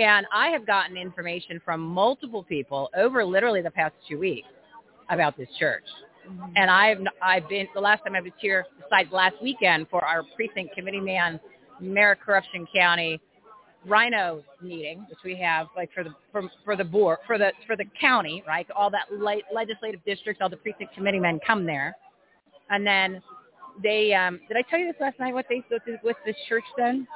[0.00, 4.48] And I have gotten information from multiple people over literally the past two weeks
[5.08, 5.84] about this church.
[6.54, 10.22] And I've I've been the last time I was here, besides last weekend, for our
[10.36, 11.40] precinct committee man,
[11.80, 13.20] Mayor Corruption County,
[13.86, 17.76] RINO meeting, which we have like for the for, for the board for the for
[17.76, 18.66] the county, right?
[18.76, 21.96] All that le- legislative districts, all the precinct committee men come there,
[22.68, 23.22] and then
[23.82, 25.32] they um did I tell you this last night?
[25.32, 27.06] What they this, what this church done?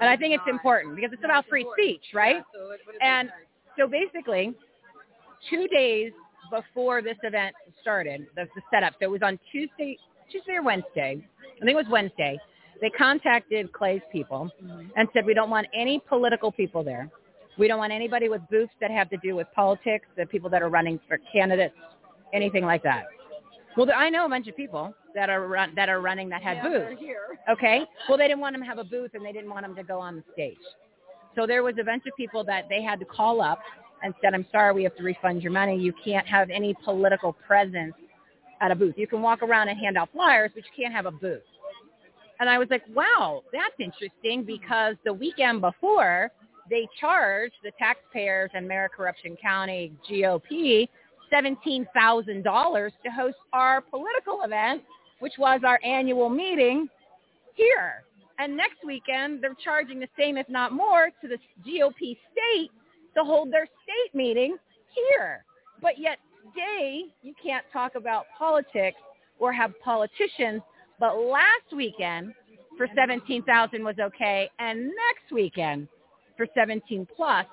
[0.00, 2.42] and I think it's important because it's about free speech, right?
[2.52, 2.76] So.
[3.00, 3.30] And
[3.78, 4.54] so basically,
[5.48, 6.12] two days
[6.50, 8.94] before this event started, the, the setup.
[8.94, 9.98] So it was on Tuesday,
[10.30, 11.24] Tuesday or Wednesday.
[11.40, 12.38] I think it was Wednesday.
[12.80, 14.50] They contacted Clay's people
[14.96, 17.10] and said we don't want any political people there.
[17.58, 20.62] We don't want anybody with booths that have to do with politics, the people that
[20.62, 21.74] are running for candidates,
[22.32, 23.06] anything like that.
[23.76, 26.62] Well, I know a bunch of people that are run, that are running that had
[26.62, 27.00] booths.
[27.50, 27.82] Okay.
[28.08, 29.82] Well, they didn't want them to have a booth and they didn't want them to
[29.82, 30.56] go on the stage.
[31.36, 33.60] So there was a bunch of people that they had to call up
[34.02, 35.76] and said, I'm sorry, we have to refund your money.
[35.78, 37.94] You can't have any political presence
[38.60, 38.94] at a booth.
[38.96, 41.42] You can walk around and hand out flyers, but you can't have a booth.
[42.40, 44.46] And I was like, wow, that's interesting hmm.
[44.46, 46.30] because the weekend before,
[46.70, 50.88] they charged the taxpayers and Mayor Corruption County GOP
[51.32, 54.82] $17,000 to host our political event,
[55.20, 56.88] which was our annual meeting
[57.54, 58.04] here.
[58.38, 62.70] And next weekend, they're charging the same, if not more, to the GOP state
[63.16, 64.56] to hold their state meeting
[64.94, 65.44] here.
[65.82, 68.98] But yet today, you can't talk about politics
[69.38, 70.62] or have politicians.
[71.00, 72.34] But last weekend
[72.76, 75.88] for 17,000 was okay, and next weekend
[76.36, 77.46] for 17 plus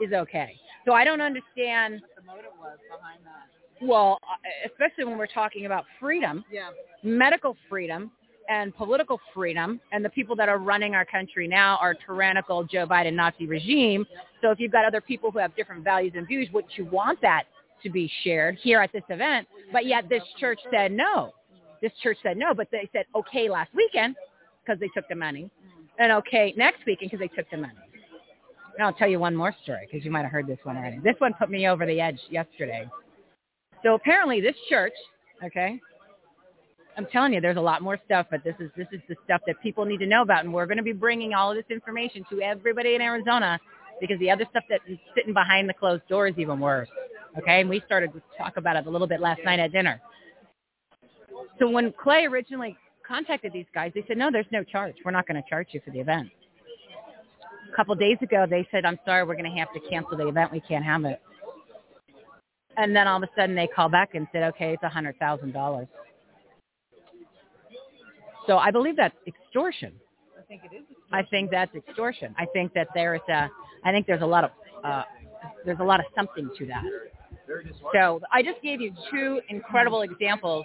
[0.00, 0.54] is okay.
[0.86, 2.02] So I don't understand.
[2.16, 3.86] The motive was behind that.
[3.86, 6.70] Well, uh, especially when we're talking about freedom, Yeah.
[7.02, 8.10] medical freedom
[8.48, 12.86] and political freedom, and the people that are running our country now are tyrannical Joe
[12.86, 14.06] Biden Nazi regime.
[14.40, 17.20] So if you've got other people who have different values and views, would you want
[17.20, 17.44] that
[17.82, 19.46] to be shared here at this event?
[19.72, 21.34] But yet this church said no.
[21.80, 24.16] This church said no, but they said okay last weekend
[24.64, 25.50] because they took the money,
[25.98, 27.74] and okay next weekend because they took the money.
[28.76, 30.98] And I'll tell you one more story because you might have heard this one already.
[30.98, 32.88] This one put me over the edge yesterday.
[33.82, 34.92] So apparently this church,
[35.44, 35.80] okay,
[36.96, 39.40] I'm telling you, there's a lot more stuff, but this is this is the stuff
[39.46, 41.64] that people need to know about, and we're going to be bringing all of this
[41.70, 43.58] information to everybody in Arizona
[44.00, 46.88] because the other stuff that is sitting behind the closed door is even worse.
[47.38, 50.00] Okay, and we started to talk about it a little bit last night at dinner.
[51.58, 52.76] So when Clay originally
[53.06, 54.94] contacted these guys, they said, no, there's no charge.
[55.04, 56.28] We're not going to charge you for the event.
[57.72, 60.16] A couple of days ago, they said, I'm sorry, we're going to have to cancel
[60.16, 60.52] the event.
[60.52, 61.20] We can't have it.
[62.76, 65.88] And then all of a sudden they call back and said, okay, it's a $100,000.
[68.46, 69.92] So I believe that's extortion.
[70.38, 70.82] I think it is.
[71.12, 72.34] I think that's extortion.
[72.38, 73.50] I think that there's a,
[73.84, 74.50] I think there's a lot of,
[74.84, 75.02] uh,
[75.64, 76.84] there's a lot of something to that.
[77.92, 80.64] So I just gave you two incredible examples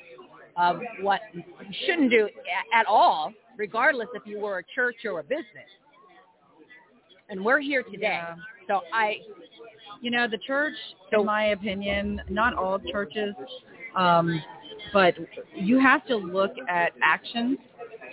[0.57, 1.43] of what you
[1.85, 2.29] shouldn't do
[2.73, 5.69] at all, regardless if you were a church or a business.
[7.29, 8.19] And we're here today.
[8.21, 8.35] Yeah.
[8.67, 9.17] So I,
[10.01, 10.75] You know, the church,
[11.11, 13.33] in my opinion, not all churches,
[13.95, 14.41] um,
[14.93, 15.15] but
[15.55, 17.57] you have to look at actions.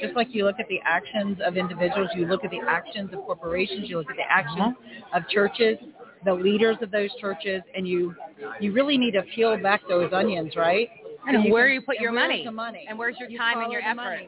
[0.00, 3.20] Just like you look at the actions of individuals, you look at the actions of
[3.26, 4.76] corporations, you look at the actions
[5.14, 5.78] of churches,
[6.24, 8.14] the leaders of those churches, and you
[8.60, 10.88] you really need to peel back those onions, right?
[11.26, 13.60] And you where can- you put your money, the money, and where's your You time
[13.60, 14.20] and your effort.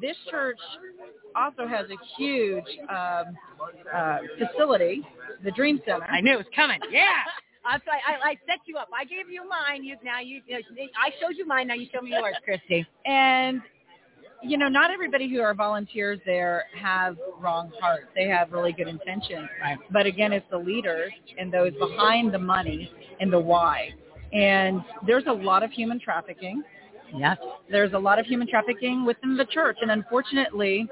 [0.00, 0.58] This church
[1.36, 3.36] also has a huge um,
[3.94, 5.06] uh, facility,
[5.44, 6.04] the Dream Center.
[6.06, 6.80] I knew it was coming.
[6.90, 7.02] Yeah.
[7.66, 8.88] I, I, I set you up.
[8.94, 9.84] I gave you mine.
[9.84, 10.42] You now you.
[10.50, 11.68] I showed you mine.
[11.68, 12.86] Now you show me yours, Christy.
[13.06, 13.62] And
[14.42, 18.04] you know, not everybody who are volunteers there have wrong hearts.
[18.14, 19.48] They have really good intentions.
[19.62, 19.78] Right.
[19.90, 23.94] But again, it's the leaders and those behind the money and the why.
[24.34, 26.62] And there's a lot of human trafficking.
[27.16, 27.38] Yes.
[27.70, 30.88] There's a lot of human trafficking within the church, and unfortunately,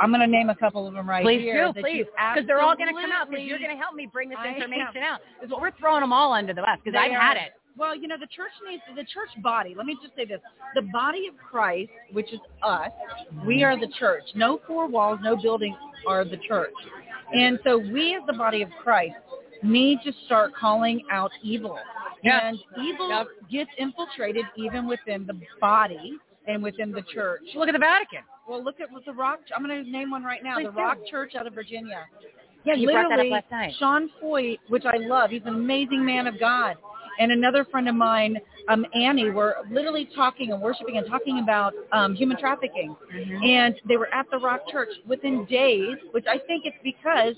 [0.00, 1.38] I'm going to name a couple of them right here.
[1.38, 1.72] Please here.
[1.72, 3.30] do, please, you because they're all going to come out.
[3.30, 5.20] Because you're going to help me bring this I information out.
[5.40, 6.78] Because we're throwing them all under the bus.
[6.84, 7.52] Because I've had it.
[7.76, 9.74] Well, you know, the church needs the church body.
[9.76, 10.40] Let me just say this:
[10.74, 12.90] the body of Christ, which is us,
[13.46, 13.64] we mm-hmm.
[13.64, 14.24] are the church.
[14.34, 15.76] No four walls, no building
[16.08, 16.74] are the church,
[17.32, 19.14] and so we, as the body of Christ,
[19.62, 21.78] need to start calling out evil.
[22.22, 22.48] Yeah.
[22.48, 23.26] And evil Yep.
[23.50, 27.42] gets infiltrated even within the body and within the church.
[27.54, 28.22] Look at the Vatican.
[28.48, 29.40] Well, look at what the Rock.
[29.54, 30.54] I'm going to name one right now.
[30.54, 30.78] Please the do.
[30.78, 32.06] Rock Church out of Virginia.
[32.64, 33.74] Yeah, you brought that up Literally, last night.
[33.78, 36.76] Sean Feucht, which I love, he's an amazing man of God.
[37.18, 38.38] And another friend of mine,
[38.68, 42.94] um, Annie, were literally talking and worshiping and talking about um, human trafficking.
[43.14, 43.44] Mm-hmm.
[43.44, 47.34] And they were at the Rock Church within days, which I think it's because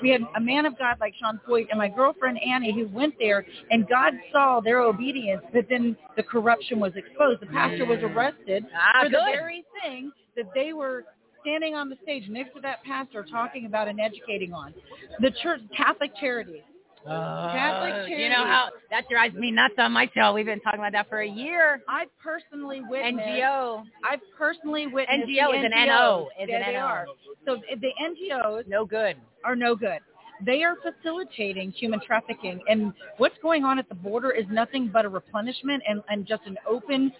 [0.00, 3.14] we had a man of God like Sean Feucht and my girlfriend Annie who went
[3.18, 7.40] there and God saw their obedience, but then the corruption was exposed.
[7.40, 11.04] The pastor was arrested Ah, for the very thing that they were
[11.42, 14.72] standing on the stage next to that pastor talking about and educating on
[15.20, 16.62] the church Catholic charities.
[17.04, 18.18] Catholic Uh, charities.
[18.18, 20.32] you know how that drives me nuts on my show.
[20.32, 21.82] We've been talking about that for a year.
[21.88, 23.26] I've personally witnessed.
[23.28, 23.84] NGO.
[24.08, 25.28] I've personally witnessed.
[25.28, 25.86] NGO is an.
[25.86, 26.28] NO.
[26.40, 26.78] Is Yeah, an they NO.
[26.80, 27.06] are.
[27.46, 29.16] So the NGOs No good.
[29.44, 29.98] are no good.
[30.44, 35.04] They are facilitating human trafficking, and what's going on at the border is nothing but
[35.04, 37.12] a replenishment and, and just an open,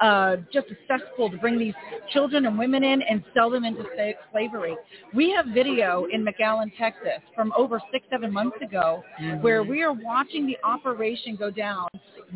[0.00, 1.74] uh, just a cesspool to bring these
[2.12, 3.84] children and women in and sell them into
[4.32, 4.76] slavery.
[5.14, 9.02] We have video in McAllen, Texas, from over six, seven months ago,
[9.40, 11.88] where we are watching the operation go down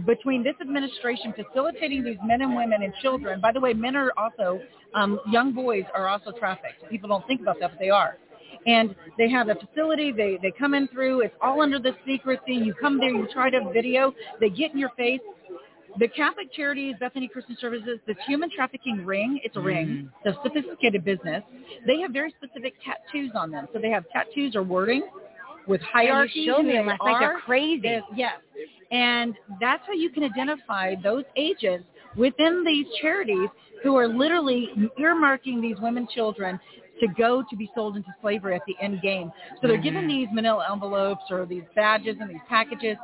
[0.07, 3.41] between this administration facilitating these men and women and children.
[3.41, 4.60] By the way, men are also
[4.94, 6.89] um, young boys are also trafficked.
[6.91, 8.17] People don't think about that, but they are
[8.67, 10.12] and they have a facility.
[10.12, 11.20] They they come in through.
[11.23, 12.55] It's all under the secrecy.
[12.55, 14.15] You come there, you try to video.
[14.41, 15.20] They get in your face.
[15.98, 20.28] The Catholic Charities, Bethany Christian Services, this human trafficking ring, it's a ring, mm-hmm.
[20.28, 21.42] it's a sophisticated business.
[21.86, 23.68] They have very specific tattoos on them.
[23.73, 25.02] So they have tattoos or wording
[25.66, 26.47] with hierarchy.
[26.47, 27.00] who me last.
[27.20, 27.82] They're crazy.
[27.84, 28.32] Yes, Yes.
[28.90, 33.48] And that's how you can identify those agents within these charities
[33.82, 36.60] who are literally earmarking these women children
[37.00, 39.32] to go to be sold into slavery at the end game.
[39.60, 40.08] So they're given mm-hmm.
[40.08, 42.97] these manila envelopes or these badges and these packages.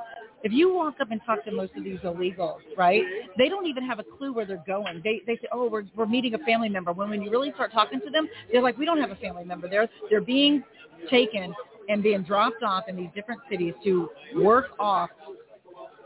[0.43, 3.03] If you walk up and talk to most of these illegals, right,
[3.37, 5.01] they don't even have a clue where they're going.
[5.05, 6.93] They they say, oh, we're we're meeting a family member.
[6.93, 9.45] When when you really start talking to them, they're like, we don't have a family
[9.45, 9.69] member.
[9.69, 10.63] They're they're being
[11.11, 11.55] taken
[11.89, 15.11] and being dropped off in these different cities to work off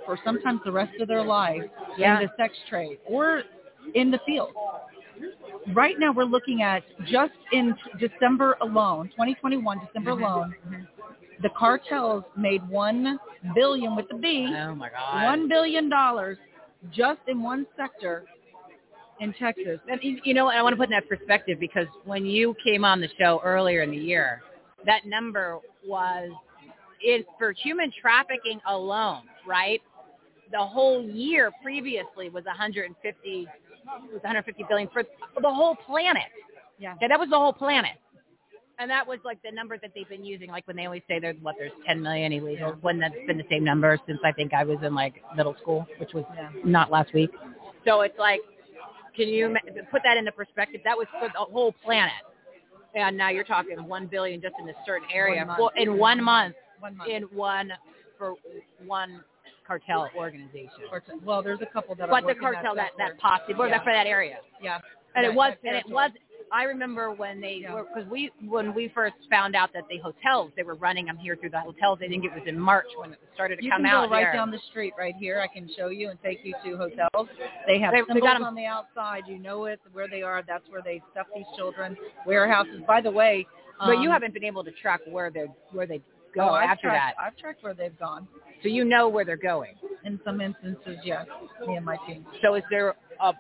[0.06, 1.62] for sometimes the rest of their life
[1.96, 2.20] Yeah.
[2.20, 3.42] in the sex trade or
[3.94, 4.52] in the field.
[5.72, 10.22] Right now, we're looking at just in December alone, 2021 December mm-hmm.
[10.22, 10.82] alone, mm-hmm.
[11.42, 13.18] The cartels made one
[13.54, 15.24] billion with the B, Oh my God.
[15.24, 16.38] one billion dollars
[16.92, 18.24] just in one sector
[19.20, 19.80] in Texas.
[19.88, 20.56] And you know what?
[20.56, 23.82] I want to put in that perspective because when you came on the show earlier
[23.82, 24.42] in the year,
[24.86, 26.30] that number was
[27.04, 29.80] is for human trafficking alone, right?
[30.52, 33.46] The whole year previously was 150
[34.12, 35.02] was 150 billion for
[35.40, 36.22] the whole planet.
[36.78, 36.94] Yeah.
[36.94, 37.92] Okay, that was the whole planet.
[38.78, 41.18] And that was like the number that they've been using, like when they always say
[41.20, 42.80] there's what there's 10 million illegals.
[42.82, 45.86] When that's been the same number since I think I was in like middle school,
[45.98, 46.50] which was Yeah.
[46.64, 47.30] not last week.
[47.86, 48.40] So it's like,
[49.16, 50.80] can you ma- put that into perspective?
[50.84, 52.12] That was for the whole planet,
[52.96, 56.22] and now you're talking one billion just in a certain area One well, in one
[56.22, 57.10] month, One month.
[57.10, 57.72] in one
[58.18, 58.34] for
[58.84, 59.22] one
[59.66, 60.70] cartel organization.
[60.90, 63.76] Cartel- Well, there's a couple that are But the cartel that that posse, or Yeah.
[63.78, 64.38] that for that area.
[64.60, 64.80] yeah,
[65.14, 66.10] And That- it was, and it was.
[66.52, 70.62] I remember when they because we when we first found out that the hotels they
[70.62, 71.98] were running them here through the hotels.
[72.04, 74.14] I think it was in March when it started to You come can out go
[74.14, 74.32] right here.
[74.32, 75.40] down the street right here.
[75.40, 77.28] I can show you and take you to hotels.
[77.66, 79.26] They have They- they symbols got 'em- on the outside.
[79.26, 80.42] You know it where they are.
[80.42, 81.96] That's where they stuff these children.
[82.26, 82.82] Warehouses.
[82.86, 83.46] By the way,
[83.78, 86.00] but you um, haven't been able to track where they where they
[86.34, 87.24] go oh, after tracked, that.
[87.24, 88.26] I've tracked where they've gone.
[88.62, 89.74] So you know where they're going.
[90.04, 91.26] In some instances, yes.
[91.66, 92.26] Me and my team.
[92.42, 93.32] So is there a,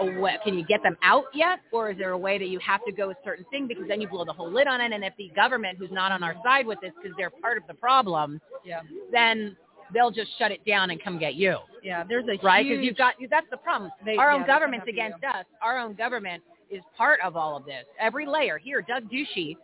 [0.00, 1.60] a way, can you get them out yet?
[1.72, 4.00] Or is there a way that you have to go a certain thing because then
[4.00, 4.92] you blow the whole lid on it?
[4.92, 7.64] And if the government, who's not on our side with this because they're part of
[7.66, 8.80] the problem, Yeah.
[9.12, 9.56] then
[9.92, 11.58] they'll just shut it down and come get you.
[11.82, 12.04] Yeah.
[12.08, 12.66] There's a Right?
[12.68, 13.90] Because you've got, that's the problem.
[14.04, 15.44] They- our own government's against us.
[15.62, 17.84] Our own government is part of all of this.
[18.00, 18.58] Every layer.
[18.58, 19.56] Here, Doug Ducey,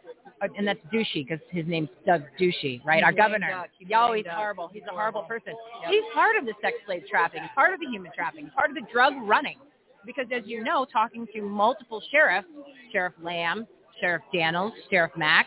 [0.42, 2.96] uh, and that's Ducey because his name's Doug Ducey, right?
[2.96, 3.66] He's Our governor.
[3.78, 4.68] Yo, he's horrible.
[4.68, 5.44] He's, He's a horrible, horrible.
[5.46, 5.54] person.
[5.82, 5.90] Yep.
[5.90, 8.82] He's part of the sex slave trafficking, part of the human trafficking, part of the
[8.92, 9.58] drug running.
[10.06, 12.48] Because as you know, talking to multiple sheriffs,
[12.92, 13.66] Sheriff Lamb,
[14.00, 15.46] Sheriff Daniels, Sheriff Mack,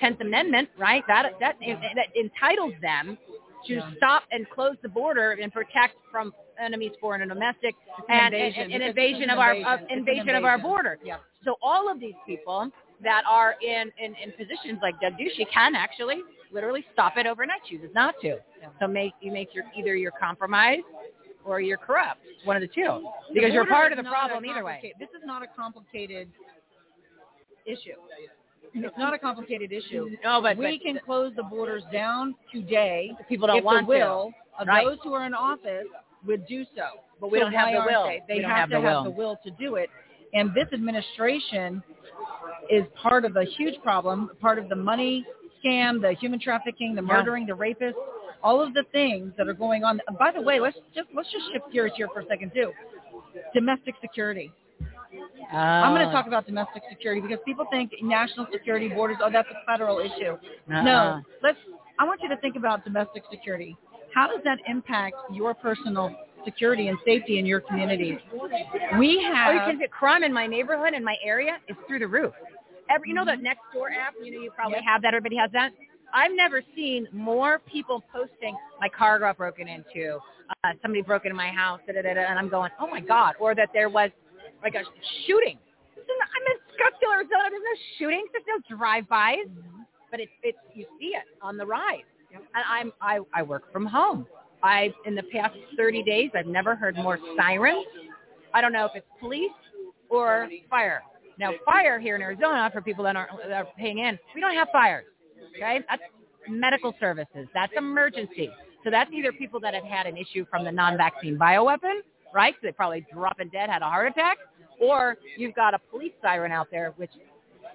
[0.00, 1.04] Tenth Amendment, right?
[1.06, 3.18] That that that entitles them
[3.66, 3.90] to Yeah.
[3.96, 7.74] stop and close the border and protect from enemies, foreign and domestic,
[8.08, 8.62] and an and- invasion.
[8.72, 9.72] and It's invasion of our invasion.
[9.72, 10.98] of an invasion of our border.
[11.04, 11.16] Yeah.
[11.44, 12.70] So all of these people
[13.02, 16.20] that are in, in, in positions like Doug Ducey can actually
[16.52, 18.28] literally stop it overnight, chooses not to.
[18.60, 18.68] Yeah.
[18.80, 20.84] So make you make your either you're compromised
[21.44, 22.82] or you're corrupt, one of the two,
[23.28, 24.94] The because you're part of the problem either way.
[24.98, 26.28] This is not a complicated
[27.66, 27.92] issue.
[28.72, 30.08] It's not a complicated issue.
[30.24, 33.88] No, but, we but can close the borders down today people don't if want the
[33.88, 34.84] will of Right.
[34.86, 35.84] those who are in office
[36.26, 37.00] would do so.
[37.20, 38.04] But we So don't have the will.
[38.04, 39.04] They, They We have, have to the have will.
[39.04, 39.88] the will to do it.
[40.34, 41.82] And this administration
[42.70, 45.24] is part of a huge problem, part of the money
[45.64, 47.06] scam, the human trafficking, the Yeah.
[47.08, 47.94] murdering, the rapists,
[48.42, 50.00] all of the things that are going on.
[50.18, 52.72] By the way, let's just let's just shift gears here for a second too.
[53.54, 54.50] Domestic security.
[55.52, 55.94] I'm Oh.
[55.96, 59.64] going to talk about domestic security because people think national security borders, oh, that's a
[59.66, 60.32] federal issue.
[60.70, 60.82] Uh-uh.
[60.82, 61.58] No, let's.
[61.98, 63.76] I want you to think about domestic security.
[64.14, 68.18] How does that impact your personal security and safety in your community?
[68.98, 69.54] We have...
[69.54, 69.66] Oh, have.
[69.66, 72.32] because the crime in my neighborhood in my area is through the roof.
[72.90, 74.14] Every, you know the next door app.
[74.22, 75.14] You know you probably have that.
[75.14, 75.72] Everybody has that.
[76.12, 80.18] I've never seen more people posting my car got broken into,
[80.62, 83.00] uh, somebody broke into my house, da, da, da, da, and I'm going, oh my
[83.00, 84.10] god, or that there was
[84.62, 84.82] like a
[85.26, 85.58] shooting.
[85.96, 87.50] I'm in Scottsdale, Arizona.
[87.50, 88.28] There's no shootings.
[88.32, 89.48] There's no drive-bys,
[90.10, 92.04] but it's it's you see it on the rise.
[92.34, 94.26] And I'm I I work from home.
[94.62, 97.84] I in the past 30 days I've never heard more sirens.
[98.52, 99.50] I don't know if it's police
[100.08, 101.02] or fire.
[101.38, 104.54] Now fire here in Arizona for people that aren't that are paying in, we don't
[104.54, 105.04] have fires.
[105.56, 106.02] Okay, that's
[106.48, 107.46] medical services.
[107.54, 108.50] That's emergency.
[108.84, 112.00] So that's either people that have had an issue from the non-vaccine bioweapon,
[112.34, 112.54] right?
[112.54, 114.36] So they probably dropping dead, had a heart attack,
[114.78, 117.10] or you've got a police siren out there, which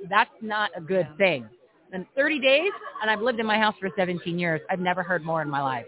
[0.10, 1.50] that's not a good thing.
[1.93, 5.24] In 30 days, and I've lived in my house for 17 years, I've never heard
[5.24, 5.85] more in my life.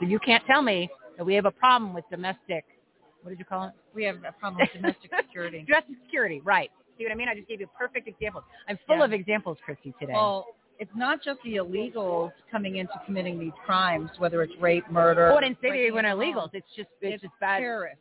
[0.00, 2.64] So you can't tell me that we have a problem with domestic,
[3.22, 3.72] what did you call it?
[3.94, 5.64] We have a problem with domestic security.
[5.66, 6.70] Domestic security, right.
[6.98, 7.28] See what I mean?
[7.28, 8.44] I just gave you perfect examples.
[8.68, 9.04] I'm full Yeah.
[9.04, 10.12] of examples, Christy, today.
[10.14, 10.46] Well,
[10.78, 15.30] it's not just the illegals coming into committing these crimes, whether it's rape, murder.
[15.32, 16.50] oh, I didn't say they were illegals.
[16.52, 17.58] It's just it's, It's just bad.
[17.58, 17.98] terrorists.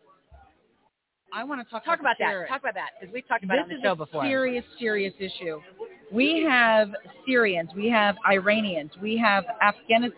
[1.33, 2.47] I want to talk, Talk about the that.
[2.49, 4.65] Talk about that because we've talked about it on this the show is a serious,
[4.79, 5.61] serious issue.
[6.11, 6.89] We have
[7.25, 10.17] Syrians, we have Iranians, we have Afghanistan.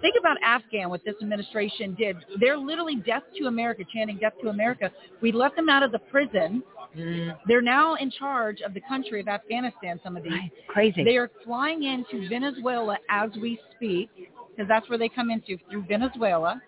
[0.00, 2.16] Think about Afghan, what this administration did.
[2.40, 4.90] They're literally death to America, chanting death to America.
[5.22, 6.62] We let them out of the prison.
[6.96, 10.32] Mm, They're now in charge of the country of Afghanistan, some of these.
[10.68, 11.04] crazy.
[11.04, 14.10] They are flying into Venezuela as we speak,
[14.50, 16.60] because that's where they come into, through Venezuela.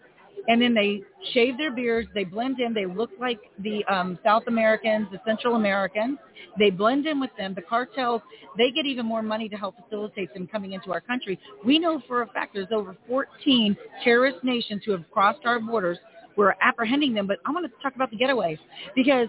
[0.48, 1.02] And then they
[1.32, 2.08] shave their beards.
[2.14, 2.72] They blend in.
[2.72, 6.18] They look like the um, South Americans, the Central Americans.
[6.58, 7.54] They blend in with them.
[7.54, 8.22] The cartels,
[8.56, 11.38] they get even more money to help facilitate them coming into our country.
[11.64, 15.98] We know for a fact there's over 14 terrorist nations who have crossed our borders.
[16.36, 17.26] We're apprehending them.
[17.26, 18.58] But I want to talk about the getaways
[18.94, 19.28] because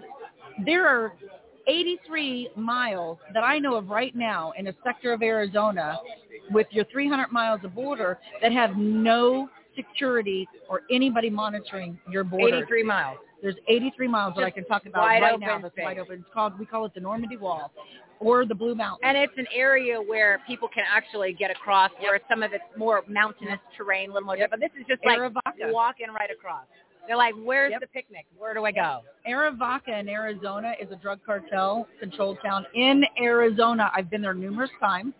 [0.65, 1.13] there are
[1.67, 5.97] 83 miles that I know of right now in a sector of Arizona
[6.51, 12.57] with your 300 miles of border that have no security or anybody monitoring your border.
[12.57, 13.17] 83 miles.
[13.41, 15.85] There's 83 miles that I can talk about right open now that's space.
[15.85, 16.15] wide open.
[16.19, 17.71] It's called, we call it the Normandy Wall
[18.19, 19.07] or the Blue Mountain.
[19.07, 23.03] And it's an area where people can actually get across, where some of it's more
[23.07, 24.37] mountainous terrain, a little more.
[24.49, 25.71] But this is just like Arivaca.
[25.71, 26.65] walking right across.
[27.07, 27.79] They're like, "Where's Yep.
[27.81, 28.25] the picnic?
[28.37, 33.89] Where do I go?" Arivaca in Arizona is a drug cartel controlled town in Arizona.
[33.95, 35.13] I've been there numerous times.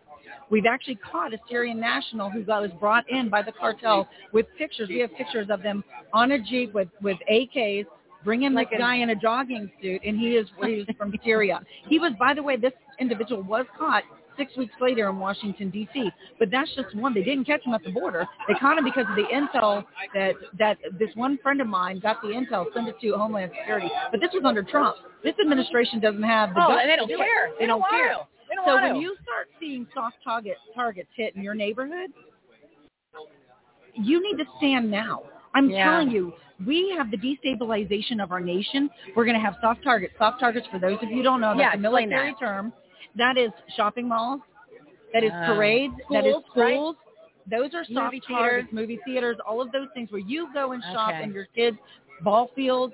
[0.50, 4.46] We've actually caught a Syrian national who got, was brought in by the cartel with
[4.58, 4.90] pictures.
[4.90, 5.84] We have pictures of them
[6.14, 7.86] on a jeep with with AKs,
[8.24, 11.62] bringing Like this a- guy in a jogging suit, and he is he from Syria.
[11.88, 14.04] He was, by the way, this individual was caught
[14.38, 16.12] six weeks later in Washington D.C.
[16.38, 17.14] But that's just one.
[17.16, 18.28] They didn't catch him at the border.
[18.48, 19.84] They caught him because of the intel
[20.14, 23.90] that that this one friend of mine got the intel, sent it to Homeland Security.
[24.12, 24.96] But this was under Trump.
[25.24, 27.50] This administration doesn't have the Oh, they don't care.
[27.58, 28.18] They They, don't, care.
[28.66, 29.02] So when to.
[29.02, 32.12] you start seeing soft target targets hit in your neighborhood,
[33.96, 35.24] you need to stand now.
[35.54, 35.84] I'm Yeah.
[35.84, 36.34] telling you,
[36.66, 38.90] we have the destabilization of our nation.
[39.16, 40.14] We're going to have soft targets.
[40.18, 42.40] Soft targets, for those of you who don't know, Yeah, that's a military that.
[42.40, 42.74] term.
[43.16, 44.42] That is shopping malls.
[45.14, 45.94] That is Uh, parades.
[46.12, 47.60] that is schools, right?
[47.62, 48.74] Those are soft Movie targets.
[48.74, 49.38] Movie theaters.
[49.48, 51.24] All of those things where you go and shop Okay.
[51.24, 51.78] and your kids,
[52.24, 52.94] ball fields.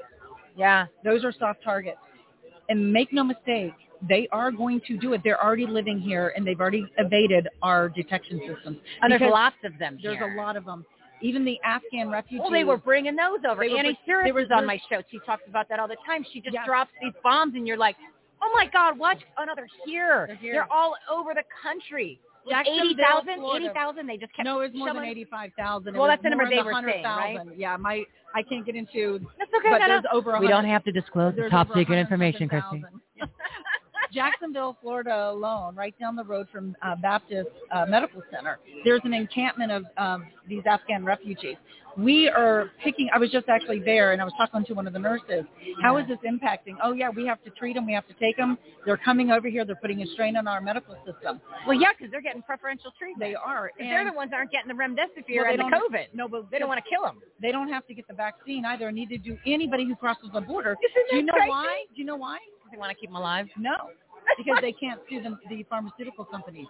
[0.55, 0.87] Yeah.
[1.03, 1.97] Those are soft targets.
[2.69, 3.73] And make no mistake,
[4.07, 5.21] they are going to do it.
[5.23, 8.77] They're already living here and they've already evaded our detection systems.
[9.01, 10.33] And there's lots of them There's here.
[10.33, 10.85] a lot of them.
[11.21, 12.41] Even the Afghan refugees.
[12.41, 13.61] Well, they were bringing those over.
[13.63, 15.01] They Annie bring- Cirrus was- was on my show.
[15.09, 16.25] She talks about that all the time.
[16.33, 16.65] She just Yeah.
[16.65, 17.95] drops these bombs, and you're like,
[18.41, 20.53] "Oh my God, watch another here." They're here.
[20.53, 22.19] They're all over the country.
[22.49, 23.39] Jacksonville, 80,000?
[23.55, 24.05] 80,000?
[24.07, 25.95] They just kept No, it's more than 85,000.
[25.95, 27.39] Well, that's the number they than were saying, right?
[27.55, 28.03] Yeah, my
[28.35, 29.19] I can't get into.
[29.37, 29.69] That's okay.
[29.69, 29.87] but no, no.
[29.87, 30.37] there's over.
[30.39, 33.31] We don't have to disclose the top secret information, something Christy.
[34.13, 39.13] Jacksonville, Florida alone, right down the road from uh, Baptist uh, Medical Center, there's an
[39.13, 41.55] encampment of um, these Afghan refugees.
[41.95, 43.07] We are picking.
[43.13, 45.45] I was just actually there, and I was talking to one of the nurses.
[45.83, 46.75] How is this impacting?
[46.83, 47.85] Oh yeah, we have to treat them.
[47.85, 48.57] We have to take them.
[48.83, 49.63] They're coming over here.
[49.63, 51.39] They're putting a strain on our medical system.
[51.67, 53.19] Well, yeah, because they're getting preferential treatment.
[53.19, 53.67] They are.
[53.77, 56.05] If they're the ones that aren't getting the remdesivir Well, and the COVID.
[56.13, 57.19] No, but They don't want to kill them.
[57.41, 58.91] They don't have to get the vaccine either.
[58.91, 60.75] Neither do anybody who crosses the border.
[60.83, 61.49] Isn't Do you know crazy?
[61.49, 61.83] why?
[61.93, 62.39] Do you know why?
[62.71, 63.45] They want to keep them alive.
[63.55, 63.91] No,
[64.37, 66.67] because they can't sue the, the pharmaceutical companies.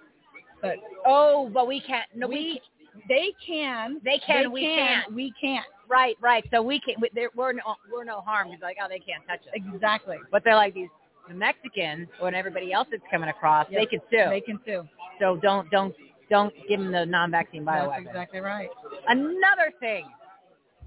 [0.62, 2.08] But Oh, but we can't.
[2.16, 2.36] No, we.
[2.36, 2.62] we,
[3.10, 4.00] they can.
[4.04, 4.78] They can, They we can.
[4.88, 5.14] can't.
[5.14, 5.66] We can't.
[5.90, 6.44] Right, right.
[6.52, 6.96] So we can.
[7.02, 8.50] we- there- We're no, we're no harm.
[8.50, 9.54] He's like, oh, they can't touch us.
[9.74, 10.18] Exactly.
[10.32, 10.90] But they're like these
[11.28, 13.68] the Mexicans and everybody else that's coming across.
[13.72, 14.26] They can sue.
[14.30, 14.84] They can sue.
[15.20, 15.94] so don't don't
[16.30, 18.70] don't give them the non-vaccine That's exactly right.
[19.08, 20.06] Another thing.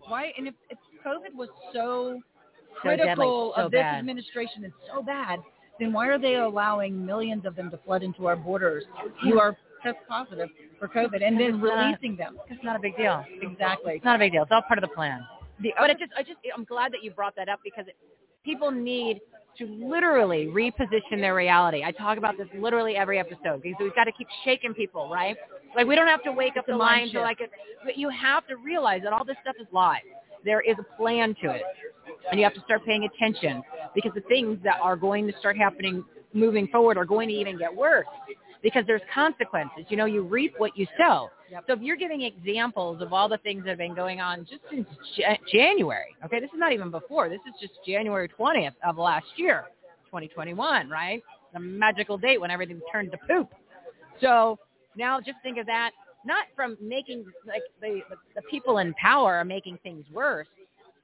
[0.09, 0.33] Why?
[0.37, 2.21] And if, if COVID was so
[2.83, 3.99] So deadly, critical so of this bad.
[3.99, 5.39] administration and so bad,
[5.79, 8.85] then why are they allowing millions of them to flood into our borders
[9.23, 10.49] who are test positive
[10.79, 12.37] for COVID and then releasing them?
[12.49, 13.25] It's not a big deal.
[13.43, 13.95] Exactly.
[13.95, 14.43] It's not a big deal.
[14.43, 15.27] It's all part of the plan.
[15.63, 17.97] The But it just, I just, I'm glad that you brought that up because it,
[18.45, 19.21] people need
[19.59, 21.83] to literally reposition their reality.
[21.83, 25.37] I talk about this literally every episode because we've got to keep shaking people, right?
[25.75, 27.51] Like we don't have to wake up It's a the mind to like it,
[27.85, 30.03] but you have to realize that all this stuff is lies.
[30.45, 31.63] There is a plan to it,
[32.31, 33.63] and you have to start paying attention
[33.95, 37.59] because the things that are going to start happening moving forward are going to even
[37.59, 38.07] get worse
[38.63, 39.85] because there's consequences.
[39.89, 41.31] You know, you reap what you sow.
[41.67, 44.63] So if you're giving examples of all the things that have been going on just
[44.71, 47.29] since Ja- January, okay, this is not even before.
[47.29, 49.67] This is just January 20th of last year,
[50.07, 51.23] 2021, right?
[51.55, 53.49] The magical date when everything turned to poop.
[54.21, 54.59] So
[54.97, 55.93] now just think of that,
[56.25, 58.01] not from making like the,
[58.35, 60.49] the people in power are making things worse.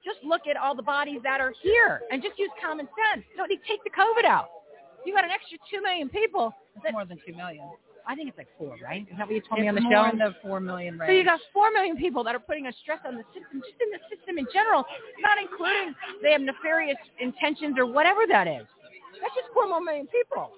[0.05, 3.25] Just look at all the bodies that are here and just use common sense.
[3.37, 4.49] Don't need take the COVID out.
[5.05, 6.53] You got an extra two million people.
[6.77, 7.65] it's more than two million.
[8.07, 9.03] I think it's like four, right?
[9.03, 10.11] Is that what you told me on the more show?
[10.11, 11.09] in the four million range.
[11.09, 13.79] So you got four million people that are putting a stress on the system, just
[13.79, 14.85] in the system in general,
[15.23, 18.67] not including they have nefarious intentions or whatever that is.
[19.21, 20.51] That's just four more million people.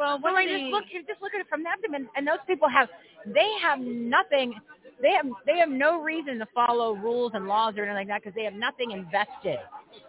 [0.00, 2.68] Well, what like, just look, just look at it from that dimension, and those people
[2.68, 2.88] have,
[3.26, 4.54] they have nothing.
[5.02, 8.22] They have they have no reason to follow rules and laws or anything like that
[8.22, 9.58] because they have nothing invested,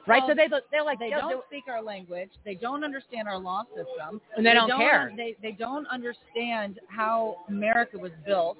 [0.08, 0.22] right?
[0.22, 2.30] Well, so they they're like they don't do- speak our language.
[2.44, 4.20] They don't understand our law system.
[4.36, 5.14] And they don't care.
[5.16, 8.58] They they don't understand how America was built.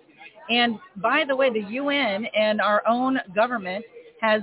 [0.50, 3.84] And by the way, the UN and our own government
[4.22, 4.42] has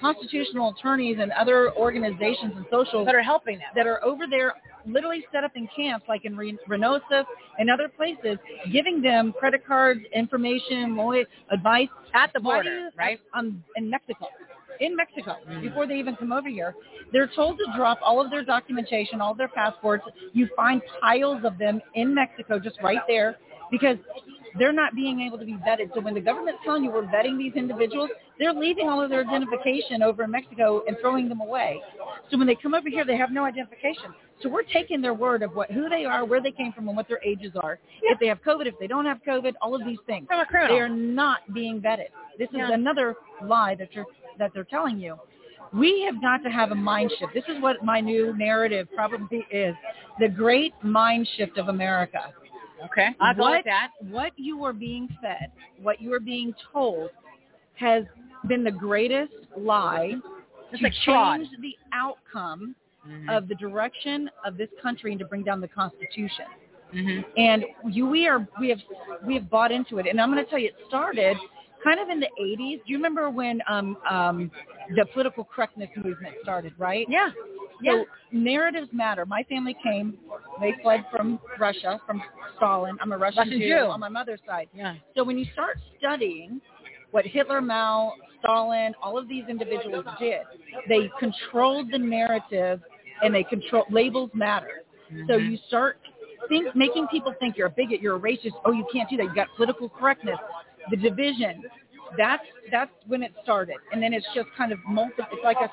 [0.00, 3.68] constitutional attorneys and other organizations and social that are helping them.
[3.74, 4.54] that are over there
[4.86, 7.24] literally set up in camps like in Re- Reynosa
[7.58, 8.38] and other places,
[8.72, 13.20] giving them credit cards, information, lawyer advice at the border, you- right?
[13.34, 14.28] Um, in Mexico.
[14.80, 15.60] In Mexico, Mm.
[15.62, 16.74] before they even come over here,
[17.12, 20.04] they're told to drop all of their documentation, all of their passports.
[20.32, 23.38] You find piles of them in Mexico, just right there,
[23.72, 23.98] because
[24.56, 25.92] they're not being able to be vetted.
[25.94, 29.20] So when the government's telling you we're vetting these individuals, they're leaving all of their
[29.20, 31.82] identification over in Mexico and throwing them away.
[32.30, 34.14] So when they come over here, they have no identification.
[34.42, 36.96] So we're taking their word of what who they are, where they came from, and
[36.96, 37.78] what their ages are.
[38.02, 40.26] If they have COVID, if they don't have COVID, all of these things.
[40.28, 40.76] From a criminal.
[40.76, 42.08] They are not being vetted.
[42.38, 44.06] This is another lie that you're
[44.38, 45.16] that they're telling you.
[45.72, 47.34] We have got to have a mind shift.
[47.34, 49.74] This is what my new narrative probably is:
[50.20, 52.32] the great mind shift of America.
[52.84, 53.90] Okay, go what, with that.
[54.08, 55.50] What you are being fed,
[55.82, 57.10] what you are being told,
[57.74, 58.04] has
[58.46, 60.14] been the greatest lie
[60.70, 61.40] It's to like fraud.
[61.40, 62.76] change the outcome
[63.08, 63.36] Mhm.
[63.36, 66.46] of the direction of this country and to bring down the Constitution.
[66.92, 67.24] Mhm.
[67.36, 68.80] And you, we are, we have,
[69.26, 70.06] we have bought into it.
[70.06, 71.36] And I'm going to tell you, it started
[71.84, 72.78] kind of in the 80s.
[72.78, 74.50] Do you remember when um, um,
[74.96, 76.72] the political correctness movement started?
[76.78, 77.06] Right?
[77.08, 77.30] Yeah.
[77.84, 79.24] So narratives matter.
[79.24, 80.18] My family came;
[80.60, 82.20] they fled from Russia, from
[82.56, 82.98] Stalin.
[83.00, 83.84] I'm a Russian, Russian Jew, Jew.
[83.84, 84.68] on my mother's side.
[84.74, 84.96] Yeah.
[85.16, 86.60] So when you start studying
[87.12, 90.40] what Hitler, Mao, Stalin, all of these individuals did,
[90.88, 92.80] they controlled the narrative
[93.22, 94.82] and they control labels matter.
[95.26, 95.50] So Mhm.
[95.50, 95.98] you start
[96.48, 98.52] think making people think you're a bigot, you're a racist.
[98.64, 99.24] Oh, you can't do that.
[99.24, 100.38] You got political correctness,
[100.90, 101.64] the division.
[102.16, 105.22] That's that's when it started, and then it's just kind of multi.
[105.32, 105.70] It's like a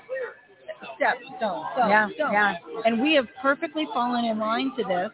[0.96, 2.32] step stone, stone, Yeah, stone.
[2.34, 2.58] yeah.
[2.86, 5.10] And we have perfectly fallen in line to this,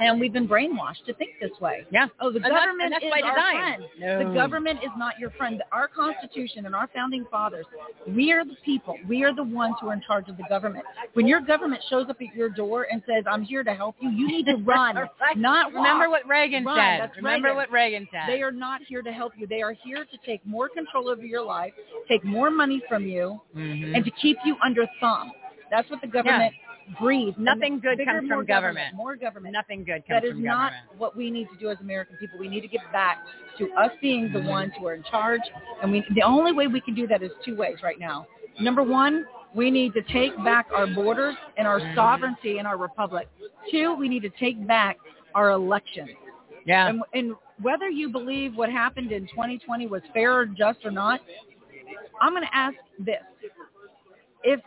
[0.00, 1.84] and we've been brainwashed to think this way.
[1.90, 2.06] Yeah.
[2.20, 3.84] Oh, the And that's- government and that's is by our friend.
[3.98, 4.28] No.
[4.28, 5.62] The government is not your friend.
[5.72, 7.66] Our Constitution and our founding fathers,
[8.06, 8.96] we are the people.
[9.08, 10.84] We are the ones who are in charge of the government.
[11.14, 14.10] When your government shows up at your door and says, "I'm here to help you,"
[14.10, 15.36] you need to run, Right.
[15.36, 16.22] not Remember walk.
[16.24, 16.76] what Reagan Run.
[16.76, 17.00] said.
[17.00, 17.56] That's Remember Reagan.
[17.56, 18.28] what Reagan said.
[18.28, 19.46] They are not here to help you.
[19.46, 21.72] They are here to take more control over your life,
[22.08, 23.96] take more money from you, Mhm.
[23.96, 25.32] and to keep you under thumb.
[25.70, 26.64] That's what the government breeds.
[27.36, 28.94] And Nothing good bigger, comes from government.
[28.94, 29.52] More government.
[29.52, 30.98] Nothing good comes That is not government.
[30.98, 32.38] what we need to do as American people.
[32.38, 33.18] We need to get back
[33.58, 34.48] to us being the Mhm.
[34.48, 35.42] ones who are in charge.
[35.82, 38.26] And we, the only way we can do that is two ways right now.
[38.60, 41.94] Number one, we need to take back our borders and our Mhm.
[41.94, 43.28] sovereignty and our republic.
[43.70, 44.98] Two, we need to take back
[45.34, 46.10] our elections.
[46.64, 46.88] Yeah.
[46.88, 51.20] And, and whether you believe what happened in 2020 was fair or just or not,
[52.20, 53.22] I'm going to ask this.
[54.44, 54.60] If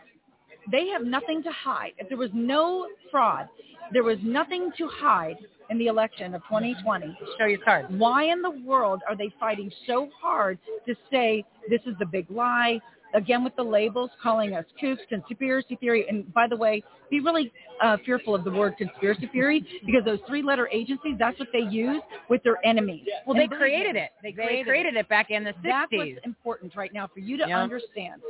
[0.70, 3.48] they have nothing to hide, if there was no fraud,
[3.92, 5.36] there was nothing to hide
[5.70, 7.86] in the election of 2020, Show your card.
[7.98, 12.30] why in the world are they fighting so hard to say this is the big
[12.30, 12.80] lie?
[13.14, 16.06] Again, with the labels, calling us kooks, conspiracy theory.
[16.08, 20.18] And by the way, be really uh, fearful of the word conspiracy theory because those
[20.26, 22.00] three-letter agencies, that's what they use
[22.30, 23.04] with their enemies.
[23.26, 24.12] Well, And they created it.
[24.22, 25.98] They They created, created it back in the That's 60s.
[26.14, 27.60] what's important right now for you to Yeah.
[27.62, 28.22] understand.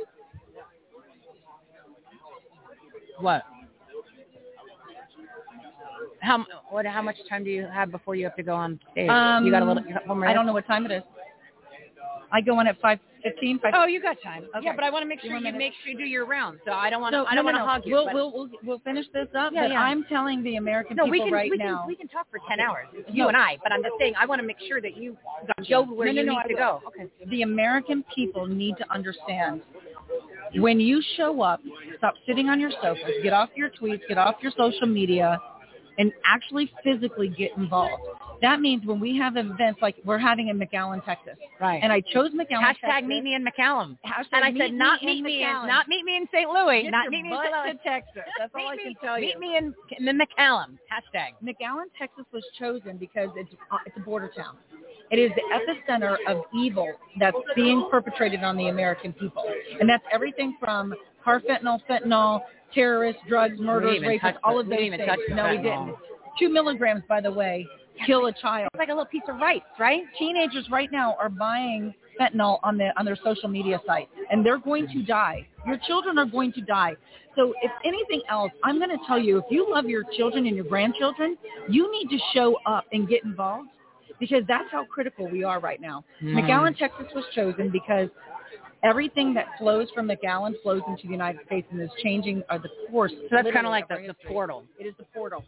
[3.19, 3.43] What?
[6.19, 6.85] How what?
[6.85, 9.09] How much time do you have before you have to go on stage?
[9.09, 9.83] Um, you got a little.
[9.83, 11.03] You more I don't know what time it is.
[12.31, 13.59] I go on at five fifteen.
[13.73, 14.45] Oh, you got time.
[14.55, 14.65] Okay.
[14.65, 16.59] Yeah, but I want to make sure you make sure you do your round.
[16.65, 17.13] So I don't want.
[17.13, 17.95] So, I don't no, want to no, hog you.
[17.95, 19.51] We'll, we'll we'll we'll finish this up.
[19.53, 19.81] Yeah, but yeah.
[19.81, 21.79] I'm telling the American no, people we can right we now.
[21.79, 22.87] can we can talk for ten hours.
[22.93, 23.15] It's No.
[23.15, 23.57] you and I.
[23.61, 25.17] But I'm just saying I want to make sure that you
[25.69, 26.81] go where you no, need to go.
[26.87, 27.09] Okay.
[27.29, 29.61] The American people need to understand
[30.55, 31.61] when you show up,
[31.97, 35.39] stop sitting on your sofas, get off your tweets, get off your social media,
[35.97, 38.01] and actually physically get involved.
[38.41, 41.79] That means when we have events like we're having in McAllen, Texas, Right.
[41.81, 43.07] and I chose McAllen, Hashtag Texas.
[43.07, 43.97] meet me in McAllen.
[44.05, 46.27] Hashtag and I meet said me not in meet me in not meet me in
[46.33, 46.49] St.
[46.49, 46.81] Louis.
[46.83, 47.79] Get not meet me in St.
[47.85, 48.23] Texas.
[48.37, 49.27] That's all meet I me, can tell you.
[49.27, 49.73] Meet me in,
[50.09, 50.77] in McAllen.
[50.91, 51.29] Hashtag.
[51.41, 54.57] McAllen, Texas was chosen because it's uh, it's a border town.
[55.11, 56.87] It is the epicenter of evil
[57.19, 59.43] that's being perpetrated on the American people,
[59.79, 60.93] and that's everything from
[61.25, 62.41] carfentanil, fentanyl,
[62.73, 65.09] terrorists, drugs, murders, even rapists, all of we those didn't even things.
[65.09, 65.95] touch no, we didn't.
[66.39, 67.67] Two milligrams, by the way,
[68.05, 68.69] kill a child.
[68.73, 70.01] It's like a little piece of rice, right?
[70.17, 74.57] Teenagers right now are buying fentanyl on the on their social media sites, and they're
[74.59, 75.47] going to die.
[75.67, 76.95] Your children are going to die.
[77.35, 80.55] So if anything else, I'm going to tell you, if you love your children and
[80.55, 81.37] your grandchildren,
[81.69, 83.69] you need to show up and get involved
[84.23, 86.05] because that's how critical we are right now.
[86.21, 86.41] Mm.
[86.41, 88.07] McAllen, Texas was chosen because
[88.81, 92.69] everything that flows from McAllen flows into the United States and is changing uh, the
[92.89, 93.11] course.
[93.11, 94.63] So that's kind of like the, the portal.
[94.79, 95.43] It is the portal.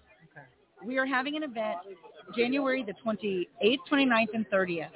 [0.86, 1.78] We are having an event
[2.36, 4.90] January the 28th, 29th, and 30th.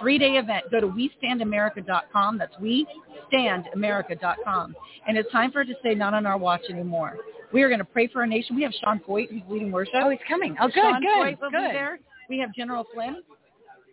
[0.00, 0.64] Three-day event.
[0.72, 2.38] Go to WeStandAmerica.com.
[2.38, 4.74] That's WeStandAmerica.com.
[5.06, 7.18] And it's time for it to say not on our watch anymore.
[7.52, 8.56] We are going to pray for our nation.
[8.56, 9.94] We have Sean Feucht who's leading worship.
[10.02, 10.56] Oh, he's coming.
[10.60, 12.00] Oh, good, Sean good, Feucht will be there.
[12.28, 13.22] We have General Flynn.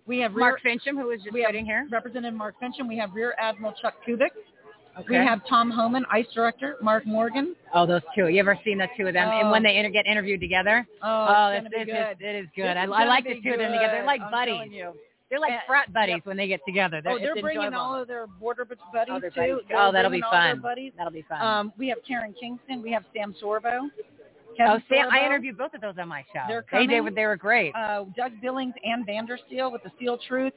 [0.06, 1.88] We have Mark Rear, Finchem, who was just sitting here.
[1.92, 2.88] Representative Mark Finchem.
[2.88, 4.30] We have Rear Admiral Chuck Kubic.
[5.08, 6.76] We have Tom Homan, ICE Director.
[6.82, 7.56] Mark Morgan.
[7.74, 8.28] Oh, those two.
[8.28, 9.30] You ever seen the two of them?
[9.30, 9.52] And Oh.
[9.52, 10.86] when they inter- get interviewed together?
[11.02, 12.26] Oh, oh it's it's, gonna be it's, good.
[12.26, 12.76] it is good.
[12.76, 13.94] I, I like the two of them together.
[13.94, 14.72] They're like I'm buddies.
[15.30, 16.26] They're like And- frat buddies yep.
[16.26, 17.02] when they get together.
[17.04, 17.78] They're, oh, they're bringing enjoyable.
[17.86, 19.30] all of their border buddies Oh, too.
[19.36, 19.56] buddies.
[19.76, 20.92] Oh, that'll be bringing all their fun.
[20.98, 21.42] That'll be fun.
[21.42, 22.82] Um, we have Karen Kingston.
[22.82, 23.90] We have Sam Sorbo.
[24.60, 26.42] Oh, Kevin Sam, I interviewed both of those on my show.
[26.48, 27.04] They're they, they, coming.
[27.04, 27.74] were, they were great.
[27.76, 30.54] Uh, Doug Billings and Vandersteel with the Steel Truth.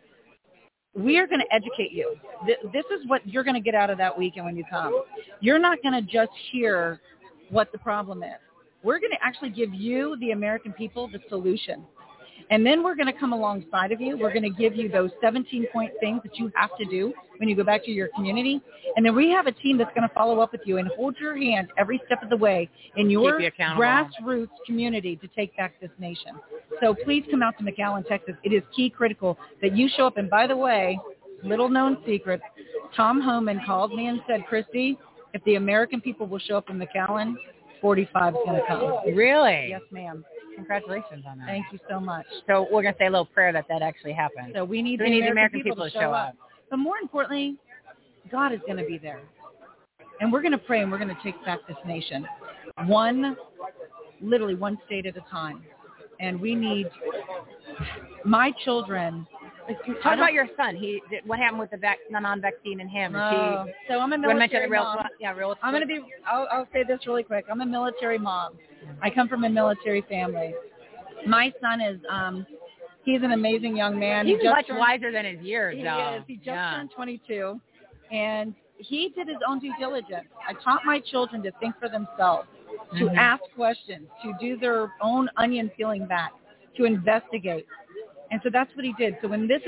[0.95, 2.17] We are going to educate you.
[2.45, 5.03] Th- This is what you're going to get out of that weekend when you come.
[5.41, 7.01] You're not going to just hear
[7.49, 8.39] what the problem is.
[8.83, 11.85] We're going to actually give you, the American people, the solution.
[12.53, 14.19] And then we're going to come alongside of you.
[14.19, 17.49] We're going to give you those 17 point things that you have to do when
[17.49, 18.61] you go back to your community.
[18.95, 21.17] And then we have a team that's going to follow up with you and hold
[21.19, 25.81] your hand every step of the way in your you grassroots community to take back
[25.81, 26.33] this nation.
[26.83, 28.35] So please come out to McAllen, Texas.
[28.45, 30.19] It is key critical that you show up.
[30.19, 31.01] And by the way,
[31.43, 32.43] little known secret,
[32.95, 34.99] Tom Homan called me and said, Christy,
[35.33, 37.33] if the American people will show up in McAllen,
[37.81, 39.17] 45 is going to come.
[39.17, 39.69] Really?
[39.71, 40.23] Yes, ma'am.
[40.55, 41.47] Congratulations on that.
[41.47, 42.27] Thank you so much.
[42.47, 44.53] So we're going to say a little prayer that that actually happened.
[44.55, 46.35] So we need, we the, need the American American people to to show up.
[46.71, 47.57] But more importantly,
[48.31, 49.21] God is going to be there.
[50.21, 52.27] And we're going to pray and we're going to take back this nation.
[52.87, 53.37] One,
[54.21, 55.63] literally one state at a time.
[56.21, 56.89] And we need
[58.25, 59.27] my children.
[60.03, 60.77] Talk about your son.
[60.77, 63.15] He what happened with the vac- non-vaccine and him?
[63.17, 65.07] Oh, so I'm a he, military real, mom.
[65.21, 65.55] yeah, real.
[65.63, 67.45] I'm going to be, I'll, I'll say this really quick.
[67.51, 68.55] I'm a military mom.
[69.03, 70.55] I come from a military family.
[71.27, 72.47] My son is, um,
[73.05, 74.27] he's an amazing young man.
[74.27, 76.17] He's he just much turned, wiser than his years, He though.
[76.19, 76.23] is.
[76.27, 76.75] He just yeah.
[76.77, 77.61] turned 22,
[78.11, 80.27] and he did his own due diligence.
[80.49, 82.49] I taught my children to think for themselves,
[82.99, 83.17] to Mhm.
[83.17, 86.33] ask questions, to do their own onion peeling back,
[86.77, 87.67] to investigate.
[88.33, 89.17] And so that's what he did.
[89.23, 89.63] So when this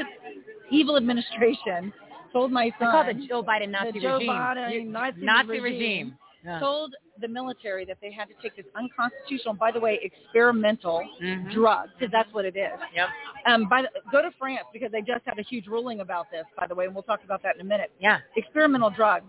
[0.71, 1.93] evil administration
[2.33, 4.31] told my They call it son, the Joe Biden Nazi the Joe regime.
[4.31, 6.19] Biden You- Nazi, Nazi regime, regime.
[6.45, 6.59] Yeah.
[6.59, 11.53] told the military that they had to take this unconstitutional, by the way, experimental Mhm.
[11.53, 12.79] drug, because that's what it is.
[12.95, 13.09] Yep.
[13.47, 16.45] Um, by the, go to France because they just had a huge ruling about this,
[16.59, 17.93] by the way, and we'll talk about that in a minute.
[17.99, 18.19] Yeah.
[18.37, 19.23] Experimental drug.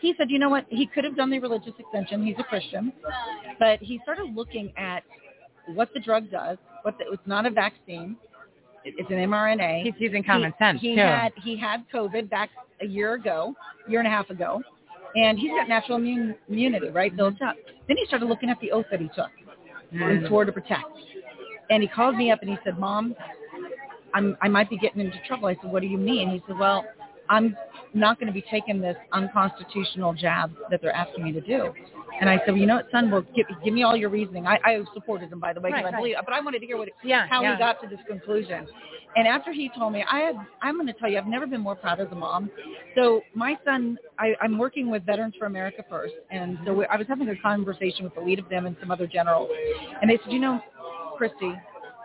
[0.00, 0.66] He said, you know what?
[0.68, 2.24] He could have done the religious exemption.
[2.24, 2.92] He's a Christian,
[3.58, 5.02] but he started looking at
[5.66, 6.58] what the drug does.
[6.82, 8.16] What the, it's not a vaccine.
[8.86, 9.82] It- It's an mRNA.
[9.82, 11.00] He's using common he, sense, He too.
[11.00, 12.50] had he had COVID back
[12.80, 13.54] a year ago,
[13.88, 14.62] year and a half ago,
[15.16, 17.56] and he's got natural immune, immunity, right, built up.
[17.88, 19.30] Then he started looking at the oath that he took
[19.90, 20.28] and Mm.
[20.28, 20.84] swore to protect.
[21.70, 23.16] And he called me up and he said, "Mom,
[24.14, 26.58] I'm I might be getting into trouble." I said, "What do you mean?" He said,
[26.58, 26.84] "Well,
[27.28, 27.56] I'm
[27.92, 31.74] not going to be taking this unconstitutional jab that they're asking me to do."
[32.20, 33.10] And I said, well, "You know what, son?
[33.10, 35.80] Well, give, give me all your reasoning." I, I supported him, by the way, Right,
[35.84, 35.96] I right.
[35.96, 37.52] believe, but I wanted to hear what Yeah, how yeah.
[37.54, 38.66] he got to this conclusion.
[39.16, 41.60] And after he told me, I had, I'm going to tell you, I've never been
[41.62, 42.50] more proud as a mom.
[42.94, 46.96] So my son, I, I'm working with Veterans for America first, and so we, I
[46.96, 49.48] was having a conversation with the lead of them and some other generals,
[50.00, 50.60] and they said, you know,
[51.16, 51.52] Christy,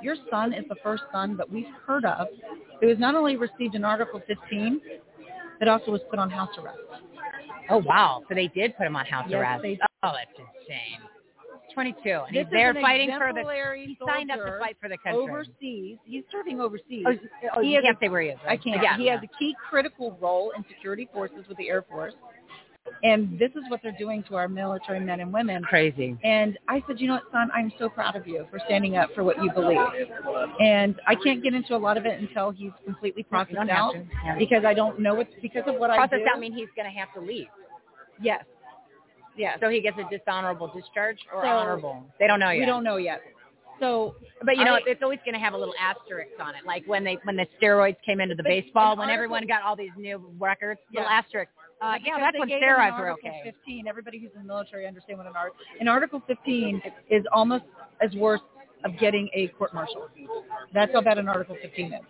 [0.01, 2.27] your son is the first son that we've heard of
[2.81, 4.81] who has not only received an Article 15,
[5.59, 6.79] but also was put on house arrest.
[7.69, 8.23] Oh wow!
[8.27, 9.61] So they did put him on house Yes, arrest.
[9.63, 10.99] they- Oh, that's insane.
[11.73, 13.43] 22, and This he's there fighting for the.
[13.85, 15.21] He signed up to fight for the country.
[15.21, 17.05] Overseas, he's serving overseas.
[17.07, 17.13] Oh,
[17.55, 18.39] oh, He you can't a- say where he is.
[18.45, 18.81] I can't.
[18.83, 22.13] Yeah, he has a key critical role in security forces with the Air Force.
[23.03, 25.63] And this is what they're doing to our military men and women.
[25.63, 26.17] Crazy.
[26.23, 29.09] And I said, you know what, son, I'm so proud of you for standing up
[29.13, 29.77] for what you believe.
[30.59, 33.93] And I can't get into a lot of it until he's completely processed out.
[34.25, 34.35] Yeah.
[34.37, 36.25] because I don't know what because of what I Process do.
[36.33, 37.47] out mean he's going to have to leave.
[38.19, 38.43] Yes.
[39.37, 39.57] Yes.
[39.61, 42.03] So he gets a dishonorable discharge or So- honorable.
[42.19, 42.59] They don't know yet.
[42.59, 43.21] We don't know yet.
[43.79, 46.65] So, But you know, I- it's always going to have a little asterisk on it,
[46.65, 49.75] like when they when the steroids came into the baseball, when article- everyone got all
[49.75, 51.51] these new records, little asterisk.
[51.81, 53.41] Uh, yeah, that's when gave him an steroids were okay.
[53.43, 53.87] 15.
[53.87, 55.59] Everybody who's in the military understand what an article.
[55.79, 56.79] An Article 15
[57.09, 57.63] is almost
[58.01, 58.41] as worse
[58.83, 60.07] of getting a court martial.
[60.73, 62.01] That's how bad an Article 15 is.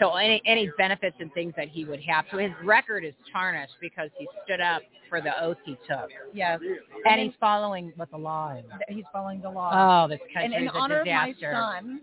[0.00, 2.24] So any any benefits and things that he would have.
[2.30, 6.58] So his record is tarnished because he stood up for the oath he took, Yes.
[7.04, 8.64] and he's following what the law is.
[8.88, 10.04] He's following the law.
[10.04, 11.50] Oh, this and country in is a honor disaster.
[11.50, 12.00] of my son,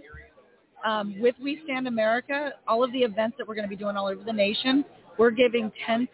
[0.85, 3.97] um, with We Stand America, all of the events that we're going to be doing
[3.97, 4.85] all over the nation,
[5.17, 6.07] we're giving 10%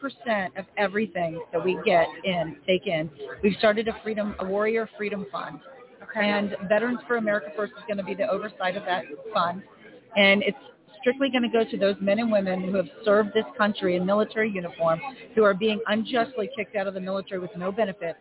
[0.57, 3.09] of everything that we get in, take in.
[3.43, 5.59] We've started a freedom, a Warrior Freedom Fund.
[6.15, 9.61] And Veterans for America First is going to be the oversight of that fund.
[10.15, 10.57] And it's
[11.05, 14.03] strictly going to go to those men and women who have served this country in
[14.03, 14.99] military uniform,
[15.35, 18.17] who are being unjustly kicked out of the military with no benefits.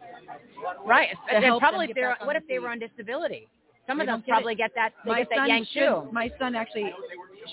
[0.84, 1.08] Right.
[1.32, 3.48] And probably if they're what if they were on disability?
[3.86, 4.56] Some of them get probably it.
[4.56, 6.08] get that they my get that yanked should, too.
[6.12, 6.92] My son actually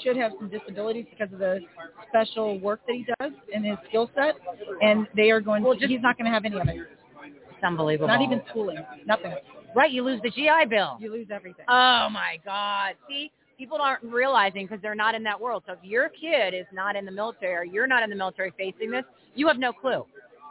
[0.03, 1.61] should have some disabilities because of the
[2.09, 4.35] special work that he does in his skill set,
[4.81, 5.63] and they are going.
[5.63, 6.75] Well, to, just- he's not going to have any of it.
[6.77, 8.07] It's unbelievable.
[8.07, 8.83] Not even schooling.
[9.05, 9.33] Nothing.
[9.75, 10.97] Right, you lose the GI Bill.
[10.99, 11.65] You lose everything.
[11.69, 12.95] Oh my God!
[13.07, 13.31] See,
[13.61, 15.61] people aren't realizing because they're not in that world.
[15.67, 18.51] So if your kid is not in the military or you're not in the military
[18.57, 19.03] facing this,
[19.35, 20.03] you have no clue.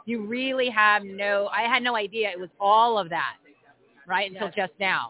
[0.05, 1.49] You really have no.
[1.53, 3.35] I had no idea it was all of that,
[4.07, 4.31] right?
[4.31, 4.55] Until Yes.
[4.55, 5.09] just now.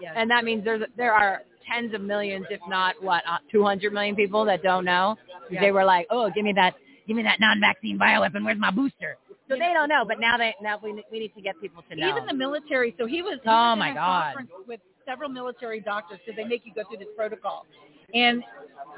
[0.00, 0.14] Yes.
[0.16, 4.16] And that means there's there are tens of millions, if not what, uh, 200 million
[4.16, 5.16] people that don't know.
[5.50, 5.60] Yes.
[5.62, 6.74] They were like, oh, give me that,
[7.06, 8.44] give me that non-vaccine bioweapon.
[8.46, 9.18] Where's my booster?
[9.48, 10.04] So they don't know.
[10.08, 12.08] But now they now we we need to get people to know.
[12.08, 12.94] Even the military.
[12.98, 13.38] So he was.
[13.44, 14.34] he Oh, was in my God.
[14.66, 17.66] With several military doctors, because they make you go through this protocol,
[18.14, 18.42] and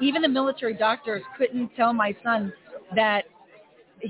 [0.01, 2.51] even the military doctors couldn't tell my son
[2.95, 3.25] that.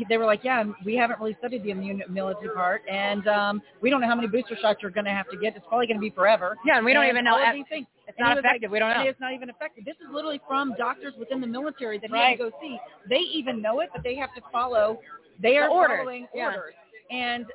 [0.07, 4.01] They were like, yeah, we haven't really studied the immunity part, and um, we don't
[4.01, 5.55] know how many booster shots you're going to have to get.
[5.55, 6.55] It's probably going to be forever.
[6.63, 7.31] yeah, and we don't And even know.
[7.39, 7.87] all these things.
[8.07, 8.69] It's And not was like- effective.
[8.69, 9.01] we don't know.
[9.09, 9.85] It's not even effective.
[9.85, 12.37] This is literally from doctors within the military that he Right.
[12.37, 12.77] had to go see.
[13.09, 14.99] They even know it, but they have to follow.
[15.41, 16.45] They are The orders, following yeah.
[16.53, 16.75] orders,
[17.09, 17.47] and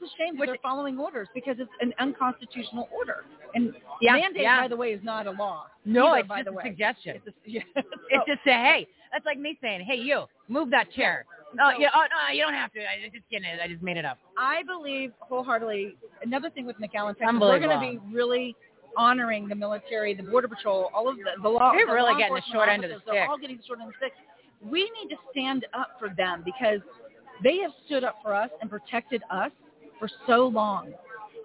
[0.00, 3.24] it's a shame Which- they're following orders because it's an unconstitutional order.
[3.54, 4.60] And Yeah, mandate, yeah.
[4.62, 5.66] by the way, is not a law.
[5.84, 6.62] No, either, it's by just the a way.
[6.64, 7.16] suggestion.
[7.16, 7.62] It's, a, yeah.
[7.74, 11.24] It's just say, hey, that's like me saying, hey, you, move that chair.
[11.54, 12.80] No, oh, yeah, oh, no, you don't have to.
[12.80, 13.44] I just kidding.
[13.44, 14.18] I just made it up.
[14.38, 15.96] I believe wholeheartedly.
[16.22, 18.54] Another thing with McAllen, Texas, we're going to be really
[18.96, 21.72] honoring the military, the border patrol, all of the, the law.
[21.72, 23.62] They're the really law getting the short end of the officers, they're all getting the
[23.64, 24.12] short end of the stick.
[24.62, 26.80] We need to stand up for them because
[27.42, 29.50] they have stood up for us and protected us
[30.00, 30.92] for so long.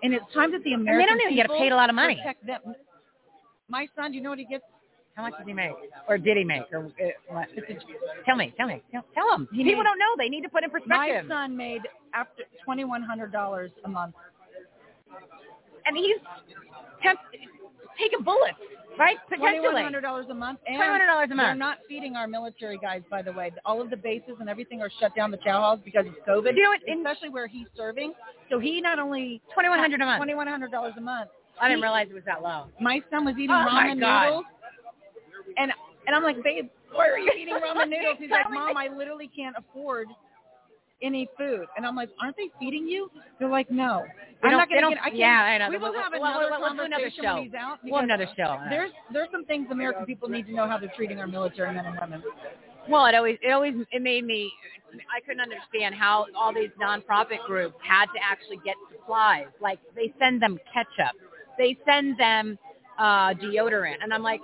[0.01, 1.95] And it's time that the And American they don't even get paid a lot of
[1.95, 2.19] money.
[3.69, 4.63] My son, do you know what he gets?
[5.15, 5.71] How much does he make?
[6.09, 6.63] Or did he make?
[6.73, 7.47] Or uh, what?
[8.25, 8.53] Tell me.
[8.57, 8.81] Tell me.
[8.91, 9.47] Tell, them.
[9.51, 10.13] He People made- don't know.
[10.17, 11.25] They need to put in perspective.
[11.27, 11.81] My son made
[12.13, 14.13] after twenty one hundred dollars a month.
[15.85, 16.17] and he's
[17.01, 17.19] temp-
[17.99, 18.57] taking bullets,
[18.97, 19.17] right?
[19.29, 19.73] Potentially.
[19.73, 20.59] one hundred dollars a month.
[20.67, 23.51] And $2,100 a They're not not feeding our military guys, by the way.
[23.65, 25.31] All of the bases and everything are shut down.
[25.31, 26.55] The chow halls because of COVID.
[26.55, 26.81] You know what?
[26.87, 28.13] Especially where he's serving.
[28.49, 30.17] So he not only 2,100 a month.
[30.19, 31.29] Twenty one hundred dollars a month.
[31.59, 32.65] I didn't He- realize it was that low.
[32.81, 34.45] My son was eating Oh, ramen noodles,
[35.57, 35.71] and
[36.07, 38.17] and I'm like, babe, why are you eating ramen noodles?
[38.19, 40.07] He's like, Mom, I literally can't afford
[41.01, 41.65] any food.
[41.77, 43.09] And I'm like, aren't they feeding you?
[43.39, 44.03] They're like, no.
[44.43, 44.99] I'm not going to get.
[45.01, 45.69] I can't, yeah, I know.
[45.69, 47.35] We will We'll- have we'll- another we'll- another show.
[47.35, 47.79] when he's out.
[47.83, 48.57] We'll have another show.
[48.69, 51.85] There's there's some things American people need to know how they're treating our military men
[51.85, 52.23] and women.
[52.87, 54.51] Well, it always it always it made me
[55.15, 59.47] I couldn't understand how all these nonprofit groups had to actually get supplies.
[59.61, 61.15] Like they send them ketchup,
[61.57, 62.57] they send them
[62.99, 64.41] uh, deodorant, and I'm like,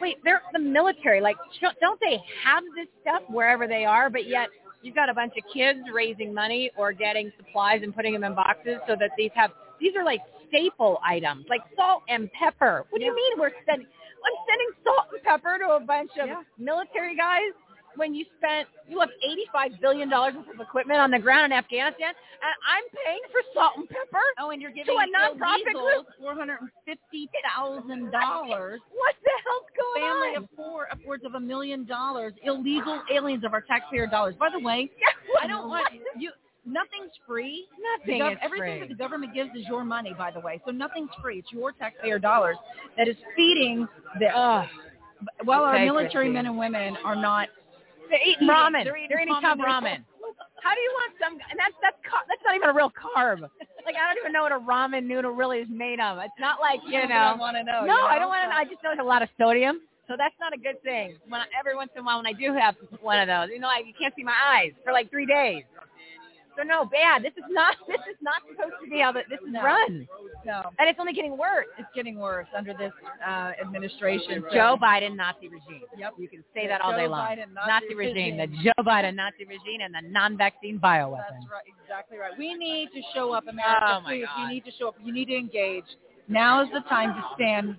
[0.00, 1.20] wait, they're the military.
[1.20, 1.36] Like,
[1.80, 4.08] don't they have this stuff wherever they are?
[4.08, 4.48] But yet
[4.82, 8.34] you've got a bunch of kids raising money or getting supplies and putting them in
[8.34, 9.50] boxes so that these have
[9.80, 12.84] these are like staple items, like salt and pepper.
[12.90, 13.86] What do you mean we're sending?
[13.86, 16.42] I'm sending salt and pepper to a bunch of Yeah.
[16.58, 17.52] military guys.
[17.96, 21.52] When you spent you left eighty five billion dollars worth of equipment on the ground
[21.52, 24.22] in Afghanistan, and I'm paying for salt and pepper?
[24.38, 26.06] Oh, and you're to giving a nonprofit group.
[26.20, 28.80] four hundred and fifty thousand dollars.
[28.92, 30.34] What the hell's going Family on?
[30.34, 34.34] Family of four, upwards of a million dollars, illegal aliens of our taxpayer dollars.
[34.38, 34.90] By the way,
[35.42, 36.30] I don't want you.
[36.66, 37.66] Nothing's free.
[37.98, 38.80] Nothing gov- everything free.
[38.80, 40.14] that the government gives is your money.
[40.16, 41.38] By the way, so nothing's free.
[41.38, 42.56] It's your taxpayer dollars
[42.98, 43.88] that is feeding
[44.18, 44.30] this.
[45.44, 47.48] while our military men and women are not
[48.10, 48.84] They're eating ramen.
[48.84, 50.04] they're eating They're eating ramen ramen.
[50.62, 51.32] How do you want some?
[51.50, 51.96] And that's that's
[52.28, 53.40] that's not even a real carb.
[53.40, 56.18] Like I don't even know what a ramen noodle really is made of.
[56.18, 57.14] It's not like you know.
[57.14, 58.48] I wanna know, No, you I don't want to.
[58.50, 58.56] know.
[58.56, 61.16] I just know there's a lot of sodium, so that's not a good thing.
[61.28, 63.58] When I, every once in a while, when I do have one of those, you
[63.58, 65.64] know, like you can't see my eyes for like three days.
[66.60, 67.22] So no, bad.
[67.22, 67.76] This is not.
[67.88, 69.64] This is not supposed to be how the, this is No.
[69.64, 70.06] run,
[70.46, 70.62] no.
[70.78, 71.66] and it's only getting worse.
[71.78, 72.92] It's getting worse under this
[73.26, 74.44] uh, administration.
[74.52, 75.82] Joe Biden Nazi regime.
[75.98, 76.12] Yep.
[76.18, 77.26] You can say that all Joe day long.
[77.26, 78.46] Biden, Nazi Nazi regime, the.
[78.62, 81.40] Joe Biden Nazi regime, and the non-vaccine bioweapon.
[81.40, 82.32] That's right, exactly right.
[82.38, 83.80] We need to show up, America.
[83.82, 84.24] Oh, please.
[84.26, 84.42] God.
[84.42, 84.96] You need to show up.
[85.02, 85.84] You need to engage.
[86.28, 87.76] Now is the time to stand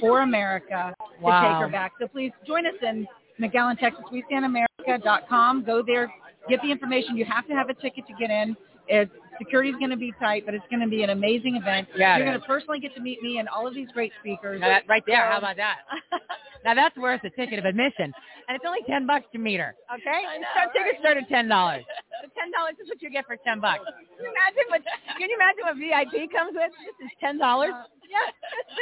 [0.00, 1.92] for America to take her back.
[2.00, 3.06] So please join us in
[3.40, 4.04] McAllen, Texas.
[4.12, 5.64] WeStandAmerica.com.
[5.64, 6.12] Go there,
[6.48, 7.16] get the information.
[7.16, 8.56] You have to have a ticket to get in.
[8.86, 11.88] It's, security's going to be tight, but it's going to be an amazing event.
[11.96, 14.60] Yeah, You're going to personally get to meet me and all of these great speakers.
[14.60, 15.30] That, right there.
[15.30, 15.78] How about that?
[16.64, 18.12] now that's worth a ticket of admission,
[18.48, 19.74] and it's only ten bucks to meet her.
[19.92, 21.00] Okay, know, tickets right?
[21.00, 21.84] start at ten dollars.
[22.22, 23.84] So ten dollars is what you get for ten bucks.
[23.84, 24.82] Can you imagine what?
[25.18, 26.70] Can you imagine what VIP comes with?
[26.84, 27.72] This is ten dollars.
[27.74, 27.88] Uh-huh.
[28.08, 28.28] Yeah.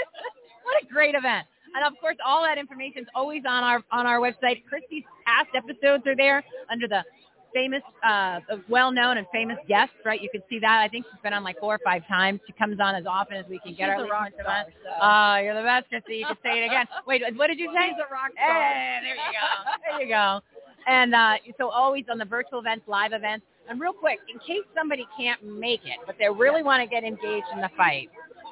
[0.65, 1.47] what a great event.
[1.74, 4.65] And of course, all that information is always on our on our website.
[4.68, 7.00] Christy's past episodes are there under the
[7.55, 9.94] famous, uh, well-known and famous guests.
[10.05, 10.81] Right, you can see that.
[10.81, 12.40] I think she's been on like four or five times.
[12.47, 14.05] She comes on as often as we can get She's her.
[14.06, 14.90] a rock star, so.
[15.00, 16.16] Oh, you're the best, Christy.
[16.16, 16.86] You can say it again.
[17.06, 17.89] Wait, what did you say?
[17.90, 18.62] She's a rock star.
[18.62, 19.48] Hey, there you go.
[19.98, 20.40] There you go.
[20.86, 23.47] And uh, so always on the virtual events, live events.
[23.68, 27.05] And real quick, in case somebody can't make it, but they really want to get
[27.05, 28.10] engaged in the fight,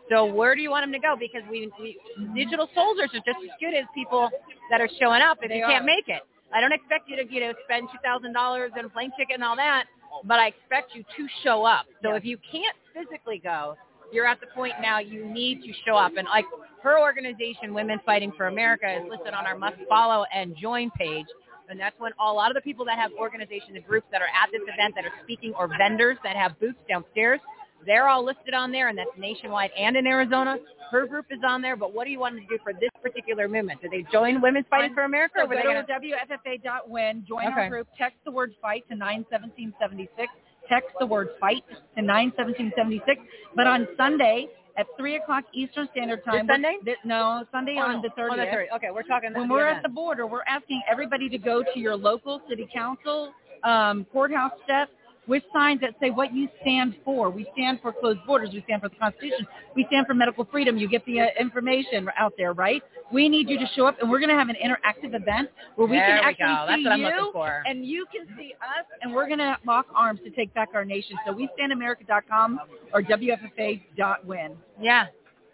[0.09, 1.17] so where do you want them to go?
[1.19, 1.99] Because we, we
[2.35, 4.31] digital soldiers are just as good as people
[4.71, 5.87] that are showing up if They you can't are.
[5.87, 6.23] make it.
[6.55, 9.35] I don't expect you to, you know, spend two thousand dollars on a plane ticket
[9.35, 9.85] and all that,
[10.25, 11.87] but I expect you to show up.
[12.03, 13.77] So if you can't physically go,
[14.13, 16.13] you're at the point now you need to show up.
[16.17, 16.45] And like
[16.83, 21.27] her organization, Women Fighting for America, is listed on our must follow and join page.
[21.69, 24.33] And that's when a lot of the people that have organizations and groups that are
[24.35, 27.39] at this event that are speaking or vendors that have booths downstairs,
[27.87, 30.57] they're all listed on there, and that's nationwide and in Arizona.
[30.91, 33.47] Her group is on there, but what do you want to do for this particular
[33.49, 33.81] movement?
[33.81, 35.35] Do they join Women's Fighting for America?
[35.39, 37.61] So or go they to gonna- WFFA.win, join Okay.
[37.61, 40.33] our group, text the word fight to 91776,
[40.69, 41.65] text the word fight
[41.97, 43.21] to 91776.
[43.55, 46.47] But on Sunday at 3 o'clock Eastern Standard Time.
[46.47, 46.77] This Sunday?
[47.05, 48.31] no, Sunday Oh, on the 30th.
[48.33, 48.77] On the 30th.
[48.77, 49.79] Okay, we're talking When we're event.
[49.79, 54.53] at the border, we're asking everybody to go to your local city council, um, courthouse
[54.65, 54.93] steps
[55.31, 57.31] with signs that say what you stand for.
[57.31, 58.51] We stand for closed borders.
[58.53, 59.47] We stand for the Constitution.
[59.77, 60.77] We stand for medical freedom.
[60.77, 62.83] You get the uh, information out there, right?
[63.13, 65.87] We need you to show up, and we're going to have an interactive event where
[65.87, 66.75] we There can we actually go.
[66.75, 70.53] See you, and you can see us, and we're going to lock arms to take
[70.53, 71.17] back our nation.
[71.25, 72.61] So we standamerica.com
[72.93, 74.57] or WFFA.win.
[74.81, 75.07] Yeah.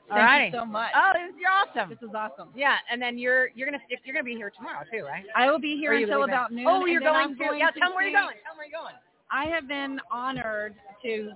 [0.09, 0.53] Thank Alrighty.
[0.53, 0.91] you so much.
[0.97, 1.91] Oh, this- you're awesome.
[1.91, 2.49] This is awesome.
[2.55, 5.25] Yeah, and then you're you're gonna you're gonna be here tomorrow too, right?
[5.35, 6.33] I will be here Or are you until leaving?
[6.35, 6.65] about noon.
[6.69, 7.71] Oh, you're then going, to yeah.
[7.77, 8.37] Tell me where you're going.
[8.47, 8.95] Tell me where you're going.
[9.31, 11.33] I have been honored to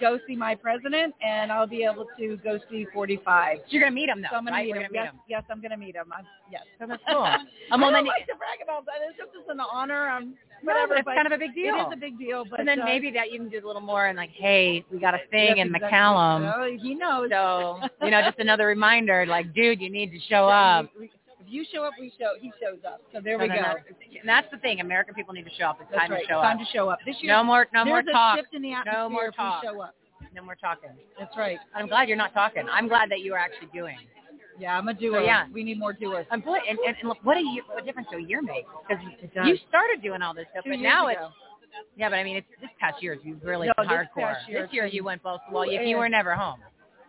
[0.00, 3.58] go see my president, and I'll be able to go see 45.
[3.68, 4.68] You're gonna meet him though, So I'm going right?
[4.68, 4.92] to meet him.
[4.92, 5.20] gonna Yes, him.
[5.28, 6.12] yes, I'm going to meet him.
[6.16, 6.62] I'm, yes.
[6.78, 7.22] So that's cool.
[7.22, 7.38] I
[7.70, 8.94] Um, well, don't like to brag about that.
[9.08, 10.08] It's just an honor.
[10.08, 10.88] I'm No, whatever.
[10.88, 11.74] but it's kind of a big deal.
[11.74, 12.44] It is a big deal.
[12.48, 14.84] But and then uh, maybe that you can do a little more and like, hey,
[14.90, 15.98] we got a thing Yes, in exactly.
[15.98, 16.54] McAllen.
[16.56, 17.28] Oh, he knows.
[17.30, 20.86] So you know, just another reminder, like, dude, you need to show up.
[21.52, 22.32] You show up, we show.
[22.40, 23.00] He shows up.
[23.12, 23.62] So there So we then go.
[23.62, 23.84] that's-
[24.20, 24.80] And that's the thing.
[24.80, 25.78] American people need to show up.
[25.80, 26.22] It's That's time right.
[26.22, 26.44] to show up.
[26.44, 26.98] Time to show up.
[27.06, 28.38] This year, No more, no more talk.
[28.38, 29.62] a shift in the No more talk.
[29.62, 29.94] show up.
[30.34, 30.90] No more talking.
[31.18, 31.58] That's right.
[31.74, 32.64] I'm glad you're not talking.
[32.70, 33.98] I'm glad that you are actually doing.
[34.58, 35.20] Yeah, I'm a doer.
[35.20, 35.46] So, yeah.
[35.52, 36.26] We need more doers.
[36.30, 39.02] I'm boy, and, and, and look, what a year, what difference a year makes because
[39.46, 41.18] you started doing all this stuff, Two but now ago.
[41.26, 42.08] it's yeah.
[42.10, 44.34] But I mean, it's this past year you've really No, been this hardcore.
[44.34, 45.40] past year this year you went both.
[45.50, 45.80] Well, if Yeah.
[45.82, 45.98] you eh.
[45.98, 46.60] were never home,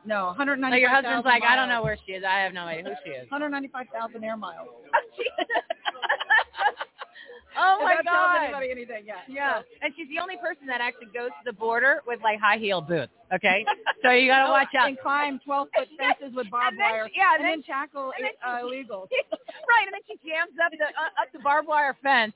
[0.06, 2.24] No, 195,000 so your husband's like, I don't know where she is.
[2.28, 3.30] I have no idea who she is.
[3.32, 4.68] 195,000 air miles.
[7.56, 8.44] Oh If my that tells god.
[8.50, 9.22] anybody anything, yeah.
[9.30, 12.58] Yeah, and she's the only person that actually goes to the border with like high
[12.58, 13.14] heel boots.
[13.32, 13.64] Okay,
[14.02, 14.88] so you gotta Oh, watch out.
[14.90, 17.08] And climb 12 foot fences with barbed then- wire.
[17.16, 19.06] yeah, and and then, tackle and then uh, illegals.
[19.70, 22.34] right, and then she jams up the uh, up the barbed wire fence,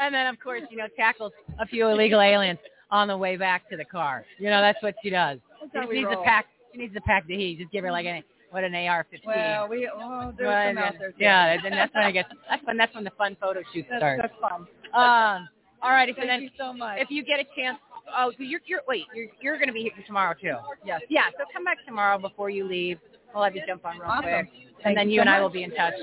[0.00, 1.30] and then of course you know tackles
[1.60, 2.58] a few illegal aliens
[2.90, 4.24] on the way back to the car.
[4.40, 5.38] You know that's what she does.
[5.60, 6.24] That's She how just we needs to roll.
[6.24, 6.46] pack.
[6.76, 7.58] She needs to pack the heat.
[7.58, 9.20] Just give her like any what an AR-15.
[9.26, 11.10] Well, we oh, there's Well, some out there.
[11.10, 11.16] Too.
[11.18, 12.28] yeah, and that's when it gets.
[12.48, 14.22] That's when that's when the fun photo shoot That's, starts.
[14.22, 14.66] that's fun.
[14.94, 15.48] Um,
[15.82, 16.12] all righty.
[16.12, 16.98] So Thank then, you so much.
[17.00, 17.78] if you get a chance,
[18.16, 20.54] oh, so you're you're wait, you're you're going to be here tomorrow too.
[20.84, 21.00] Yes.
[21.08, 21.22] Yeah.
[21.38, 22.98] So come back tomorrow before you leave.
[23.34, 24.22] We'll have you jump on real Awesome.
[24.22, 25.94] quick, Thank and then you so and I will be in touch.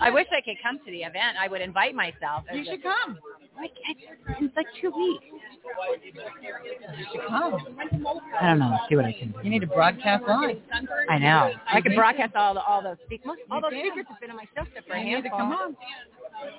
[0.00, 1.36] I wish I could come to the event.
[1.40, 2.44] I would invite myself.
[2.52, 3.18] You should just- come.
[3.56, 4.00] Like it's,
[4.40, 5.24] it's like two weeks.
[7.28, 7.54] Come.
[8.40, 8.76] I don't know.
[8.88, 9.38] See what I can do.
[9.42, 10.56] You need to broadcast live.
[11.08, 11.52] I know.
[11.72, 14.36] I could broadcast all the all those speak most all those speakers have been on
[14.36, 15.38] my show stuff for a to handful.
[15.38, 15.76] come on.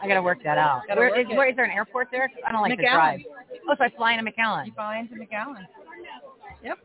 [0.02, 0.82] I gotta work that out.
[0.88, 2.30] Where work is, where is there an airport there?
[2.46, 2.94] I don't like to McAllen.
[2.94, 3.20] drive.
[3.70, 4.66] Oh, so I fly into McAllen.
[4.66, 5.66] You fly into McAllen.
[6.64, 6.78] Yep.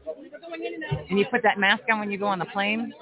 [1.09, 2.93] And you put that mask on when you go on the plane?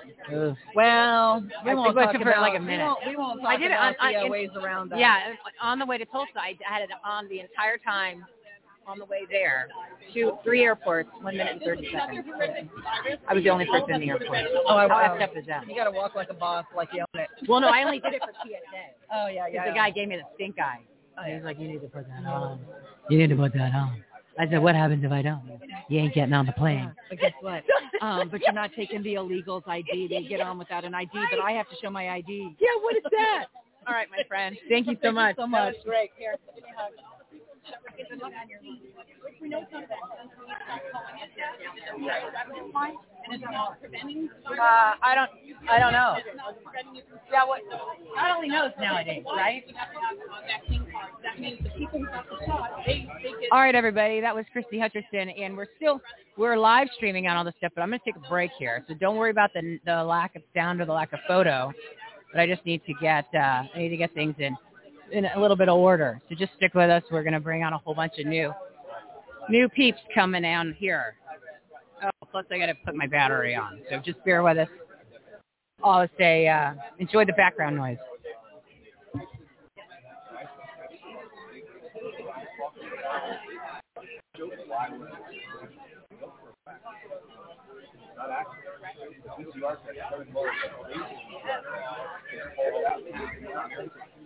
[0.75, 2.85] Well, we I won't think talk we should for like a We minute.
[2.85, 4.99] won't, we won't talk I did it on- the uh, in- ways around that.
[4.99, 5.19] Yeah,
[5.61, 8.25] on the way to Tulsa, I had it on the entire time
[8.87, 9.69] on the way there.
[10.15, 12.27] Two, three airports, one minute and 30 seconds.
[13.29, 14.39] I was the only person in the airport.
[14.67, 15.17] Oh, I How wow.
[15.19, 15.69] effed up is that?
[15.69, 17.29] You got to walk like a boss, like you own it.
[17.49, 18.55] Well, no, I only did it for PSA.
[19.13, 19.71] Oh yeah, Because yeah.
[19.73, 20.81] the guy gave me the stink eye.
[21.19, 22.61] Oh, He was like, you need to put that on.
[23.11, 24.03] you need to put that on.
[24.39, 25.43] I said, what happens if I don't?
[25.89, 26.93] You ain't getting on the Yeah, plane.
[27.11, 27.63] but guess what?
[28.01, 30.09] Um, but you're not taking the illegals' ID.
[30.09, 32.57] They get on without an ID, but I have to show my ID.
[32.59, 33.47] Yeah, what is that?
[33.87, 34.57] All right, my friend.
[34.69, 35.37] Thank you so much.
[35.37, 35.75] so much.
[35.85, 36.11] great.
[36.17, 36.37] Here.
[44.51, 45.31] Uh, I don't.
[45.71, 46.17] I don't know.
[47.31, 47.61] Yeah, what?
[48.15, 49.63] God only knows nowadays, right?
[53.53, 54.21] All right, everybody.
[54.21, 56.01] That was Christy Hutcherson, and we're still
[56.37, 58.85] we're live streaming on all this stuff, but I'm going to take a break here.
[58.89, 61.73] So don't worry about the the lack of sound or the lack of photo.
[62.33, 64.57] But I just need to get uh, I need to get things in
[65.13, 66.21] in a little bit of order.
[66.29, 67.03] So just stick with us.
[67.11, 68.53] We're going to bring on a whole bunch of new
[69.49, 71.15] new peeps coming down here.
[72.03, 73.81] Oh, plus I got to put my battery on.
[73.91, 74.69] So just bear with us.
[75.83, 77.97] I'll say uh, enjoy the background noise.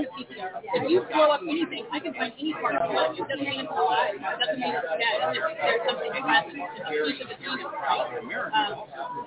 [0.00, 3.18] um, using the If you blow up anything, I can find any part of body.
[3.20, 4.14] It doesn't mean it's alive.
[4.16, 5.16] It doesn't mean it's dead.
[5.20, 8.20] It's just there's something that has it's a piece of the genome, right?
[8.50, 8.72] Um,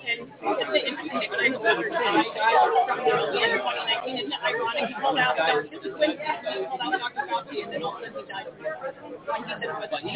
[0.04, 1.94] and it's an interesting experience with her too.
[1.94, 2.58] I died
[2.90, 4.18] from the end of 2019.
[4.18, 4.84] It's ironic.
[4.90, 5.70] He pulled out Dr.
[5.98, 7.24] When he pulled out Dr.
[7.30, 10.16] Fauci, and then all of a sudden he died when he said it was me.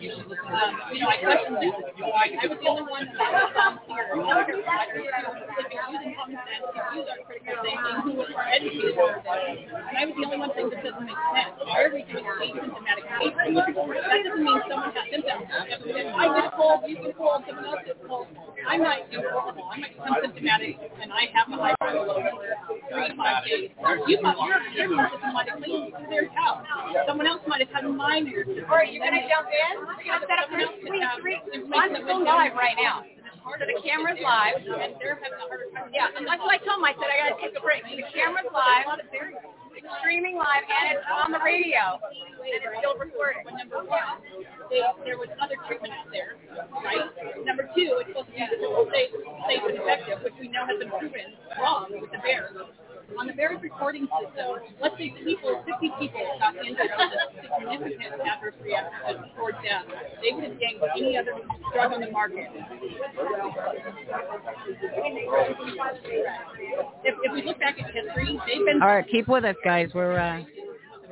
[0.00, 1.76] Um, you know, I questioned this.
[2.00, 4.08] I, I was the only one that was um, here.
[4.16, 4.40] You know,
[5.60, 8.96] living using common sense, our critical thinking, who more educated.
[9.90, 11.58] And I was the only one saying this doesn't make sense.
[11.66, 13.58] Why are we doing asymptomatic testing?
[13.58, 15.50] That doesn't mean someone has symptoms.
[15.50, 18.30] I get a cold, you get a cold, someone else gets a cold.
[18.62, 19.66] I might do horrible.
[19.66, 23.74] I might become symptomatic, and I have a high fever for three to five days.
[24.06, 26.62] You might, you're, you're more symptomatically cleared out.
[27.10, 28.46] Someone else might have had minor.
[28.70, 29.74] All right, you're gonna jump in.
[29.82, 31.38] We're gonna set up three, three.
[31.74, 31.90] I'm
[32.22, 33.02] live right now.
[33.58, 34.62] So the camera's live.
[34.62, 35.90] And they're having a harder time.
[35.90, 36.86] Yeah, and that's what I told them.
[36.86, 37.82] I said I gotta take a break.
[37.82, 39.00] The camera's live.
[39.76, 41.98] It's streaming live and it's on the radio.
[42.02, 43.42] And it's still recording.
[43.44, 44.22] But number one,
[44.70, 46.36] they, there was other treatment out there,
[46.82, 47.06] right?
[47.44, 48.44] Number two, it's supposed to be
[48.90, 49.12] safe,
[49.46, 52.89] safe and effective, which we know has been proven wrong with the VAERS.
[53.18, 58.20] On the VAERS recording system, let's say people, 50 people got injured with a significant
[58.24, 59.84] adverse reaction or death.
[60.22, 61.32] They would have gained any other
[61.72, 62.48] drug on the market.
[67.04, 69.90] If, if we look back at history, they've been All right, keep with us, guys.
[69.94, 70.42] We're uh,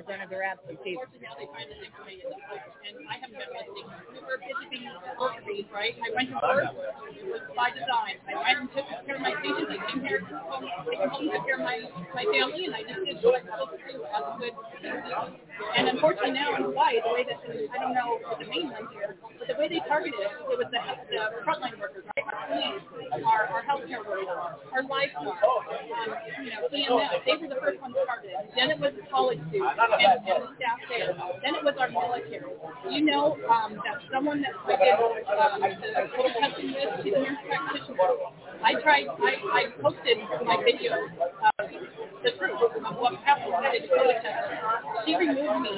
[0.09, 1.05] we're gonna grab some seats.
[1.21, 2.33] now they find this information.
[2.33, 3.85] And I haven't been listening.
[4.09, 4.89] We were visiting
[5.21, 5.93] overseas, right?
[6.01, 6.65] I went to work.
[7.13, 8.17] It was by design.
[8.25, 9.69] I went and took care of my patients.
[9.69, 11.85] I came here, home, came home, took care of my,
[12.17, 14.55] my family, and I just did what I was supposed to do as a good
[14.81, 15.29] citizen.
[15.77, 19.21] And unfortunately now in Hawaii, the way that, I don't know what the mainland here,
[19.21, 20.81] but the way they targeted it, it was the,
[21.13, 22.25] the frontline workers, right?
[22.25, 22.81] Our police,
[23.27, 24.31] our, our healthcare workers,
[24.73, 26.09] our lifeguards, um,
[26.73, 28.39] you know, EMS, they were the first ones targeted.
[28.55, 31.15] Then it was the college students and, the staff there.
[31.43, 32.47] Then it was our military.
[32.91, 34.95] You know um, that someone that I did
[35.27, 37.99] um, the testing with, she's a nurse practitioner.
[38.63, 40.93] I tried, I, I posted my video
[42.23, 43.39] the truth of what at
[43.73, 44.49] the COVID test.
[45.07, 45.75] She removed me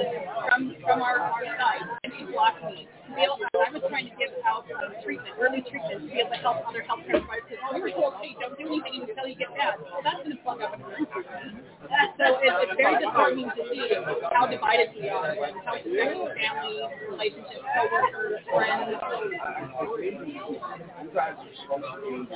[0.48, 2.88] from from our, our site and she blocked me.
[3.10, 6.30] To be I was trying to give out uh, treatment, early treatment, to be able
[6.30, 7.58] to help other healthcare providers.
[7.74, 9.82] We were told, hey, don't do anything until you get bad.
[9.82, 11.06] Well, that's going to plug up room.
[11.90, 13.82] So it, it's very disheartening to see
[14.30, 16.78] how divided we are and how it's affecting family,
[17.10, 18.94] relationships, coworkers, friends.
[19.98, 22.30] You guys are supposed to be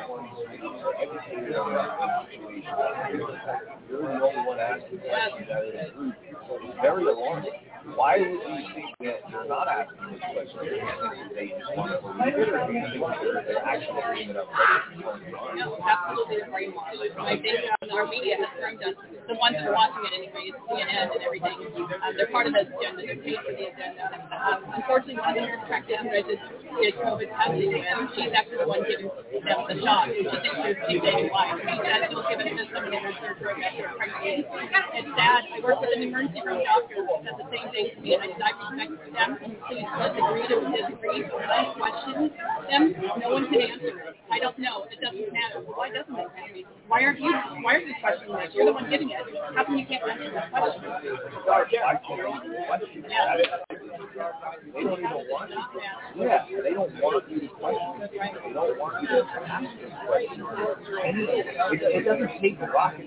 [2.74, 3.43] that.
[3.90, 6.14] You're the only one asking questions out of the group.
[6.24, 7.52] It's very alarming.
[7.92, 12.32] Why would you think that you're not asking you think they just want to believe
[12.32, 14.48] it, or do you think they're, they're actually bringing it up?
[14.48, 16.72] Absolutely the.
[17.20, 17.60] I think
[17.92, 18.96] our media has turned us,
[19.28, 22.64] the ones that are watching it anyways, CNN and everything, um, they're part of the
[22.64, 24.04] agenda, they're paid for the agenda.
[24.32, 26.40] Um, unfortunately, one of the nurse practitioners is
[26.80, 27.84] did COVID testing with,
[28.16, 30.08] she's actually the one giving them the shot.
[30.08, 30.56] She thinks
[30.88, 31.60] she's lives.
[31.68, 34.44] She said she giving it to somebody in her surgery after pregnancy.
[34.44, 35.42] It's sad.
[35.48, 38.22] I work with an emergency room doctor who said the same thing to me, and
[38.22, 39.30] I said, I respect them.
[39.68, 41.20] Please disagree to disagree.
[41.24, 42.30] When I question
[42.68, 42.82] them,
[43.20, 44.14] no one can answer.
[44.30, 44.84] I don't know.
[44.92, 45.64] It doesn't matter.
[45.64, 46.68] Why doesn't it matter?
[46.88, 47.32] Why aren't you?
[47.62, 48.52] Why are you questioning this?
[48.52, 49.24] You're the one giving it.
[49.56, 50.84] How come you can't answer that question?
[50.84, 53.36] I can't even question that.
[54.74, 55.56] They don't even want to.
[56.16, 57.92] Yeah, they don't want you to question.
[58.00, 60.44] They don't want you to ask these questions.
[61.04, 61.46] And it,
[61.82, 63.06] it doesn't take the rocket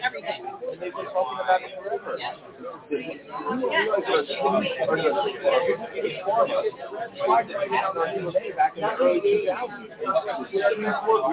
[0.03, 0.41] everything.
[0.45, 2.17] And they've been talking about it forever.
[2.89, 5.09] You realize that Swedish or the
[5.89, 6.57] Swedish pharma
[7.25, 10.01] tried to write down their DNA back in the early 2000s.
[11.07, 11.31] Well,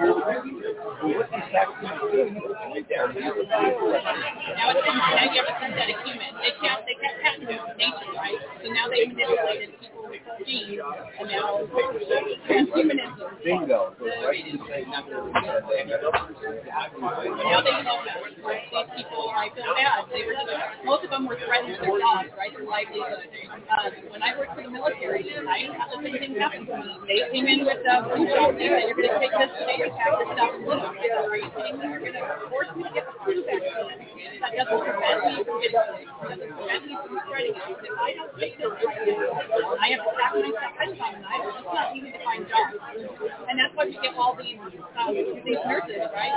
[1.19, 3.07] what these vaccines do, you it there.
[3.09, 6.31] Now it's in, now you have a synthetic human.
[6.39, 8.39] They can't they can't patent nature, right?
[8.63, 10.15] So now they manipulated people's
[10.45, 10.81] genes
[11.19, 11.67] and now
[12.47, 13.43] transhumanism.
[13.43, 13.95] Bingo.
[13.99, 15.03] Goes right to the same Now
[17.61, 18.17] they know that
[18.67, 20.09] these people I feel bad.
[20.11, 20.35] They were
[20.85, 22.51] most of them were threatened with their jobs, right?
[22.51, 23.29] Their livelihood.
[23.69, 26.91] Uh, when I worked for the military, I had the same thing happen to me.
[27.07, 27.95] They came in with a.
[28.09, 30.83] They said, You're going to take this today, you pack this stuff and look.
[30.83, 31.85] Are you kidding me?
[31.87, 34.09] You're going to force me to get the flu vaccine.
[34.39, 36.07] That doesn't prevent me from getting sick.
[36.09, 37.75] That doesn't prevent me from spreading it.
[37.79, 41.71] If I don't take this now, I have to myself head on and I it's
[41.73, 42.75] not easy to find jobs.
[43.49, 46.33] And that's why we get all these um, these nurses, right,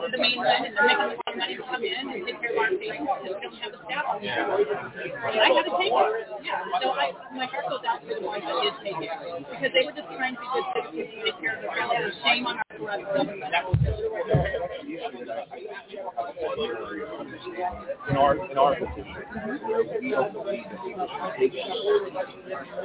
[0.00, 2.40] from the mainland and they're making a lot of money to come in and take
[2.40, 4.44] care of our patients because we don't have the staff on there.
[4.44, 6.04] And I had to take it.
[6.42, 6.60] Yeah.
[6.82, 9.10] So I my heart goes out to the ones that did take it.
[9.50, 12.10] Because they were just trying to be good citizens and take care of their family.
[12.24, 13.02] Shame on our corrupt
[18.08, 19.14] in our in our position,
[20.10, 20.26] that
[21.38, 21.52] it.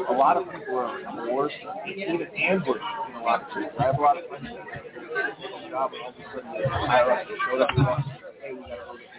[0.10, 1.56] A lot of people are coerced,
[1.88, 3.72] even ambushed in a lot of cases.
[3.80, 4.48] I have a lot of friends
[5.10, 8.66] a job and all of a sudden the higher up showed up and hey, we
[8.66, 9.19] gotta go get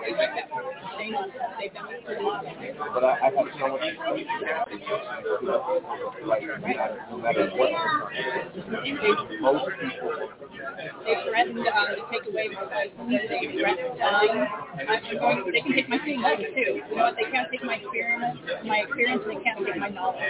[0.01, 0.13] They
[0.49, 0.63] for
[2.93, 3.81] but I, I have so much
[4.41, 4.67] that.
[6.25, 6.43] Like,
[7.09, 7.71] no matter what,
[9.41, 10.11] most people
[11.05, 13.29] They threatened um, to take away my license.
[13.29, 14.47] They threatened dying.
[14.89, 16.81] I'm going, they can take my feelings too.
[16.89, 17.15] You know what?
[17.15, 18.39] They can't take my experience.
[18.65, 19.23] My experience.
[19.27, 20.21] They can't take my knowledge.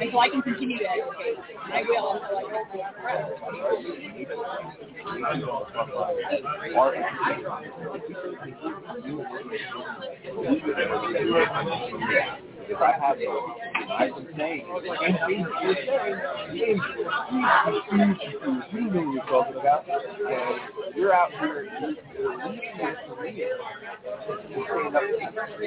[0.00, 1.38] And so I can continue to educate.
[1.72, 2.62] I will until I get
[6.42, 6.52] my
[8.96, 9.58] 私はね、
[10.38, 13.28] 私はね、私はね、if I have it,
[13.90, 15.16] I've been saying, and
[15.62, 16.20] you're saying,
[18.72, 25.02] you know what you're talking about, and you're out here, you're leading career to up
[25.02, 25.66] to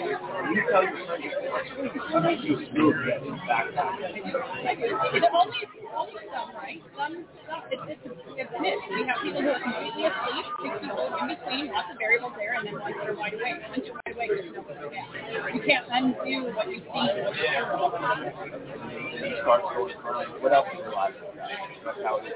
[0.53, 2.93] you tell your friends, you you
[5.19, 5.61] The only,
[5.95, 6.81] only some, right?
[6.97, 8.83] Some, some, it's, it's, it's.
[8.89, 12.53] We have people who are completely asleep, six people in between, lots of variables there,
[12.57, 13.61] and then are wide awake.
[13.69, 15.05] Once you're wide awake, there's no way to get.
[15.55, 17.09] You can't undo what you've seen.
[19.41, 20.29] Start going crying.
[20.41, 21.13] What else is your life?
[21.85, 22.33] That's how it is.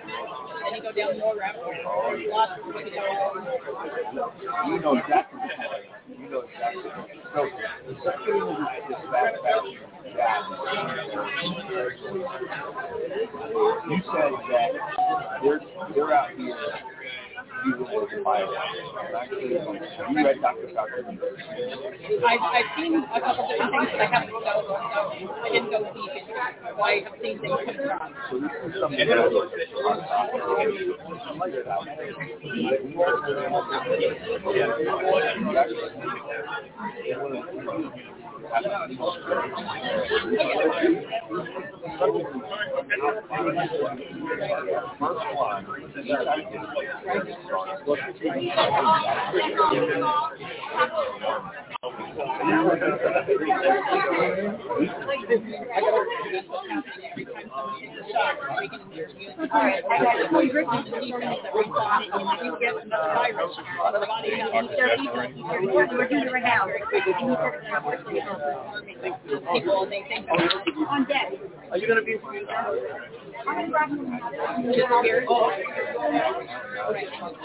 [0.64, 1.35] Then you go down more.
[1.35, 2.83] Lots of way.
[4.67, 6.22] You know exactly what you're doing.
[6.22, 6.90] You know exactly.
[7.33, 7.40] So
[7.88, 9.83] let's get into this, this satisfaction
[10.15, 10.43] gap.
[13.90, 14.69] You said that
[15.43, 15.61] they're
[15.95, 16.57] they're out here
[17.66, 18.48] using it as a bio.
[18.48, 19.59] And actually, you
[20.25, 20.69] read Dr.
[22.24, 25.80] I've, I've seen a couple different things, but I haven't go, so I didn't go
[25.93, 26.56] deep into it.
[26.64, 28.11] So I have seen things come across.
[28.30, 29.17] So this is something that
[29.83, 30.83] on top of it.
[38.53, 38.90] out
[45.00, 45.66] First one,
[59.53, 60.32] Alright, you got it.
[60.33, 62.23] We've written some deep things that we thought that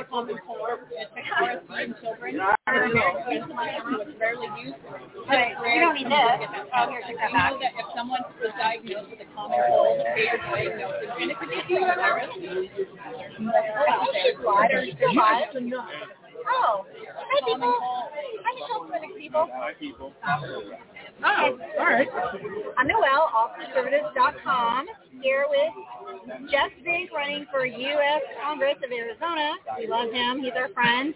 [0.08, 0.78] common cold.
[0.78, 2.38] It affects RSV in children.
[2.38, 3.46] It's
[4.18, 4.78] rarely used.
[5.28, 5.52] Right.
[5.58, 6.48] You don't need this.
[6.74, 10.00] Oh, here, take that You know that if someone was diagnosed with a common cold,
[10.14, 12.30] they were diagnosed, and it could be a virus.
[16.46, 16.84] Oh,
[17.16, 17.74] hi people.
[17.80, 19.48] Hi Michelle Swinick people.
[19.52, 20.12] Hi, people.
[21.24, 22.08] Oh, all right.
[22.76, 24.86] I'm Noelle, allconservatives.com,
[25.20, 28.22] here with Jeff Big running for U.S.
[28.42, 29.54] Congress of Arizona.
[29.78, 30.40] We love him.
[30.42, 31.12] He's our friend.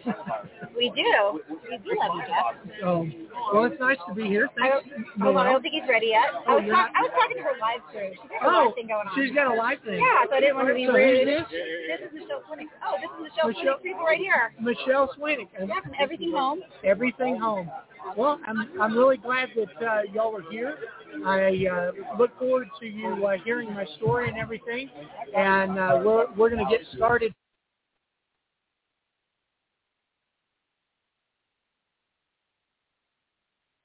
[0.75, 1.39] We do.
[1.69, 2.83] We do love you, Jeff.
[2.85, 3.13] Um,
[3.53, 4.49] well, it's nice to be here.
[4.61, 4.89] I Thanks.
[4.91, 6.25] don't, hold on, I don't think he's ready yet.
[6.35, 8.11] I Oh, was, you're talk, not- I was talking to her live stream.
[8.11, 9.13] She's got a Oh, live thing going on.
[9.15, 9.99] she's got a live thing.
[10.03, 11.27] Yeah, so I didn't want to be So who rude.
[11.27, 11.47] is this?
[11.53, 12.67] This is Michelle Swinick.
[12.83, 14.51] Oh, this is Michelle, Michelle- Swinick people right here.
[14.59, 15.47] Michelle Swinick.
[15.59, 16.61] And Yeah, Everything Home.
[16.83, 17.69] Everything home.
[18.17, 20.77] Well, I'm I'm really glad that uh, y'all are here.
[21.25, 24.89] I uh, look forward to you uh, hearing my story and everything,
[25.35, 27.33] and uh, we're we're going to get started.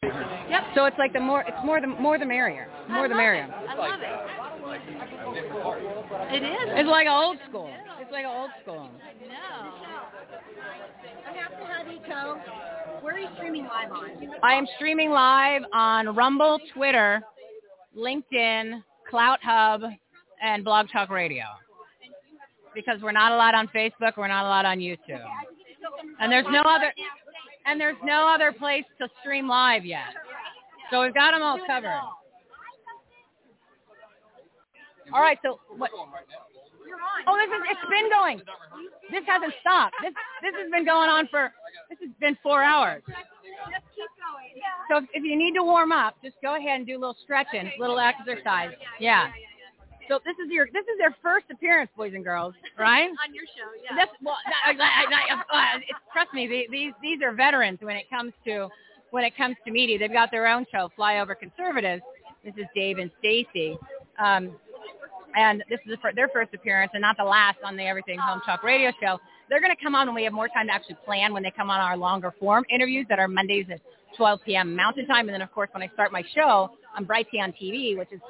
[0.03, 0.63] Yep.
[0.75, 2.69] So it's like the more it's more the more the merrier.
[2.91, 3.49] More the merrier.
[3.69, 4.48] I love it.
[6.31, 6.69] It is.
[6.77, 7.71] It's like old school.
[8.01, 8.91] It's like old school.
[9.29, 9.35] No.
[11.27, 12.41] I have to have you tell.
[13.01, 14.11] Where are you streaming live on?
[14.43, 17.23] I am streaming live on Rumble, Twitter,
[17.97, 19.83] LinkedIn, Clout Hub,
[20.43, 21.45] and Blog Talk Radio.
[22.75, 25.25] Because we're not allowed on Facebook, we're not allowed on YouTube.
[26.21, 26.93] And there's no other
[27.67, 30.15] and there's no other place to stream live yet.
[30.91, 32.01] So we've got them all covered.
[35.13, 35.91] All right, so what?
[37.27, 38.41] Oh, this is it's been going.
[39.11, 39.95] This hasn't stopped.
[40.03, 40.13] This
[40.43, 41.53] this has been going on for
[41.91, 43.03] this has been four hours.
[44.91, 47.17] So if, if you need to warm up, just go ahead and do a little
[47.25, 48.71] stretching, little exercise.
[49.01, 49.29] Yeah.
[50.09, 53.11] So this is your this is their first appearance, boys and girls, right?
[53.11, 53.95] On your show, yeah.
[53.97, 57.97] That's, well, I, I, I, uh, it's, trust me, the- these these are veterans when
[57.97, 58.69] it comes to
[59.11, 59.99] when it comes to media.
[59.99, 62.03] They've got their own show, Flyover Conservatives.
[62.45, 63.77] This is Dave and Stacy,
[64.19, 64.53] um,
[65.37, 68.63] and this is their first appearance, and not the last on the Everything Home Talk
[68.63, 69.19] Radio Show.
[69.49, 71.33] They're going to come on when we have more time to actually plan.
[71.33, 73.81] When they come on our longer form interviews that are Mondays at
[74.17, 74.75] 12 p.m.
[74.75, 77.97] Mountain Time, and then of course when I start my show on Bright on TV,
[77.97, 78.21] which is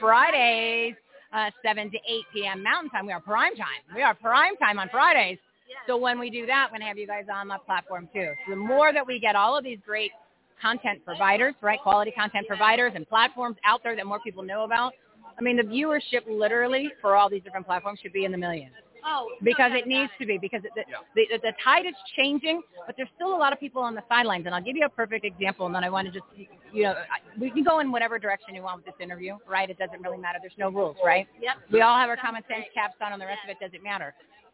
[0.00, 0.94] Fridays
[1.32, 2.62] uh, 7 to 8 p.m.
[2.62, 3.06] Mountain Time.
[3.06, 3.82] We are prime time.
[3.94, 5.38] We are prime time on Fridays.
[5.86, 8.32] So when we do that, I'm going to have you guys on my platform too.
[8.46, 10.12] So the more that we get all of these great
[10.60, 14.92] content providers, right, quality content providers and platforms out there that more people know about,
[15.38, 18.72] I mean, the viewership literally for all these different platforms should be in the millions
[19.08, 20.82] Oh, because it needs to be because the,
[21.14, 24.46] the, the tide is changing, but there's still a lot of people on the sidelines.
[24.46, 26.24] And I'll give you a perfect example, and then I want to just,
[26.72, 29.70] you know, I- we can go in whatever direction you want with this interview, right?
[29.70, 30.38] It doesn't really matter.
[30.42, 31.28] There's no rules, right?
[31.40, 31.54] Yep.
[31.70, 34.12] We all have our common sense caps on, and the rest of it doesn't matter.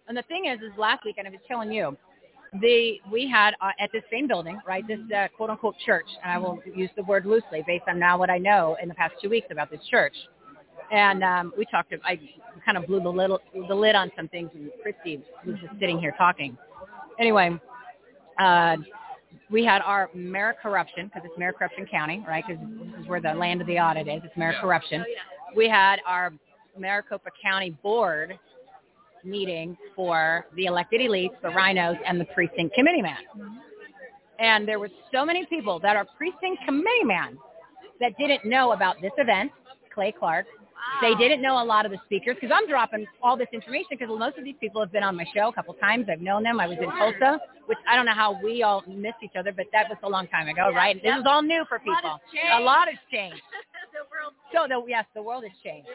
[0.09, 1.97] And the thing is, is last week, and I was telling you,
[2.61, 4.87] the we had uh, at this same building, right?
[4.87, 8.19] This uh, quote unquote church, and I will use the word loosely based on now
[8.19, 10.13] what I know in the past two weeks about this church.
[10.93, 11.93] And um, we talked.
[12.05, 12.21] I
[12.65, 13.31] kind of blew the lid,
[13.69, 16.57] the lid on some things, and Christy was just sitting here talking.
[17.19, 17.59] Anyway,
[18.39, 18.77] uh,
[19.51, 22.45] we had our mayor corruption because it's mayor corruption county, right?
[22.47, 24.21] Because this is where the land of the audit is.
[24.25, 24.61] It's mayor Yeah.
[24.61, 25.05] corruption.
[25.57, 26.33] We had our
[26.79, 28.39] Maricopa County board
[29.25, 33.19] meeting for the elected elites, the RINOs, and the precinct committee man.
[34.39, 37.39] And there were so many people that are precinct committee man
[38.01, 39.53] that didn't know about this event,
[39.95, 40.47] Clay Clark.
[41.01, 44.09] They didn't know a lot of the speakers because I'm dropping all this information because
[44.09, 46.07] most of these people have been on my show a couple times.
[46.11, 46.61] I've known them.
[46.61, 49.67] I was in Tulsa, which I don't know how we all missed each other, but
[49.73, 51.01] that was a long time ago, right?
[51.03, 52.21] This is all new for people.
[52.57, 53.43] A lot has changed.
[54.55, 55.89] So the, yes, the world has changed.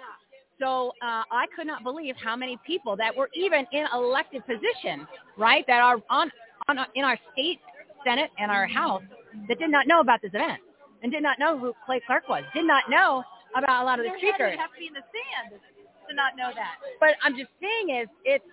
[0.60, 5.08] So uh, I could not believe how many people that were even in elected positions,
[5.38, 6.32] right, that are on,
[6.68, 7.60] on in our state
[8.06, 9.04] senate and our house
[9.48, 10.60] that did not know about this event
[11.04, 13.24] and did not know who Clay Clark was, did not know
[13.56, 14.51] about a lot of the speakers.
[14.51, 15.61] would have to be in the sand
[16.09, 16.76] to not know that.
[17.00, 18.45] But I'm just saying is it's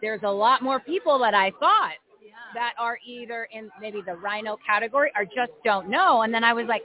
[0.00, 1.94] there's a lot more people that I thought
[2.54, 6.22] that are either in maybe the RINO category or just don't know.
[6.22, 6.82] And then I was like,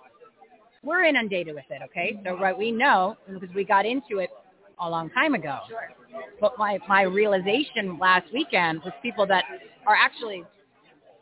[0.84, 2.20] we're inundated with it, okay?
[2.24, 4.30] So right, we know because we got into it
[4.80, 5.60] a long time ago.
[5.68, 5.90] Sure.
[6.40, 9.44] But my my realization last weekend was people that
[9.88, 10.44] are actually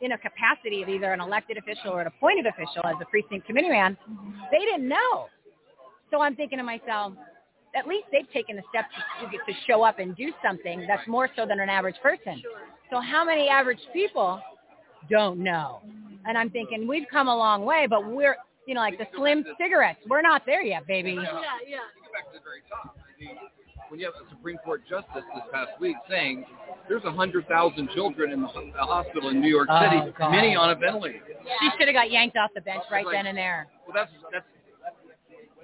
[0.00, 3.46] in a capacity of either an elected official or an appointed official as a precinct
[3.46, 3.96] committee man,
[4.50, 5.26] they didn't know.
[6.14, 7.14] So I'm thinking to myself,
[7.74, 8.86] at least they've taken the steps
[9.20, 12.40] to, to show up and do something that's more so than an average person.
[12.92, 14.40] So how many average people
[15.10, 15.80] don't know?
[16.24, 18.36] And I'm thinking we've come a long way, but we're,
[18.68, 21.14] you know, like the slim cigarettes, we're not there yet, baby.
[21.14, 21.20] yeah.
[21.20, 22.96] back to the very top.
[22.96, 23.36] I mean,
[23.88, 26.44] when you have a Supreme Court justice this past week saying
[26.88, 30.30] there's hundred thousand children in the hospital in New York Oh, City, God.
[30.30, 31.18] many on a ventilator.
[31.60, 33.66] She should have got yanked off the bench right then and there.
[33.86, 34.46] Well, that's that's.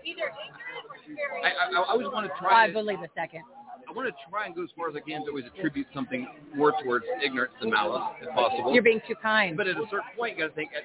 [0.05, 1.45] Either ignorant or very.
[1.45, 2.67] I I, I always want to oh, I try.
[2.67, 3.43] to- believe a second.
[3.89, 6.29] I want to try and go as far as I can to always attribute something
[6.55, 8.73] more towards ignorance than malice, if possible.
[8.73, 9.57] You're being too kind.
[9.57, 10.71] But at a certain point, you got to think.
[10.73, 10.85] At,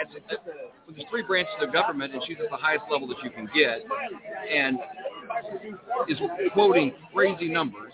[0.00, 0.44] at, at,
[0.86, 3.48] when there's three branches of government, and she's at the highest level that you can
[3.54, 3.82] get,
[4.50, 4.78] and
[6.08, 6.18] is
[6.52, 7.92] quoting crazy numbers,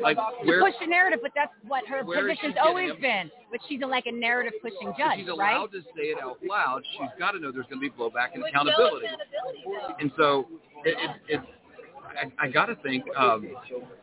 [0.00, 2.92] like To where push the narrative, but that's what her where is she position's always
[3.00, 3.30] been.
[3.50, 5.56] But she's a, like a narrative pushing if judge, she's right?
[5.56, 8.34] allowed to say it out loud, she's got to know there's going to be blowback
[8.34, 9.06] and With no accountability.
[9.06, 9.94] accountability.
[10.00, 10.46] And so
[10.84, 11.46] it, it, it's
[12.12, 13.48] I, I got to think um,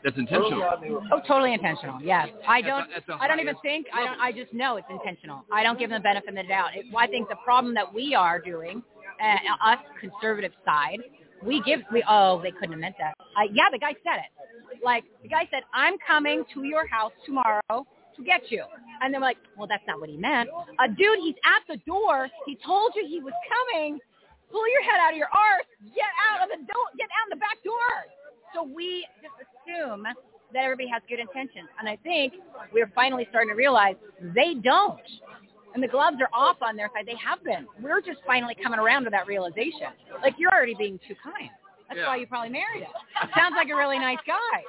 [0.03, 0.63] that's intentional.
[1.11, 2.01] Oh, totally intentional.
[2.01, 2.81] Yes, I don't.
[2.81, 3.87] At the- at the I don't even highest think.
[3.93, 4.19] I don't.
[4.19, 5.43] I just know it's intentional.
[5.51, 6.75] I don't give them the benefit of the doubt.
[6.75, 8.81] It, I think the problem that we are doing,
[9.21, 10.99] uh, us conservative side,
[11.43, 11.81] we give.
[11.91, 13.13] We oh, they couldn't have meant that.
[13.19, 14.83] Uh, yeah, the guy said it.
[14.83, 18.63] Like the guy said, I'm coming to your house tomorrow to get you.
[19.01, 20.49] And they're like, well, that's not what he meant.
[20.77, 22.27] Uh, dude, he's at the door.
[22.45, 23.99] He told you he was coming.
[24.51, 25.67] Pull your head out of your arse.
[25.95, 26.85] Get out of the door.
[26.97, 28.09] Get out the back door.
[28.53, 30.03] So we just assume
[30.53, 31.69] that everybody has good intentions.
[31.79, 32.33] And I think
[32.73, 33.95] we're finally starting to realize
[34.35, 34.99] they don't.
[35.73, 37.05] And the gloves are off on their side.
[37.05, 37.67] They have been.
[37.81, 39.93] We're just finally coming around to that realization.
[40.21, 41.49] Like you're already being too kind.
[41.87, 42.07] That's Yeah.
[42.07, 42.91] why you probably married him.
[43.35, 44.59] Sounds like a really nice guy.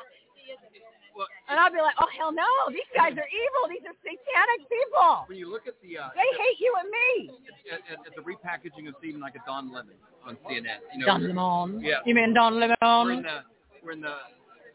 [1.50, 3.62] And I'll be like, oh hell no, these guys are evil.
[3.68, 5.24] These are satanic people.
[5.26, 7.30] When you look at the uh, They hate you and me.
[7.72, 11.06] at, at, at the repackaging of Stephen like a Don Lemon on CNN, you know,
[11.06, 11.80] Don Lemon.
[11.84, 11.96] Yeah.
[12.06, 13.22] You mean Don we're in Lemon?
[13.24, 13.40] the
[13.84, 14.16] we're in the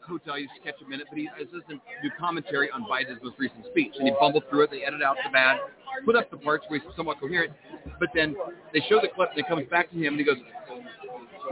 [0.08, 0.38] hotel.
[0.38, 3.66] You just catch a minute, but he is listening do commentary on Biden's most recent
[3.72, 4.72] speech, and he bumbled through it.
[4.72, 5.60] They edit out the bad,
[6.06, 7.54] put up the parts where he's somewhat coherent,
[8.00, 8.36] but then
[8.74, 10.38] they show the clip, and it comes back to him, and he goes,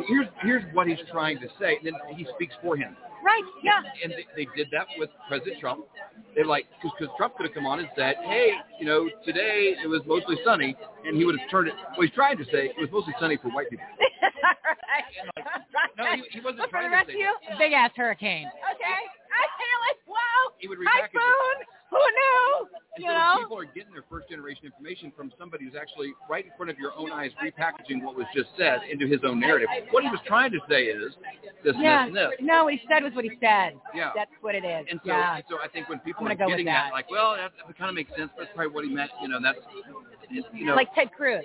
[0.08, 2.96] "Here's here's what he's trying to say," and then he speaks for him.
[3.24, 3.82] Right, yeah.
[4.04, 5.86] And they, they did that with President Trump.
[6.36, 9.88] They're like, because Trump could have come on and said, hey, you know, today it
[9.88, 10.76] was mostly sunny,
[11.06, 11.74] and he would have turned it.
[11.92, 13.86] Well, he's trying to say it was mostly sunny for white people.
[15.98, 17.60] No, he, he wasn't But for trying the rest to of say you, that.
[17.60, 18.48] big ass hurricane.
[18.48, 19.02] Okay.
[19.34, 20.54] I feel like, wow.
[20.60, 21.18] He would repackage it.
[21.18, 21.58] Typhoon.
[21.90, 22.68] Who knew?
[22.96, 23.34] And You so know.
[23.42, 26.78] people are getting their first generation information from somebody who's actually right in front of
[26.80, 29.70] your own eyes repackaging what was just said into his own narrative.
[29.92, 31.14] What he was trying to say is
[31.64, 32.06] this, Yeah.
[32.06, 32.40] and this, and this.
[32.42, 33.74] No, what he said was what he said.
[33.94, 34.10] Yeah.
[34.16, 34.86] That's what it is.
[34.90, 35.42] And so, yeah.
[35.50, 36.90] so I think when people are go getting that.
[36.94, 38.32] like, well, that, that kind of makes sense.
[38.38, 39.12] That's probably what he meant.
[39.22, 39.60] You know, that's,
[40.32, 41.44] you know, like Ted Cruz.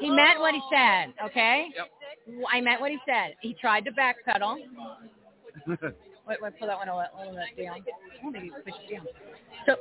[0.00, 1.66] He meant what he said, okay?
[1.76, 1.90] Yep.
[2.50, 3.34] I meant what he said.
[3.40, 4.56] He tried to backpedal.
[6.26, 7.84] Wait, wait, pull that one a little, bit down.
[8.24, 9.06] Oh, maybe push it down.
[9.66, 9.74] So,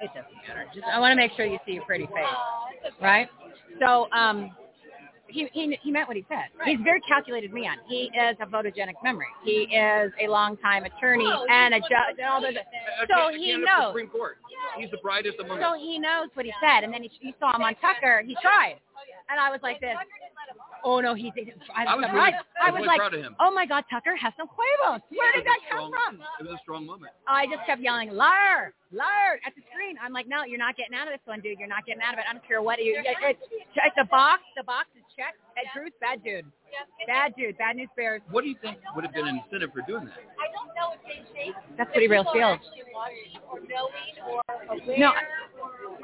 [0.00, 0.66] it doesn't matter.
[0.74, 3.28] Just, I want to make sure you see your pretty face, right?
[3.78, 4.50] So, um,
[5.34, 6.46] he, he, he meant what he said.
[6.64, 7.78] He's a very calculated man.
[7.88, 9.26] He is a photogenic memory.
[9.44, 12.54] He is a longtime attorney oh, and a judge and all those.
[13.10, 13.90] So he knows.
[13.90, 14.38] Supreme Court.
[14.78, 15.78] He's the brightest among So us.
[15.80, 18.22] he knows what he said, and then he, you saw him on Tucker.
[18.24, 18.76] He tried,
[19.28, 19.96] and I was like this.
[20.84, 21.48] Oh no, he did.
[21.74, 22.12] I was, I was surprised.
[22.12, 23.36] really- I was was really like, proud of him.
[23.40, 25.00] oh my God, Tucker has some huevos.
[25.08, 26.20] Where did that a come from?
[26.40, 27.12] It was a strong moment.
[27.26, 29.96] I just kept yelling, liar, liar, at the screen.
[29.96, 31.56] I'm like, no, you're not getting out of this one, dude.
[31.58, 32.26] You're not getting out of it.
[32.28, 33.00] I don't care what you.
[33.00, 34.44] It, it's, it's the box.
[34.60, 35.38] The box is checked.
[35.54, 36.44] Ted Cruz, bad dude.
[37.06, 37.56] Bad dude.
[37.58, 38.20] Bad news bears.
[38.30, 40.18] What do you think would have been an incentive for doing that?
[40.38, 42.58] I don't know if they think That's pretty real really feels.
[42.58, 44.42] actually or knowing or
[44.74, 45.12] aware No.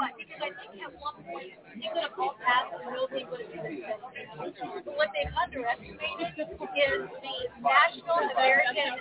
[0.01, 0.17] Or what.
[0.17, 3.53] Because I think at one point he could have all passed and nobody would have
[3.53, 8.97] been But what they've underestimated is the national American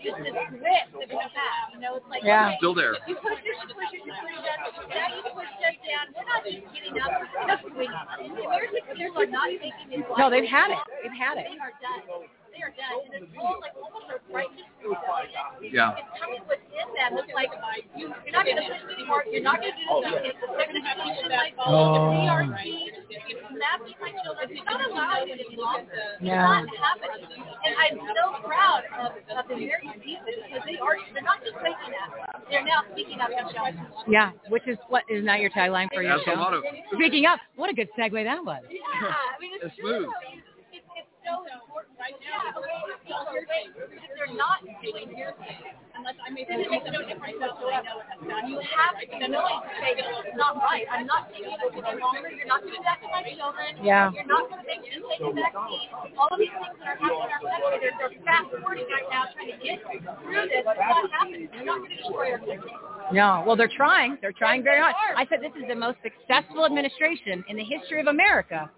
[0.00, 1.64] just this grit that we have.
[1.76, 2.56] You know, it's like Yeah.
[2.56, 2.96] okay, Still there.
[3.06, 4.88] You push this, you push it, you push it.
[4.88, 6.04] Now you push us down.
[6.16, 7.10] We're not just getting up.
[7.20, 8.06] We're just doing it.
[8.32, 10.04] The American players are not making these.
[10.16, 10.80] No, they've had it.
[11.04, 11.46] They've had it.
[11.52, 12.24] They are done.
[12.60, 13.08] They are done.
[13.16, 15.72] And it's all like almost a righteous rebellion.
[15.72, 15.96] Yeah.
[15.96, 17.16] It's coming within them.
[17.16, 17.48] It's like
[17.96, 19.24] you, you're not going to push me anymore.
[19.32, 20.28] You're not going to do this.
[20.28, 22.60] It's the segmentation, like the PRC,
[23.32, 24.44] it's mapping my children.
[24.52, 25.88] It's not allowed any longer.
[25.88, 26.44] It's Yeah.
[26.44, 27.48] not happening.
[27.64, 31.00] And I'm so proud of, of the American people because they are.
[31.16, 32.44] They're not just saying that.
[32.52, 33.72] They're now speaking up themselves.
[34.04, 36.44] Yeah, which is what is not your tagline for your That's a show.
[36.44, 38.60] lot of- Speaking of, what a good segue that was.
[38.68, 38.84] Yeah,
[39.16, 40.12] I mean it's, It's smooth.
[40.72, 41.69] It's, it's so important
[42.10, 43.30] right now.
[43.30, 45.60] If they're not doing your thing,
[45.94, 48.02] unless I mean, it makes no difference whatsoever.
[48.48, 50.84] You have to know to say it's not right.
[50.90, 52.30] I'm not taking it any longer.
[52.30, 53.84] You're not doing that to my children.
[53.84, 54.10] Yeah.
[54.14, 55.90] You're not going to make me take a vaccine.
[56.16, 59.08] All of these things that are happening in our country, they're, they're fast forwarding right
[59.10, 60.64] now, trying to get through this.
[60.64, 61.48] It's not happening.
[61.52, 62.72] You're not going to destroy our country.
[63.12, 64.18] No, well, they're trying.
[64.22, 64.94] They're trying very hard.
[65.16, 68.70] I said this is the most successful administration in the history of America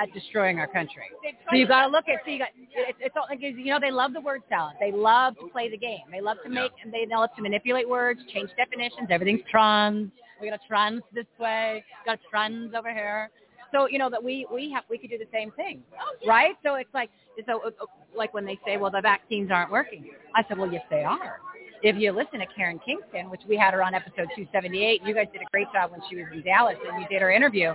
[0.00, 1.02] at destroying our country.
[1.50, 2.20] So you got to look at.
[2.24, 2.48] So you got.
[2.72, 4.74] It's, it's all like you know they love the word salad.
[4.80, 6.02] They love to play the game.
[6.10, 6.72] They love to make.
[6.82, 9.08] and They love to manipulate words, change definitions.
[9.10, 10.10] Everything's trans.
[10.40, 11.84] We got a trans this way.
[12.06, 13.30] Got a trans over here.
[13.72, 15.82] So you know that we we have we could do the same thing,
[16.26, 16.56] right?
[16.64, 17.10] So it's like
[17.46, 17.70] so
[18.16, 20.10] like when they say, well, the vaccines aren't working.
[20.34, 21.40] I said, well, yes, they are.
[21.82, 25.28] If you listen to Karen Kingston, which we had her on episode 278, you guys
[25.32, 27.74] did a great job when she was in Dallas and you did her interview.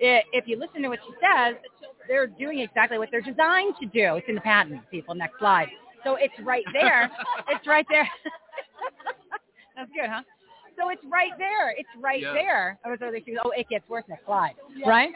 [0.00, 1.56] If you listen to what she says,
[2.08, 4.16] they're doing exactly what they're designed to do.
[4.16, 5.14] It's in the patent, people.
[5.14, 5.68] Next slide.
[6.04, 7.10] So it's right there.
[7.48, 8.08] it's right there.
[9.76, 10.22] That's good, huh?
[10.78, 11.70] So it's right there.
[11.70, 12.32] It's right Yeah.
[12.32, 12.78] there.
[12.84, 14.04] Oh, I was oh, it gets worse.
[14.08, 14.54] Next slide.
[14.84, 15.10] Right?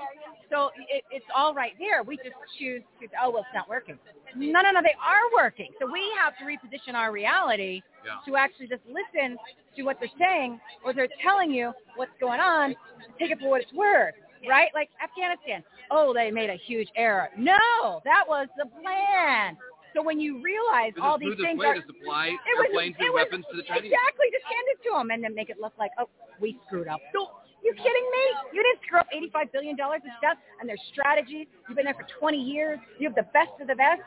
[0.51, 2.03] So it, it's all right there.
[2.03, 3.99] We just choose to, oh, well, it's not working.
[4.35, 5.69] No, no, no, they are working.
[5.81, 8.17] So we have to reposition our reality Yeah.
[8.27, 9.37] to actually just listen
[9.77, 12.75] to what they're saying or they're telling you what's going on,
[13.19, 14.15] take it for what it's worth,
[14.49, 14.69] right?
[14.75, 15.65] Like Afghanistan.
[15.91, 17.29] Oh, they made a huge error.
[17.39, 19.57] No, that was the plan.
[19.97, 23.47] So when you realize all these things are to supply it was- it was- weapons
[23.51, 23.91] to the Chinese.
[23.91, 26.09] Exactly, just hand it to them and then make it look like, oh,
[26.41, 27.01] we screwed up.
[27.15, 27.31] No,
[27.65, 28.25] you kidding me?
[28.53, 31.47] You didn't screw up $85 billion of stuff and their strategies.
[31.67, 32.79] You've been there for 20 years.
[32.99, 34.03] You have the best of the best.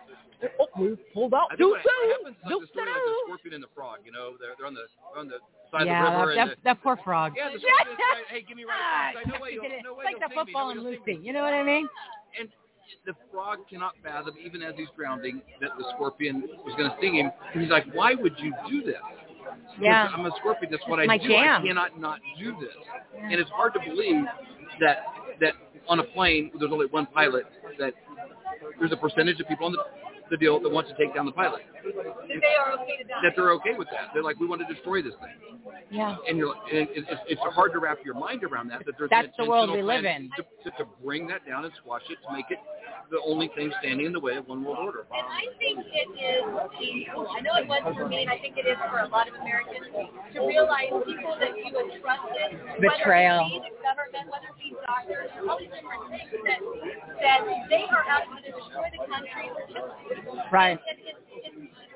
[0.59, 1.47] Oh, we pulled out.
[1.51, 1.93] I Do think what so.
[2.09, 3.99] happens is like the story like the scorpion and the frog.
[4.05, 5.39] You know, they're they're on the they're on the
[5.69, 7.33] side yeah, of the river that, that, that poor frog.
[7.37, 9.25] yeah, the scorpion's like, hey, give me right Ah, across.
[9.25, 11.19] I no way, it's like the see me, football and you'll Lucy.
[11.21, 11.87] You know what I mean?
[12.39, 12.49] And
[13.05, 17.15] the frog cannot fathom, even as he's drowning, that the scorpion was going to sting
[17.15, 17.31] him.
[17.53, 18.97] And he's like, why would you do this?
[19.01, 20.09] 'Cause Yeah.
[20.13, 20.71] I'm a scorpion.
[20.71, 21.29] That's what It's I do.
[21.29, 21.61] jam.
[21.63, 22.75] I cannot not do this.
[23.17, 24.25] And it's hard to believe
[24.79, 25.05] that
[25.39, 25.53] that
[25.87, 27.45] on a plane there's only one pilot
[27.79, 27.93] that
[28.79, 29.79] there's a percentage of people on the
[30.31, 31.61] the deal that wants to take down the pilot.
[31.83, 31.93] That
[32.27, 33.19] they are okay to die.
[33.21, 34.09] That they're okay with that.
[34.13, 35.59] They're like, we want to destroy this thing.
[35.91, 36.15] Yeah.
[36.27, 38.85] And you're, and it, it's, it's hard to wrap your mind around that.
[38.85, 40.31] That there's That's an the world we live in.
[40.37, 42.59] To, to, to bring that down and squash it, to make it
[43.11, 45.03] the only thing standing in the way of one world order.
[45.11, 46.47] And I think it is
[46.79, 47.27] painful.
[47.27, 49.35] I know it was for me, and I think it is for a lot of
[49.35, 49.91] Americans
[50.33, 53.43] to realize people that you entrusted, Betrayal.
[53.43, 56.59] whether it be the government, whether it be doctors, all these different things that
[57.19, 60.47] that they are out to destroy the country or kill us.
[60.47, 60.79] Right.
[60.79, 61.19] And it's,
[61.51, 61.90] it's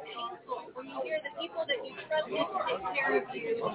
[0.76, 3.66] when you hear the people that you trusted to take care of you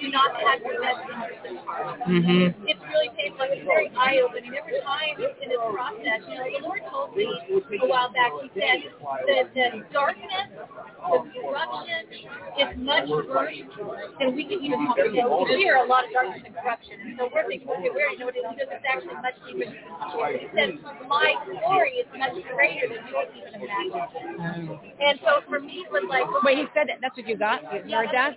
[0.00, 2.00] do not have your best interest at heart.
[2.06, 2.54] Mhm.
[2.68, 3.46] It's really painful.
[3.50, 4.54] It's very eye-opening.
[4.54, 7.26] Every time in this process, you know, the Lord told me
[7.82, 8.80] a while back, he said
[9.26, 12.02] that the darkness, the corruption
[12.58, 13.58] is much worse
[14.18, 15.28] than we can even comprehend.
[15.30, 18.18] We hear a lot of darkness and corruption, and so we're thinking, okay, we already
[18.18, 18.44] know what it is.
[18.44, 20.38] Goes, it's actually much deeper than we can.
[20.40, 20.70] He said,
[21.08, 24.78] my glory is much greater than you can even imagine.
[25.00, 26.98] And so for me, it was like, Wait, he said that.
[27.00, 27.62] That's what you got?
[27.62, 28.36] You yeah, heard that?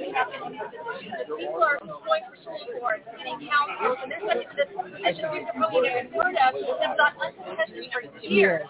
[0.00, 1.14] people are stepping up positions.
[1.20, 5.24] And people are going for school boards, getting counsels, and they're stepping into this position
[5.32, 8.64] we've probably never heard of that's not unsuspected for years.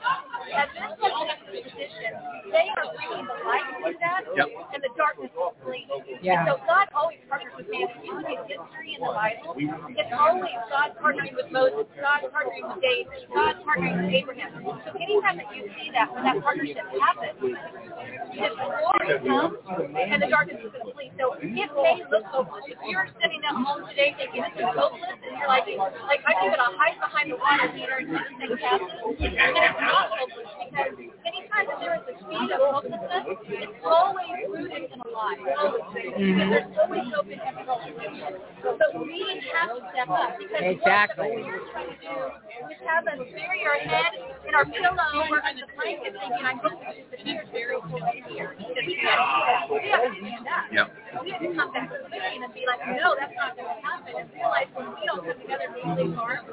[0.50, 2.10] As they're stepping into position,
[2.50, 4.49] they are bringing the light to that, Yep.
[4.75, 5.89] and the darkness is fleeing.
[6.23, 6.42] Yeah.
[6.42, 7.86] And so God always partners with man.
[7.91, 12.20] If you look at history in the Bible, it's always God partnering with Moses, God
[12.34, 14.50] partnering with David, God partnering with Abraham.
[14.84, 17.39] So anytime that you see that, when that partnership happens,
[18.34, 19.57] his glory comes
[19.94, 21.10] and the darkness is going to flee.
[21.20, 22.65] So it may look hopeless.
[22.65, 26.49] If you're sitting at home today thinking this is hopeless, and you're like, like I'm
[26.49, 28.89] even a hide behind the water heater and this thing happens,
[29.20, 30.97] and it's not hopeless because
[31.28, 35.36] anytime that there is a seed of hopelessness, it's always rooted in a lie.
[35.44, 36.57] Because mm-hmm.
[36.57, 38.40] there's always hope in every situation.
[38.65, 39.20] But we
[39.52, 41.36] have to step up because Exactly.
[41.36, 42.16] what we're trying to do
[42.65, 44.12] is have us bury our head
[44.49, 48.57] in our pillow or under the blanket thinking I'm going to disappear very soon here.
[48.57, 49.68] Because we have to do that.
[49.68, 50.65] We have to stand up.
[50.73, 50.89] Yep.
[51.22, 54.14] We have to come back quickly and be like, no, that's not going to happen.
[54.18, 56.47] And realize when we don't come together and be big harm,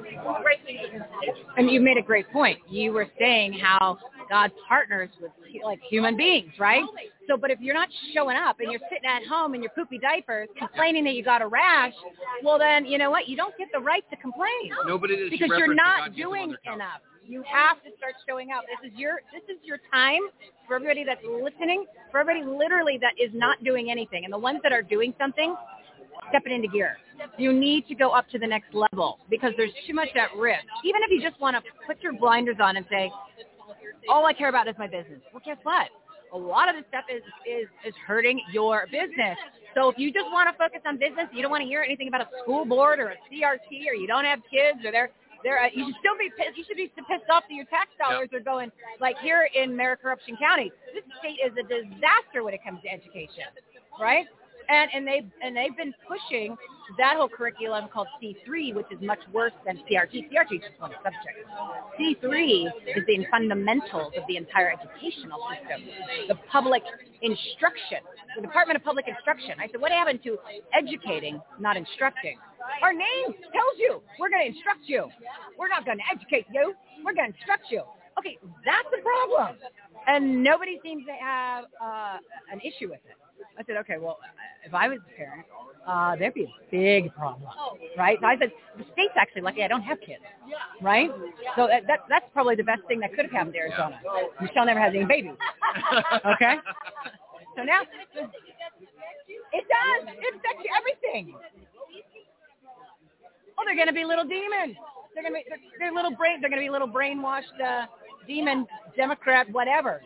[0.44, 1.45] great things are going to happen.
[1.58, 2.60] And you made a great point.
[2.69, 3.98] You were saying how
[4.30, 5.32] God partners with
[5.64, 6.84] like human beings, right?
[7.27, 10.00] So, but if you're not showing up and you're sitting at home in your poopy
[10.00, 11.94] diapers complaining that you got a rash,
[12.44, 13.27] well then you know what?
[13.27, 14.48] You don't get the right to complain
[14.86, 16.76] Nobody that she because you're not God gives them on doing their couch.
[16.76, 17.02] enough.
[17.28, 18.64] You have to start showing up.
[18.68, 20.22] This is your this is your time
[20.66, 24.60] for everybody that's listening, for everybody literally that is not doing anything, and the ones
[24.64, 25.54] that are doing something,
[26.30, 26.98] step it into gear.
[27.38, 30.64] You need to go up to the next level because there's too much at risk.
[30.86, 33.12] Even if you just want to put your blinders on and say,
[34.10, 35.20] all I care about is my business.
[35.34, 35.90] Well, guess what?
[36.34, 39.38] A lot of this stuff is is is hurting your business.
[39.76, 42.08] So if you just want to focus on business, you don't want to hear anything
[42.08, 45.12] about a school board or a CRT, or you don't have kids, or they're
[45.48, 47.88] they're uh, you should still be pissed, you should be pissed off that your tax
[47.95, 48.69] dollars are going
[49.00, 50.72] like here in Maricorruption County.
[50.93, 53.48] This state is a disaster when it comes to education,
[53.95, 54.27] right?
[54.67, 56.58] And and they and they've been pushing
[56.98, 60.27] that whole curriculum called C3, which is much worse than CRT.
[60.27, 61.40] CRT is just one subject.
[61.95, 62.67] C3
[62.98, 65.88] is the fundamentals of the entire educational system,
[66.27, 66.84] the public
[67.22, 68.00] instruction,
[68.35, 69.56] the Department of Public Instruction.
[69.59, 70.38] I said, what happened to
[70.74, 72.38] educating, not instructing?
[72.82, 75.10] Our name tells you we're going to instruct you.
[75.58, 76.74] We're not going to educate you.
[77.04, 77.84] We're going to instruct you.
[78.20, 79.58] Okay, that's the problem.
[80.08, 82.18] And nobody seems to have uh,
[82.52, 83.18] an issue with it.
[83.58, 84.18] I said, okay, well,
[84.66, 85.46] if I was a parent,
[85.88, 87.50] uh, there'd be a big problem,
[87.98, 88.18] right?
[88.20, 90.24] So I said, the state's actually lucky I don't have kids,
[90.82, 91.10] right?
[91.56, 94.00] So that, that that's probably the best thing that could have happened to Arizona.
[94.42, 95.38] Michelle never has any babies.
[96.34, 96.56] okay?
[97.56, 100.02] So now, it does.
[100.10, 101.34] It affects you everything.
[103.58, 104.76] Oh, they're going to be little demons.
[105.14, 107.88] They're going to be, they're, they're little brain, they're going to be little brainwashed uh,
[108.27, 110.02] demon, Democrat, whatever.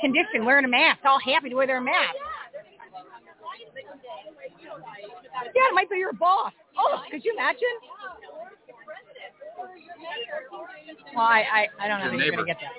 [0.00, 2.14] Condition, wearing a mask, all happy to wear their mask.
[5.54, 6.52] Yeah, it might be your boss.
[6.76, 7.60] Oh, could you imagine?
[11.14, 12.72] Well, I, I, I don't know if you're going to get that.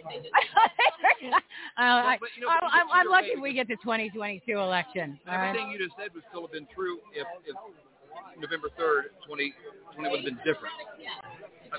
[1.32, 1.40] uh,
[1.78, 5.20] I, But, you know, I, I'm, I'm lucky we get the 2022 election.
[5.26, 5.50] Right?
[5.50, 7.56] Everything you just said would still have been true if, if
[8.40, 9.54] November 3rd, 2020
[10.10, 10.74] would have been different.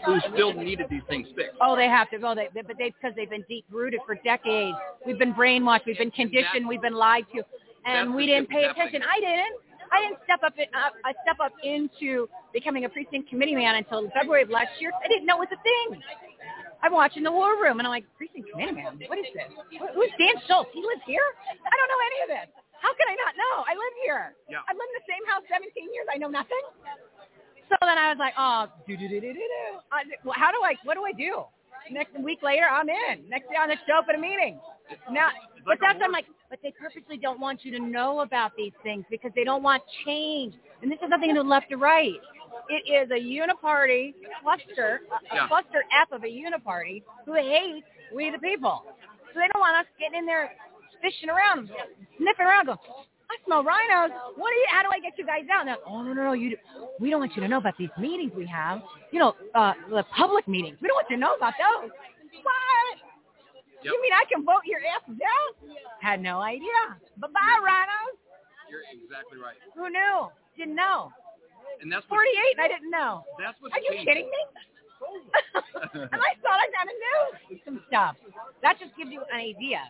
[0.07, 1.57] We still needed these things fixed.
[1.61, 2.17] Oh, they have to.
[2.23, 4.77] Oh, they, but they because they've been deep rooted for decades.
[5.07, 5.87] We've been brainwashed.
[5.87, 6.69] We've been conditioned.
[6.69, 7.43] We've been lied to,
[7.87, 9.03] and we didn't pay attention.
[9.03, 9.57] I didn't.
[9.93, 10.53] I didn't step up.
[10.59, 14.71] In, uh, I step up into becoming a precinct committee man until February of last
[14.81, 14.91] year.
[15.05, 16.03] I didn't know it was a thing.
[16.83, 18.99] I'm watching the War Room, and I'm like, precinct committee man.
[19.07, 19.49] What is this?
[19.95, 20.71] Who's Dan Schultz?
[20.75, 21.25] He lives here.
[21.49, 22.49] I don't know any of this.
[22.83, 23.57] How can I not know?
[23.67, 24.35] I live here.
[24.51, 24.63] Yeah.
[24.69, 26.07] I lived in the same house 17 years.
[26.13, 26.63] I know nothing.
[27.69, 30.31] So then I was like, oh, do do do do do do.
[30.33, 30.75] How do I?
[30.85, 31.45] What do I do?
[31.91, 33.29] Next week later, I'm in.
[33.29, 34.59] Next day on the show at a meeting.
[35.11, 35.31] Now,
[35.65, 39.05] but that's I'm like, but they purposely don't want you to know about these things
[39.11, 40.55] because they don't want change.
[40.83, 42.15] And this has nothing to do left or right.
[42.69, 45.49] It is a uniparty cluster, a, a Yeah.
[45.49, 48.85] cluster F of a uniparty who hates we the people.
[49.35, 50.53] So they don't want us getting in there
[51.03, 51.71] fishing around,
[52.19, 52.79] sniffing around, going,
[53.29, 54.11] I smell RINOs.
[54.37, 54.67] What do you?
[54.71, 55.65] How do I get you guys out?
[55.67, 56.57] They're, oh no no no, you.
[57.01, 58.83] We don't want you to know about these meetings we have.
[59.11, 60.79] You know, uh, the public meetings.
[60.81, 61.91] We don't want you to know about those.
[62.43, 62.97] What?
[63.83, 63.93] Yep.
[63.93, 65.75] You mean I can vote your ass down?
[66.01, 66.71] Had no idea.
[67.19, 68.15] Bye bye, RINOs.
[68.71, 69.57] You're exactly right.
[69.75, 70.29] Who knew?
[70.57, 71.11] Didn't know.
[71.83, 73.25] And that's what, 48 and I didn't know.
[73.39, 74.07] That's what's Are you changing.
[74.07, 74.43] kidding me?
[75.95, 76.97] and I thought I kind of
[77.51, 78.17] knew some stuff.
[78.63, 79.81] That just gives you an idea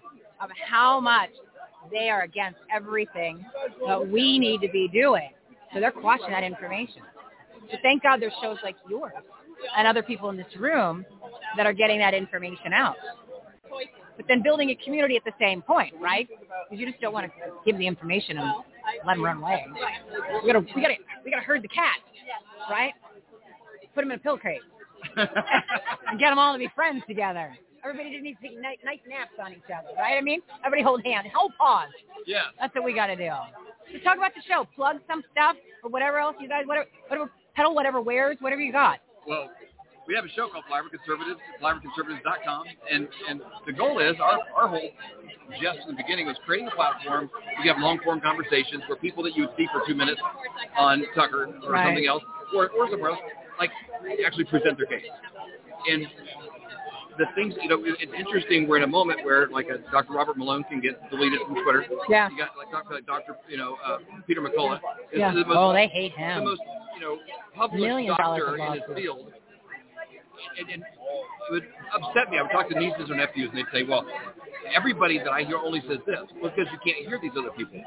[0.41, 1.31] of how much
[1.91, 3.45] they are against everything
[3.87, 5.31] that we need to be doing.
[5.73, 7.03] So they're quashing that information.
[7.71, 9.13] So thank God there's shows like yours
[9.77, 11.05] and other people in this room
[11.57, 12.97] that are getting that information out.
[14.17, 16.29] But then building a community at the same point, right?
[16.29, 17.33] Because you just don't want to
[17.65, 18.53] give the information and
[19.07, 19.67] let them run away.
[20.43, 20.95] We gotta, we gotta,
[21.25, 21.97] we gotta herd the cat,
[22.71, 22.93] right?
[23.95, 24.61] Put them in a pill crate
[25.17, 27.55] and get them all to be friends together.
[27.85, 30.17] Everybody just needs to take nice, nice naps on each other, right?
[30.19, 31.89] I mean, everybody hold hands, hold paws.
[32.27, 32.51] Yeah.
[32.61, 33.31] That's what we got to do.
[33.93, 37.31] So talk about the show, plug some stuff or whatever else you guys, whatever, whatever
[37.55, 38.99] pedal, whatever wares, whatever you got.
[39.29, 39.49] Well,
[40.09, 44.69] we have a show called Flyover Conservatives, flyoverconservatives.com, and and the goal is our our
[44.69, 44.91] whole
[45.61, 47.31] just in the beginning was creating a platform.
[47.63, 50.21] You have long form conversations where people that you would see for two minutes
[50.79, 51.87] on Tucker or Right.
[51.87, 52.23] something else,
[52.55, 53.21] or or somewhere else,
[53.59, 53.71] like
[54.25, 55.07] actually present their case.
[55.91, 56.07] And
[57.19, 58.69] the things, you know, it's interesting.
[58.69, 60.13] We're in a moment where, like, a Dr.
[60.13, 61.87] Robert Malone can get deleted from Twitter.
[62.09, 62.29] Yeah.
[62.31, 62.95] You got like Dr.
[62.95, 63.37] Like Dr.
[63.49, 64.77] You know, uh, Peter McCullough.
[65.13, 65.33] is Yeah.
[65.33, 66.41] the most, Oh, they hate him.
[66.45, 66.63] The most,
[66.95, 67.19] you know,
[67.55, 69.33] public Million doctor in his field.
[70.59, 72.39] And, and it would upset me.
[72.39, 74.07] I would talk to nieces or nephews, and they'd say, "Well,
[74.75, 77.81] everybody that I hear only says this, because you can't hear these other people."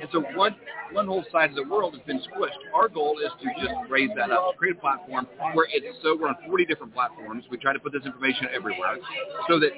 [0.00, 0.56] And so one
[0.92, 2.60] one whole side of the world has been squished.
[2.74, 6.28] Our goal is to just raise that up, create a platform where it's so we're
[6.28, 7.44] on 40 different platforms.
[7.50, 8.98] We try to put this information everywhere,
[9.48, 9.70] so that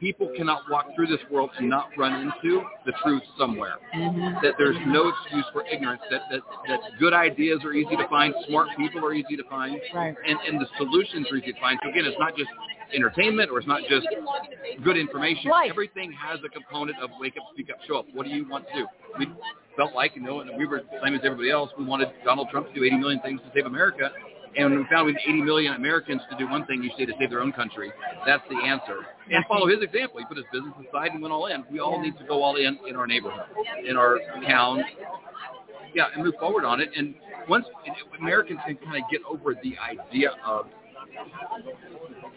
[0.00, 3.74] people cannot walk through this world and not run into the truth somewhere.
[3.94, 4.42] Mm-hmm.
[4.42, 6.02] That there's no excuse for ignorance.
[6.10, 9.78] That that that good ideas are easy to find, smart people are easy to find,
[9.94, 10.14] Right.
[10.26, 11.78] and and the solutions are easy to find.
[11.82, 12.50] So again, it's not just
[12.94, 14.06] entertainment or it's not just
[14.82, 15.50] good information.
[15.50, 15.70] Life.
[15.70, 18.06] Everything has a component of wake up, speak up, show up.
[18.14, 18.86] What do you want to do?
[19.18, 19.26] We
[19.76, 21.70] felt like, you know, and we were the same as everybody else.
[21.78, 24.10] We wanted Donald Trump to do 80 million things to save America.
[24.56, 27.30] And we found had 80 million Americans to do one thing each day to save
[27.30, 27.92] their own country.
[28.26, 28.98] That's the answer.
[29.30, 30.18] And follow his example.
[30.18, 31.64] He put his business aside and went all in.
[31.70, 33.46] We all need to go all in in our neighborhood,
[33.88, 34.82] in our town,
[35.94, 36.90] yeah, and move forward on it.
[36.96, 37.14] And
[37.48, 37.64] once
[38.20, 40.66] Americans can kind of get over the idea of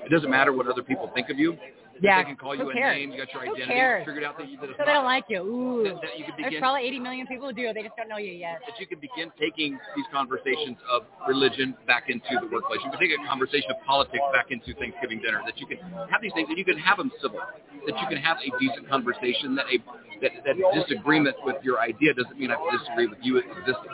[0.05, 1.57] it doesn't matter what other people think of you.
[2.01, 2.17] Yeah.
[2.23, 2.97] They can call Who you a cares?
[2.97, 3.11] name.
[3.11, 3.73] You got your Who identity.
[3.73, 4.05] cares?
[4.05, 5.41] Figured out that you did a So they don't like you.
[5.43, 5.83] Ooh.
[5.83, 7.71] That- that you could There's probably 80 million people who do.
[7.73, 8.61] They just don't know you yet.
[8.67, 12.79] that you can begin taking these conversations of religion back into the workplace.
[12.83, 15.41] You can take a conversation of politics back into Thanksgiving dinner.
[15.45, 15.77] That you can
[16.09, 17.39] have these things, and you can have them civil.
[17.85, 19.55] That you can have a decent conversation.
[19.55, 19.77] That a
[20.21, 20.55] that, that
[20.87, 23.91] disagreement with your idea doesn't mean I have to disagree with you existing.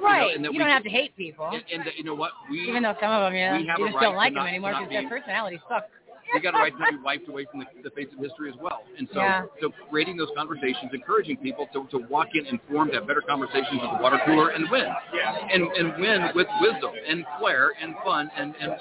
[0.00, 0.34] Right.
[0.34, 1.46] and that you we don't have to hate people.
[1.52, 2.30] And, and you know what?
[2.50, 4.32] We Even though some of them, yeah, we you have a just right don't like
[4.34, 5.88] them anymore because their be- personalities suck.
[6.34, 8.56] We got a right to be wiped away from the, the face of history as
[8.60, 8.82] well.
[8.98, 9.42] And so, Yeah.
[9.60, 13.96] so creating those conversations, encouraging people to, to walk in informed, have better conversations at
[13.96, 15.36] the water cooler, and win, yeah.
[15.52, 18.72] and and win with wisdom and flair and fun, and and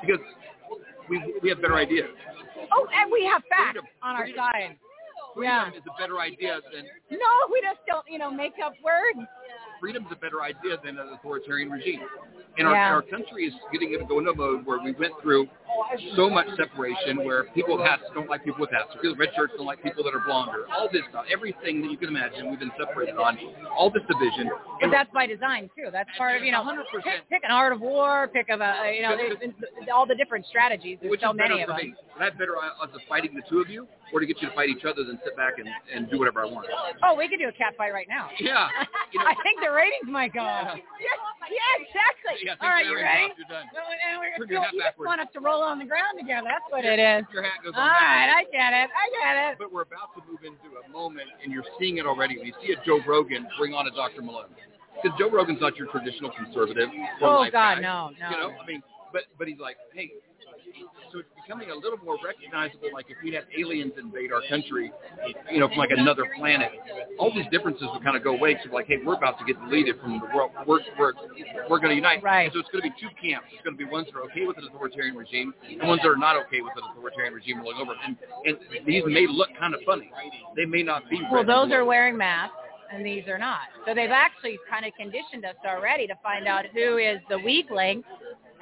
[0.00, 0.24] because
[1.08, 2.08] we we have better ideas.
[2.72, 4.76] Oh, and we have facts on our side.
[5.40, 5.64] Yeah.
[5.64, 9.28] Freedom is a better idea than No, we just don't, you know, make up words.
[9.80, 12.00] Freedom is a better idea than an authoritarian regime.
[12.58, 12.94] And our, Yeah.
[12.94, 15.46] our country is getting into a mode where we went through
[16.16, 18.88] so much separation where people with hats don't like people with hats.
[18.94, 20.64] People with red shirts don't like people that are blonder.
[20.74, 23.38] All this stuff, everything that you can imagine, we've been separated on.
[23.76, 24.50] All this division.
[24.80, 25.90] But that's by design too.
[25.92, 26.62] That's part of you know.
[26.64, 28.28] hundred Pick, pick an art of war.
[28.32, 30.98] Pick of a you know there's, there's all the different strategies.
[31.00, 31.76] There's Which so many of them.
[31.76, 31.94] me?
[32.16, 34.48] Would I have better odds of fighting the two of you, or to get you
[34.48, 36.64] to fight each other than sit back and, and do whatever I want?
[37.04, 38.32] Oh, we could do a cat fight right now.
[38.40, 38.72] Yeah.
[39.20, 40.80] I think the ratings might go up.
[40.80, 41.12] Yeah,
[41.44, 42.40] yeah, exactly.
[42.40, 43.36] Yeah, all right, you you're ready?
[43.36, 43.68] You're done.
[43.68, 46.16] Well, and we're Turn your hat you just want us to roll on the ground
[46.16, 46.48] together.
[46.48, 47.28] That's what it is.
[47.36, 48.88] Your hat goes All on right, I get it.
[48.88, 49.60] I get it.
[49.60, 52.40] But we're about to move into a moment, and you're seeing it already.
[52.40, 54.24] When you see a Joe Rogan bring on a Dr.
[54.24, 54.56] Malone,
[54.96, 56.88] because Joe Rogan's not your traditional conservative.
[57.20, 57.80] Oh, God, guy.
[57.84, 58.30] no, no.
[58.32, 58.80] You know, I mean,
[59.12, 60.16] but but he's like, hey,
[61.12, 62.88] so it's becoming a little more recognizable.
[62.92, 64.92] Like if we had aliens invade our country,
[65.50, 66.70] you know, from like another planet,
[67.18, 68.58] all these differences would kind of go away.
[68.64, 70.50] So like, hey, we're about to get deleted from the world.
[70.66, 71.12] We're we're
[71.70, 72.22] we're going to unite.
[72.22, 72.50] Right.
[72.52, 73.48] So it's going to be two camps.
[73.52, 76.08] It's going to be ones that are okay with an authoritarian regime and ones that
[76.08, 77.92] are not okay with an authoritarian regime rolling over.
[78.04, 78.56] And and
[78.86, 80.10] these may look kind of funny.
[80.56, 81.20] They may not be.
[81.30, 82.56] Well, those are wearing masks,
[82.92, 83.68] and these are not.
[83.86, 87.70] So they've actually kind of conditioned us already to find out who is the weak
[87.70, 88.04] link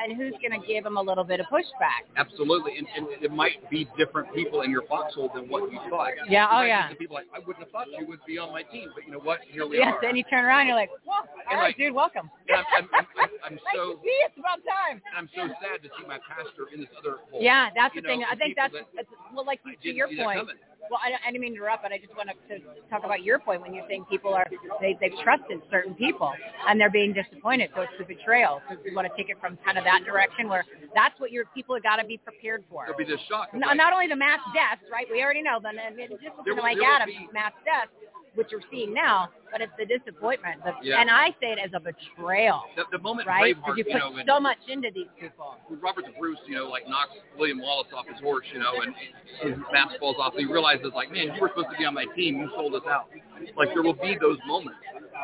[0.03, 2.05] and who's going to give them a little bit of pushback.
[2.17, 6.11] Absolutely, and, and it might be different people in your foxhole than what you thought.
[6.29, 6.89] Yeah, oh, yeah.
[6.89, 9.13] some people like I wouldn't have thought you would be on my team, but you
[9.13, 9.41] know what?
[9.51, 10.01] Here we Yes, are.
[10.03, 12.31] then you turn around, you're like, well, all And right, like- dude, welcome.
[12.51, 14.27] I'm, I'm, I'm, I'm, I'm nice so to see you.
[14.29, 15.01] It's about time.
[15.17, 17.43] I'm so sad to see my pastor in this other hole.
[17.43, 18.25] Yeah, that's You the know, thing.
[18.31, 20.41] I think that's, that that's well, like you, to your point.
[20.41, 20.57] coming.
[20.91, 22.59] Well, I, I didn't mean to interrupt, but I just want to
[22.91, 24.47] talk about your point when you're saying people are
[24.81, 26.33] they they've trusted certain people
[26.69, 27.71] and they're being disappointed.
[27.75, 28.61] So it's the betrayal.
[28.69, 30.65] So you want to take it from kind of that direction where
[30.95, 32.85] that's what your people have got to be prepared for.
[32.87, 33.49] There'll be this shock.
[33.55, 35.07] No, not only the mass deaths, right?
[35.11, 37.53] We already know them, and it's just There will- like there will Adams, be- mass
[37.65, 37.93] deaths,
[38.35, 40.63] which we're seeing now, but it's the disappointment.
[40.65, 41.01] The, Yeah.
[41.01, 43.57] And I say it as a betrayal, The, the moment right?
[43.57, 45.57] Braveheart, you you put know, so much into these people.
[45.69, 48.81] when Robert the Bruce, you know, like knocks William Wallace off his horse, you know,
[48.83, 48.95] and
[49.43, 52.07] his mask falls off, he realizes, like, man, you were supposed to be on my
[52.17, 52.39] team.
[52.39, 53.09] You sold us out.
[53.57, 54.79] Like, there will be those moments.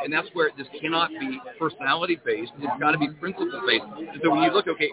[0.04, 2.52] And that's where this cannot be personality based.
[2.58, 3.84] It's got to be principle based.
[3.98, 4.90] And so when you look, okay,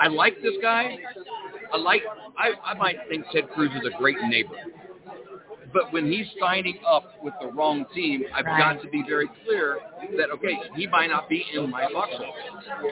[0.00, 0.96] I like this guy.
[1.72, 2.02] I like.
[2.36, 4.56] I, I might think Ted Cruz is a great neighbor.
[5.74, 9.78] But when he's signing up with the wrong team, I've got to be very clear
[10.16, 12.32] that okay, he might not be in my foxhole.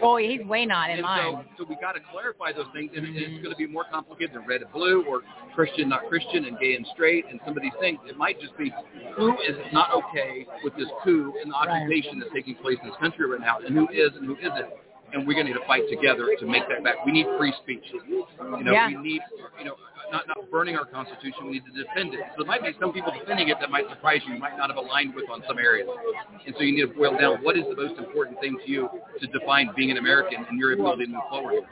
[0.03, 1.45] Oh, he's way not in And mine.
[1.57, 3.85] so, so we got to clarify those things, and it- it's going to be more
[3.85, 5.23] complicated than red and blue, or
[5.55, 8.01] Christian not Christian, and gay and straight, and some of these things.
[8.09, 8.75] It might just be
[9.15, 12.97] who is not okay with this coup and the occupation that's taking place in this
[12.99, 14.67] country right now, and who is and who isn't.
[15.13, 17.05] And we're going to need to fight together to make that back.
[17.05, 17.85] We need free speech.
[17.93, 18.27] You
[18.65, 18.89] know, Yeah.
[18.89, 19.21] we need,
[19.59, 19.77] you know,
[20.13, 21.47] not not burning our constitution.
[21.47, 22.21] We need to defend it.
[22.37, 24.35] So there might be some people defending it that might surprise you.
[24.35, 25.89] You might not have aligned with on some areas.
[26.47, 28.89] And so you need to boil down what is the most important thing to you
[29.21, 31.65] to define being an American and your ability to move forward.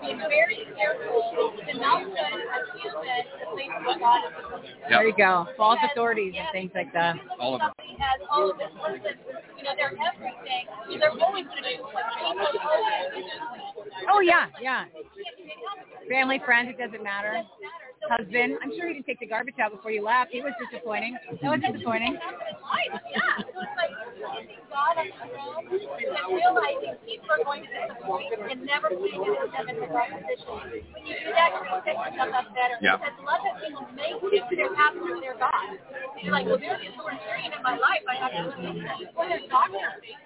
[0.00, 4.20] being very careful to not put a human in the place of God.
[4.88, 5.46] There you go.
[5.56, 7.16] False authorities and things like that.
[7.40, 7.70] All of them.
[8.08, 9.20] Has all of this listen,
[9.58, 10.64] you know, they're everything.
[10.98, 12.48] They're always going to do what people.
[14.08, 14.84] Oh yeah, yeah.
[16.08, 17.42] Family, friends, it doesn't matter.
[18.08, 20.30] Husband, I'm sure you didn't take the garbage out before you left.
[20.32, 21.18] He was disappointing.
[21.42, 22.16] That was disappointing.
[24.72, 29.66] God on the throne and realizing people are going to disappoint and never putting them
[29.68, 30.86] in the right position.
[30.94, 32.78] When you do that, you're going to set yourself up better.
[32.80, 32.96] Yeah.
[32.96, 35.76] Because a lot of people make it their pastor, their God.
[36.22, 36.94] You're like, well, there's this
[37.28, 37.97] area in my life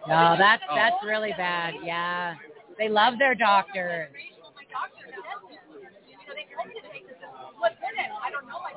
[0.09, 1.75] No, that's that's really bad.
[1.84, 2.34] Yeah,
[2.78, 4.09] they love their doctors.
[7.59, 8.10] What's in it?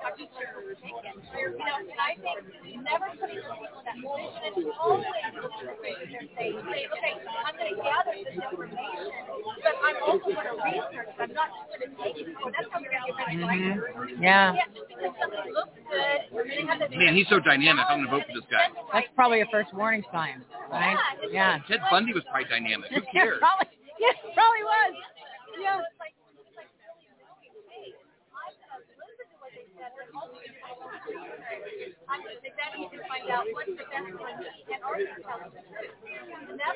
[0.06, 0.30] I don't know.
[0.35, 1.17] My doctor's going to take it.
[1.34, 5.50] You know, and I think never putting those people in that position and always looking
[5.58, 5.98] for ways
[6.38, 9.09] say, say, okay, I'm going to gather this information,
[9.66, 11.09] but I'm also going to research.
[11.09, 11.25] it.
[11.25, 12.38] I'm not just going to take it.
[12.38, 14.22] Oh, that's how we're going to get rid of Mhm.
[14.22, 14.53] Yeah.
[14.53, 17.85] Yeah, just because somebody looks good, they have the Man, he's so dynamic.
[17.90, 18.69] I'm going to vote for this guy.
[18.93, 20.98] That's probably a first warning sign, right?
[21.34, 21.58] Yeah.
[21.67, 22.93] Ted Bundy was probably dynamic.
[22.93, 23.40] Who Yeah, cares?
[23.42, 23.74] probably.
[23.98, 24.93] Yes, probably was.
[25.56, 25.80] Yeah.
[25.80, 27.95] I'm going to sit down and you can find out what's the best for me
[27.95, 29.72] and also tell them the truth.
[29.72, 29.95] And that's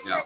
[0.07, 0.21] Yeah.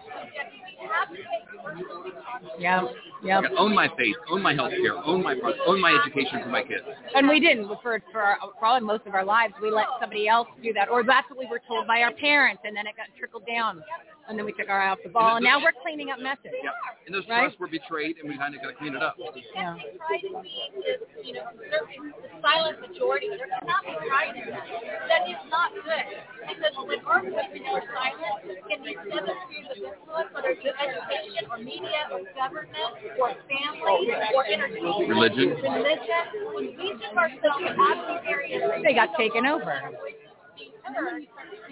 [0.78, 2.58] we have to take personal responsibility.
[2.58, 2.82] Yeah.
[3.22, 3.40] Yeah.
[3.58, 5.34] Own my faith, own my health care, own my
[5.66, 6.84] own my education for my kids.
[7.14, 9.54] And we didn't for for our, probably most of our lives.
[9.62, 12.62] We let somebody else do that, or that's what we were told by our parents,
[12.64, 13.82] and then it got trickled down,
[14.28, 16.52] and then we took our eye off the ball, and now we're cleaning up messes.
[16.62, 16.70] Yeah.
[17.06, 17.44] And those Right?
[17.44, 19.16] trusts were betrayed, and we kind of got to clean it up.
[19.18, 19.76] Yeah.
[20.00, 21.80] Pride in being this, you know, the
[22.40, 23.28] silent majority.
[23.28, 24.64] There cannot be pride in that.
[25.12, 26.06] That is not good.
[26.48, 28.36] Because when our voices are silent,
[28.72, 34.08] in these seven spheres of influence, whether it's education or media or government or family
[34.32, 35.48] or entertainment, Religion.
[35.60, 36.24] religion,
[36.56, 39.76] when we took ourselves out of these areas, They got taken over.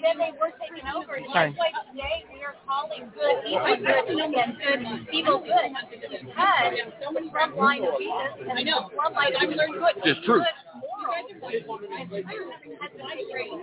[0.03, 1.15] Then they were taken over.
[1.15, 1.55] And Sorry.
[1.55, 4.81] that's why today we are calling good evil good and good
[5.13, 5.71] evil good.
[5.91, 6.75] Because
[7.15, 10.47] the front line of Jesus and the front line of good, good
[11.03, 13.59] moral, and truth has been betrayed.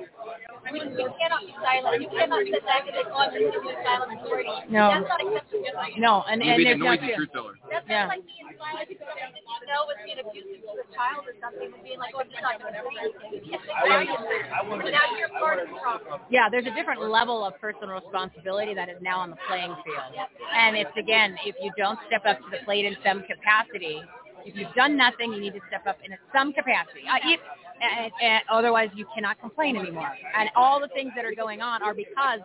[0.66, 2.01] I mean, you cannot be silent.
[2.03, 4.51] You cannot sit back and say, oh, I'm just going to be a silent majority.
[4.69, 4.92] No.
[4.92, 5.64] That's not acceptable.
[5.98, 7.56] No, and You and be the noisy truth teller.
[7.72, 8.08] That's Yeah.
[8.11, 11.82] like being silent because you know is being abusive to a child or something and
[11.84, 13.30] being like, oh, I'm just not going to say anything.
[13.34, 14.80] You can't say anything.
[14.84, 16.22] So now you're part of the problem.
[16.30, 20.11] Yeah, there's a different level of personal responsibility that is now on the playing field.
[20.53, 24.01] And it's again, if you don't step up to the plate in some capacity,
[24.45, 27.01] if you've done nothing, you need to step up in some capacity.
[27.09, 27.40] Uh, if,
[27.82, 30.11] and, and otherwise, you cannot complain anymore.
[30.38, 32.40] And all the things that are going on are because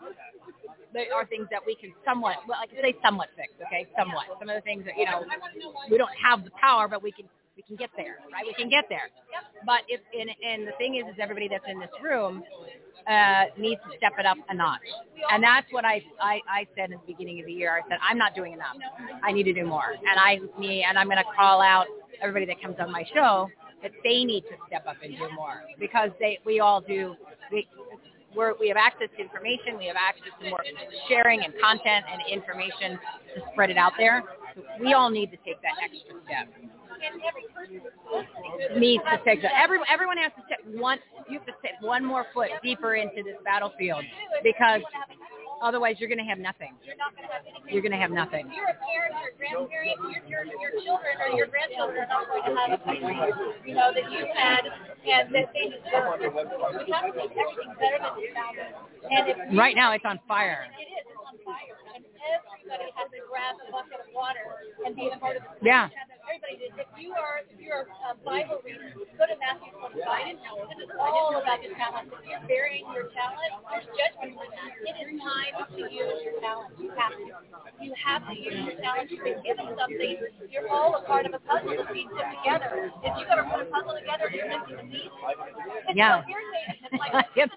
[0.93, 3.53] they are things that we can somewhat, well, I can say somewhat fix.
[3.67, 4.27] Okay, somewhat.
[4.39, 5.25] Some of the things that you know
[5.91, 7.27] we don't have the power, but we can
[7.57, 8.45] we can get there, right?
[8.47, 9.11] We can get there.
[9.65, 12.43] But if and, and the thing is, is everybody that's in this room
[13.09, 14.81] uh, needs to step it up a notch.
[15.31, 17.77] And that's what I, I, I said in the beginning of the year.
[17.77, 18.77] I said, I'm not doing enough.
[19.23, 19.93] I need to do more.
[19.93, 21.87] And I, me, and I'm going to call out
[22.23, 23.49] everybody that comes on my show
[23.83, 27.15] that they need to step up and do more because they, we all do,
[27.53, 27.69] we,
[28.35, 29.77] we're, we have access to information.
[29.79, 30.65] We have access to more
[31.09, 32.99] sharing and content and information
[33.37, 34.25] to spread it out there.
[34.81, 36.49] we all need to take that extra step.
[37.03, 37.81] And every person
[38.13, 39.53] listening Needs to take that.
[39.57, 40.99] Every, everyone has to step one.
[41.29, 44.05] You have to step one more foot deeper into this battlefield
[44.43, 44.83] because
[45.63, 46.75] otherwise you're going to have nothing.
[46.85, 47.73] You're not going to have anything.
[47.73, 48.51] You're going to have nothing.
[48.53, 49.97] You're a parent, your grandparent,
[50.29, 52.85] your, your, your children or your grandchildren are not going to have a
[53.65, 56.21] you know, that you had and that they deserve.
[56.21, 58.71] We have to make everything better than we found it.
[59.11, 60.69] And if Right now it's on fire.
[60.77, 61.05] It is.
[61.09, 61.77] It's on fire.
[61.97, 64.45] And everybody has to grab a bucket of water
[64.85, 65.89] and be a part of the Yeah.
[66.25, 66.73] Everybody did.
[66.81, 70.73] If you are, if you're a um, Bible reader, go to Matthew 25.
[70.73, 72.09] This is all about your talent.
[72.11, 74.73] If you're burying your talent, there's judgment for that.
[74.89, 76.73] It is time to use your talent.
[76.81, 77.25] You have to.
[77.85, 79.13] You have to use your talent.
[79.13, 80.17] You've been given something.
[80.49, 82.89] You're all a part of a puzzle that's being put together.
[83.05, 85.13] If you ever put a puzzle together, you're missing a piece.
[85.13, 86.25] It's Yeah.
[86.25, 86.89] so irritating.
[86.89, 87.51] It's like, Yep.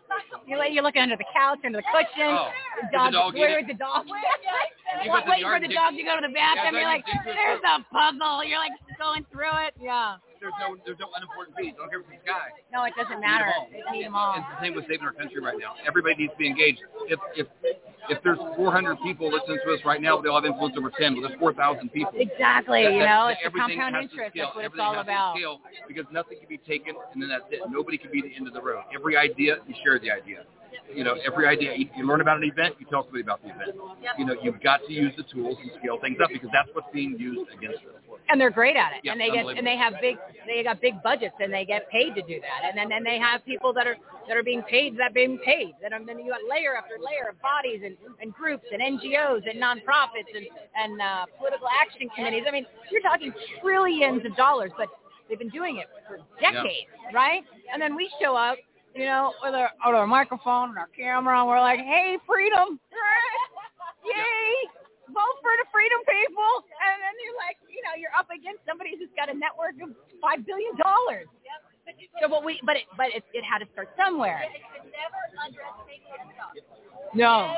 [0.47, 2.35] you you look under the couch, under the cushion.
[2.35, 2.51] Oh.
[2.77, 3.63] The Did the dog, dog eat where it?
[3.63, 4.05] is the dog?
[4.07, 6.73] You go to the Waiting yard for the dog to go to the bathroom.
[6.73, 8.43] so You're like, there's a puzzle.
[8.45, 9.73] You're like going through it.
[9.81, 10.17] Yeah.
[10.39, 11.73] There's no there's no unimportant piece.
[11.73, 12.53] I don't care if it's the sky.
[12.71, 13.49] No, it doesn't matter.
[13.49, 13.67] all.
[13.91, 14.37] Need them all.
[14.37, 15.73] It's the same with saving our country right now.
[15.87, 16.81] Everybody needs to be engaged.
[17.09, 17.47] If if
[18.09, 21.19] if there's 400 people listening to us right now, they all have influence over 10.
[21.19, 22.13] Well, there's 4,000 people.
[22.15, 22.83] Exactly.
[22.87, 24.31] That- You know, it's the compound interest.
[24.37, 25.35] That's what it's all has to about.
[25.35, 27.59] scale because nothing can be taken and then that's it.
[27.67, 28.83] Nobody can be the end of the road.
[28.95, 30.45] Every idea, you share the idea.
[30.93, 33.49] You know, every idea you, you learn about an event, you tell somebody about the
[33.49, 33.75] event.
[34.17, 36.87] You know, you've got to use the tools and scale things up because that's what's
[36.93, 37.96] being used against us.
[38.29, 39.01] And they're great at it.
[39.03, 41.89] Yeah, and they get and they have big they got big budgets and they get
[41.89, 42.67] paid to do that.
[42.67, 43.95] And then and they have people that are
[44.27, 45.73] that are being paid that are being paid.
[45.81, 49.43] That are then you got layer after layer of bodies and, and groups and NGOs
[49.49, 52.43] and nonprofits and and uh, political action committees.
[52.47, 54.87] I mean, you're talking trillions of dollars, but
[55.29, 57.43] they've been doing it for decades, right?
[57.71, 58.57] And then we show up,
[58.95, 62.79] you know, with our, with our microphone and our camera, and we're like, "Hey, freedom!
[64.05, 64.86] Yay!
[65.17, 68.93] Vote for the freedom people!" And then you're like, you know, you're up against somebody
[68.93, 69.89] who's got a network of
[70.21, 71.25] five billion dollars.
[72.21, 74.43] So, but we, but it, but it, it had to start somewhere.
[74.93, 76.53] never underestimate yourself.
[77.15, 77.55] No.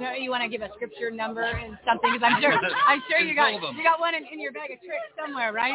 [0.00, 2.12] No, you want to give a scripture number and something?
[2.12, 3.76] Because I'm sure, I'm sure you got There's all of them.
[3.76, 5.74] you got one in, in your bag of tricks somewhere, right?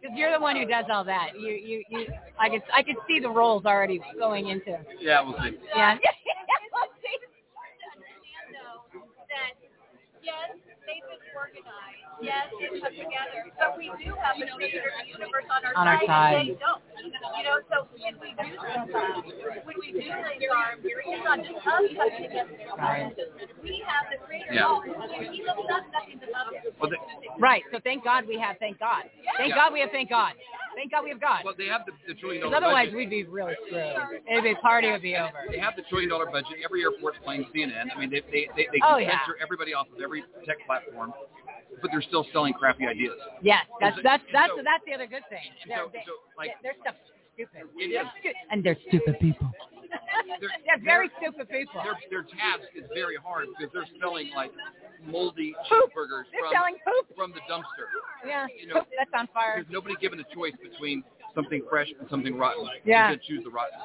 [0.00, 1.32] Because you're the one who does all that.
[1.38, 2.06] You, you, you.
[2.38, 4.78] I could, I could see the roles already going into.
[5.00, 5.56] Yeah, we'll see.
[5.74, 5.96] Yeah.
[9.30, 9.54] that
[10.30, 11.98] been organized.
[12.20, 13.48] Yes, they've come together.
[13.56, 16.06] But we do have a creator of the universe on our On our side.
[16.06, 16.36] side.
[16.36, 16.82] and They don't.
[17.00, 21.56] You know, so when we do this, when we do link arms, it's not just
[21.56, 21.96] us coming
[22.28, 22.52] together.
[22.76, 23.08] Right.
[23.64, 24.52] We have the creator.
[24.52, 24.68] Yeah.
[24.68, 26.76] Oh, he loves us, nothing above us.
[26.76, 27.00] Well, they,
[27.40, 27.62] Right.
[27.72, 29.08] So thank God we have thank God.
[29.38, 29.56] Thank Yeah.
[29.56, 30.32] God we have thank God.
[30.76, 31.40] Thank God we have God.
[31.44, 32.96] well, they have the, the trillion Because otherwise budget.
[32.96, 34.22] we'd be really screwed.
[34.30, 35.48] It'd be party would be over.
[35.50, 36.60] They have the trillion dollar budget.
[36.64, 37.88] Every airport's playing CNN.
[37.94, 39.18] I mean, they they they, they Oh, can yeah.
[39.24, 41.12] censor everybody off of every tech platform,
[41.80, 43.14] but they're still selling crappy ideas.
[43.42, 45.46] Yes, that's that's that's so- that's the other good thing.
[45.66, 46.98] They're, so- they, so, like- their stuff's
[47.34, 47.62] stupid.
[47.78, 49.50] They're stu- and they're stupid people.
[50.40, 51.82] They're, They're very stupid people.
[51.82, 54.52] Their their task is very hard because they're selling like
[55.04, 55.90] moldy Poop.
[55.90, 57.16] cheeseburgers They're from selling poop.
[57.16, 57.90] from the dumpster.
[58.24, 59.54] Yeah, You know, that's on fire.
[59.56, 61.02] There's nobody given a choice between
[61.34, 62.66] something fresh and something rotten.
[62.84, 63.10] Yeah.
[63.10, 63.78] You can choose the rotten.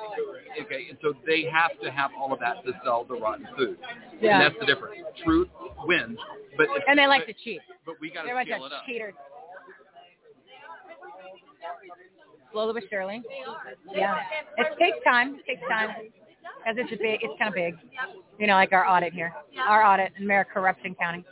[0.62, 3.78] Okay, and so they have to have all of that to sell the rotten food.
[4.22, 4.34] Yeah.
[4.36, 5.02] And that's the difference.
[5.24, 5.50] Truth
[5.86, 6.18] wins,
[6.58, 7.62] but And they like to cheat.
[7.86, 8.86] But we got to They're a bunch scale it up.
[8.86, 9.14] cheaters.
[12.52, 13.22] Slowly but surely.
[13.94, 14.18] Yeah.
[14.58, 15.36] It takes time.
[15.36, 15.90] It takes time.
[16.60, 17.76] Because it's a big, it's kind of big.
[18.40, 19.32] You know, like our audit here.
[19.58, 21.24] Our audit in Maricopa Corruption County.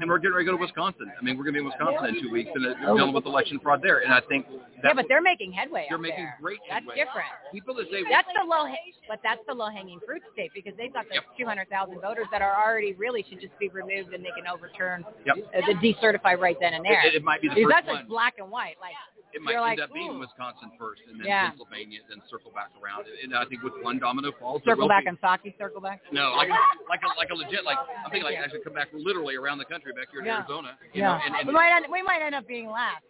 [0.00, 1.10] And we're getting ready to go to Wisconsin.
[1.18, 2.96] I mean, we're going to be in Wisconsin in two weeks and uh, Oh.
[2.96, 4.00] dealing with election fraud there.
[4.04, 5.86] And I think Yeah, that but they're making headway.
[5.88, 6.36] they're making there.
[6.42, 6.96] great That's headway.
[6.96, 7.30] different.
[7.52, 8.66] People that say That's the low,
[9.08, 12.92] but that's the low-hanging fruit state because they've got those 200,000 voters that are already
[12.94, 15.36] really should just be removed and they can overturn Yep.
[15.56, 17.00] uh, the decertify right then and there.
[17.06, 17.96] It- it might be the Because first that's one.
[17.96, 18.76] like black and white.
[18.80, 18.92] Like
[19.34, 20.18] it might you're end like, up being ooh.
[20.20, 21.48] Wisconsin first, and then Yeah.
[21.48, 23.06] Pennsylvania, then circle back around.
[23.22, 26.00] And I think with one domino falls, circle back be- on Psaki, circle back.
[26.12, 26.48] No, like
[26.88, 29.58] like a, like a legit like I'm thinking like I should come back literally around
[29.58, 30.38] the country back here in Yeah.
[30.44, 30.76] Arizona.
[30.92, 33.02] You Yeah, know, and, and we might end, we might end up being last,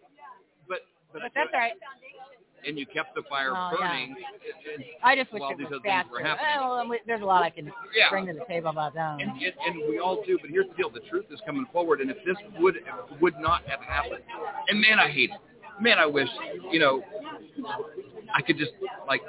[0.67, 0.79] but
[1.11, 1.73] but, but that's all right.
[2.65, 3.87] and you kept the fire Oh, yeah.
[3.87, 4.15] burning.
[4.73, 6.55] and- I just wish while it these was other things were happening.
[6.63, 8.09] Well, we- there's a lot I can Yeah.
[8.09, 9.19] bring to the table about that.
[9.19, 11.99] And, and, and we all do, but here's the deal: the truth is coming forward.
[11.99, 12.75] And if this would
[13.19, 14.23] would not have happened,
[14.69, 15.37] and man, I hate it.
[15.81, 16.29] Man, I wish
[16.71, 17.03] you know
[18.33, 18.71] I could just
[19.07, 19.21] like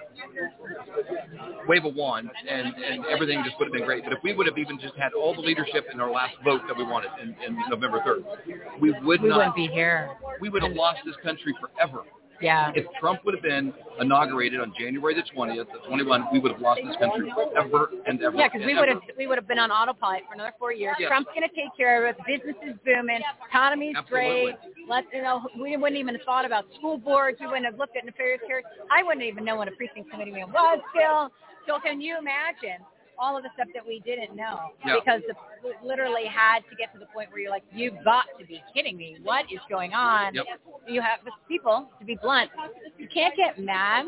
[1.69, 4.05] wave a wand and and everything just would have been great.
[4.05, 6.63] But if we would have even just had all the leadership in our last vote
[6.69, 9.39] that we wanted in, in November 3rd, we would we not.
[9.39, 10.11] wouldn't be here.
[10.41, 12.03] We would have lost this country forever.
[12.41, 12.73] Yeah.
[12.75, 16.61] If Trump would have been inaugurated on January the 20th, of 21, we would have
[16.61, 18.37] lost this country forever and ever.
[18.37, 20.97] Yeah, because we would have we would have been on autopilot for another four years.
[20.99, 21.09] Yes.
[21.09, 22.21] Trump's going to take care of it.
[22.27, 23.21] Business is booming.
[23.49, 24.53] Economy's Absolutely.
[24.53, 24.89] great.
[24.89, 27.39] Let you know we wouldn't even have thought about school boards.
[27.41, 28.73] We wouldn't have looked at nefarious characters.
[28.91, 31.31] I wouldn't even know what a precinct committee man was still.
[31.67, 32.85] So can you imagine
[33.19, 34.97] all of the stuff that we didn't know Yeah.
[35.01, 38.25] because the, we literally had to get to the point where you're like, you've got
[38.39, 39.19] to be kidding me.
[39.23, 40.35] What is going on?
[40.35, 40.45] Yep.
[40.89, 42.51] You have people, to be blunt,
[42.99, 44.07] you can't get mad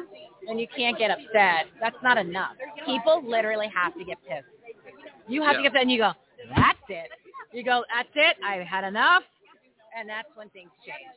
[0.48, 1.66] and you can't get upset.
[1.80, 2.52] That's not enough.
[2.84, 4.46] People literally have to get pissed.
[5.28, 6.12] You have to get upset and you go,
[6.56, 7.10] that's it.
[7.52, 8.36] You go, that's it.
[8.44, 9.22] I've had enough.
[9.96, 11.16] And that's when things change.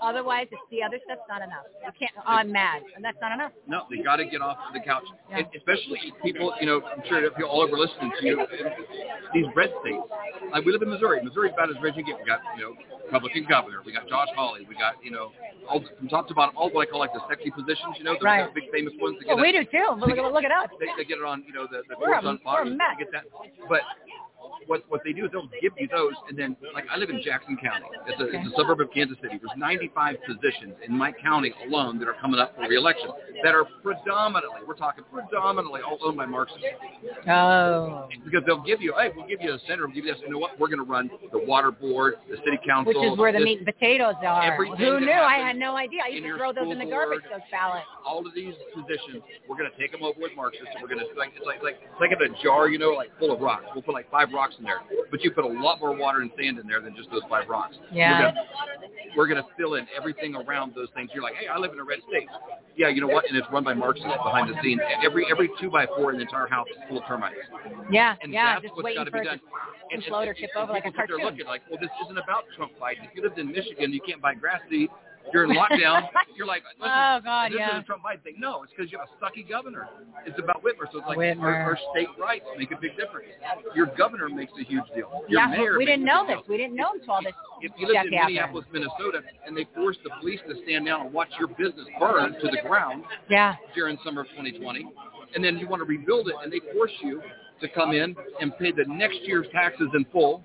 [0.00, 1.66] Otherwise, it's the other stuff's not enough.
[1.82, 2.82] You can't, oh, I'm mad.
[2.94, 3.50] And that's not enough.
[3.66, 5.38] No, they got to get off the couch, Yeah.
[5.42, 6.54] and especially people.
[6.60, 8.46] You know, I'm sure people all over listening to you.
[9.34, 9.98] These red states,
[10.54, 11.18] like we live in Missouri.
[11.22, 12.16] Missouri's about as red as you get.
[12.18, 12.72] We got you know
[13.04, 13.82] Republican governor.
[13.84, 14.64] We got Josh Hawley.
[14.70, 15.32] We got you know
[15.68, 17.98] all from top to bottom, all what I call like the sexy positions.
[17.98, 18.54] You know, the, Right.
[18.54, 19.18] big famous ones.
[19.18, 19.98] That Well, get we do too.
[19.98, 20.70] Look, at- look at us.
[20.78, 22.62] They, they get it on you know the the We're a- on Fox.
[22.64, 22.94] we're a mess.
[22.98, 23.24] They get that,
[23.68, 23.82] but.
[24.66, 27.20] What, what they do is they'll give you those, and then like I live in
[27.24, 27.86] Jackson County.
[28.06, 29.40] It's a, it's a suburb of Kansas City.
[29.42, 33.10] There's 95 positions in my county alone that are coming up for reelection
[33.42, 36.62] that are predominantly, we're talking predominantly all owned by Marxists.
[37.28, 38.08] Oh.
[38.24, 40.22] Because they'll give you, hey, we'll give you a senator, we'll give you this.
[40.22, 40.58] You know what?
[40.58, 42.94] We're going to run the water board, the city council.
[42.94, 44.56] Which is where the this- meat and potatoes are.
[44.76, 45.10] Who knew?
[45.10, 46.00] I had no idea.
[46.04, 47.86] I used to throw those in the garbage, board, those ballots.
[48.06, 51.00] all of these positions, we're going to take them over with Marxists, and we're going
[51.00, 53.40] to like it's like like it's like in a jar, you know, like full of
[53.40, 53.64] rocks.
[53.74, 56.30] We'll put like five rocks in there, but you put a lot more water and
[56.38, 57.76] sand in there than just those five rocks.
[57.92, 58.32] Yeah.
[59.16, 61.10] We're going to fill in everything around those things.
[61.12, 62.28] You're like, hey, I live in a red state.
[62.76, 63.28] Yeah, you know what?
[63.28, 64.80] And it's run by Marxists behind the scenes.
[65.04, 67.36] Every every two by four in the entire house is full of termites.
[67.90, 69.40] Yeah, And yeah, that's just what's waiting got to be done.
[69.90, 72.16] And, implode or tip over like a people sit there looking like, well, this isn't
[72.16, 73.04] about Trump Biden.
[73.04, 74.88] If you lived in Michigan, you can't buy grass seed.
[75.32, 76.08] You're in lockdown.
[76.36, 77.68] You're like, listen, Oh, God, this yeah.
[77.70, 78.34] isn't a Trump Biden thing.
[78.38, 79.86] No, it's because you have a sucky governor.
[80.26, 80.90] It's about Whitmer.
[80.92, 81.42] So it's like Whitmer.
[81.42, 83.28] our, our state rights make a big difference.
[83.74, 85.22] Your governor makes a huge deal.
[85.28, 86.36] Your Yeah, mayor we didn't know this.
[86.36, 86.44] deal.
[86.48, 88.34] We didn't know until all this If you lived in happened.
[88.34, 92.32] Minneapolis, Minnesota, and they forced the police to stand down and watch your business burn
[92.34, 93.56] to the ground Yeah.
[93.74, 94.86] during summer of 2020,
[95.34, 97.22] and then you want to rebuild it, and they force you
[97.60, 100.42] to come in and pay the next year's taxes in full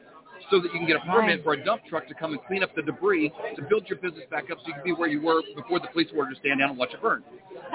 [0.51, 2.63] so that you can get a permit for a dump truck to come and clean
[2.63, 5.21] up the debris to build your business back up so you can be where you
[5.21, 7.23] were before the police ordered to stand down and watch it burn.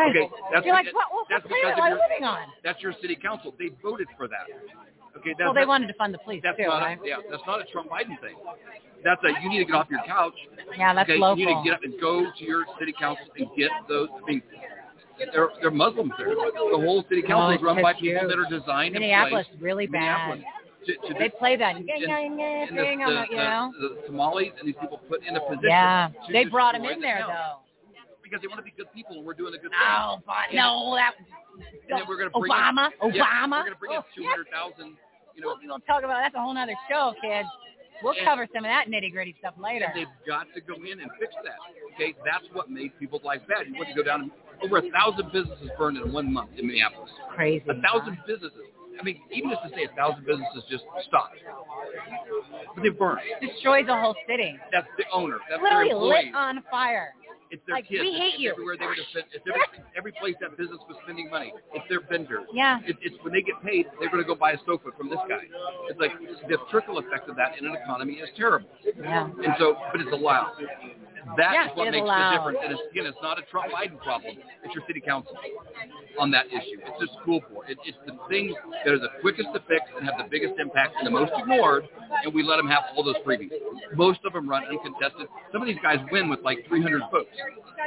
[0.09, 2.47] Okay, that's You're like, what, what, that's what because am I of your, living on?
[2.63, 3.55] that's your city council.
[3.59, 4.47] They voted for that.
[5.19, 6.99] Okay, that's Well, they wanted to fund the police that's too, not right?
[7.03, 8.37] a, yeah, that's not a Trump Biden thing.
[9.03, 10.35] That's a you need to get off your couch.
[10.79, 11.39] Yeah, that's okay, local.
[11.39, 14.09] You need to get up and go to your city council and get those.
[14.15, 14.43] I mean,
[15.33, 16.29] they're they're Muslims there.
[16.35, 18.31] The whole city council Oh, is run by people huge.
[18.31, 19.63] that are designed Minneapolis in place.
[19.63, 20.29] really bad.
[20.29, 20.45] Minneapolis.
[20.87, 23.37] To, to They play that and- yeah, yeah, yeah and the, thing, the, the, you
[23.37, 23.73] the- know.
[23.81, 25.69] the Somalis and these people put in a position.
[25.69, 27.61] Yeah, to they brought destroy in the there though.
[28.23, 29.93] because they want to be good people and we're doing a good thing.
[29.93, 33.51] Oh, but no, that And then we're going to bring Obama, in, yeah, Obama.
[33.61, 34.97] we're going to bring in Oh, two hundred thousand.
[35.37, 37.49] You know, we won't talk about that's a whole nother show, kids.
[38.03, 39.85] We'll And- cover some of that nitty gritty stuff later.
[39.85, 41.61] And they've got to go in and fix that.
[41.95, 43.69] Okay, that's what made people's life bad.
[43.69, 44.31] You want to go down and
[44.65, 47.11] over a thousand businesses burned in one month in Minneapolis.
[47.37, 47.65] Crazy.
[47.69, 48.65] A thousand businesses.
[49.01, 51.37] I mean, even just to say a thousand businesses just stopped,
[52.75, 53.21] but they burned.
[53.41, 54.59] Destroys a whole city.
[54.71, 55.39] That's the owner.
[55.49, 56.25] That's their Literally employees.
[56.27, 57.15] lit on fire.
[57.51, 58.03] It's their like, kids.
[58.03, 58.53] we hate it's you.
[58.53, 61.53] Everywhere they were to spend, it's every, every place that business was spending money.
[61.75, 62.47] It's their vendors.
[62.55, 62.79] Yeah.
[62.87, 65.19] It, it's when they get paid, they're going to go buy a sofa from this
[65.29, 65.43] guy.
[65.91, 66.13] It's like
[66.47, 68.69] the trickle effect of that in an economy is terrible.
[68.85, 69.27] Yeah.
[69.27, 70.55] And so, but it's allowed.
[71.37, 72.33] That's Yeah, what makes allows.
[72.33, 72.59] the difference.
[72.65, 74.37] And it's, again, it's not a Trump Biden problem.
[74.65, 75.37] It's your city council
[76.19, 76.81] on that issue.
[76.81, 77.69] It's the school board.
[77.71, 80.97] It, it's the things that are the quickest to fix and have the biggest impact
[80.99, 81.85] and the most ignored,
[82.25, 83.51] and we let them have all those freebies.
[83.95, 85.29] Most of them run uncontested.
[85.53, 87.29] Some of these guys win with like 300 votes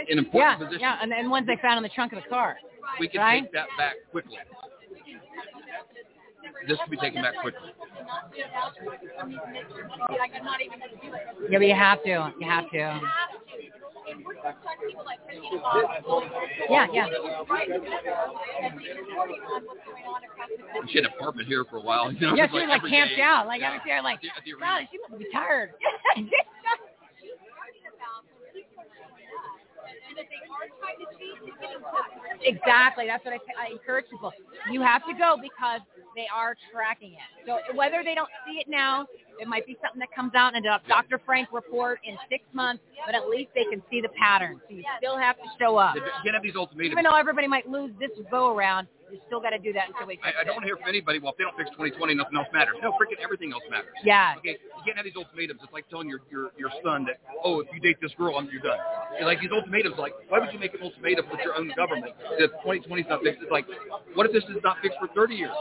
[0.09, 0.81] in Yeah, important positions.
[0.81, 2.57] yeah, and, and ones they found in the trunk of the car.
[2.99, 3.43] We can right?
[3.43, 4.37] take that back quickly.
[6.67, 7.69] This can be taken back quickly.
[11.49, 12.33] Yeah, but you have to.
[12.39, 12.99] You have to.
[16.69, 17.07] Yeah, yeah.
[20.89, 22.11] She had an apartment here for a while.
[22.11, 23.21] You know, yeah, she was like every camped day.
[23.21, 23.47] out.
[23.47, 23.69] Like Yeah.
[23.69, 24.19] I was there, like,
[30.19, 31.41] At the- at the God, arena.
[31.61, 32.41] she must be tired.
[32.43, 33.05] exactly.
[33.07, 34.31] That's what I, I encourage people.
[34.71, 35.81] You have to go because
[36.15, 37.47] they are tracking it.
[37.47, 39.05] So whether they don't see it now,
[39.39, 41.19] it might be something that comes out in a Dr.
[41.25, 44.61] Frank report in six months, but at least they can see the pattern.
[44.69, 45.95] So you still have to show up.
[45.95, 46.91] You can't have these ultimatums.
[46.91, 50.09] Even though everybody might lose this go around, You still got to do that until
[50.09, 51.21] we fix I, I don't want to hear from anybody.
[51.21, 52.81] Well, if they don't fix 2020, nothing else matters.
[52.81, 53.93] No, freaking everything else matters.
[54.01, 54.33] Yeah.
[54.41, 55.61] Okay, you can't have these ultimatums.
[55.61, 58.49] It's like telling your your your son that, oh, if you date this girl, I'm
[58.49, 58.81] you're done.
[59.13, 62.17] You're like these ultimatums, like why would you make an ultimatum with your own government
[62.41, 63.45] if 2020 is not fixed?
[63.45, 63.69] It's like,
[64.17, 65.53] what if this is not fixed for 30 years?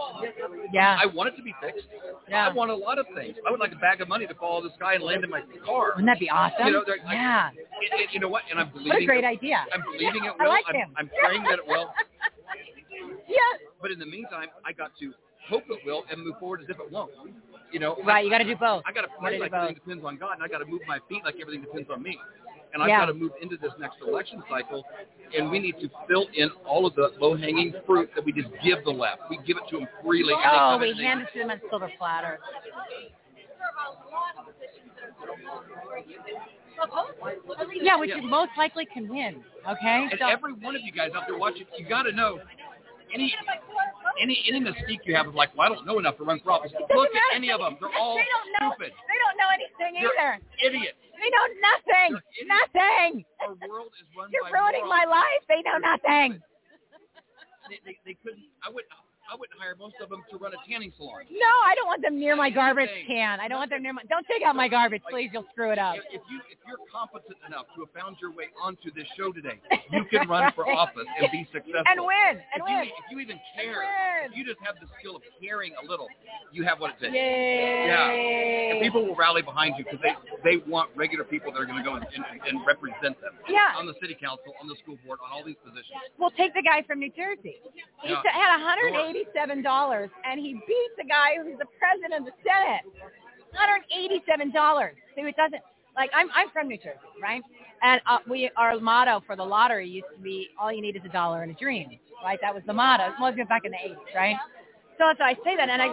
[0.72, 0.96] Yeah.
[0.96, 1.84] I want it to be fixed.
[2.32, 2.48] Yeah.
[2.48, 3.36] I want a lot of things.
[3.46, 5.24] I would like a bag of money to fall out of the sky and land
[5.24, 5.92] in my car.
[5.92, 6.64] Wouldn't that be awesome?
[6.64, 7.52] You know, like, yeah.
[7.52, 8.48] And, and you know what?
[8.48, 8.96] And I'm believing.
[8.96, 9.66] What a great it, idea.
[9.74, 10.48] I'm believing it I will.
[10.48, 10.88] like I'm, him.
[10.96, 11.92] I'm praying that it will.
[13.28, 13.36] yeah.
[13.80, 15.12] But in the meantime, I got to
[15.48, 17.10] hope it will and move forward as if it won't.
[17.72, 18.82] You know, Right, you got to do both.
[18.86, 19.58] I got to pray like both.
[19.62, 22.02] everything depends on God, and I got to move my feet like everything depends on
[22.02, 22.18] me.
[22.74, 23.00] And I've Yeah.
[23.00, 24.84] got to move into this next election cycle,
[25.36, 28.82] and we need to fill in all of the low-hanging fruit that we just give
[28.84, 29.22] the left.
[29.28, 30.32] We give it to them freely.
[30.34, 32.38] Oh, we hand it to them on silver platter.
[37.74, 38.20] Yeah, which Yeah.
[38.22, 39.44] most likely can win.
[39.68, 40.08] Okay.
[40.10, 42.40] And So- every one of you guys out there watching, you got to know
[43.14, 43.34] any
[44.20, 46.52] any any mystique you have of like, well, I don't know enough to run for
[46.52, 46.72] office.
[46.94, 48.74] Look at any of them; they're all they don't know.
[48.74, 48.92] stupid.
[48.92, 50.42] They don't know anything They're either.
[50.64, 50.98] idiots.
[51.18, 52.10] They know nothing.
[52.46, 53.24] Nothing.
[53.40, 55.42] Our world is run You're ruining my life.
[55.48, 56.42] They know nothing.
[57.70, 58.42] They, they, they couldn't.
[58.64, 58.90] I wouldn't.
[59.32, 61.24] I wouldn't hire most of them to run a tanning salon.
[61.32, 63.40] No, I don't want them near my garbage can.
[63.40, 64.02] I don't want them near my.
[64.10, 65.30] Don't take out my garbage, please.
[65.32, 65.96] You'll screw it up.
[66.12, 69.56] If, you if you're competent enough to have found your way onto this show today,
[69.90, 72.44] you can run for office and be successful And win.
[72.52, 72.84] And if win.
[72.84, 76.08] You, if you even care, if you just have the skill of caring a little,
[76.52, 77.16] you have what it takes.
[77.16, 77.88] Yay.
[77.88, 78.76] Yeah.
[78.76, 80.12] And people will rally behind you because they
[80.44, 83.32] they want regular people that are going to go and, and, and represent them.
[83.48, 83.80] Yeah.
[83.80, 85.96] On the city council, on the school board, on all these positions.
[86.20, 87.56] Well, take the guy from New Jersey.
[88.04, 88.20] He Yeah.
[88.20, 88.60] had
[89.36, 92.84] $187, and he beat the guy who's the president of the Senate.
[93.54, 94.90] $187.
[95.14, 95.62] See, it doesn't
[95.94, 97.42] like I'm I'm from New Jersey, right?
[97.82, 101.02] And uh, we our motto for the lottery used to be all you need is
[101.04, 101.90] a dollar and a dream,
[102.24, 102.38] right?
[102.40, 103.08] That was the motto.
[103.08, 104.36] It was back in the 80s, right?
[104.98, 105.88] So, so I say that, and I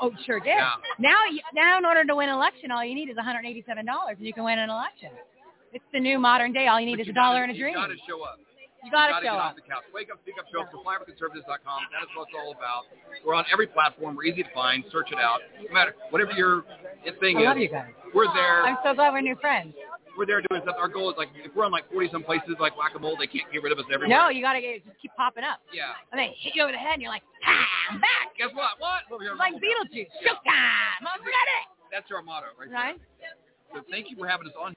[0.00, 0.48] oh sure did.
[0.48, 0.70] Yeah.
[0.98, 1.16] Now,
[1.54, 4.44] now in order to win an election, all you need is $187, and you can
[4.44, 5.10] win an election.
[5.72, 6.68] It's the new modern day.
[6.68, 7.74] All you need But is a you gotta- dollar and a dream.
[7.74, 8.38] You got to show up.
[8.84, 9.50] You gotta gotta show get up.
[9.50, 9.84] off the couch.
[9.96, 10.68] Wake up, speak up, show up.
[10.68, 11.80] SupplyForConservatives.com.
[11.90, 12.84] That is what it's all about.
[13.24, 14.14] We're on every platform.
[14.14, 14.84] We're easy to find.
[14.92, 15.40] Search it out.
[15.56, 16.62] No matter whatever your
[17.20, 17.46] thing I is.
[17.48, 17.90] love you guys.
[18.12, 18.62] We're there.
[18.68, 19.74] I'm so glad we're new friends.
[20.14, 20.76] We're there doing stuff.
[20.78, 23.50] Our goal is like if we're on like 40 some places like whack-a-mole, they can't
[23.50, 24.14] get rid of us everywhere.
[24.14, 25.58] No, you gotta get, just keep popping up.
[25.74, 25.90] Yeah.
[26.12, 28.30] And they hit you over the head, and you're like, ah, I'm back.
[28.38, 28.78] Guess what?
[28.78, 29.02] What?
[29.10, 30.12] It's like Beetlejuice.
[30.22, 31.02] Showtime.
[31.02, 31.60] I'm ready.
[31.90, 32.70] That's our motto, right?
[32.70, 32.78] there.
[32.78, 33.00] Right?
[33.74, 34.76] So thank you for having us on.